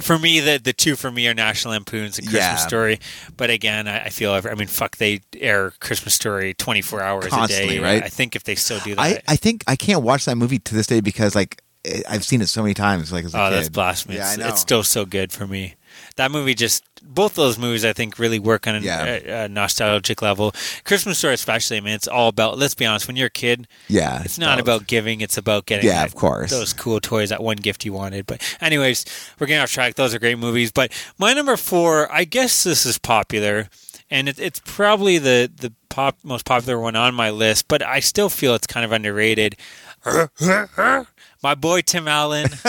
for 0.00 0.18
me, 0.18 0.40
the 0.40 0.56
the 0.58 0.72
two 0.72 0.96
for 0.96 1.10
me 1.10 1.28
are 1.28 1.34
National 1.34 1.72
Lampoon's 1.72 2.16
and 2.18 2.26
Christmas 2.26 2.42
Yeah. 2.42 2.56
Story. 2.56 2.98
But 3.36 3.50
again, 3.50 3.86
I, 3.86 4.04
I 4.04 4.08
feel, 4.08 4.32
every, 4.32 4.50
I 4.50 4.54
mean, 4.54 4.68
fuck, 4.68 4.96
they 4.96 5.20
air 5.38 5.72
Christmas 5.80 6.14
Story 6.14 6.54
24 6.54 7.02
hours 7.02 7.26
Constantly, 7.26 7.76
a 7.76 7.80
day. 7.80 7.84
right? 7.84 8.02
I 8.02 8.08
think 8.08 8.34
if 8.34 8.44
they 8.44 8.54
still 8.54 8.78
do 8.80 8.94
that. 8.94 9.00
I, 9.02 9.20
I 9.28 9.36
think 9.36 9.64
I 9.66 9.76
can't 9.76 10.02
watch 10.02 10.24
that 10.24 10.36
movie 10.36 10.58
to 10.60 10.74
this 10.74 10.86
day 10.86 11.00
because 11.02 11.34
like 11.34 11.60
it, 11.84 12.04
I've 12.08 12.24
seen 12.24 12.40
it 12.42 12.48
so 12.48 12.62
many 12.62 12.74
times. 12.74 13.12
Like 13.12 13.24
as 13.24 13.34
a 13.34 13.40
Oh, 13.42 13.48
kid. 13.50 13.56
that's 13.56 13.68
blasphemy! 13.68 14.16
Yeah, 14.16 14.26
I 14.26 14.30
it's, 14.30 14.38
know. 14.38 14.48
it's 14.48 14.60
still 14.60 14.82
so 14.82 15.04
good 15.04 15.32
for 15.32 15.46
me. 15.46 15.74
That 16.16 16.30
movie 16.30 16.54
just 16.54 16.84
both 17.02 17.34
those 17.34 17.58
movies 17.58 17.84
I 17.84 17.92
think 17.92 18.18
really 18.18 18.38
work 18.38 18.66
on 18.66 18.76
a, 18.76 18.80
Yeah. 18.80 19.04
a, 19.04 19.44
a 19.44 19.48
nostalgic 19.48 20.22
level. 20.22 20.54
Christmas 20.84 21.18
Story 21.18 21.34
especially. 21.34 21.76
I 21.76 21.80
mean, 21.80 21.94
it's 21.94 22.08
all 22.08 22.28
about. 22.28 22.56
Let's 22.58 22.74
be 22.74 22.86
honest. 22.86 23.06
When 23.08 23.16
you're 23.16 23.26
a 23.26 23.30
kid, 23.30 23.66
yeah, 23.88 24.22
it's 24.24 24.38
not 24.38 24.56
both. 24.58 24.62
about 24.62 24.86
giving. 24.86 25.20
It's 25.20 25.36
about 25.36 25.66
getting. 25.66 25.86
Yeah, 25.86 25.98
that- 25.98 26.06
of 26.06 26.14
course. 26.14 26.50
Those 26.50 26.72
cool 26.72 27.00
toys, 27.00 27.28
that 27.30 27.42
one 27.42 27.56
gift 27.56 27.84
you 27.84 27.92
wanted. 27.92 28.26
But 28.26 28.40
anyways, 28.60 29.04
we're 29.38 29.46
getting 29.46 29.62
off 29.62 29.70
track. 29.72 29.94
Those 29.96 30.14
are 30.14 30.18
great 30.18 30.38
movies. 30.38 30.72
But 30.72 30.92
my 31.18 31.32
number 31.34 31.56
four, 31.56 32.10
I 32.12 32.24
guess 32.24 32.62
this 32.64 32.86
is 32.86 32.96
popular, 32.98 33.68
and 34.10 34.28
it, 34.28 34.38
it's 34.38 34.60
probably 34.64 35.18
the 35.18 35.50
the 35.54 35.72
pop 35.90 36.16
most 36.22 36.46
popular 36.46 36.78
one 36.78 36.96
on 36.96 37.14
my 37.14 37.28
list. 37.30 37.68
But 37.68 37.82
I 37.82 38.00
still 38.00 38.28
feel 38.30 38.54
it's 38.54 38.66
kind 38.66 38.84
of 38.86 38.92
underrated. 38.92 39.56
My 41.42 41.54
boy 41.54 41.80
Tim 41.82 42.06
Allen. 42.06 42.48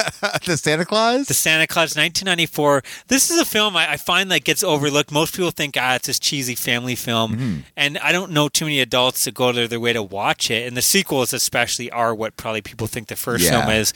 the 0.46 0.58
Santa 0.58 0.86
Claus. 0.86 1.28
The 1.28 1.34
Santa 1.34 1.68
Claus, 1.68 1.96
1994. 1.96 2.82
This 3.08 3.30
is 3.30 3.40
a 3.40 3.46
film 3.46 3.76
I, 3.76 3.92
I 3.92 3.98
find 3.98 4.32
that 4.32 4.44
gets 4.44 4.64
overlooked. 4.64 5.12
Most 5.12 5.36
people 5.36 5.52
think, 5.52 5.76
ah, 5.80 5.96
it's 5.96 6.08
this 6.08 6.20
cheesy 6.20 6.56
family 6.56 6.96
film, 6.96 7.34
Mm-hmm. 7.34 7.60
and 7.78 7.98
I 8.00 8.12
don't 8.12 8.32
know 8.32 8.50
too 8.50 8.66
many 8.66 8.80
adults 8.80 9.26
that 9.26 9.34
go 9.36 9.52
to 9.52 9.68
their 9.68 9.80
way 9.80 9.94
to 9.94 10.02
watch 10.04 10.50
it. 10.50 10.68
And 10.68 10.76
the 10.76 10.82
sequels, 10.82 11.34
especially, 11.34 11.92
are 11.92 12.16
what 12.16 12.36
probably 12.36 12.62
people 12.62 12.88
think 12.88 13.08
the 13.08 13.16
first 13.16 13.46
Yeah. 13.46 13.62
film 13.66 13.72
is. 13.76 13.94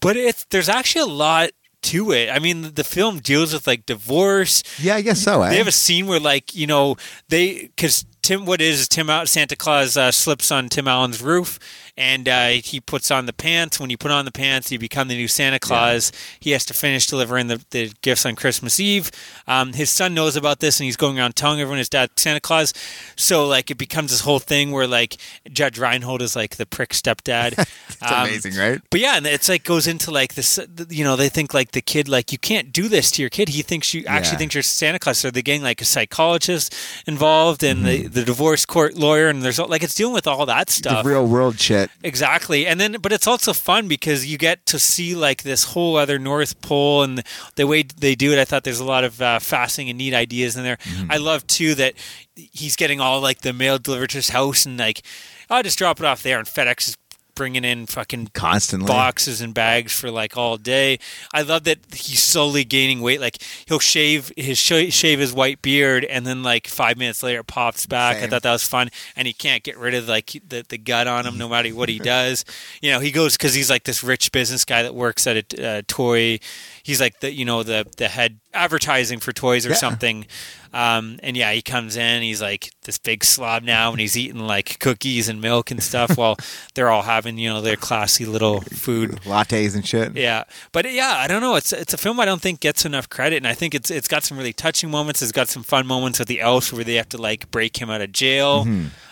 But 0.00 0.16
it's 0.16 0.44
there's 0.50 0.68
actually 0.68 1.02
a 1.02 1.14
lot 1.14 1.50
to 1.80 2.10
it. 2.10 2.28
I 2.28 2.40
mean, 2.40 2.74
the 2.74 2.82
film 2.84 3.20
deals 3.20 3.52
with 3.52 3.66
like 3.68 3.86
divorce. 3.86 4.62
yeah, 4.80 4.96
I 4.96 5.00
guess 5.02 5.20
so. 5.20 5.42
Eh? 5.42 5.50
They 5.50 5.58
have 5.58 5.68
a 5.68 5.72
scene 5.72 6.06
where, 6.08 6.18
like, 6.20 6.54
you 6.54 6.66
know, 6.66 6.96
they 7.28 7.62
because 7.74 8.04
Tim, 8.22 8.44
what 8.46 8.60
is 8.60 8.80
is 8.80 8.88
Tim 8.88 9.08
out 9.08 9.28
Santa 9.28 9.54
Claus 9.56 9.96
uh, 9.96 10.10
slips 10.10 10.50
on 10.50 10.68
Tim 10.68 10.88
Allen's 10.88 11.22
roof, 11.22 11.58
and 11.98 12.28
uh, 12.28 12.48
he 12.62 12.80
puts 12.80 13.10
on 13.10 13.26
the 13.26 13.32
pants. 13.32 13.80
When 13.80 13.90
you 13.90 13.98
put 13.98 14.12
on 14.12 14.24
the 14.24 14.30
pants, 14.32 14.70
you 14.70 14.78
become 14.78 15.08
the 15.08 15.16
new 15.16 15.26
Santa 15.26 15.58
Claus. 15.58 16.12
He 16.38 16.52
has 16.52 16.64
to 16.66 16.72
finish 16.74 17.06
delivering 17.08 17.48
the, 17.48 17.62
the 17.70 17.90
gifts 18.02 18.24
on 18.24 18.36
Christmas 18.36 18.78
Eve. 18.78 19.10
Um, 19.48 19.72
his 19.72 19.90
son 19.90 20.14
knows 20.14 20.36
about 20.36 20.60
this, 20.60 20.78
and 20.78 20.84
he's 20.84 20.96
going 20.96 21.18
around 21.18 21.34
telling 21.34 21.60
everyone 21.60 21.78
his 21.78 21.88
dad 21.88 22.10
Santa 22.16 22.40
Claus. 22.40 22.72
So, 23.16 23.46
like, 23.46 23.70
it 23.72 23.78
becomes 23.78 24.12
this 24.12 24.20
whole 24.20 24.38
thing 24.38 24.70
where, 24.70 24.86
like, 24.86 25.16
Judge 25.52 25.76
Reinhold 25.78 26.22
is 26.22 26.36
like 26.36 26.56
the 26.56 26.66
prick 26.66 26.90
stepdad. 26.90 27.52
it's 27.88 28.02
Um, 28.02 28.28
amazing, 28.28 28.54
right? 28.54 28.80
but 28.90 29.00
yeah, 29.00 29.16
and 29.16 29.26
it's 29.26 29.48
like 29.48 29.64
goes 29.64 29.88
into 29.88 30.12
like 30.12 30.34
this. 30.34 30.60
You 30.88 31.02
know, 31.02 31.16
they 31.16 31.28
think 31.28 31.52
like 31.52 31.72
the 31.72 31.82
kid, 31.82 32.08
like 32.08 32.30
you 32.30 32.38
can't 32.38 32.72
do 32.72 32.86
this 32.88 33.10
to 33.12 33.22
your 33.22 33.28
kid. 33.30 33.48
He 33.48 33.62
thinks 33.62 33.92
you 33.92 34.04
actually 34.06 34.34
Yeah. 34.34 34.38
thinks 34.38 34.54
you're 34.54 34.62
Santa 34.62 35.00
Claus. 35.00 35.18
So 35.18 35.32
they're 35.32 35.42
getting 35.42 35.62
like 35.64 35.80
a 35.80 35.84
psychologist 35.84 36.72
involved 37.08 37.64
and 37.64 37.84
the, 37.84 38.06
the 38.06 38.24
divorce 38.24 38.64
court 38.64 38.94
lawyer, 38.94 39.28
and 39.28 39.42
there's 39.42 39.58
like 39.58 39.82
it's 39.82 39.94
dealing 39.96 40.14
with 40.14 40.26
all 40.28 40.46
that 40.46 40.68
The 40.68 40.72
stuff. 40.72 41.04
real 41.04 41.26
world 41.26 41.58
shit. 41.58 41.87
Exactly, 42.02 42.66
and 42.66 42.80
then 42.80 42.96
but 43.00 43.12
it's 43.12 43.26
also 43.26 43.52
fun 43.52 43.88
because 43.88 44.26
you 44.26 44.38
get 44.38 44.64
to 44.66 44.78
see 44.78 45.14
like 45.14 45.42
this 45.42 45.64
whole 45.64 45.96
other 45.96 46.18
North 46.18 46.60
Pole 46.60 47.02
and 47.02 47.18
the, 47.18 47.24
the 47.56 47.66
way 47.66 47.82
they 47.82 48.14
do 48.14 48.32
it. 48.32 48.38
I 48.38 48.44
thought 48.44 48.64
there's 48.64 48.80
a 48.80 48.84
lot 48.84 49.04
of 49.04 49.20
uh, 49.20 49.38
fascinating 49.38 49.90
and 49.90 49.98
neat 49.98 50.14
ideas 50.14 50.56
in 50.56 50.62
there. 50.62 50.76
Mm-hmm. 50.76 51.12
I 51.12 51.16
love 51.16 51.46
too 51.46 51.74
that 51.74 51.94
he's 52.34 52.76
getting 52.76 53.00
all 53.00 53.20
like 53.20 53.40
the 53.40 53.52
mail 53.52 53.78
delivered 53.78 54.10
to 54.10 54.18
his 54.18 54.28
house 54.28 54.64
and 54.64 54.78
like 54.78 55.02
I'll 55.50 55.62
just 55.62 55.78
drop 55.78 55.98
it 55.98 56.06
off 56.06 56.22
there, 56.22 56.38
and 56.38 56.46
FedEx 56.46 56.88
is 56.88 56.96
bringing 57.38 57.64
in 57.64 57.86
fucking 57.86 58.28
Constantly. 58.34 58.86
boxes 58.86 59.40
and 59.40 59.54
bags 59.54 59.98
for 59.98 60.10
like 60.10 60.36
all 60.36 60.58
day. 60.58 60.98
I 61.32 61.40
love 61.40 61.64
that 61.64 61.78
he's 61.94 62.22
slowly 62.22 62.64
gaining 62.64 63.00
weight. 63.00 63.20
Like 63.20 63.38
he'll 63.66 63.78
shave 63.78 64.30
his 64.36 64.58
sh- 64.58 64.92
shave 64.92 65.18
his 65.20 65.32
white 65.32 65.62
beard, 65.62 66.04
and 66.04 66.26
then 66.26 66.42
like 66.42 66.66
five 66.66 66.98
minutes 66.98 67.22
later 67.22 67.40
it 67.40 67.46
pops 67.46 67.86
back. 67.86 68.18
I 68.18 68.26
thought 68.26 68.42
that 68.42 68.52
was 68.52 68.66
fun, 68.68 68.90
and 69.16 69.26
he 69.26 69.32
can't 69.32 69.62
get 69.62 69.78
rid 69.78 69.94
of 69.94 70.06
like 70.08 70.32
the, 70.46 70.66
the 70.68 70.76
gut 70.76 71.06
on 71.06 71.24
him 71.26 71.38
no 71.38 71.48
matter 71.48 71.70
what 71.70 71.88
he 71.88 71.98
does. 72.18 72.44
You 72.82 72.90
know, 72.90 73.00
he 73.00 73.10
goes 73.10 73.36
because 73.38 73.54
he's 73.54 73.70
like 73.70 73.84
this 73.84 74.02
rich 74.04 74.30
business 74.32 74.66
guy 74.66 74.82
that 74.82 74.94
works 74.94 75.26
at 75.26 75.54
a 75.54 75.66
uh, 75.78 75.82
toy. 75.88 76.40
He's 76.82 77.00
like 77.00 77.20
the 77.20 77.32
you 77.32 77.46
know 77.46 77.62
the 77.62 77.86
the 77.96 78.08
head 78.08 78.40
advertising 78.52 79.20
for 79.20 79.32
toys 79.32 79.64
or 79.64 79.70
Yeah. 79.70 79.74
something. 79.76 80.26
Um, 80.72 81.18
and 81.22 81.36
yeah, 81.36 81.52
he 81.52 81.62
comes 81.62 81.96
in. 81.96 82.22
He's 82.22 82.42
like 82.42 82.70
this 82.82 82.98
big 82.98 83.24
slob 83.24 83.62
now, 83.62 83.90
and 83.90 84.00
he's 84.00 84.16
eating 84.16 84.40
like 84.40 84.78
cookies 84.78 85.28
and 85.28 85.40
milk 85.40 85.70
and 85.70 85.82
stuff 85.82 86.16
while 86.16 86.36
they're 86.74 86.90
all 86.90 87.02
having 87.02 87.38
you 87.38 87.48
know 87.48 87.60
their 87.60 87.76
classy 87.76 88.24
little 88.24 88.60
food. 88.60 89.12
Lattes 89.22 89.74
and 89.74 89.86
shit. 89.86 90.16
Yeah, 90.16 90.44
but 90.72 90.90
yeah, 90.92 91.14
I 91.16 91.26
don't 91.26 91.40
know. 91.40 91.56
It's 91.56 91.72
it's 91.72 91.94
a 91.94 91.98
film 91.98 92.20
I 92.20 92.24
don't 92.24 92.40
think 92.40 92.60
gets 92.60 92.84
enough 92.84 93.08
credit, 93.08 93.36
and 93.36 93.46
I 93.46 93.54
think 93.54 93.74
it's 93.74 93.90
it's 93.90 94.08
got 94.08 94.24
some 94.24 94.38
really 94.38 94.52
touching 94.52 94.90
moments. 94.90 95.22
It's 95.22 95.32
got 95.32 95.48
some 95.48 95.62
fun 95.62 95.86
moments 95.86 96.18
with 96.18 96.28
the 96.28 96.40
elves 96.40 96.72
where 96.72 96.84
they 96.84 96.94
have 96.94 97.08
to 97.10 97.18
like 97.18 97.50
break 97.50 97.80
him 97.80 97.90
out 97.90 98.00
of 98.00 98.12
jail. 98.12 98.66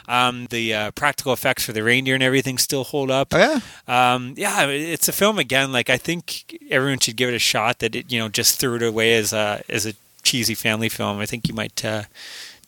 Um, 0.09 0.47
the 0.51 0.73
uh, 0.73 0.91
practical 0.93 1.33
effects 1.33 1.65
for 1.65 1.73
the 1.73 1.83
reindeer 1.83 2.15
and 2.15 2.23
everything 2.23 2.59
still 2.59 2.85
hold 2.85 3.11
up. 3.11 3.35
Oh 3.35 3.39
yeah. 3.39 4.15
Um, 4.15 4.35
yeah, 4.37 4.67
it's 4.67 5.09
a 5.09 5.13
film 5.13 5.39
again. 5.39 5.73
Like 5.73 5.91
I 5.91 5.97
think 5.97 6.61
everyone 6.71 7.01
should 7.01 7.17
give 7.17 7.29
it 7.29 7.35
a 7.35 7.41
shot. 7.41 7.81
That 7.81 7.97
it 7.97 8.13
you 8.13 8.21
know 8.21 8.29
just 8.29 8.61
threw 8.61 8.77
it 8.77 8.83
away 8.83 9.17
as 9.17 9.33
a 9.33 9.63
as 9.69 9.85
a 9.87 9.95
cheesy 10.27 10.55
family 10.55 10.89
film. 10.89 11.19
I 11.21 11.27
think 11.27 11.47
you 11.49 11.55
might 11.55 11.85
uh, 11.85 12.03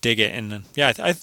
dig 0.00 0.20
it, 0.20 0.32
and 0.32 0.52
uh, 0.52 0.58
yeah, 0.74 0.92
I, 0.98 1.08
I 1.08 1.14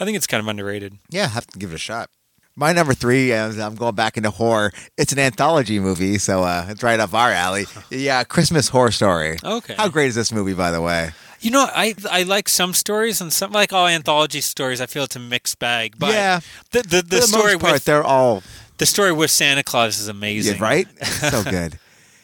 I 0.00 0.04
think 0.04 0.16
it's 0.16 0.26
kind 0.26 0.40
of 0.42 0.48
underrated. 0.48 0.98
Yeah, 1.10 1.24
I 1.24 1.28
have 1.28 1.46
to 1.48 1.58
give 1.58 1.70
it 1.70 1.74
a 1.76 1.78
shot. 1.78 2.10
My 2.56 2.72
number 2.72 2.94
three, 2.94 3.32
uh, 3.32 3.50
I'm 3.66 3.74
going 3.74 3.96
back 3.96 4.16
into 4.16 4.30
horror. 4.30 4.70
It's 4.96 5.12
an 5.12 5.18
anthology 5.18 5.80
movie, 5.80 6.18
so 6.18 6.42
uh, 6.44 6.66
it's 6.68 6.82
right 6.84 7.00
up 7.00 7.12
our 7.14 7.30
alley. 7.32 7.64
Yeah, 7.90 8.22
Christmas 8.24 8.68
Horror 8.68 8.92
Story. 8.92 9.38
Okay. 9.42 9.74
How 9.76 9.88
great 9.88 10.08
is 10.08 10.14
this 10.14 10.30
movie, 10.32 10.54
by 10.54 10.70
the 10.70 10.80
way? 10.80 11.10
You 11.40 11.50
know, 11.50 11.66
I 11.68 11.94
I 12.10 12.22
like 12.22 12.48
some 12.48 12.72
stories 12.72 13.20
and 13.20 13.32
some 13.32 13.50
like 13.52 13.72
all 13.72 13.86
anthology 13.88 14.40
stories. 14.40 14.80
I 14.80 14.86
feel 14.86 15.04
it's 15.04 15.16
a 15.16 15.20
mixed 15.20 15.58
bag. 15.58 15.94
But 15.98 16.12
Yeah. 16.14 16.40
the 16.70 16.82
the, 16.82 17.02
the 17.02 17.20
For 17.22 17.26
story 17.26 17.58
part, 17.58 17.72
with 17.74 17.84
they're 17.84 18.04
all 18.04 18.42
the 18.78 18.86
story 18.86 19.12
with 19.12 19.30
Santa 19.30 19.62
Claus 19.62 19.98
is 19.98 20.08
amazing. 20.08 20.56
yeah, 20.56 20.62
right. 20.62 20.86
so 21.30 21.42
good. 21.44 21.78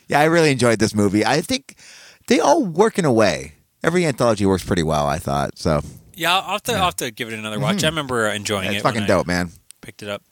Yeah, 0.08 0.20
I 0.20 0.24
really 0.24 0.50
enjoyed 0.52 0.78
this 0.78 0.94
movie. 0.94 1.24
I 1.26 1.40
think 1.42 1.74
they 2.28 2.40
all 2.40 2.64
work 2.64 2.98
in 2.98 3.04
a 3.04 3.12
way. 3.12 3.54
Every 3.82 4.04
anthology 4.06 4.44
works 4.46 4.64
pretty 4.64 4.82
well, 4.82 5.06
I 5.06 5.18
thought. 5.18 5.58
So 5.58 5.80
Yeah, 6.14 6.36
I'll 6.36 6.52
have 6.52 6.62
to, 6.64 6.72
I'll 6.74 6.84
have 6.86 6.96
to 6.96 7.10
give 7.10 7.28
it 7.32 7.38
another 7.38 7.58
watch. 7.60 7.82
I 7.84 7.88
remember 7.88 8.26
enjoying 8.28 8.64
Mm-hmm. 8.64 8.72
yeah, 8.72 8.78
it's 8.78 8.80
it. 8.80 8.84
when 8.84 8.94
fucking 8.94 9.04
I 9.04 9.06
dope, 9.06 9.26
man. 9.26 9.50
Picked 9.80 10.02
it 10.02 10.08
up. 10.08 10.22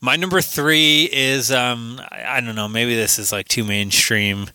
My 0.00 0.16
number 0.16 0.42
three 0.42 1.08
is 1.10 1.50
um, 1.50 1.98
I, 2.10 2.36
I 2.36 2.40
don't 2.40 2.54
know. 2.54 2.68
Maybe 2.68 2.94
this 2.94 3.18
is 3.18 3.32
like 3.32 3.48
too 3.48 3.64
mainstream. 3.64 4.48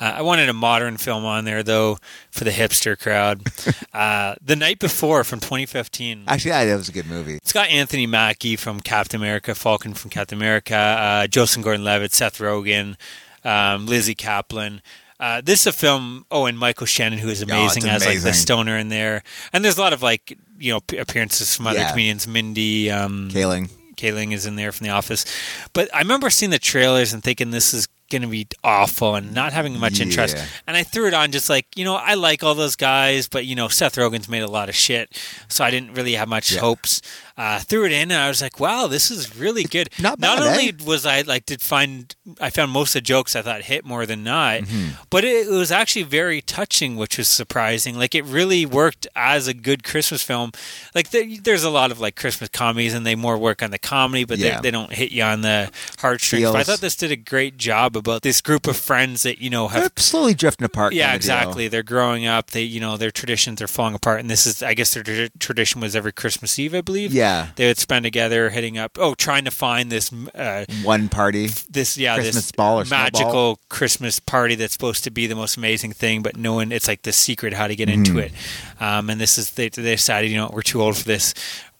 Uh, 0.00 0.14
I 0.16 0.22
wanted 0.22 0.48
a 0.48 0.52
modern 0.52 0.96
film 0.96 1.24
on 1.24 1.44
there 1.44 1.62
though 1.62 1.98
for 2.32 2.42
the 2.42 2.50
hipster 2.50 2.98
crowd. 2.98 3.42
uh, 3.94 4.34
the 4.42 4.56
Night 4.56 4.80
Before 4.80 5.22
from 5.22 5.38
2015. 5.38 6.24
Actually, 6.26 6.50
yeah, 6.50 6.64
that 6.64 6.76
was 6.76 6.88
a 6.88 6.92
good 6.92 7.06
movie. 7.06 7.36
It's 7.36 7.52
got 7.52 7.68
Anthony 7.68 8.06
Mackie 8.06 8.56
from 8.56 8.80
Captain 8.80 9.20
America, 9.20 9.54
Falcon 9.54 9.94
from 9.94 10.10
Captain 10.10 10.36
America, 10.38 10.74
uh, 10.74 11.26
Joseph 11.28 11.62
Gordon-Levitt, 11.62 12.12
Seth 12.12 12.38
Rogen, 12.38 12.96
um, 13.44 13.86
Lizzy 13.86 14.14
Caplan. 14.16 14.80
Uh, 15.18 15.40
this 15.44 15.60
is 15.62 15.66
a 15.68 15.72
film. 15.72 16.26
Oh, 16.30 16.46
and 16.46 16.58
Michael 16.58 16.86
Shannon, 16.86 17.18
who 17.18 17.28
is 17.28 17.42
it's 17.42 17.50
amazing 17.50 17.84
as 17.88 18.04
like 18.04 18.20
the 18.20 18.32
stoner 18.32 18.76
in 18.76 18.88
there. 18.88 19.22
And 19.52 19.64
there's 19.64 19.78
a 19.78 19.80
lot 19.80 19.92
of 19.92 20.02
like 20.02 20.36
you 20.58 20.72
know 20.72 20.80
appearances 20.98 21.54
from 21.54 21.66
other 21.66 21.78
Yeah. 21.78 21.90
comedians. 21.90 22.26
Mindy, 22.26 22.90
um, 22.90 23.30
Kaling. 23.30 23.70
Kaling 23.96 24.32
is 24.32 24.44
in 24.44 24.56
there 24.56 24.72
from 24.72 24.86
The 24.86 24.92
Office. 24.92 25.24
But 25.72 25.88
I 25.94 25.98
remember 26.00 26.28
seeing 26.28 26.50
the 26.50 26.58
trailers 26.58 27.12
and 27.14 27.22
thinking 27.22 27.50
this 27.50 27.72
is 27.72 27.88
going 28.10 28.22
to 28.22 28.28
be 28.28 28.46
awful 28.62 29.16
and 29.16 29.34
not 29.34 29.52
having 29.52 29.76
much 29.80 30.00
interest. 30.00 30.36
And 30.66 30.76
I 30.76 30.82
threw 30.84 31.08
it 31.08 31.14
on 31.14 31.32
just 31.32 31.48
like, 31.48 31.66
you 31.74 31.84
know, 31.84 31.96
I 31.96 32.14
like 32.14 32.44
all 32.44 32.54
those 32.54 32.76
guys, 32.76 33.26
but, 33.26 33.46
you 33.46 33.56
know, 33.56 33.66
Seth 33.66 33.96
Rogen's 33.96 34.28
made 34.28 34.42
a 34.42 34.46
lot 34.50 34.68
of 34.68 34.76
shit. 34.76 35.18
So 35.48 35.64
I 35.64 35.70
didn't 35.72 35.94
really 35.94 36.12
have 36.12 36.28
much 36.28 36.52
Yeah. 36.52 36.60
hopes. 36.60 37.00
Uh, 37.38 37.58
threw 37.58 37.84
it 37.84 37.92
in 37.92 38.10
and 38.10 38.14
I 38.14 38.28
was 38.28 38.40
like, 38.40 38.58
wow, 38.58 38.86
this 38.86 39.10
is 39.10 39.36
really 39.36 39.64
good. 39.64 39.90
not 40.00 40.18
bad, 40.18 40.40
only 40.40 40.68
eh? 40.70 40.72
was 40.86 41.04
I 41.04 41.20
like, 41.20 41.44
did 41.44 41.60
find, 41.60 42.14
I 42.40 42.48
found 42.48 42.70
most 42.72 42.90
of 42.96 43.02
the 43.02 43.06
jokes 43.06 43.36
I 43.36 43.42
thought 43.42 43.60
hit 43.62 43.84
more 43.84 44.06
than 44.06 44.24
not, 44.24 44.62
Mm-hmm. 44.62 45.02
but 45.10 45.22
it, 45.22 45.46
it 45.46 45.50
was 45.50 45.70
actually 45.70 46.04
very 46.04 46.40
touching, 46.40 46.96
which 46.96 47.18
was 47.18 47.28
surprising. 47.28 47.98
Like 47.98 48.14
it 48.14 48.24
really 48.24 48.64
worked 48.64 49.06
as 49.14 49.48
a 49.48 49.52
good 49.52 49.84
Christmas 49.84 50.22
film. 50.22 50.52
Like 50.94 51.10
there, 51.10 51.26
there's 51.42 51.62
a 51.62 51.68
lot 51.68 51.90
of 51.90 52.00
like 52.00 52.16
Christmas 52.16 52.48
comedies 52.48 52.94
and 52.94 53.04
they 53.04 53.14
more 53.14 53.36
work 53.36 53.62
on 53.62 53.70
the 53.70 53.78
comedy, 53.78 54.24
but 54.24 54.38
Yeah. 54.38 54.56
they, 54.56 54.68
they 54.68 54.70
don't 54.70 54.92
hit 54.94 55.12
you 55.12 55.22
on 55.22 55.42
the 55.42 55.70
heartstrings. 55.98 56.46
But 56.50 56.56
I 56.56 56.62
thought 56.62 56.80
this 56.80 56.96
did 56.96 57.12
a 57.12 57.16
great 57.16 57.58
job 57.58 57.98
about 57.98 58.22
this 58.22 58.40
group 58.40 58.66
of 58.66 58.78
friends 58.78 59.24
that 59.24 59.42
you 59.42 59.50
know 59.50 59.68
have 59.68 59.80
They're 59.82 59.90
slowly 60.02 60.32
drifting 60.32 60.64
apart. 60.64 60.94
yeah, 60.94 61.08
kinda 61.10 61.12
deal. 61.12 61.16
exactly. 61.16 61.68
They're 61.68 61.82
growing 61.82 62.24
up. 62.24 62.52
They, 62.52 62.62
you 62.62 62.80
know, 62.80 62.96
their 62.96 63.10
traditions 63.10 63.60
are 63.60 63.68
falling 63.68 63.94
apart, 63.94 64.20
and 64.20 64.30
this 64.30 64.46
is, 64.46 64.62
I 64.62 64.72
guess, 64.72 64.94
their 64.94 65.02
tra- 65.02 65.28
tradition 65.38 65.82
was 65.82 65.94
every 65.94 66.12
Christmas 66.12 66.58
Eve, 66.58 66.74
I 66.74 66.80
believe. 66.80 67.12
Yeah. 67.12 67.25
They 67.56 67.66
would 67.66 67.78
spend 67.78 68.04
together, 68.04 68.50
hitting 68.50 68.78
up, 68.78 68.98
oh, 68.98 69.14
trying 69.14 69.44
to 69.44 69.50
find 69.50 69.90
this, 69.90 70.12
uh, 70.34 70.64
One 70.82 71.08
party. 71.08 71.48
this, 71.70 71.96
yeah, 71.96 72.14
Christmas 72.14 72.34
this 72.36 72.52
ball 72.52 72.80
or 72.80 72.84
magical 72.84 73.22
snowball. 73.30 73.58
Christmas 73.68 74.18
party 74.20 74.54
that's 74.54 74.72
supposed 74.72 75.04
to 75.04 75.10
be 75.10 75.26
the 75.26 75.36
most 75.36 75.56
amazing 75.56 75.92
thing, 75.92 76.22
but 76.22 76.36
no 76.36 76.54
one, 76.54 76.72
it's 76.72 76.88
like 76.88 77.02
the 77.02 77.12
secret 77.12 77.52
how 77.52 77.66
to 77.66 77.76
get 77.76 77.88
into 77.88 78.18
it. 78.18 78.32
Um, 78.80 79.10
and 79.10 79.20
this 79.20 79.38
is 79.38 79.50
they, 79.50 79.68
they 79.68 79.82
decided, 79.82 80.30
you 80.30 80.36
know, 80.36 80.50
we're 80.52 80.62
too 80.62 80.82
old 80.82 80.96
for 80.96 81.04
this. 81.04 81.34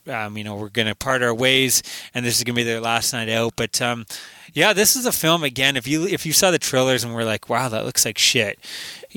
Um, 0.09 0.39
you 0.39 0.45
know, 0.45 0.55
we're 0.55 0.69
going 0.69 0.87
to 0.87 0.95
part 0.95 1.23
our 1.25 1.35
ways, 1.35 1.83
and 2.15 2.25
this 2.25 2.39
is 2.39 2.45
going 2.45 2.55
to 2.55 2.61
be 2.61 2.63
their 2.63 2.81
last 2.81 3.13
night 3.13 3.29
out. 3.29 3.55
But 3.57 3.83
um, 3.83 4.07
yeah, 4.53 4.73
this 4.73 4.95
is 4.95 5.05
a 5.05 5.11
film 5.11 5.43
again. 5.43 5.77
If 5.77 5.89
you 5.89 6.07
if 6.07 6.25
you 6.25 6.33
saw 6.33 6.53
the 6.53 6.61
trailers 6.61 7.03
and 7.03 7.13
were 7.13 7.25
like, 7.25 7.49
"Wow, 7.49 7.69
that 7.71 7.85
looks 7.85 8.05
like 8.05 8.17
shit," 8.17 8.57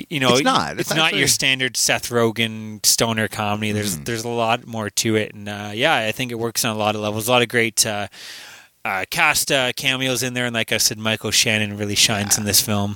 you 0.09 0.19
know, 0.19 0.33
It's 0.33 0.43
not. 0.43 0.71
It's, 0.79 0.89
It's 0.91 0.95
not 0.95 1.15
your 1.15 1.27
standard 1.27 1.75
Seth 1.77 2.09
Rogen 2.09 2.85
stoner 2.85 3.27
comedy. 3.27 3.71
There's 3.71 3.95
Mm-hmm. 3.95 4.03
there's 4.05 4.23
a 4.23 4.29
lot 4.29 4.65
more 4.67 4.89
to 4.89 5.15
it, 5.15 5.33
and 5.33 5.47
uh, 5.49 5.71
yeah, 5.73 5.95
I 5.95 6.11
think 6.11 6.31
it 6.31 6.35
works 6.39 6.63
on 6.65 6.75
a 6.75 6.79
lot 6.79 6.95
of 6.95 7.01
levels. 7.01 7.27
A 7.27 7.31
lot 7.31 7.41
of 7.41 7.47
great. 7.49 7.85
Uh, 7.85 8.07
uh, 8.85 9.03
cast 9.11 9.51
uh, 9.51 9.71
cameos 9.75 10.23
in 10.23 10.33
there, 10.33 10.45
and 10.45 10.53
like 10.53 10.71
I 10.71 10.77
said, 10.77 10.97
Michael 10.97 11.31
Shannon 11.31 11.77
really 11.77 11.95
shines 11.95 12.37
in 12.37 12.45
this 12.45 12.61
film. 12.61 12.95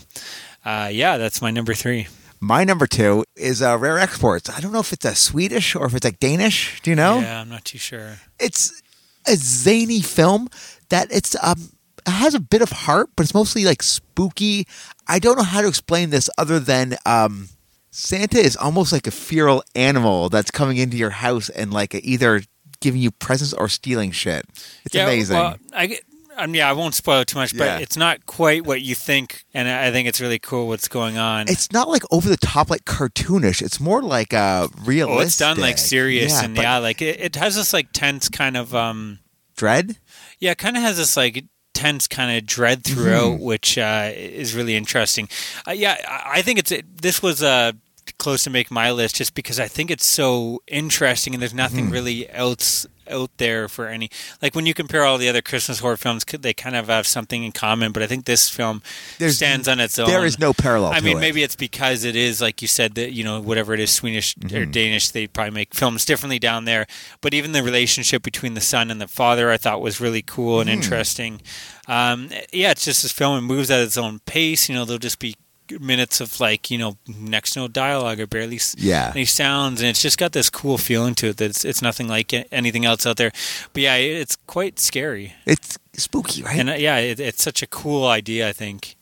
Uh, 0.64 0.90
yeah, 0.92 1.18
that's 1.18 1.42
my 1.42 1.52
number 1.52 1.74
three. 1.74 2.08
My 2.40 2.64
number 2.64 2.88
two 2.88 3.26
is 3.36 3.62
uh, 3.62 3.78
Rare 3.78 4.00
Exports. 4.00 4.50
I 4.50 4.60
don't 4.62 4.72
know 4.72 4.80
if 4.80 4.94
it's 4.94 5.06
a 5.06 5.14
Swedish 5.16 5.76
or 5.76 5.86
if 5.86 5.94
it's 5.94 6.06
like 6.06 6.20
Danish. 6.20 6.80
Do 6.82 6.90
you 6.90 6.96
know? 6.96 7.20
Yeah, 7.20 7.42
I'm 7.42 7.50
not 7.50 7.66
too 7.66 7.78
sure. 7.78 8.16
It's 8.40 8.82
a 9.28 9.36
zany 9.36 10.02
film 10.02 10.48
that 10.90 11.08
it's 11.12 11.36
um 11.44 11.72
has 12.08 12.34
a 12.34 12.40
bit 12.40 12.62
of 12.62 12.72
heart, 12.72 13.10
but 13.16 13.24
it's 13.24 13.34
mostly 13.34 13.66
like 13.66 13.84
spooky. 13.84 14.68
I 15.08 15.20
don't 15.20 15.38
know 15.38 15.44
how 15.44 15.62
to 15.62 15.68
explain 15.68 16.10
this 16.10 16.30
other 16.38 16.60
than 16.60 16.98
um 17.06 17.50
Santa 17.92 18.40
is 18.40 18.58
almost 18.58 18.92
like 18.92 19.06
a 19.08 19.12
feral 19.12 19.64
animal 19.76 20.30
that's 20.30 20.50
coming 20.52 20.78
into 20.78 20.98
your 20.98 21.12
house 21.12 21.50
and 21.50 21.72
like 21.72 21.94
either 21.94 22.42
giving 22.80 23.00
you 23.02 23.12
presents 23.12 23.54
or 23.54 23.70
stealing 23.70 24.12
shit. 24.12 24.46
It's 24.84 24.96
yeah, 24.96 25.04
amazing. 25.04 25.38
Well, 25.38 25.58
I, 25.74 26.00
um, 26.36 26.56
yeah, 26.56 26.68
I 26.68 26.74
won't 26.74 26.96
spoil 26.96 27.22
it 27.22 27.28
too 27.28 27.38
much, 27.38 27.56
but 27.56 27.66
Yeah. 27.66 27.78
it's 27.78 27.96
not 27.96 28.26
quite 28.26 28.66
what 28.66 28.82
you 28.82 28.96
think, 28.96 29.46
and 29.54 29.68
I 29.70 29.92
think 29.92 30.08
it's 30.08 30.20
really 30.20 30.40
cool 30.40 30.68
what's 30.68 30.88
going 30.88 31.20
on. 31.20 31.48
it's 31.48 31.72
not 31.72 31.88
like 31.88 32.02
over 32.12 32.28
the 32.28 32.38
top 32.38 32.72
like 32.72 32.86
cartoonish. 32.86 33.62
It's 33.62 33.80
more 33.80 34.02
like 34.02 34.34
uh 34.34 34.68
realistic. 34.84 35.20
oh, 35.20 35.22
it's 35.22 35.38
done 35.38 35.60
like 35.60 35.78
serious, 35.78 36.42
and 36.42 36.56
but 36.56 36.64
yeah, 36.64 36.80
like 36.80 37.02
it, 37.04 37.20
it 37.20 37.36
has 37.36 37.56
this 37.56 37.74
like 37.74 37.92
tense 37.94 38.28
kind 38.28 38.58
of 38.58 38.74
um, 38.74 39.20
dread. 39.56 39.98
yeah, 40.40 40.52
it 40.52 40.58
kind 40.58 40.76
of 40.76 40.82
has 40.82 40.98
this 40.98 41.16
like 41.16 41.46
tense 41.74 42.08
kind 42.08 42.38
of 42.38 42.46
dread 42.46 42.84
throughout, 42.84 43.40
which 43.40 43.78
uh, 43.78 44.12
is 44.14 44.56
really 44.56 44.76
interesting. 44.76 45.28
Uh, 45.68 45.72
yeah, 45.72 45.98
I 46.26 46.42
think 46.42 46.60
it's 46.60 46.72
this 47.02 47.22
was 47.22 47.42
uh, 47.44 47.74
close 48.18 48.44
to 48.44 48.50
make 48.50 48.72
my 48.72 48.92
list 48.92 49.16
just 49.16 49.36
because 49.36 49.60
I 49.60 49.68
think 49.68 49.92
it's 49.92 50.06
so 50.06 50.62
interesting, 50.68 51.34
and 51.34 51.42
there's 51.42 51.54
nothing 51.54 51.90
really 51.90 52.30
else 52.30 52.86
out 53.10 53.30
there 53.38 53.68
for 53.68 53.88
any 53.88 54.10
like 54.42 54.56
when 54.56 54.66
you 54.66 54.74
compare 54.74 55.04
all 55.04 55.18
the 55.18 55.30
other 55.30 55.42
Christmas 55.42 55.80
horror 55.80 55.98
films, 55.98 56.24
could- 56.24 56.42
they 56.42 56.54
kind 56.54 56.76
of 56.76 56.88
have 56.88 57.08
something 57.08 57.44
in 57.44 57.52
common, 57.52 57.92
but 57.92 58.04
I 58.04 58.08
think 58.08 58.26
this 58.26 58.50
film 58.50 58.82
There's- 59.20 59.36
stands 59.38 59.68
on 59.68 59.80
its 59.80 59.98
own. 60.00 60.08
There 60.10 60.26
is 60.26 60.40
no 60.40 60.54
parallel. 60.54 60.92
I 60.94 61.00
mean, 61.00 61.18
it. 61.18 61.22
maybe 61.22 61.44
it's 61.44 61.56
because 61.56 62.04
it 62.04 62.16
is 62.16 62.42
like 62.42 62.62
you 62.62 62.68
said 62.68 62.96
that 62.96 63.14
you 63.14 63.24
know 63.24 63.40
whatever 63.42 63.74
it 63.74 63.80
is, 63.80 63.92
Swedish 63.92 64.36
Mm-hmm. 64.36 64.56
or 64.58 64.66
Danish, 64.66 65.10
they 65.10 65.28
probably 65.28 65.52
make 65.52 65.74
films 65.74 66.06
differently 66.06 66.40
down 66.40 66.66
there. 66.66 66.88
But 67.22 67.34
even 67.34 67.52
the 67.52 67.62
relationship 67.64 68.24
between 68.24 68.54
the 68.54 68.62
son 68.62 68.90
and 68.92 69.00
the 69.02 69.08
father, 69.08 69.52
I 69.52 69.58
thought 69.58 69.82
was 69.82 70.00
really 70.02 70.22
cool 70.22 70.60
and 70.60 70.70
interesting. 70.70 71.42
Um, 71.88 72.30
yeah, 72.52 72.72
it's 72.72 72.86
just 72.86 73.04
this 73.04 73.12
film. 73.12 73.38
It 73.38 73.42
moves 73.42 73.70
at 73.70 73.82
its 73.82 73.98
own 73.98 74.20
pace. 74.26 74.70
You 74.70 74.76
know, 74.76 74.86
there'll 74.86 75.00
just 75.00 75.20
be 75.20 75.36
minutes 75.80 76.22
of 76.22 76.40
like 76.40 76.70
you 76.72 76.78
know 76.78 76.98
next 77.08 77.54
to 77.54 77.60
no 77.62 77.68
dialogue 77.68 78.20
or 78.20 78.28
barely 78.28 78.60
Yeah. 78.78 79.12
any 79.16 79.26
sounds, 79.26 79.82
and 79.82 79.90
it's 79.90 80.02
just 80.02 80.18
got 80.18 80.32
this 80.32 80.50
cool 80.50 80.78
feeling 80.78 81.16
to 81.16 81.28
it. 81.30 81.38
That 81.38 81.50
it's, 81.52 81.66
it's 81.66 81.82
nothing 81.82 82.08
like 82.08 82.34
anything 82.52 82.86
else 82.86 83.06
out 83.06 83.18
there. 83.18 83.32
But 83.74 83.84
yeah, 83.84 83.96
it's 83.96 84.36
quite 84.48 84.80
scary. 84.80 85.34
It's 85.46 85.78
spooky, 85.94 86.44
right? 86.44 86.60
And 86.60 86.70
uh, 86.70 86.74
yeah, 86.74 86.98
it, 86.98 87.20
it's 87.20 87.44
such 87.44 87.62
a 87.62 87.68
cool 87.68 88.06
idea. 88.08 88.48
I 88.50 88.54
think 88.54 88.96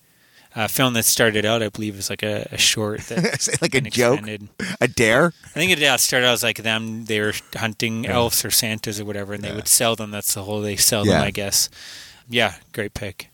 a 0.53 0.67
film 0.67 0.93
that 0.95 1.05
started 1.05 1.45
out, 1.45 1.63
I 1.63 1.69
believe, 1.69 1.97
as 1.97 2.09
like 2.09 2.23
a, 2.23 2.45
a 2.51 2.57
short 2.57 2.99
that 3.07 3.57
like 3.61 3.73
a 3.73 3.81
joke, 3.81 4.19
expanded. 4.19 4.49
a 4.81 4.87
dare. 4.87 5.31
I 5.45 5.49
think 5.59 5.71
it 5.71 5.79
yeah, 5.79 5.95
started 5.95 6.27
out 6.27 6.33
as 6.33 6.43
like 6.43 6.57
them. 6.63 7.05
They 7.05 7.21
were 7.21 7.33
hunting 7.55 8.05
elves 8.05 8.43
or 8.43 8.51
Santas 8.51 8.99
or 8.99 9.05
whatever, 9.05 9.33
and 9.33 9.43
they 9.43 9.53
would 9.53 9.67
sell 9.69 9.95
them. 9.95 10.11
That's 10.11 10.33
the 10.33 10.43
whole 10.43 10.59
they 10.61 10.75
sell 10.75 11.05
them, 11.05 11.21
I 11.21 11.31
guess. 11.31 11.69
Yeah, 12.31 12.55
great 12.73 12.93
pick. 12.93 13.29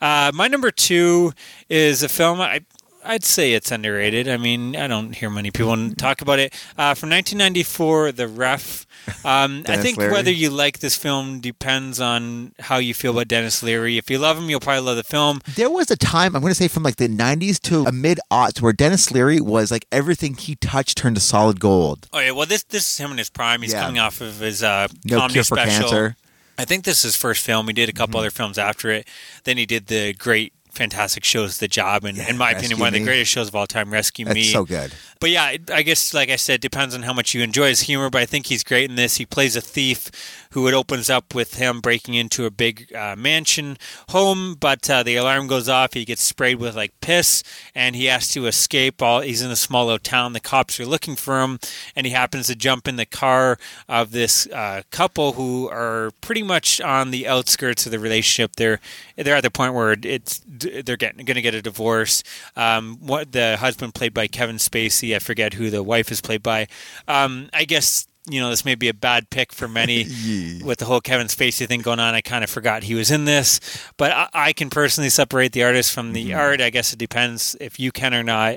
Uh, 0.00 0.32
my 0.34 0.48
number 0.48 0.70
two 0.70 1.32
is 1.68 2.02
a 2.02 2.08
film 2.08 2.40
I. 2.40 2.60
I'd 3.04 3.24
say 3.24 3.54
it's 3.54 3.70
underrated. 3.70 4.28
I 4.28 4.36
mean, 4.36 4.76
I 4.76 4.86
don't 4.86 5.14
hear 5.14 5.30
many 5.30 5.50
people 5.50 5.94
talk 5.94 6.20
about 6.20 6.40
it. 6.40 6.52
Uh, 6.76 6.92
from 6.94 7.08
1994, 7.10 8.12
The 8.12 8.28
Ref. 8.28 8.84
Um, 9.24 9.62
I 9.66 9.78
think 9.78 9.96
Leary. 9.96 10.12
whether 10.12 10.30
you 10.30 10.50
like 10.50 10.80
this 10.80 10.94
film 10.94 11.40
depends 11.40 11.98
on 11.98 12.52
how 12.58 12.76
you 12.76 12.92
feel 12.92 13.12
about 13.12 13.28
Denis 13.28 13.62
Leary. 13.62 13.96
If 13.96 14.10
you 14.10 14.18
love 14.18 14.36
him, 14.36 14.50
you'll 14.50 14.60
probably 14.60 14.82
love 14.84 14.96
the 14.96 15.02
film. 15.04 15.40
There 15.56 15.70
was 15.70 15.90
a 15.90 15.96
time 15.96 16.36
I'm 16.36 16.42
going 16.42 16.50
to 16.50 16.54
say 16.54 16.68
from 16.68 16.82
like 16.82 16.96
the 16.96 17.08
90s 17.08 17.58
to 17.62 17.84
a 17.84 17.92
mid 17.92 18.20
aughts 18.30 18.60
where 18.60 18.74
Denis 18.74 19.10
Leary 19.10 19.40
was 19.40 19.70
like 19.70 19.86
everything 19.90 20.34
he 20.34 20.56
touched 20.56 20.98
turned 20.98 21.16
to 21.16 21.22
solid 21.22 21.58
gold. 21.58 22.06
Oh 22.12 22.18
yeah, 22.18 22.32
well 22.32 22.44
this 22.44 22.64
this 22.64 22.86
is 22.90 22.98
him 22.98 23.12
in 23.12 23.18
his 23.18 23.30
prime. 23.30 23.62
He's 23.62 23.72
Yeah. 23.72 23.84
coming 23.84 23.98
off 23.98 24.20
of 24.20 24.40
his 24.40 24.62
uh, 24.62 24.88
No 25.06 25.16
comedy 25.18 25.34
cure 25.34 25.44
for 25.44 25.56
special. 25.56 25.88
cancer. 25.88 26.16
I 26.58 26.64
think 26.64 26.84
this 26.84 26.98
is 26.98 27.02
his 27.04 27.16
first 27.16 27.44
film. 27.44 27.68
He 27.68 27.72
did 27.72 27.88
a 27.88 27.92
couple 27.92 28.18
Mm-hmm. 28.18 28.18
other 28.18 28.30
films 28.30 28.58
after 28.58 28.90
it. 28.90 29.06
Then 29.44 29.56
he 29.56 29.64
did 29.66 29.86
the 29.86 30.12
great, 30.12 30.52
fantastic 30.78 31.24
shows, 31.24 31.58
The 31.58 31.68
Job, 31.68 32.04
and 32.04 32.16
in 32.18 32.38
my 32.38 32.52
opinion, 32.52 32.78
one 32.78 32.88
of 32.88 32.94
the 32.94 33.00
Me. 33.00 33.04
greatest 33.06 33.30
shows 33.32 33.48
of 33.48 33.56
all 33.56 33.66
time, 33.66 33.90
Rescue 33.92 34.24
That's 34.24 34.34
Me. 34.36 34.44
so 34.44 34.64
good. 34.64 34.92
But 35.20 35.30
yeah, 35.30 35.56
I 35.72 35.82
guess 35.82 36.14
like 36.14 36.30
I 36.30 36.36
said, 36.36 36.60
depends 36.60 36.94
on 36.94 37.02
how 37.02 37.12
much 37.12 37.34
you 37.34 37.42
enjoy 37.42 37.68
his 37.68 37.80
humor. 37.82 38.08
But 38.08 38.22
I 38.22 38.26
think 38.26 38.46
he's 38.46 38.62
great 38.62 38.88
in 38.88 38.96
this. 38.96 39.16
He 39.16 39.26
plays 39.26 39.56
a 39.56 39.60
thief 39.60 40.10
who 40.52 40.66
it 40.68 40.74
opens 40.74 41.10
up 41.10 41.34
with 41.34 41.54
him 41.54 41.80
breaking 41.80 42.14
into 42.14 42.46
a 42.46 42.50
big 42.50 42.94
uh, 42.94 43.14
mansion 43.16 43.76
home, 44.10 44.54
but 44.58 44.88
uh, 44.88 45.02
the 45.02 45.16
alarm 45.16 45.46
goes 45.48 45.68
off. 45.68 45.92
He 45.94 46.04
gets 46.04 46.22
sprayed 46.22 46.58
with 46.58 46.76
like 46.76 46.92
piss, 47.00 47.42
and 47.74 47.96
he 47.96 48.06
has 48.06 48.28
to 48.28 48.46
escape. 48.46 49.02
All 49.02 49.20
he's 49.20 49.42
in 49.42 49.50
a 49.50 49.56
small 49.56 49.86
little 49.86 49.98
town. 49.98 50.32
The 50.32 50.40
cops 50.40 50.78
are 50.78 50.86
looking 50.86 51.16
for 51.16 51.42
him, 51.42 51.58
and 51.96 52.06
he 52.06 52.12
happens 52.12 52.46
to 52.46 52.54
jump 52.54 52.86
in 52.86 52.94
the 52.96 53.04
car 53.06 53.58
of 53.88 54.12
this 54.12 54.46
uh, 54.46 54.82
couple 54.92 55.32
who 55.32 55.68
are 55.68 56.12
pretty 56.20 56.44
much 56.44 56.80
on 56.80 57.10
the 57.10 57.26
outskirts 57.26 57.84
of 57.86 57.92
the 57.92 57.98
relationship. 57.98 58.54
They're 58.56 58.78
they're 59.16 59.34
at 59.36 59.42
the 59.42 59.50
point 59.50 59.74
where 59.74 59.96
it's 60.00 60.38
they're 60.84 60.96
getting 60.96 61.24
going 61.24 61.34
to 61.36 61.42
get 61.42 61.54
a 61.54 61.62
divorce. 61.62 62.22
Um, 62.56 62.98
what 63.00 63.32
the 63.32 63.56
husband 63.58 63.94
played 63.94 64.14
by 64.14 64.26
Kevin 64.26 64.56
Spacey, 64.56 65.14
I 65.14 65.18
forget 65.18 65.54
who 65.54 65.70
the 65.70 65.82
wife 65.82 66.10
is 66.12 66.20
played 66.20 66.42
by. 66.42 66.66
Um, 67.06 67.48
I 67.52 67.64
guess 67.64 68.06
you 68.30 68.40
know, 68.40 68.50
this 68.50 68.62
may 68.62 68.74
be 68.74 68.88
a 68.88 68.94
bad 68.94 69.30
pick 69.30 69.54
for 69.54 69.66
many 69.68 70.02
Yeah. 70.06 70.62
with 70.66 70.80
the 70.80 70.84
whole 70.84 71.00
Kevin 71.00 71.28
Spacey 71.28 71.66
thing 71.66 71.80
going 71.80 71.98
on. 71.98 72.14
I 72.14 72.20
kind 72.20 72.44
of 72.44 72.50
forgot 72.50 72.82
he 72.82 72.94
was 72.94 73.10
in 73.10 73.24
this, 73.24 73.58
but 73.96 74.12
I, 74.12 74.28
I 74.34 74.52
can 74.52 74.68
personally 74.68 75.08
separate 75.08 75.52
the 75.52 75.64
artist 75.64 75.92
from 75.94 76.12
the 76.12 76.26
Mm-hmm. 76.30 76.38
art. 76.38 76.60
I 76.60 76.68
guess 76.68 76.92
it 76.92 76.98
depends 76.98 77.56
if 77.58 77.80
you 77.80 77.90
can 77.90 78.12
or 78.12 78.22
not. 78.22 78.56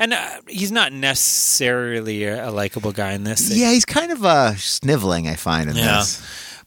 And 0.00 0.12
uh, 0.14 0.40
he's 0.48 0.72
not 0.72 0.92
necessarily 0.92 2.24
a, 2.24 2.48
a 2.48 2.50
likable 2.50 2.90
guy 2.92 3.12
in 3.12 3.22
this. 3.24 3.50
Yeah, 3.56 3.70
he's 3.70 3.84
kind 3.84 4.10
of 4.10 4.24
uh, 4.24 4.56
sniveling. 4.56 5.28
I 5.28 5.34
find 5.36 5.70
in 5.70 5.76
Yeah. 5.76 5.98
this. 5.98 6.20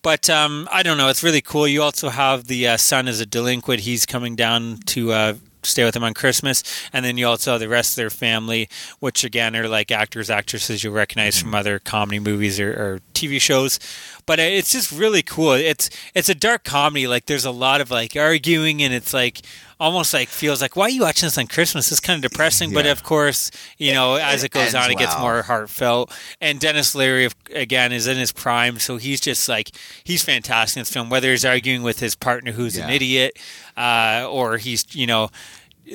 But 0.04 0.30
um, 0.30 0.68
I 0.72 0.84
don't 0.84 0.98
know. 0.98 1.10
It's 1.10 1.24
really 1.24 1.42
cool. 1.42 1.68
You 1.68 1.84
also 1.84 2.10
have 2.10 2.46
the 2.46 2.68
uh, 2.68 2.78
son 2.78 3.08
as 3.08 3.20
a 3.20 3.26
delinquent. 3.26 3.82
He's 3.82 4.06
coming 4.06 4.36
down 4.36 4.78
to 4.88 5.12
uh, 5.12 5.34
stay 5.64 5.84
with 5.84 5.96
him 5.96 6.04
on 6.04 6.14
Christmas, 6.14 6.64
and 6.92 7.06
then 7.06 7.18
you 7.18 7.28
also 7.28 7.52
have 7.52 7.60
the 7.60 7.70
rest 7.70 7.92
of 7.92 7.96
their 7.98 8.10
family, 8.10 8.68
which 9.00 9.24
again 9.24 9.56
are 9.56 9.68
like 9.68 9.92
actors, 9.92 10.30
actresses 10.30 10.84
you'll 10.84 10.94
recognize 10.94 11.40
from 11.40 11.54
other 11.54 11.80
comedy 11.80 12.20
movies 12.20 12.60
or, 12.60 12.72
or 12.72 13.00
TV 13.14 13.40
shows. 13.40 13.80
But 14.26 14.40
it's 14.40 14.72
just 14.72 14.92
really 14.92 15.24
cool. 15.24 15.54
It's 15.54 15.90
it's 16.14 16.30
a 16.30 16.36
dark 16.36 16.64
comedy. 16.64 17.08
Like 17.08 17.26
there's 17.26 17.46
a 17.46 17.52
lot 17.52 17.82
of 17.82 17.90
like 17.90 18.16
arguing, 18.16 18.84
and 18.84 18.94
it's 18.94 19.14
like 19.14 19.42
almost 19.80 20.14
like 20.14 20.30
feels 20.30 20.62
like 20.62 20.76
why 20.76 20.86
are 20.86 20.90
you 20.90 21.02
watching 21.02 21.26
this 21.26 21.38
on 21.40 21.48
Christmas? 21.48 21.92
It's 21.92 22.00
kind 22.00 22.24
of 22.24 22.32
depressing. 22.32 22.72
But 22.72 22.86
of 22.86 23.04
course, 23.04 23.50
you 23.78 23.94
know, 23.94 24.16
as 24.16 24.44
it 24.44 24.52
it 24.52 24.60
goes 24.60 24.76
on, 24.76 24.92
it 24.92 24.98
gets 24.98 25.18
more 25.20 25.42
heartfelt. 25.42 26.12
And 26.40 26.60
Denis 26.60 26.94
Leary, 26.96 27.30
again, 27.54 27.92
is 27.92 28.08
in 28.08 28.18
his 28.18 28.32
prime, 28.32 28.80
so 28.80 28.98
he's 28.98 29.22
just 29.22 29.48
like 29.48 29.72
he's 30.04 30.24
fantastic 30.24 30.78
in 30.78 30.82
this 30.82 30.92
film. 30.92 31.10
Whether 31.10 31.32
he's 31.32 31.46
arguing 31.46 31.84
with 31.84 32.00
his 32.00 32.16
partner 32.16 32.52
who's 32.52 32.78
an 32.78 32.90
idiot, 32.90 33.38
uh, 33.78 34.28
or 34.30 34.58
he's 34.58 34.94
you 34.96 35.08
know 35.08 35.30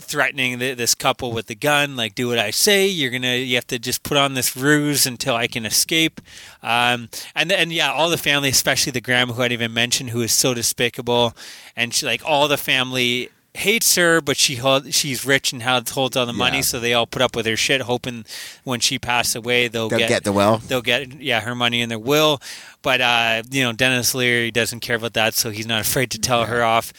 threatening 0.01 0.59
the, 0.59 0.75
this 0.75 0.95
couple 0.95 1.33
with 1.33 1.47
the 1.47 1.55
gun, 1.55 1.97
like 1.97 2.15
do 2.15 2.29
what 2.29 2.39
I 2.39 2.51
say. 2.51 2.87
You're 2.87 3.11
gonna 3.11 3.37
you 3.37 3.55
have 3.57 3.67
to 3.69 3.79
just 3.79 4.03
put 4.03 4.17
on 4.17 4.35
this 4.35 4.57
ruse 4.57 5.07
until 5.07 5.35
I 5.35 5.47
can 5.47 5.67
escape. 5.67 6.21
Um, 6.63 7.09
and 7.35 7.51
and 7.53 7.73
yeah, 7.73 7.93
all 7.93 8.11
the 8.11 8.19
family, 8.19 8.49
especially 8.49 8.93
the 8.93 9.01
grandma 9.01 9.35
who 9.35 9.43
I'd 9.43 9.53
even 9.53 9.73
mentioned, 9.73 10.11
who 10.11 10.23
is 10.23 10.33
so 10.33 10.55
despicable, 10.55 11.35
and 11.75 11.93
she 11.93 12.07
like 12.07 12.23
all 12.25 12.49
the 12.49 12.59
family 12.59 13.31
hates 13.57 13.95
her, 13.97 14.21
but 14.21 14.37
she 14.37 14.57
hold, 14.57 14.93
she's 14.95 15.25
rich 15.25 15.53
and 15.53 15.63
holds 15.63 15.91
holds 15.91 16.17
all 16.17 16.27
the 16.27 16.33
money, 16.33 16.63
so 16.63 16.79
they 16.81 16.95
all 16.95 17.07
put 17.07 17.23
up 17.23 17.35
with 17.37 17.47
her 17.47 17.57
shit, 17.57 17.81
hoping 17.83 18.25
when 18.65 18.81
she 18.81 18.99
passes 18.99 19.37
away 19.37 19.69
they'll, 19.69 19.89
They'll 19.89 20.09
get 20.09 20.25
the 20.25 20.33
will. 20.33 20.59
They'll 20.59 20.83
get 20.83 21.21
yeah 21.21 21.41
her 21.41 21.55
money 21.55 21.81
in 21.81 21.89
their 21.89 21.99
will, 21.99 22.41
but 22.83 23.01
uh, 23.01 23.43
you 23.51 23.63
know 23.65 23.73
Denis 23.73 24.15
Leary 24.15 24.51
doesn't 24.51 24.81
care 24.81 24.97
about 24.97 25.15
that, 25.15 25.35
so 25.35 25.51
he's 25.51 25.67
not 25.67 25.81
afraid 25.81 26.11
to 26.13 26.19
tell 26.19 26.45
her 26.45 26.63
off. 26.63 26.93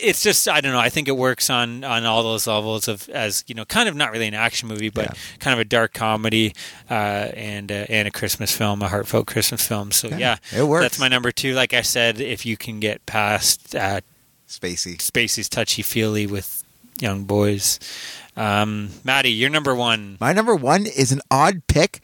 It's 0.00 0.22
just 0.22 0.48
I 0.48 0.60
don't 0.60 0.72
know. 0.72 0.78
I 0.78 0.88
think 0.88 1.08
it 1.08 1.16
works 1.16 1.50
on 1.50 1.84
on 1.84 2.04
all 2.04 2.22
those 2.22 2.46
levels 2.46 2.88
of 2.88 3.08
as 3.08 3.44
you 3.46 3.54
know, 3.54 3.64
kind 3.64 3.88
of 3.88 3.94
not 3.96 4.12
really 4.12 4.26
an 4.28 4.34
action 4.34 4.68
movie, 4.68 4.90
but 4.90 5.06
Yeah. 5.06 5.12
kind 5.40 5.54
of 5.54 5.60
a 5.60 5.64
dark 5.64 5.92
comedy 5.94 6.54
uh, 6.90 6.94
and 7.34 7.70
uh, 7.72 7.86
and 7.88 8.06
a 8.06 8.10
Christmas 8.10 8.54
film, 8.56 8.82
a 8.82 8.88
heartfelt 8.88 9.26
Christmas 9.26 9.66
film. 9.66 9.90
So 9.92 10.08
yeah, 10.08 10.36
it 10.54 10.62
works. 10.64 10.82
That's 10.84 10.98
my 10.98 11.08
number 11.08 11.32
two. 11.32 11.54
Like 11.54 11.72
I 11.74 11.82
said, 11.82 12.20
if 12.20 12.44
you 12.46 12.56
can 12.56 12.80
get 12.80 13.04
past 13.06 13.74
uh, 13.74 14.00
Spacey. 14.52 14.98
Spacey's 14.98 15.48
touchy 15.48 15.82
feely 15.82 16.26
with 16.26 16.62
young 17.00 17.24
boys. 17.24 17.80
Um, 18.36 18.90
Maddie, 19.04 19.32
you're 19.32 19.50
number 19.50 19.74
one. 19.74 20.16
My 20.20 20.32
number 20.32 20.54
one 20.54 20.86
is 20.86 21.12
an 21.12 21.20
odd 21.30 21.66
pick. 21.66 22.00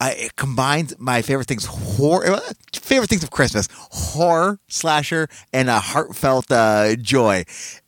Uh, 0.00 0.10
it 0.16 0.36
combines 0.36 0.98
my 0.98 1.22
favorite 1.22 1.46
things 1.46 1.64
horror, 1.64 2.32
uh, 2.32 2.40
favorite 2.72 3.08
things 3.08 3.22
of 3.22 3.30
Christmas, 3.30 3.68
horror 3.72 4.58
slasher, 4.68 5.28
and 5.52 5.70
a 5.70 5.78
heartfelt 5.78 6.50
uh, 6.50 6.96
joy. 6.96 7.44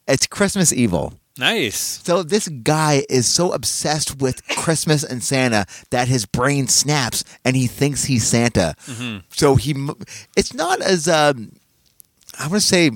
It's 0.07 0.27
Christmas 0.27 0.73
Evil. 0.73 1.15
Nice. 1.39 2.01
So 2.05 2.23
this 2.23 2.49
guy 2.49 3.05
is 3.11 3.27
so 3.27 3.53
obsessed 3.53 4.21
with 4.21 4.47
Christmas 4.49 5.05
and 5.05 5.23
Santa 5.23 5.67
that 5.91 6.09
his 6.09 6.25
brain 6.25 6.69
snaps 6.69 7.25
and 7.45 7.55
he 7.57 7.67
thinks 7.67 8.05
he's 8.05 8.27
Santa. 8.27 8.75
Mm-hmm. 8.87 9.19
So 9.33 9.57
he, 9.57 9.75
it's 10.37 10.55
not 10.55 10.81
as 10.81 11.09
um, 11.09 11.53
I 12.39 12.47
want 12.49 12.63
to 12.63 12.67
say 12.67 12.91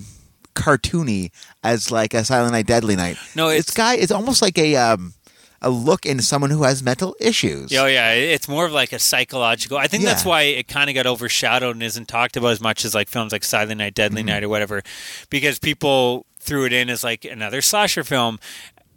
cartoony 0.63 1.31
as 1.63 1.91
like 1.91 2.15
a 2.15 2.25
Silent 2.25 2.53
Night, 2.53 2.67
Deadly 2.67 2.97
Night. 2.97 3.17
No, 3.35 3.49
this 3.49 3.61
it's- 3.61 3.75
guy 3.77 3.95
is 3.95 4.11
almost 4.13 4.43
like 4.43 4.59
a 4.59 4.77
um, 4.77 5.15
a 5.63 5.69
look 5.71 6.07
into 6.07 6.23
someone 6.23 6.51
who 6.51 6.63
has 6.63 6.83
mental 6.83 7.15
issues. 7.21 7.73
Oh 7.77 7.87
yeah, 7.87 8.13
it's 8.13 8.49
more 8.49 8.67
of 8.67 8.73
like 8.73 8.93
a 8.93 8.99
psychological. 8.99 9.77
I 9.77 9.87
think 9.89 10.05
that's 10.05 10.25
why 10.25 10.43
it 10.43 10.69
kind 10.69 10.89
of 10.89 10.95
got 10.95 11.07
overshadowed 11.07 11.77
and 11.77 11.83
isn't 11.83 12.07
talked 12.09 12.37
about 12.37 12.49
as 12.53 12.61
much 12.61 12.85
as 12.85 12.95
like 12.95 13.09
films 13.09 13.33
like 13.33 13.45
Silent 13.45 13.79
Night, 13.79 13.95
Deadly 13.95 14.23
Mm-hmm. 14.23 14.29
Night, 14.29 14.45
or 14.45 14.49
whatever, 14.49 14.83
because 15.29 15.59
people 15.59 16.25
threw 16.39 16.65
it 16.65 16.73
in 16.73 16.89
as 16.89 17.05
like 17.05 17.25
another 17.27 17.61
slasher 17.61 18.05
film, 18.05 18.39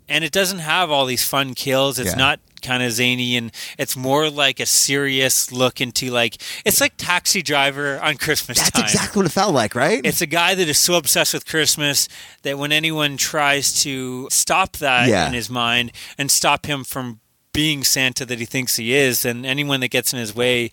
and 0.07 0.23
it 0.23 0.31
doesn't 0.31 0.59
have 0.59 0.89
all 0.89 1.05
these 1.05 1.23
fun 1.27 1.53
kills. 1.53 1.99
It's 1.99 2.11
Yeah. 2.11 2.17
not 2.17 2.39
kind 2.63 2.81
of 2.81 2.91
zany, 2.91 3.35
and 3.37 3.51
it's 3.77 3.95
more 3.95 4.29
like 4.29 4.59
a 4.59 4.65
serious 4.65 5.51
look 5.51 5.81
into 5.81 6.09
like 6.09 6.41
it's 6.65 6.81
like 6.81 6.93
Taxi 6.97 7.41
Driver 7.41 7.99
on 8.01 8.17
Christmas 8.17 8.57
That's 8.57 8.71
time. 8.71 8.83
exactly 8.85 9.19
what 9.19 9.25
it 9.25 9.31
felt 9.33 9.53
like, 9.53 9.75
right? 9.75 10.01
It's 10.03 10.21
a 10.21 10.25
guy 10.27 10.55
that 10.55 10.67
is 10.67 10.77
so 10.79 10.95
obsessed 10.95 11.33
with 11.33 11.45
Christmas 11.45 12.07
that 12.43 12.57
when 12.57 12.71
anyone 12.71 13.17
tries 13.17 13.83
to 13.83 14.27
stop 14.31 14.77
that 14.77 15.07
Yeah. 15.07 15.27
in 15.27 15.33
his 15.33 15.49
mind 15.49 15.91
and 16.17 16.31
stop 16.31 16.65
him 16.65 16.83
from 16.83 17.19
being 17.53 17.83
Santa 17.83 18.25
that 18.25 18.39
he 18.39 18.45
thinks 18.45 18.77
he 18.77 18.95
is, 18.95 19.21
then 19.21 19.45
anyone 19.45 19.79
that 19.81 19.89
gets 19.89 20.11
in 20.11 20.17
his 20.17 20.33
way 20.33 20.71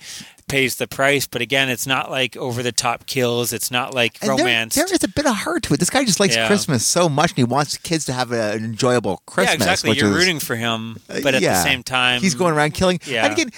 pays 0.51 0.77
the 0.77 0.87
price. 0.87 1.27
But 1.27 1.41
again, 1.43 1.69
it's 1.69 1.87
not 1.87 2.11
like 2.11 2.37
over 2.37 2.63
the 2.63 2.73
top 2.73 3.07
kills. 3.07 3.53
It's 3.53 3.71
not 3.71 3.95
like 3.95 4.19
And 4.21 4.31
there- 4.31 4.45
romance. 4.45 4.75
There, 4.75 4.85
is 4.93 5.03
a 5.05 5.09
bit 5.09 5.27
of 5.27 5.35
heart 5.37 5.63
to 5.65 5.75
it. 5.75 5.81
This 5.81 5.91
guy 5.91 6.05
just 6.05 6.21
likes 6.21 6.35
Yeah. 6.37 6.47
Christmas 6.47 6.85
so 6.85 7.09
much, 7.09 7.31
and 7.31 7.39
he 7.39 7.45
wants 7.45 7.77
kids 7.79 8.05
to 8.07 8.13
have 8.13 8.33
an 8.33 8.65
enjoyable 8.65 9.23
Christmas. 9.27 9.51
yeah, 9.65 9.73
exactly. 9.73 9.97
You're 9.97 10.11
is, 10.11 10.17
rooting 10.17 10.41
for 10.41 10.57
him, 10.57 10.99
uh, 11.09 11.21
but 11.23 11.35
at 11.35 11.43
the 11.43 11.63
same 11.63 11.83
time, 11.83 12.21
he's 12.21 12.35
going 12.35 12.55
around 12.55 12.75
killing. 12.75 13.01
Yeah. 13.07 13.25
And 13.25 13.33
again, 13.33 13.51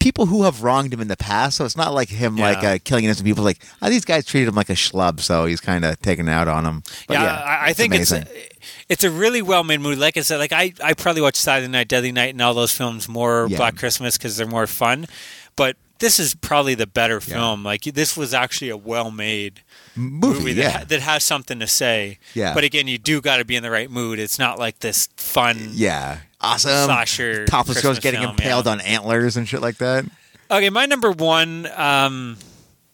people 0.00 0.26
who 0.26 0.42
have 0.42 0.62
wronged 0.62 0.92
him 0.92 1.00
in 1.00 1.08
the 1.08 1.16
past, 1.16 1.56
so 1.56 1.64
it's 1.64 1.76
not 1.76 1.94
like 1.94 2.08
him 2.08 2.36
Yeah. 2.36 2.44
like 2.50 2.64
uh, 2.64 2.78
killing 2.84 3.04
innocent 3.04 3.26
people. 3.26 3.44
Like 3.44 3.62
oh, 3.82 3.88
these 3.88 4.04
guys 4.04 4.24
treated 4.26 4.48
him 4.48 4.54
like 4.56 4.70
a 4.70 4.74
schlub, 4.74 5.20
so 5.20 5.44
he's 5.46 5.60
kind 5.60 5.84
of 5.84 6.00
taking 6.00 6.26
it 6.28 6.32
out 6.32 6.48
on 6.48 6.64
him. 6.66 6.82
But 7.08 7.14
yeah, 7.14 7.22
yeah, 7.24 7.34
I, 7.36 7.68
I 7.68 7.72
think 7.72 7.94
amazing. 7.94 8.22
it's 8.22 8.50
it's 8.88 9.04
a 9.04 9.10
really 9.10 9.42
well 9.42 9.62
made 9.64 9.80
movie. 9.80 9.96
Like 9.96 10.16
I 10.16 10.20
said, 10.22 10.38
like 10.38 10.52
I, 10.52 10.72
I 10.82 10.94
probably 10.94 11.22
watch 11.22 11.36
Silent 11.36 11.72
Night, 11.72 11.88
Deadly 11.88 12.12
Night, 12.12 12.34
and 12.34 12.42
all 12.42 12.54
those 12.54 12.72
films 12.76 13.08
more 13.08 13.46
Yeah. 13.48 13.56
Black 13.56 13.76
Christmas 13.76 14.18
because 14.18 14.36
they're 14.36 14.46
more 14.46 14.66
fun. 14.66 15.06
But 15.56 15.76
this 16.00 16.18
is 16.18 16.34
probably 16.34 16.74
the 16.74 16.86
better 16.86 17.20
film. 17.20 17.62
Like 17.62 17.82
this 17.82 18.16
was 18.16 18.34
actually 18.34 18.70
a 18.70 18.76
well 18.76 19.10
made 19.10 19.62
movie. 19.94 20.38
movie 20.38 20.52
yeah, 20.54 20.78
that, 20.78 20.88
that 20.88 21.00
has 21.00 21.22
something 21.22 21.60
to 21.60 21.66
say. 21.66 22.18
Yeah. 22.34 22.52
But 22.52 22.64
again, 22.64 22.88
you 22.88 22.98
do 22.98 23.20
got 23.20 23.36
to 23.36 23.44
be 23.44 23.54
in 23.54 23.62
the 23.62 23.70
right 23.70 23.90
mood. 23.90 24.18
It's 24.18 24.38
not 24.38 24.58
like 24.58 24.80
this 24.80 25.08
fun. 25.16 25.70
yeah, 25.72 26.18
awesome. 26.40 26.86
Slasher 26.86 27.44
Topless 27.46 27.80
girls 27.80 28.00
getting 28.00 28.20
film, 28.20 28.32
impaled 28.32 28.66
yeah. 28.66 28.72
on 28.72 28.80
antlers 28.80 29.36
and 29.36 29.48
shit 29.48 29.60
like 29.60 29.76
that. 29.76 30.04
Okay, 30.50 30.70
my 30.70 30.86
number 30.86 31.12
one. 31.12 31.68
Um, 31.76 32.36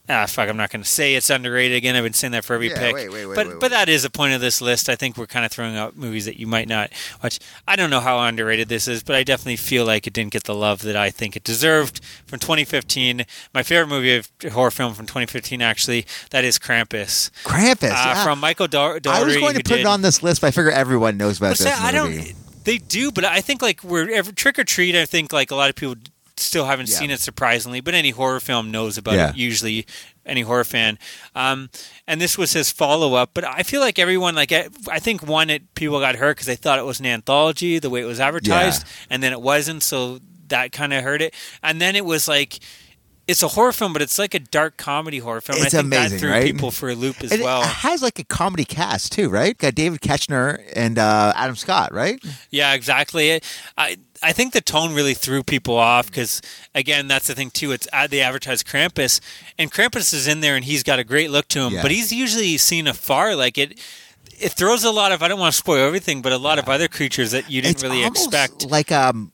ah, 0.09 0.27
fuck, 0.27 0.49
I'm 0.49 0.57
not 0.57 0.71
going 0.71 0.83
to 0.83 0.89
say 0.89 1.15
it's 1.15 1.31
underrated 1.31 1.77
again. 1.77 1.97
I've 1.97 2.05
been 2.05 2.13
saying 2.13 2.33
that 2.33 2.45
for 2.45 2.55
every 2.55 2.69
Yeah, 2.71 2.79
pick. 2.79 2.95
wait, 2.95 3.11
wait, 3.13 3.27
wait, 3.27 3.35
but 3.35 3.47
wait, 3.49 3.61
but 3.61 3.71
that 3.71 3.89
is 3.89 4.05
a 4.05 4.11
point 4.11 4.35
of 4.35 4.41
this 4.41 4.61
list. 4.61 4.89
I 4.89 4.97
think 4.97 5.17
we're 5.17 5.27
kind 5.27 5.45
of 5.45 5.53
throwing 5.53 5.77
out 5.77 5.97
movies 5.97 6.25
that 6.27 6.39
you 6.39 6.47
might 6.47 6.69
not 6.69 6.91
watch. 7.23 7.39
I 7.67 7.77
don't 7.77 7.91
know 7.91 8.01
how 8.01 8.19
underrated 8.21 8.69
this 8.69 8.87
is, 8.89 9.03
but 9.03 9.17
I 9.17 9.23
definitely 9.25 9.57
feel 9.57 9.85
like 9.85 10.07
it 10.07 10.13
didn't 10.13 10.33
get 10.33 10.45
the 10.45 10.55
love 10.55 10.83
that 10.83 10.97
I 10.97 11.11
think 11.11 11.37
it 11.37 11.45
deserved. 11.45 12.01
From 12.27 12.39
2015, 12.39 13.25
my 13.55 13.63
favorite 13.63 13.89
movie 13.89 14.17
of 14.17 14.31
horror 14.53 14.71
film 14.71 14.95
from 14.95 15.07
2015, 15.07 15.61
actually, 15.63 16.07
that 16.31 16.45
is 16.45 16.59
Krampus. 16.59 17.31
Krampus. 17.45 17.91
Uh, 17.91 17.95
yeah. 18.15 18.25
From 18.25 18.41
Michael 18.41 18.69
Dougherty. 18.69 19.09
I 19.09 19.23
was 19.23 19.37
going 19.37 19.55
to 19.57 19.63
put 19.63 19.81
it 19.81 19.87
on 19.87 20.03
this 20.03 20.23
list, 20.23 20.41
but 20.41 20.49
I 20.49 20.51
figure 20.51 20.71
everyone 20.71 21.17
knows 21.17 21.39
about 21.39 21.47
Well, 21.47 21.51
this 21.55 21.61
say, 21.61 21.73
I 21.73 21.93
movie. 21.93 22.17
don't. 22.33 22.65
They 22.65 22.79
do, 22.79 23.13
but 23.13 23.25
I 23.25 23.41
think 23.41 23.63
like 23.63 23.85
we're 23.85 24.23
Trick 24.23 24.59
'r 24.59 24.65
Treat. 24.65 24.97
I 24.97 25.07
think 25.07 25.33
like 25.33 25.53
a 25.53 25.55
lot 25.55 25.71
of 25.71 25.77
people 25.77 25.95
still 26.39 26.67
haven't 26.67 26.89
Yeah. 26.89 26.97
seen 26.99 27.11
it 27.11 27.21
surprisingly, 27.21 27.81
but 27.81 27.95
any 27.95 28.11
horror 28.11 28.41
film 28.41 28.71
knows 28.71 28.99
about 28.99 29.15
Yeah. 29.15 29.31
it. 29.31 29.37
Usually, 29.37 29.87
any 30.25 30.43
horror 30.43 30.65
fan. 30.65 30.99
Um, 31.35 31.71
and 32.07 32.21
this 32.21 32.37
was 32.37 32.53
his 32.53 32.71
follow 32.71 33.15
up, 33.15 33.31
but 33.35 33.45
I 33.45 33.63
feel 33.63 33.81
like 33.81 33.99
everyone 33.99 34.35
like 34.35 34.53
I, 34.53 34.69
I 34.91 34.99
think 34.99 35.23
one 35.27 35.51
it 35.51 35.75
people 35.75 36.01
got 36.01 36.17
hurt 36.17 36.37
because 36.37 36.47
they 36.47 36.57
thought 36.57 36.79
it 36.79 36.85
was 36.85 36.99
an 37.01 37.07
anthology 37.07 37.79
the 37.79 37.91
way 37.91 38.01
it 38.03 38.07
was 38.07 38.21
advertised, 38.21 38.85
and 39.09 39.23
then 39.23 39.33
it 39.33 39.41
wasn't, 39.41 39.83
so 39.83 40.19
that 40.49 40.73
kind 40.73 40.93
of 40.93 41.03
hurt 41.05 41.23
it. 41.23 41.35
And 41.63 41.81
then 41.81 41.97
it 41.97 42.05
was 42.05 42.29
like. 42.29 42.59
It's 43.29 43.43
a 43.43 43.49
horror 43.49 43.73
film, 43.73 43.93
but 43.93 44.03
it's 44.03 44.21
like 44.21 44.35
a 44.35 44.39
dark 44.39 44.77
comedy 44.77 45.19
horror 45.19 45.41
film. 45.41 45.57
It's 45.59 45.75
I 45.75 45.79
think 45.83 45.87
amazing, 45.87 46.11
that 46.13 46.19
threw 46.21 46.31
right? 46.31 46.45
people 46.45 46.71
for 46.71 46.89
a 46.91 46.95
loop 46.95 47.25
as 47.25 47.33
And 47.33 47.43
well. 47.43 47.61
It 47.63 47.67
has 47.67 48.01
like 48.01 48.21
a 48.21 48.25
comedy 48.25 48.65
cast 48.65 49.11
too, 49.11 49.29
right? 49.29 49.59
Got 49.59 49.75
David 49.75 50.01
Koechner 50.01 50.63
and 50.77 50.97
uh, 50.97 51.33
Adam 51.35 51.57
Scott, 51.57 51.93
right? 51.93 52.23
Yeah, 52.51 52.73
exactly. 52.75 53.41
I 53.77 53.97
I 54.23 54.33
think 54.33 54.53
the 54.53 54.61
tone 54.61 54.95
really 54.95 55.15
threw 55.15 55.43
people 55.43 55.77
off 55.77 56.07
because 56.07 56.41
again, 56.75 57.09
that's 57.09 57.27
the 57.27 57.35
thing 57.35 57.51
too. 57.51 57.73
It's 57.73 57.89
at 57.93 58.11
the 58.11 58.21
advertised 58.21 58.67
Krampus, 58.67 59.21
and 59.59 59.71
Krampus 59.71 60.13
is 60.15 60.27
in 60.27 60.41
there, 60.41 60.57
and 60.57 60.65
he's 60.65 60.83
got 60.83 60.99
a 60.99 61.05
great 61.05 61.31
look 61.31 61.49
to 61.49 61.61
him, 61.61 61.73
Yeah. 61.75 61.83
but 61.83 61.91
he's 61.91 62.13
usually 62.13 62.57
seen 62.59 62.87
afar. 62.87 63.35
Like 63.35 63.59
it, 63.59 63.79
it 64.39 64.53
throws 64.53 64.85
a 64.85 64.91
lot 64.91 65.13
of. 65.13 65.23
I 65.23 65.29
don't 65.29 65.39
want 65.41 65.53
to 65.53 65.59
spoil 65.59 65.87
everything, 65.87 66.23
but 66.23 66.33
a 66.33 66.39
lot 66.39 66.59
of 66.59 66.69
other 66.69 66.89
creatures 66.89 67.31
that 67.33 67.51
you 67.51 67.63
didn't 67.63 67.77
it's 67.77 67.83
really 67.83 68.05
expect. 68.05 68.67
like 68.71 68.91
um 68.93 69.33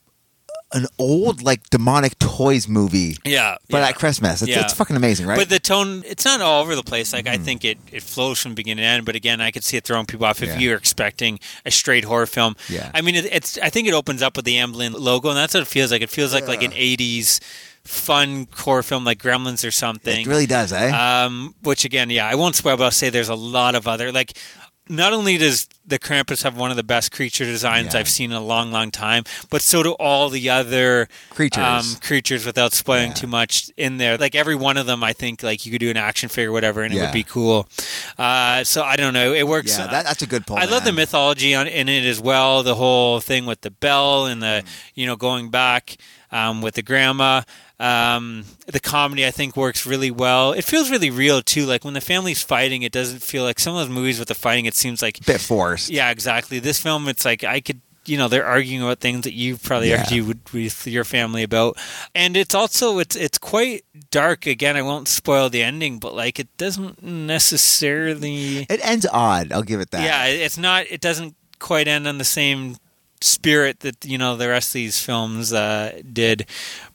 an 0.73 0.87
old 0.97 1.41
like 1.43 1.69
demonic 1.69 2.17
toys 2.19 2.67
movie, 2.67 3.15
Yeah, 3.23 3.57
but 3.69 3.77
yeah. 3.79 3.89
at 3.89 3.95
Christmas. 3.95 4.41
It's, 4.41 4.49
Yeah. 4.49 4.61
it's 4.61 4.73
fucking 4.73 4.95
amazing, 4.95 5.27
right? 5.27 5.37
But 5.37 5.49
the 5.49 5.59
tone, 5.59 6.03
it's 6.05 6.25
not 6.25 6.41
all 6.41 6.61
over 6.61 6.75
the 6.75 6.83
place. 6.83 7.13
Like 7.13 7.27
I 7.27 7.37
think 7.37 7.63
it, 7.63 7.77
it 7.91 8.03
flows 8.03 8.39
from 8.39 8.55
beginning 8.55 8.81
to 8.83 8.87
end. 8.87 9.05
But 9.05 9.15
again, 9.15 9.39
I 9.41 9.51
could 9.51 9.63
see 9.63 9.77
it 9.77 9.83
throwing 9.85 10.05
people 10.05 10.25
off 10.25 10.41
if 10.41 10.49
Yeah. 10.49 10.57
you're 10.59 10.77
expecting 10.77 11.39
a 11.65 11.71
straight 11.71 12.05
horror 12.05 12.25
film. 12.25 12.55
Yeah. 12.69 12.89
I 12.93 13.01
mean, 13.01 13.15
it, 13.15 13.25
it's. 13.31 13.57
I 13.59 13.69
think 13.69 13.87
it 13.87 13.93
opens 13.93 14.21
up 14.21 14.35
with 14.35 14.45
the 14.45 14.55
Amblin 14.57 14.93
logo, 14.97 15.29
and 15.29 15.37
that's 15.37 15.53
what 15.53 15.61
it 15.61 15.67
feels 15.67 15.91
like. 15.91 16.01
It 16.01 16.09
feels 16.09 16.33
like 16.33 16.47
like 16.47 16.63
an 16.63 16.71
'80s 16.71 17.39
fun 17.83 18.45
core 18.45 18.81
film 18.81 19.03
like 19.03 19.21
Gremlins 19.21 19.67
or 19.67 19.71
something. 19.71 20.21
It 20.21 20.27
really 20.27 20.45
does, 20.45 20.71
eh? 20.71 20.89
Um, 20.89 21.53
which 21.63 21.83
again, 21.85 22.09
yeah, 22.09 22.25
I 22.27 22.35
won't 22.35 22.55
spoil, 22.55 22.77
but 22.77 22.85
I'll 22.85 22.91
say 22.91 23.09
there's 23.09 23.29
a 23.29 23.35
lot 23.35 23.75
of 23.75 23.87
other 23.87 24.11
like. 24.11 24.33
Not 24.89 25.13
only 25.13 25.37
does 25.37 25.67
the 25.85 25.97
Krampus 25.97 26.43
have 26.43 26.57
one 26.57 26.71
of 26.71 26.77
the 26.77 26.83
best 26.83 27.11
creature 27.11 27.45
designs 27.45 27.93
Yeah. 27.93 28.01
I've 28.01 28.09
seen 28.09 28.31
in 28.31 28.37
a 28.37 28.41
long, 28.43 28.71
long 28.71 28.91
time, 28.91 29.23
but 29.49 29.61
so 29.61 29.81
do 29.83 29.91
all 29.93 30.29
the 30.29 30.49
other 30.49 31.07
Creatures. 31.29 31.63
um, 31.63 31.95
creatures. 32.01 32.45
Without 32.45 32.73
spoiling 32.73 33.09
Yeah. 33.09 33.13
too 33.15 33.27
much 33.27 33.69
in 33.77 33.97
there, 33.97 34.17
like 34.17 34.35
every 34.35 34.55
one 34.55 34.75
of 34.77 34.85
them, 34.85 35.03
I 35.03 35.13
think 35.13 35.41
like 35.43 35.65
you 35.65 35.71
could 35.71 35.79
do 35.79 35.89
an 35.89 35.97
action 35.97 36.27
figure, 36.29 36.49
or 36.49 36.53
whatever, 36.53 36.83
and 36.83 36.93
it 36.93 36.99
would 36.99 37.11
be 37.13 37.23
cool. 37.23 37.67
Uh, 38.17 38.63
so 38.63 38.83
I 38.83 38.95
don't 38.97 39.13
know, 39.13 39.33
it 39.33 39.47
works. 39.47 39.77
yeah, 39.77 39.87
that, 39.87 40.05
that's 40.05 40.21
a 40.21 40.27
good 40.27 40.45
point. 40.45 40.63
I 40.63 40.65
love 40.67 40.83
the 40.83 40.91
mythology 40.93 41.55
on, 41.55 41.67
in 41.67 41.87
it 41.89 42.05
as 42.05 42.19
well. 42.19 42.63
The 42.63 42.75
whole 42.75 43.19
thing 43.19 43.45
with 43.45 43.61
the 43.61 43.71
bell 43.71 44.25
and 44.25 44.41
the, 44.43 44.63
you 44.95 45.05
know, 45.05 45.15
going 45.15 45.49
back 45.49 45.97
um, 46.31 46.61
with 46.61 46.75
the 46.75 46.81
grandma. 46.81 47.41
Um, 47.79 48.45
the 48.67 48.79
comedy 48.79 49.25
I 49.25 49.31
think 49.31 49.57
works 49.57 49.85
really 49.85 50.11
well. 50.11 50.53
It 50.53 50.63
feels 50.63 50.89
really 50.91 51.09
real 51.09 51.41
too. 51.41 51.65
Like 51.65 51.83
when 51.83 51.93
the 51.95 52.01
family's 52.01 52.41
fighting, 52.41 52.83
it 52.83 52.91
doesn't 52.91 53.21
feel 53.23 53.43
like 53.43 53.59
some 53.59 53.75
of 53.75 53.79
those 53.87 53.93
movies 53.95 54.19
with 54.19 54.27
the 54.29 54.35
fighting. 54.35 54.65
It 54.65 54.75
seems 54.75 55.01
like 55.01 55.25
Bit 55.25 55.41
forced. 55.41 55.89
yeah, 55.89 56.09
exactly. 56.11 56.59
This 56.59 56.79
film, 56.81 57.07
it's 57.09 57.25
like 57.25 57.43
I 57.43 57.59
could, 57.59 57.81
you 58.05 58.17
know, 58.17 58.27
they're 58.27 58.45
arguing 58.45 58.83
about 58.83 58.99
things 58.99 59.23
that 59.23 59.33
you 59.33 59.57
probably 59.57 59.89
Yeah. 59.89 60.01
argue 60.03 60.23
with, 60.25 60.53
with 60.53 60.87
your 60.87 61.03
family 61.03 61.41
about, 61.43 61.77
and 62.13 62.37
it's 62.37 62.53
also 62.55 62.99
it's 62.99 63.15
it's 63.15 63.37
quite 63.37 63.83
dark. 64.11 64.45
Again, 64.45 64.77
I 64.77 64.81
won't 64.81 65.07
spoil 65.07 65.49
the 65.49 65.63
ending, 65.63 65.99
but 65.99 66.13
like 66.13 66.39
it 66.39 66.55
doesn't 66.57 67.01
necessarily. 67.03 68.65
It 68.69 68.79
ends 68.83 69.05
odd. 69.11 69.51
I'll 69.51 69.63
give 69.63 69.79
it 69.81 69.91
that. 69.91 70.03
Yeah, 70.03 70.25
it's 70.25 70.57
not. 70.57 70.85
It 70.89 71.01
doesn't 71.01 71.35
quite 71.59 71.87
end 71.87 72.07
on 72.07 72.17
the 72.17 72.25
same 72.25 72.75
spirit 73.23 73.79
that 73.81 74.03
you 74.05 74.17
know 74.17 74.35
the 74.35 74.47
rest 74.49 74.69
of 74.69 74.73
these 74.73 74.99
films 74.99 75.53
uh, 75.53 76.01
did. 76.11 76.45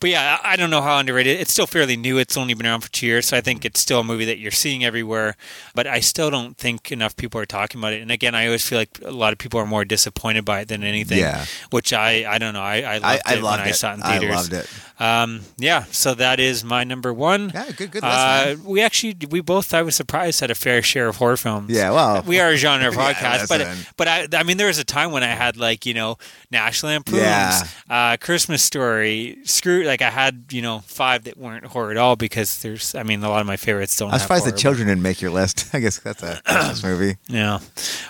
But 0.00 0.10
yeah, 0.10 0.38
I 0.42 0.52
I 0.52 0.56
don't 0.56 0.70
know 0.70 0.82
how 0.82 0.98
underrated. 0.98 1.40
It's 1.40 1.52
still 1.52 1.66
fairly 1.66 1.96
new. 1.96 2.18
It's 2.18 2.36
only 2.36 2.54
been 2.54 2.66
around 2.66 2.82
for 2.82 2.90
two 2.92 3.06
years, 3.06 3.26
so 3.26 3.36
I 3.36 3.40
think 3.40 3.64
it's 3.64 3.80
still 3.80 4.00
a 4.00 4.04
movie 4.04 4.24
that 4.26 4.38
you're 4.38 4.50
seeing 4.50 4.84
everywhere. 4.84 5.36
But 5.74 5.86
I 5.86 6.00
still 6.00 6.30
don't 6.30 6.56
think 6.56 6.92
enough 6.92 7.16
people 7.16 7.40
are 7.40 7.46
talking 7.46 7.80
about 7.80 7.92
it. 7.92 8.02
And 8.02 8.10
again, 8.10 8.34
I 8.34 8.46
always 8.46 8.66
feel 8.68 8.78
like 8.78 8.98
a 9.04 9.10
lot 9.10 9.32
of 9.32 9.38
people 9.38 9.58
are 9.60 9.66
more 9.66 9.84
disappointed 9.84 10.44
by 10.44 10.60
it 10.60 10.68
than 10.68 10.84
anything. 10.84 11.18
Yeah. 11.18 11.44
Which 11.70 11.92
I 11.92 12.24
I 12.32 12.38
don't 12.38 12.54
know. 12.54 12.62
I 12.62 12.76
I 12.82 12.98
loved 12.98 13.04
I, 13.04 13.20
I 13.24 13.34
it 13.34 13.42
loved 13.42 13.58
when 13.60 13.68
it. 13.68 13.70
I 13.70 13.72
saw 13.72 13.90
it 13.92 13.94
in 13.94 14.02
I 14.02 14.18
theaters. 14.18 14.36
loved 14.36 14.52
it. 14.52 14.70
Um, 15.00 15.42
yeah, 15.56 15.84
so 15.92 16.14
that 16.14 16.40
is 16.40 16.64
my 16.64 16.82
number 16.82 17.14
one. 17.14 17.50
Yeah, 17.54 17.66
good, 17.70 17.92
good 17.92 18.02
list, 18.02 18.04
Uh, 18.04 18.56
we 18.64 18.80
actually, 18.82 19.16
we 19.30 19.40
both, 19.40 19.72
I 19.72 19.82
was 19.82 19.94
surprised, 19.94 20.40
had 20.40 20.50
a 20.50 20.56
fair 20.56 20.82
share 20.82 21.06
of 21.06 21.16
horror 21.16 21.36
films. 21.36 21.70
Yeah, 21.70 21.92
well, 21.92 22.22
we 22.26 22.40
are 22.40 22.50
a 22.50 22.56
genre 22.56 22.92
Yeah, 22.92 23.14
podcast, 23.14 23.48
but 23.48 23.68
but 23.96 24.08
I, 24.08 24.26
I 24.36 24.42
mean, 24.42 24.56
there 24.56 24.66
was 24.66 24.78
a 24.78 24.84
time 24.84 25.12
when 25.12 25.22
I 25.22 25.28
had 25.28 25.56
like 25.56 25.86
you 25.86 25.94
know 25.94 26.16
National 26.50 26.92
Lampoon's, 26.92 27.20
Yeah. 27.22 27.62
uh, 27.88 28.16
Christmas 28.16 28.62
Story, 28.62 29.38
Screw. 29.44 29.84
Like 29.84 30.02
I 30.02 30.10
had 30.10 30.46
you 30.50 30.62
know 30.62 30.80
five 30.86 31.24
that 31.24 31.36
weren't 31.38 31.66
horror 31.66 31.92
at 31.92 31.96
all 31.96 32.16
because 32.16 32.60
there's, 32.62 32.94
I 32.96 33.04
mean, 33.04 33.22
a 33.22 33.28
lot 33.28 33.40
of 33.40 33.46
my 33.46 33.56
favorites 33.56 33.96
don't. 33.96 34.12
I'm 34.12 34.18
surprised 34.18 34.46
the 34.46 34.50
horror, 34.50 34.58
children 34.58 34.88
didn't 34.88 35.02
make 35.02 35.20
your 35.20 35.30
list. 35.30 35.68
I 35.72 35.78
guess 35.80 35.98
that's 36.00 36.22
a 36.24 36.40
Christmas 36.44 36.82
movie. 36.90 37.16
Yeah, 37.28 37.60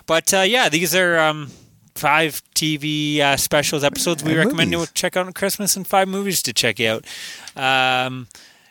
but 0.07 0.33
uh, 0.33 0.41
yeah, 0.41 0.69
these 0.71 0.95
are 0.95 1.19
um, 1.19 1.51
five 1.99 2.43
TV 2.55 3.21
uh, 3.21 3.37
specials 3.37 3.83
episodes 3.85 4.23
we 4.23 4.31
And 4.33 4.39
recommend 4.41 4.71
movies. 4.71 4.89
to 4.89 4.95
check 4.95 5.17
out 5.17 5.27
on 5.27 5.33
Christmas 5.33 5.77
and 5.77 5.87
five 5.87 6.09
movies 6.09 6.43
to 6.43 6.53
check 6.53 6.81
out. 6.81 7.05
Um, 7.57 8.29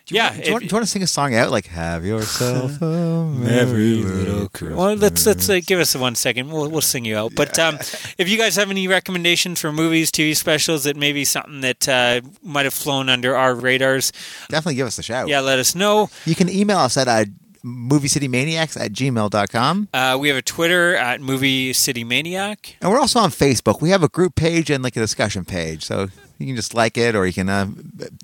yeah, 0.09 0.29
want, 0.31 0.35
do, 0.41 0.45
you 0.47 0.51
want, 0.53 0.61
do 0.61 0.67
you 0.67 0.75
want 0.77 0.85
to 0.85 0.89
sing 0.91 1.03
a 1.03 1.07
song 1.07 1.35
out 1.35 1.51
like 1.51 1.65
"Have 1.65 2.05
yourself 2.05 2.81
a 2.81 3.25
merry 3.25 3.95
little 3.95 4.47
Christmas"? 4.47 4.77
Well, 4.77 4.95
let's 4.95 5.25
let's 5.25 5.49
uh, 5.49 5.59
give 5.65 5.81
us 5.81 5.95
one 5.97 6.15
second. 6.15 6.49
We'll 6.49 6.69
we'll 6.71 6.79
sing 6.79 7.03
you 7.03 7.17
out. 7.17 7.35
But 7.35 7.59
um, 7.59 7.75
if 8.17 8.29
you 8.29 8.37
guys 8.37 8.55
have 8.55 8.69
any 8.71 8.87
recommendations 8.87 9.59
for 9.59 9.73
movies, 9.73 10.09
TV 10.09 10.33
specials 10.33 10.85
that 10.85 10.95
maybe 10.95 11.25
something 11.25 11.59
that 11.59 11.89
uh, 11.89 12.21
might 12.41 12.63
have 12.63 12.73
flown 12.73 13.09
under 13.09 13.35
our 13.35 13.53
radars, 13.53 14.13
Definitely 14.47 14.75
give 14.75 14.87
us 14.87 14.97
a 14.97 15.03
shout. 15.03 15.27
yeah, 15.27 15.41
let 15.41 15.59
us 15.59 15.75
know. 15.75 16.09
You 16.25 16.35
can 16.35 16.47
email 16.47 16.77
us 16.77 16.95
at 16.95 17.09
uh, 17.09 17.25
moviecitymaniacs 17.63 18.79
at 18.79 18.91
gmail.com. 18.91 19.87
Uh, 19.93 20.17
we 20.19 20.27
have 20.29 20.37
a 20.37 20.41
Twitter 20.41 20.95
at 20.95 21.21
Movie 21.21 21.73
City 21.73 22.03
Maniac. 22.03 22.75
And 22.81 22.91
we're 22.91 22.99
also 22.99 23.19
on 23.19 23.29
Facebook. 23.29 23.81
We 23.81 23.89
have 23.89 24.03
a 24.03 24.09
group 24.09 24.35
page 24.35 24.69
and 24.69 24.83
like 24.83 24.95
a 24.95 24.99
discussion 24.99 25.45
page. 25.45 25.83
So 25.83 26.07
you 26.37 26.45
can 26.45 26.55
just 26.55 26.73
like 26.73 26.97
it 26.97 27.15
or 27.15 27.25
you 27.25 27.33
can 27.33 27.49
uh, 27.49 27.67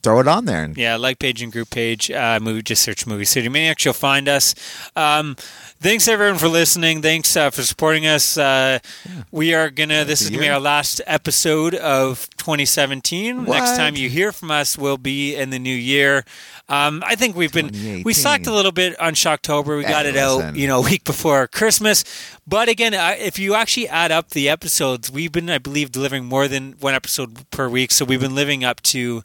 throw 0.02 0.20
it 0.20 0.28
on 0.28 0.46
there. 0.46 0.64
And 0.64 0.78
Yeah, 0.78 0.98
like 0.98 1.20
page 1.20 1.42
and 1.42 1.52
group 1.52 1.70
page. 1.70 2.12
Uh, 2.12 2.40
movie, 2.42 2.62
just 2.62 2.84
search 2.84 3.08
Movie 3.08 3.26
City 3.26 3.50
Maniacs. 3.50 3.86
You'll 3.86 3.94
find 3.94 4.28
us. 4.30 4.54
Um, 4.96 5.36
thanks 5.84 6.08
everyone 6.08 6.38
for 6.38 6.48
listening. 6.48 7.02
Thanks 7.02 7.36
uh, 7.36 7.50
for 7.50 7.62
supporting 7.62 8.08
us. 8.08 8.38
Uh, 8.38 8.80
We 9.32 9.54
are 9.54 9.70
gonna. 9.70 10.06
This 10.06 10.22
is 10.22 10.30
gonna 10.30 10.42
be 10.42 10.50
our 10.50 10.60
last 10.60 11.02
episode 11.06 11.76
of 11.76 12.30
2017. 12.38 13.44
Next 13.44 13.76
time 13.76 13.96
you 13.96 14.10
hear 14.10 14.32
from 14.32 14.50
us 14.50 14.78
will 14.78 14.98
be 14.98 15.36
in 15.36 15.50
the 15.50 15.60
new 15.60 15.76
year. 15.76 16.24
Um, 16.70 17.04
I 17.06 17.16
think 17.16 17.36
we've 17.36 17.52
been 17.52 17.68
we 17.68 18.14
2018. 18.14 18.14
sucked 18.14 18.48
a 18.48 18.54
little 18.54 18.72
bit 18.72 19.00
on 19.00 19.14
Shocktober. 19.14 19.78
We 19.78 19.84
got 19.84 20.06
it 20.06 20.16
out, 20.16 20.56
you 20.56 20.68
know, 20.68 20.80
a 20.80 20.84
week 20.84 21.04
before 21.04 21.48
Christmas. 21.48 22.06
But 22.48 22.70
again, 22.70 22.94
uh, 22.94 23.16
if 23.20 23.38
you 23.38 23.54
actually 23.54 23.90
add 23.90 24.12
up 24.12 24.30
the 24.30 24.48
episodes, 24.48 25.12
we've 25.12 25.32
been, 25.32 25.50
I 25.50 25.58
believe, 25.58 25.92
delivering 25.92 26.26
more 26.26 26.48
than 26.48 26.74
one 26.80 26.94
episode 26.94 27.50
per 27.52 27.68
week. 27.68 27.92
So 27.92 28.06
we've 28.06 28.22
been 28.22 28.36
living 28.36 28.64
up 28.64 28.82
to 28.84 29.24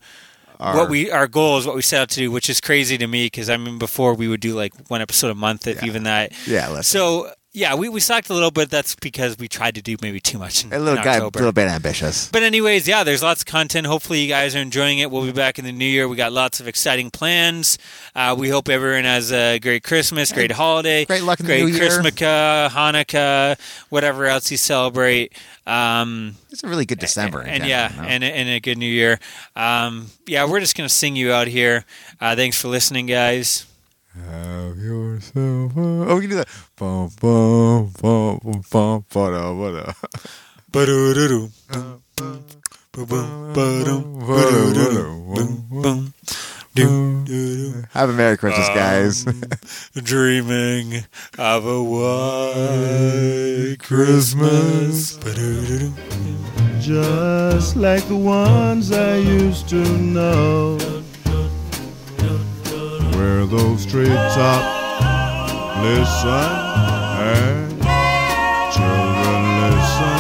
our, 0.60 0.76
what 0.76 0.90
we 0.90 1.10
our 1.10 1.26
goal 1.28 1.58
is 1.58 1.66
what 1.66 1.74
we 1.76 1.82
set 1.82 2.00
out 2.02 2.08
to 2.10 2.20
do, 2.20 2.30
which 2.30 2.50
is 2.50 2.60
crazy 2.60 2.98
to 2.98 3.06
me 3.06 3.26
because 3.26 3.48
I 3.48 3.56
mean 3.56 3.78
before 3.78 4.14
we 4.14 4.28
would 4.28 4.40
do 4.40 4.54
like 4.54 4.72
one 4.88 5.00
episode 5.00 5.30
a 5.30 5.34
month, 5.34 5.66
if 5.66 5.80
Yeah. 5.82 5.88
even 5.88 6.02
that. 6.04 6.32
Yeah, 6.46 6.68
listen. 6.68 6.82
So 6.84 7.30
yeah, 7.52 7.74
we 7.74 7.88
we 7.88 8.00
sucked 8.00 8.28
a 8.30 8.34
little 8.34 8.50
bit. 8.50 8.70
That's 8.70 8.94
because 8.94 9.36
we 9.38 9.48
tried 9.48 9.74
to 9.76 9.82
do 9.82 9.96
maybe 10.02 10.20
too 10.20 10.38
much 10.38 10.64
in, 10.64 10.72
a 10.72 10.78
little 10.78 10.98
in 10.98 11.04
guy, 11.04 11.16
a 11.16 11.24
little 11.24 11.50
bit 11.52 11.68
ambitious. 11.68 12.28
But 12.30 12.42
anyways, 12.42 12.86
yeah, 12.86 13.04
there's 13.04 13.22
lots 13.22 13.40
of 13.42 13.46
content. 13.46 13.86
Hopefully, 13.86 14.20
you 14.20 14.28
guys 14.28 14.54
are 14.54 14.58
enjoying 14.60 14.98
it. 14.98 15.10
We'll 15.10 15.24
be 15.24 15.32
back 15.32 15.58
in 15.58 15.64
the 15.64 15.72
new 15.72 15.86
year. 15.86 16.06
We 16.08 16.16
got 16.16 16.32
lots 16.32 16.60
of 16.60 16.68
exciting 16.68 17.10
plans. 17.10 17.78
Uh, 18.14 18.34
we 18.38 18.48
hope 18.50 18.68
everyone 18.68 19.04
has 19.04 19.32
a 19.32 19.58
great 19.58 19.82
Christmas, 19.82 20.30
great 20.30 20.52
holiday, 20.52 21.04
Great 21.04 21.22
luck 21.22 21.40
in 21.40 21.46
the 21.46 21.62
great. 21.62 21.74
Christmas, 21.76 22.12
Hanukkah, 22.14 23.58
whatever 23.88 24.26
else 24.26 24.50
you 24.50 24.56
celebrate. 24.56 25.32
Um, 25.66 26.36
It's 26.50 26.64
a 26.64 26.68
really 26.68 26.86
good 26.86 26.98
December. 26.98 27.42
in 27.42 27.48
and 27.48 27.66
yeah, 27.66 27.92
and, 28.06 28.24
and 28.24 28.48
a 28.48 28.60
good 28.60 28.78
new 28.78 28.86
year. 28.90 29.18
Um, 29.56 30.06
yeah, 30.26 30.44
we're 30.46 30.60
just 30.60 30.76
gonna 30.76 30.88
sing 30.88 31.16
you 31.16 31.32
out 31.32 31.46
here. 31.48 31.84
Uh, 32.20 32.36
thanks 32.36 32.60
for 32.60 32.68
listening, 32.68 33.06
guys. 33.06 33.66
Have 34.30 34.78
yourself 34.78 35.76
a... 35.76 35.80
Oh, 35.80 36.14
we 36.16 36.20
can 36.22 36.30
do 36.30 36.36
that. 36.36 36.48
Bum, 36.76 37.10
bum, 37.20 37.92
bum, 38.00 38.40
bum, 38.42 38.62
bum, 38.70 39.04
ba-da, 39.12 39.52
ba-da. 39.54 39.92
Ba-do-do-do. 40.72 41.50
Ba-boom, 42.92 43.52
ba-dum, 43.54 44.02
ba-do-do-do. 44.26 45.04
Boom. 45.70 46.12
Do-do-do. 46.74 47.84
Have 47.92 48.10
a 48.10 48.12
Merry 48.12 48.36
Christmas, 48.36 48.68
guys. 48.68 49.26
Um, 49.26 49.40
dreaming 50.02 51.04
of 51.38 51.66
a 51.66 51.82
white 51.82 53.76
Christmas. 53.78 55.16
Ba-do-do-do. 55.16 55.92
just 56.80 57.76
like 57.76 58.06
the 58.08 58.16
ones 58.16 58.92
I 58.92 59.16
used 59.16 59.68
to 59.70 59.82
know. 59.98 60.78
Where 63.18 63.46
those 63.46 63.84
treetops 63.84 65.02
listen 65.82 66.48
and 67.18 67.82
children 68.72 69.40
listen 69.64 70.18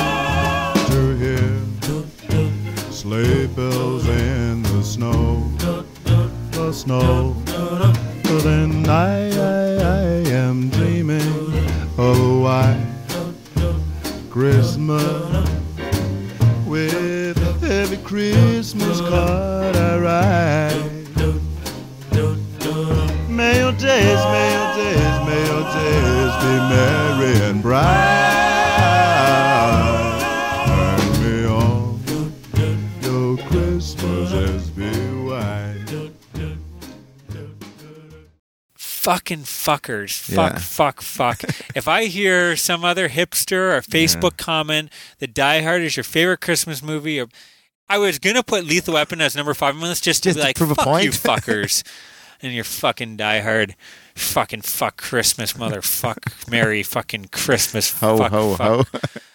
to 0.90 1.00
hear 1.22 2.90
sleigh 2.90 3.46
bells 3.46 4.08
in 4.08 4.64
the 4.64 4.82
snow, 4.82 5.48
the 6.50 6.72
snow. 6.72 7.36
But 7.44 8.42
then 8.42 8.88
I, 8.88 9.30
I, 9.30 9.76
I 9.76 10.30
am 10.32 10.68
dreaming 10.70 11.54
of 11.96 12.18
a 12.18 12.40
white 12.40 12.84
Christmas 14.28 15.48
with 16.66 17.38
every 17.62 17.98
Christmas 17.98 19.00
card 19.02 19.76
I 19.76 19.98
write. 19.98 20.97
May 23.38 23.60
your 23.60 23.70
days, 23.70 24.18
may 24.34 24.52
your 24.52 24.74
days, 24.74 25.16
may 25.28 25.42
your 25.46 25.62
days 25.78 26.34
be 26.42 26.54
merry 26.74 27.34
and 27.48 27.62
bright. 27.62 27.84
And 30.68 31.22
may 31.22 31.44
all 31.46 32.00
your 33.00 33.36
Christmases 33.46 34.70
be 34.70 34.90
white. 35.22 36.10
Fucking 38.74 39.44
fuckers. 39.44 40.18
Fuck, 40.18 40.54
Yeah. 40.54 40.58
fuck, 40.58 41.00
fuck. 41.00 41.42
if 41.76 41.86
I 41.86 42.06
hear 42.06 42.56
some 42.56 42.84
other 42.84 43.08
hipster 43.08 43.72
or 43.76 43.82
Facebook 43.82 44.36
comment 44.36 44.90
that 45.20 45.32
Die 45.32 45.62
Hard 45.62 45.82
is 45.82 45.96
your 45.96 46.02
favorite 46.04 46.40
Christmas 46.40 46.82
movie, 46.82 47.20
or 47.20 47.28
I 47.88 47.98
was 47.98 48.18
gonna 48.18 48.42
put 48.42 48.64
Lethal 48.64 48.94
Weapon 48.94 49.20
as 49.20 49.36
number 49.36 49.54
five 49.54 49.76
on 49.76 49.82
this 49.82 50.00
just 50.00 50.24
to 50.24 50.30
Just 50.30 50.38
be 50.38 50.40
to 50.40 50.46
like, 50.48 50.56
prove 50.56 50.72
a 50.72 50.74
fuck 50.74 50.84
point? 50.84 51.04
you 51.04 51.10
fuckers. 51.12 51.84
and 52.42 52.52
your 52.52 52.64
fucking 52.64 53.16
diehard 53.16 53.74
Fucking 54.18 54.62
fuck 54.62 54.96
Christmas, 54.96 55.52
motherfuck. 55.52 56.50
Merry 56.50 56.82
fucking 56.82 57.28
Christmas. 57.30 57.92
Ho, 58.00 58.18
fuck, 58.18 58.32
ho, 58.32 58.56
fuck. 58.56 58.88
ho. 58.92 59.20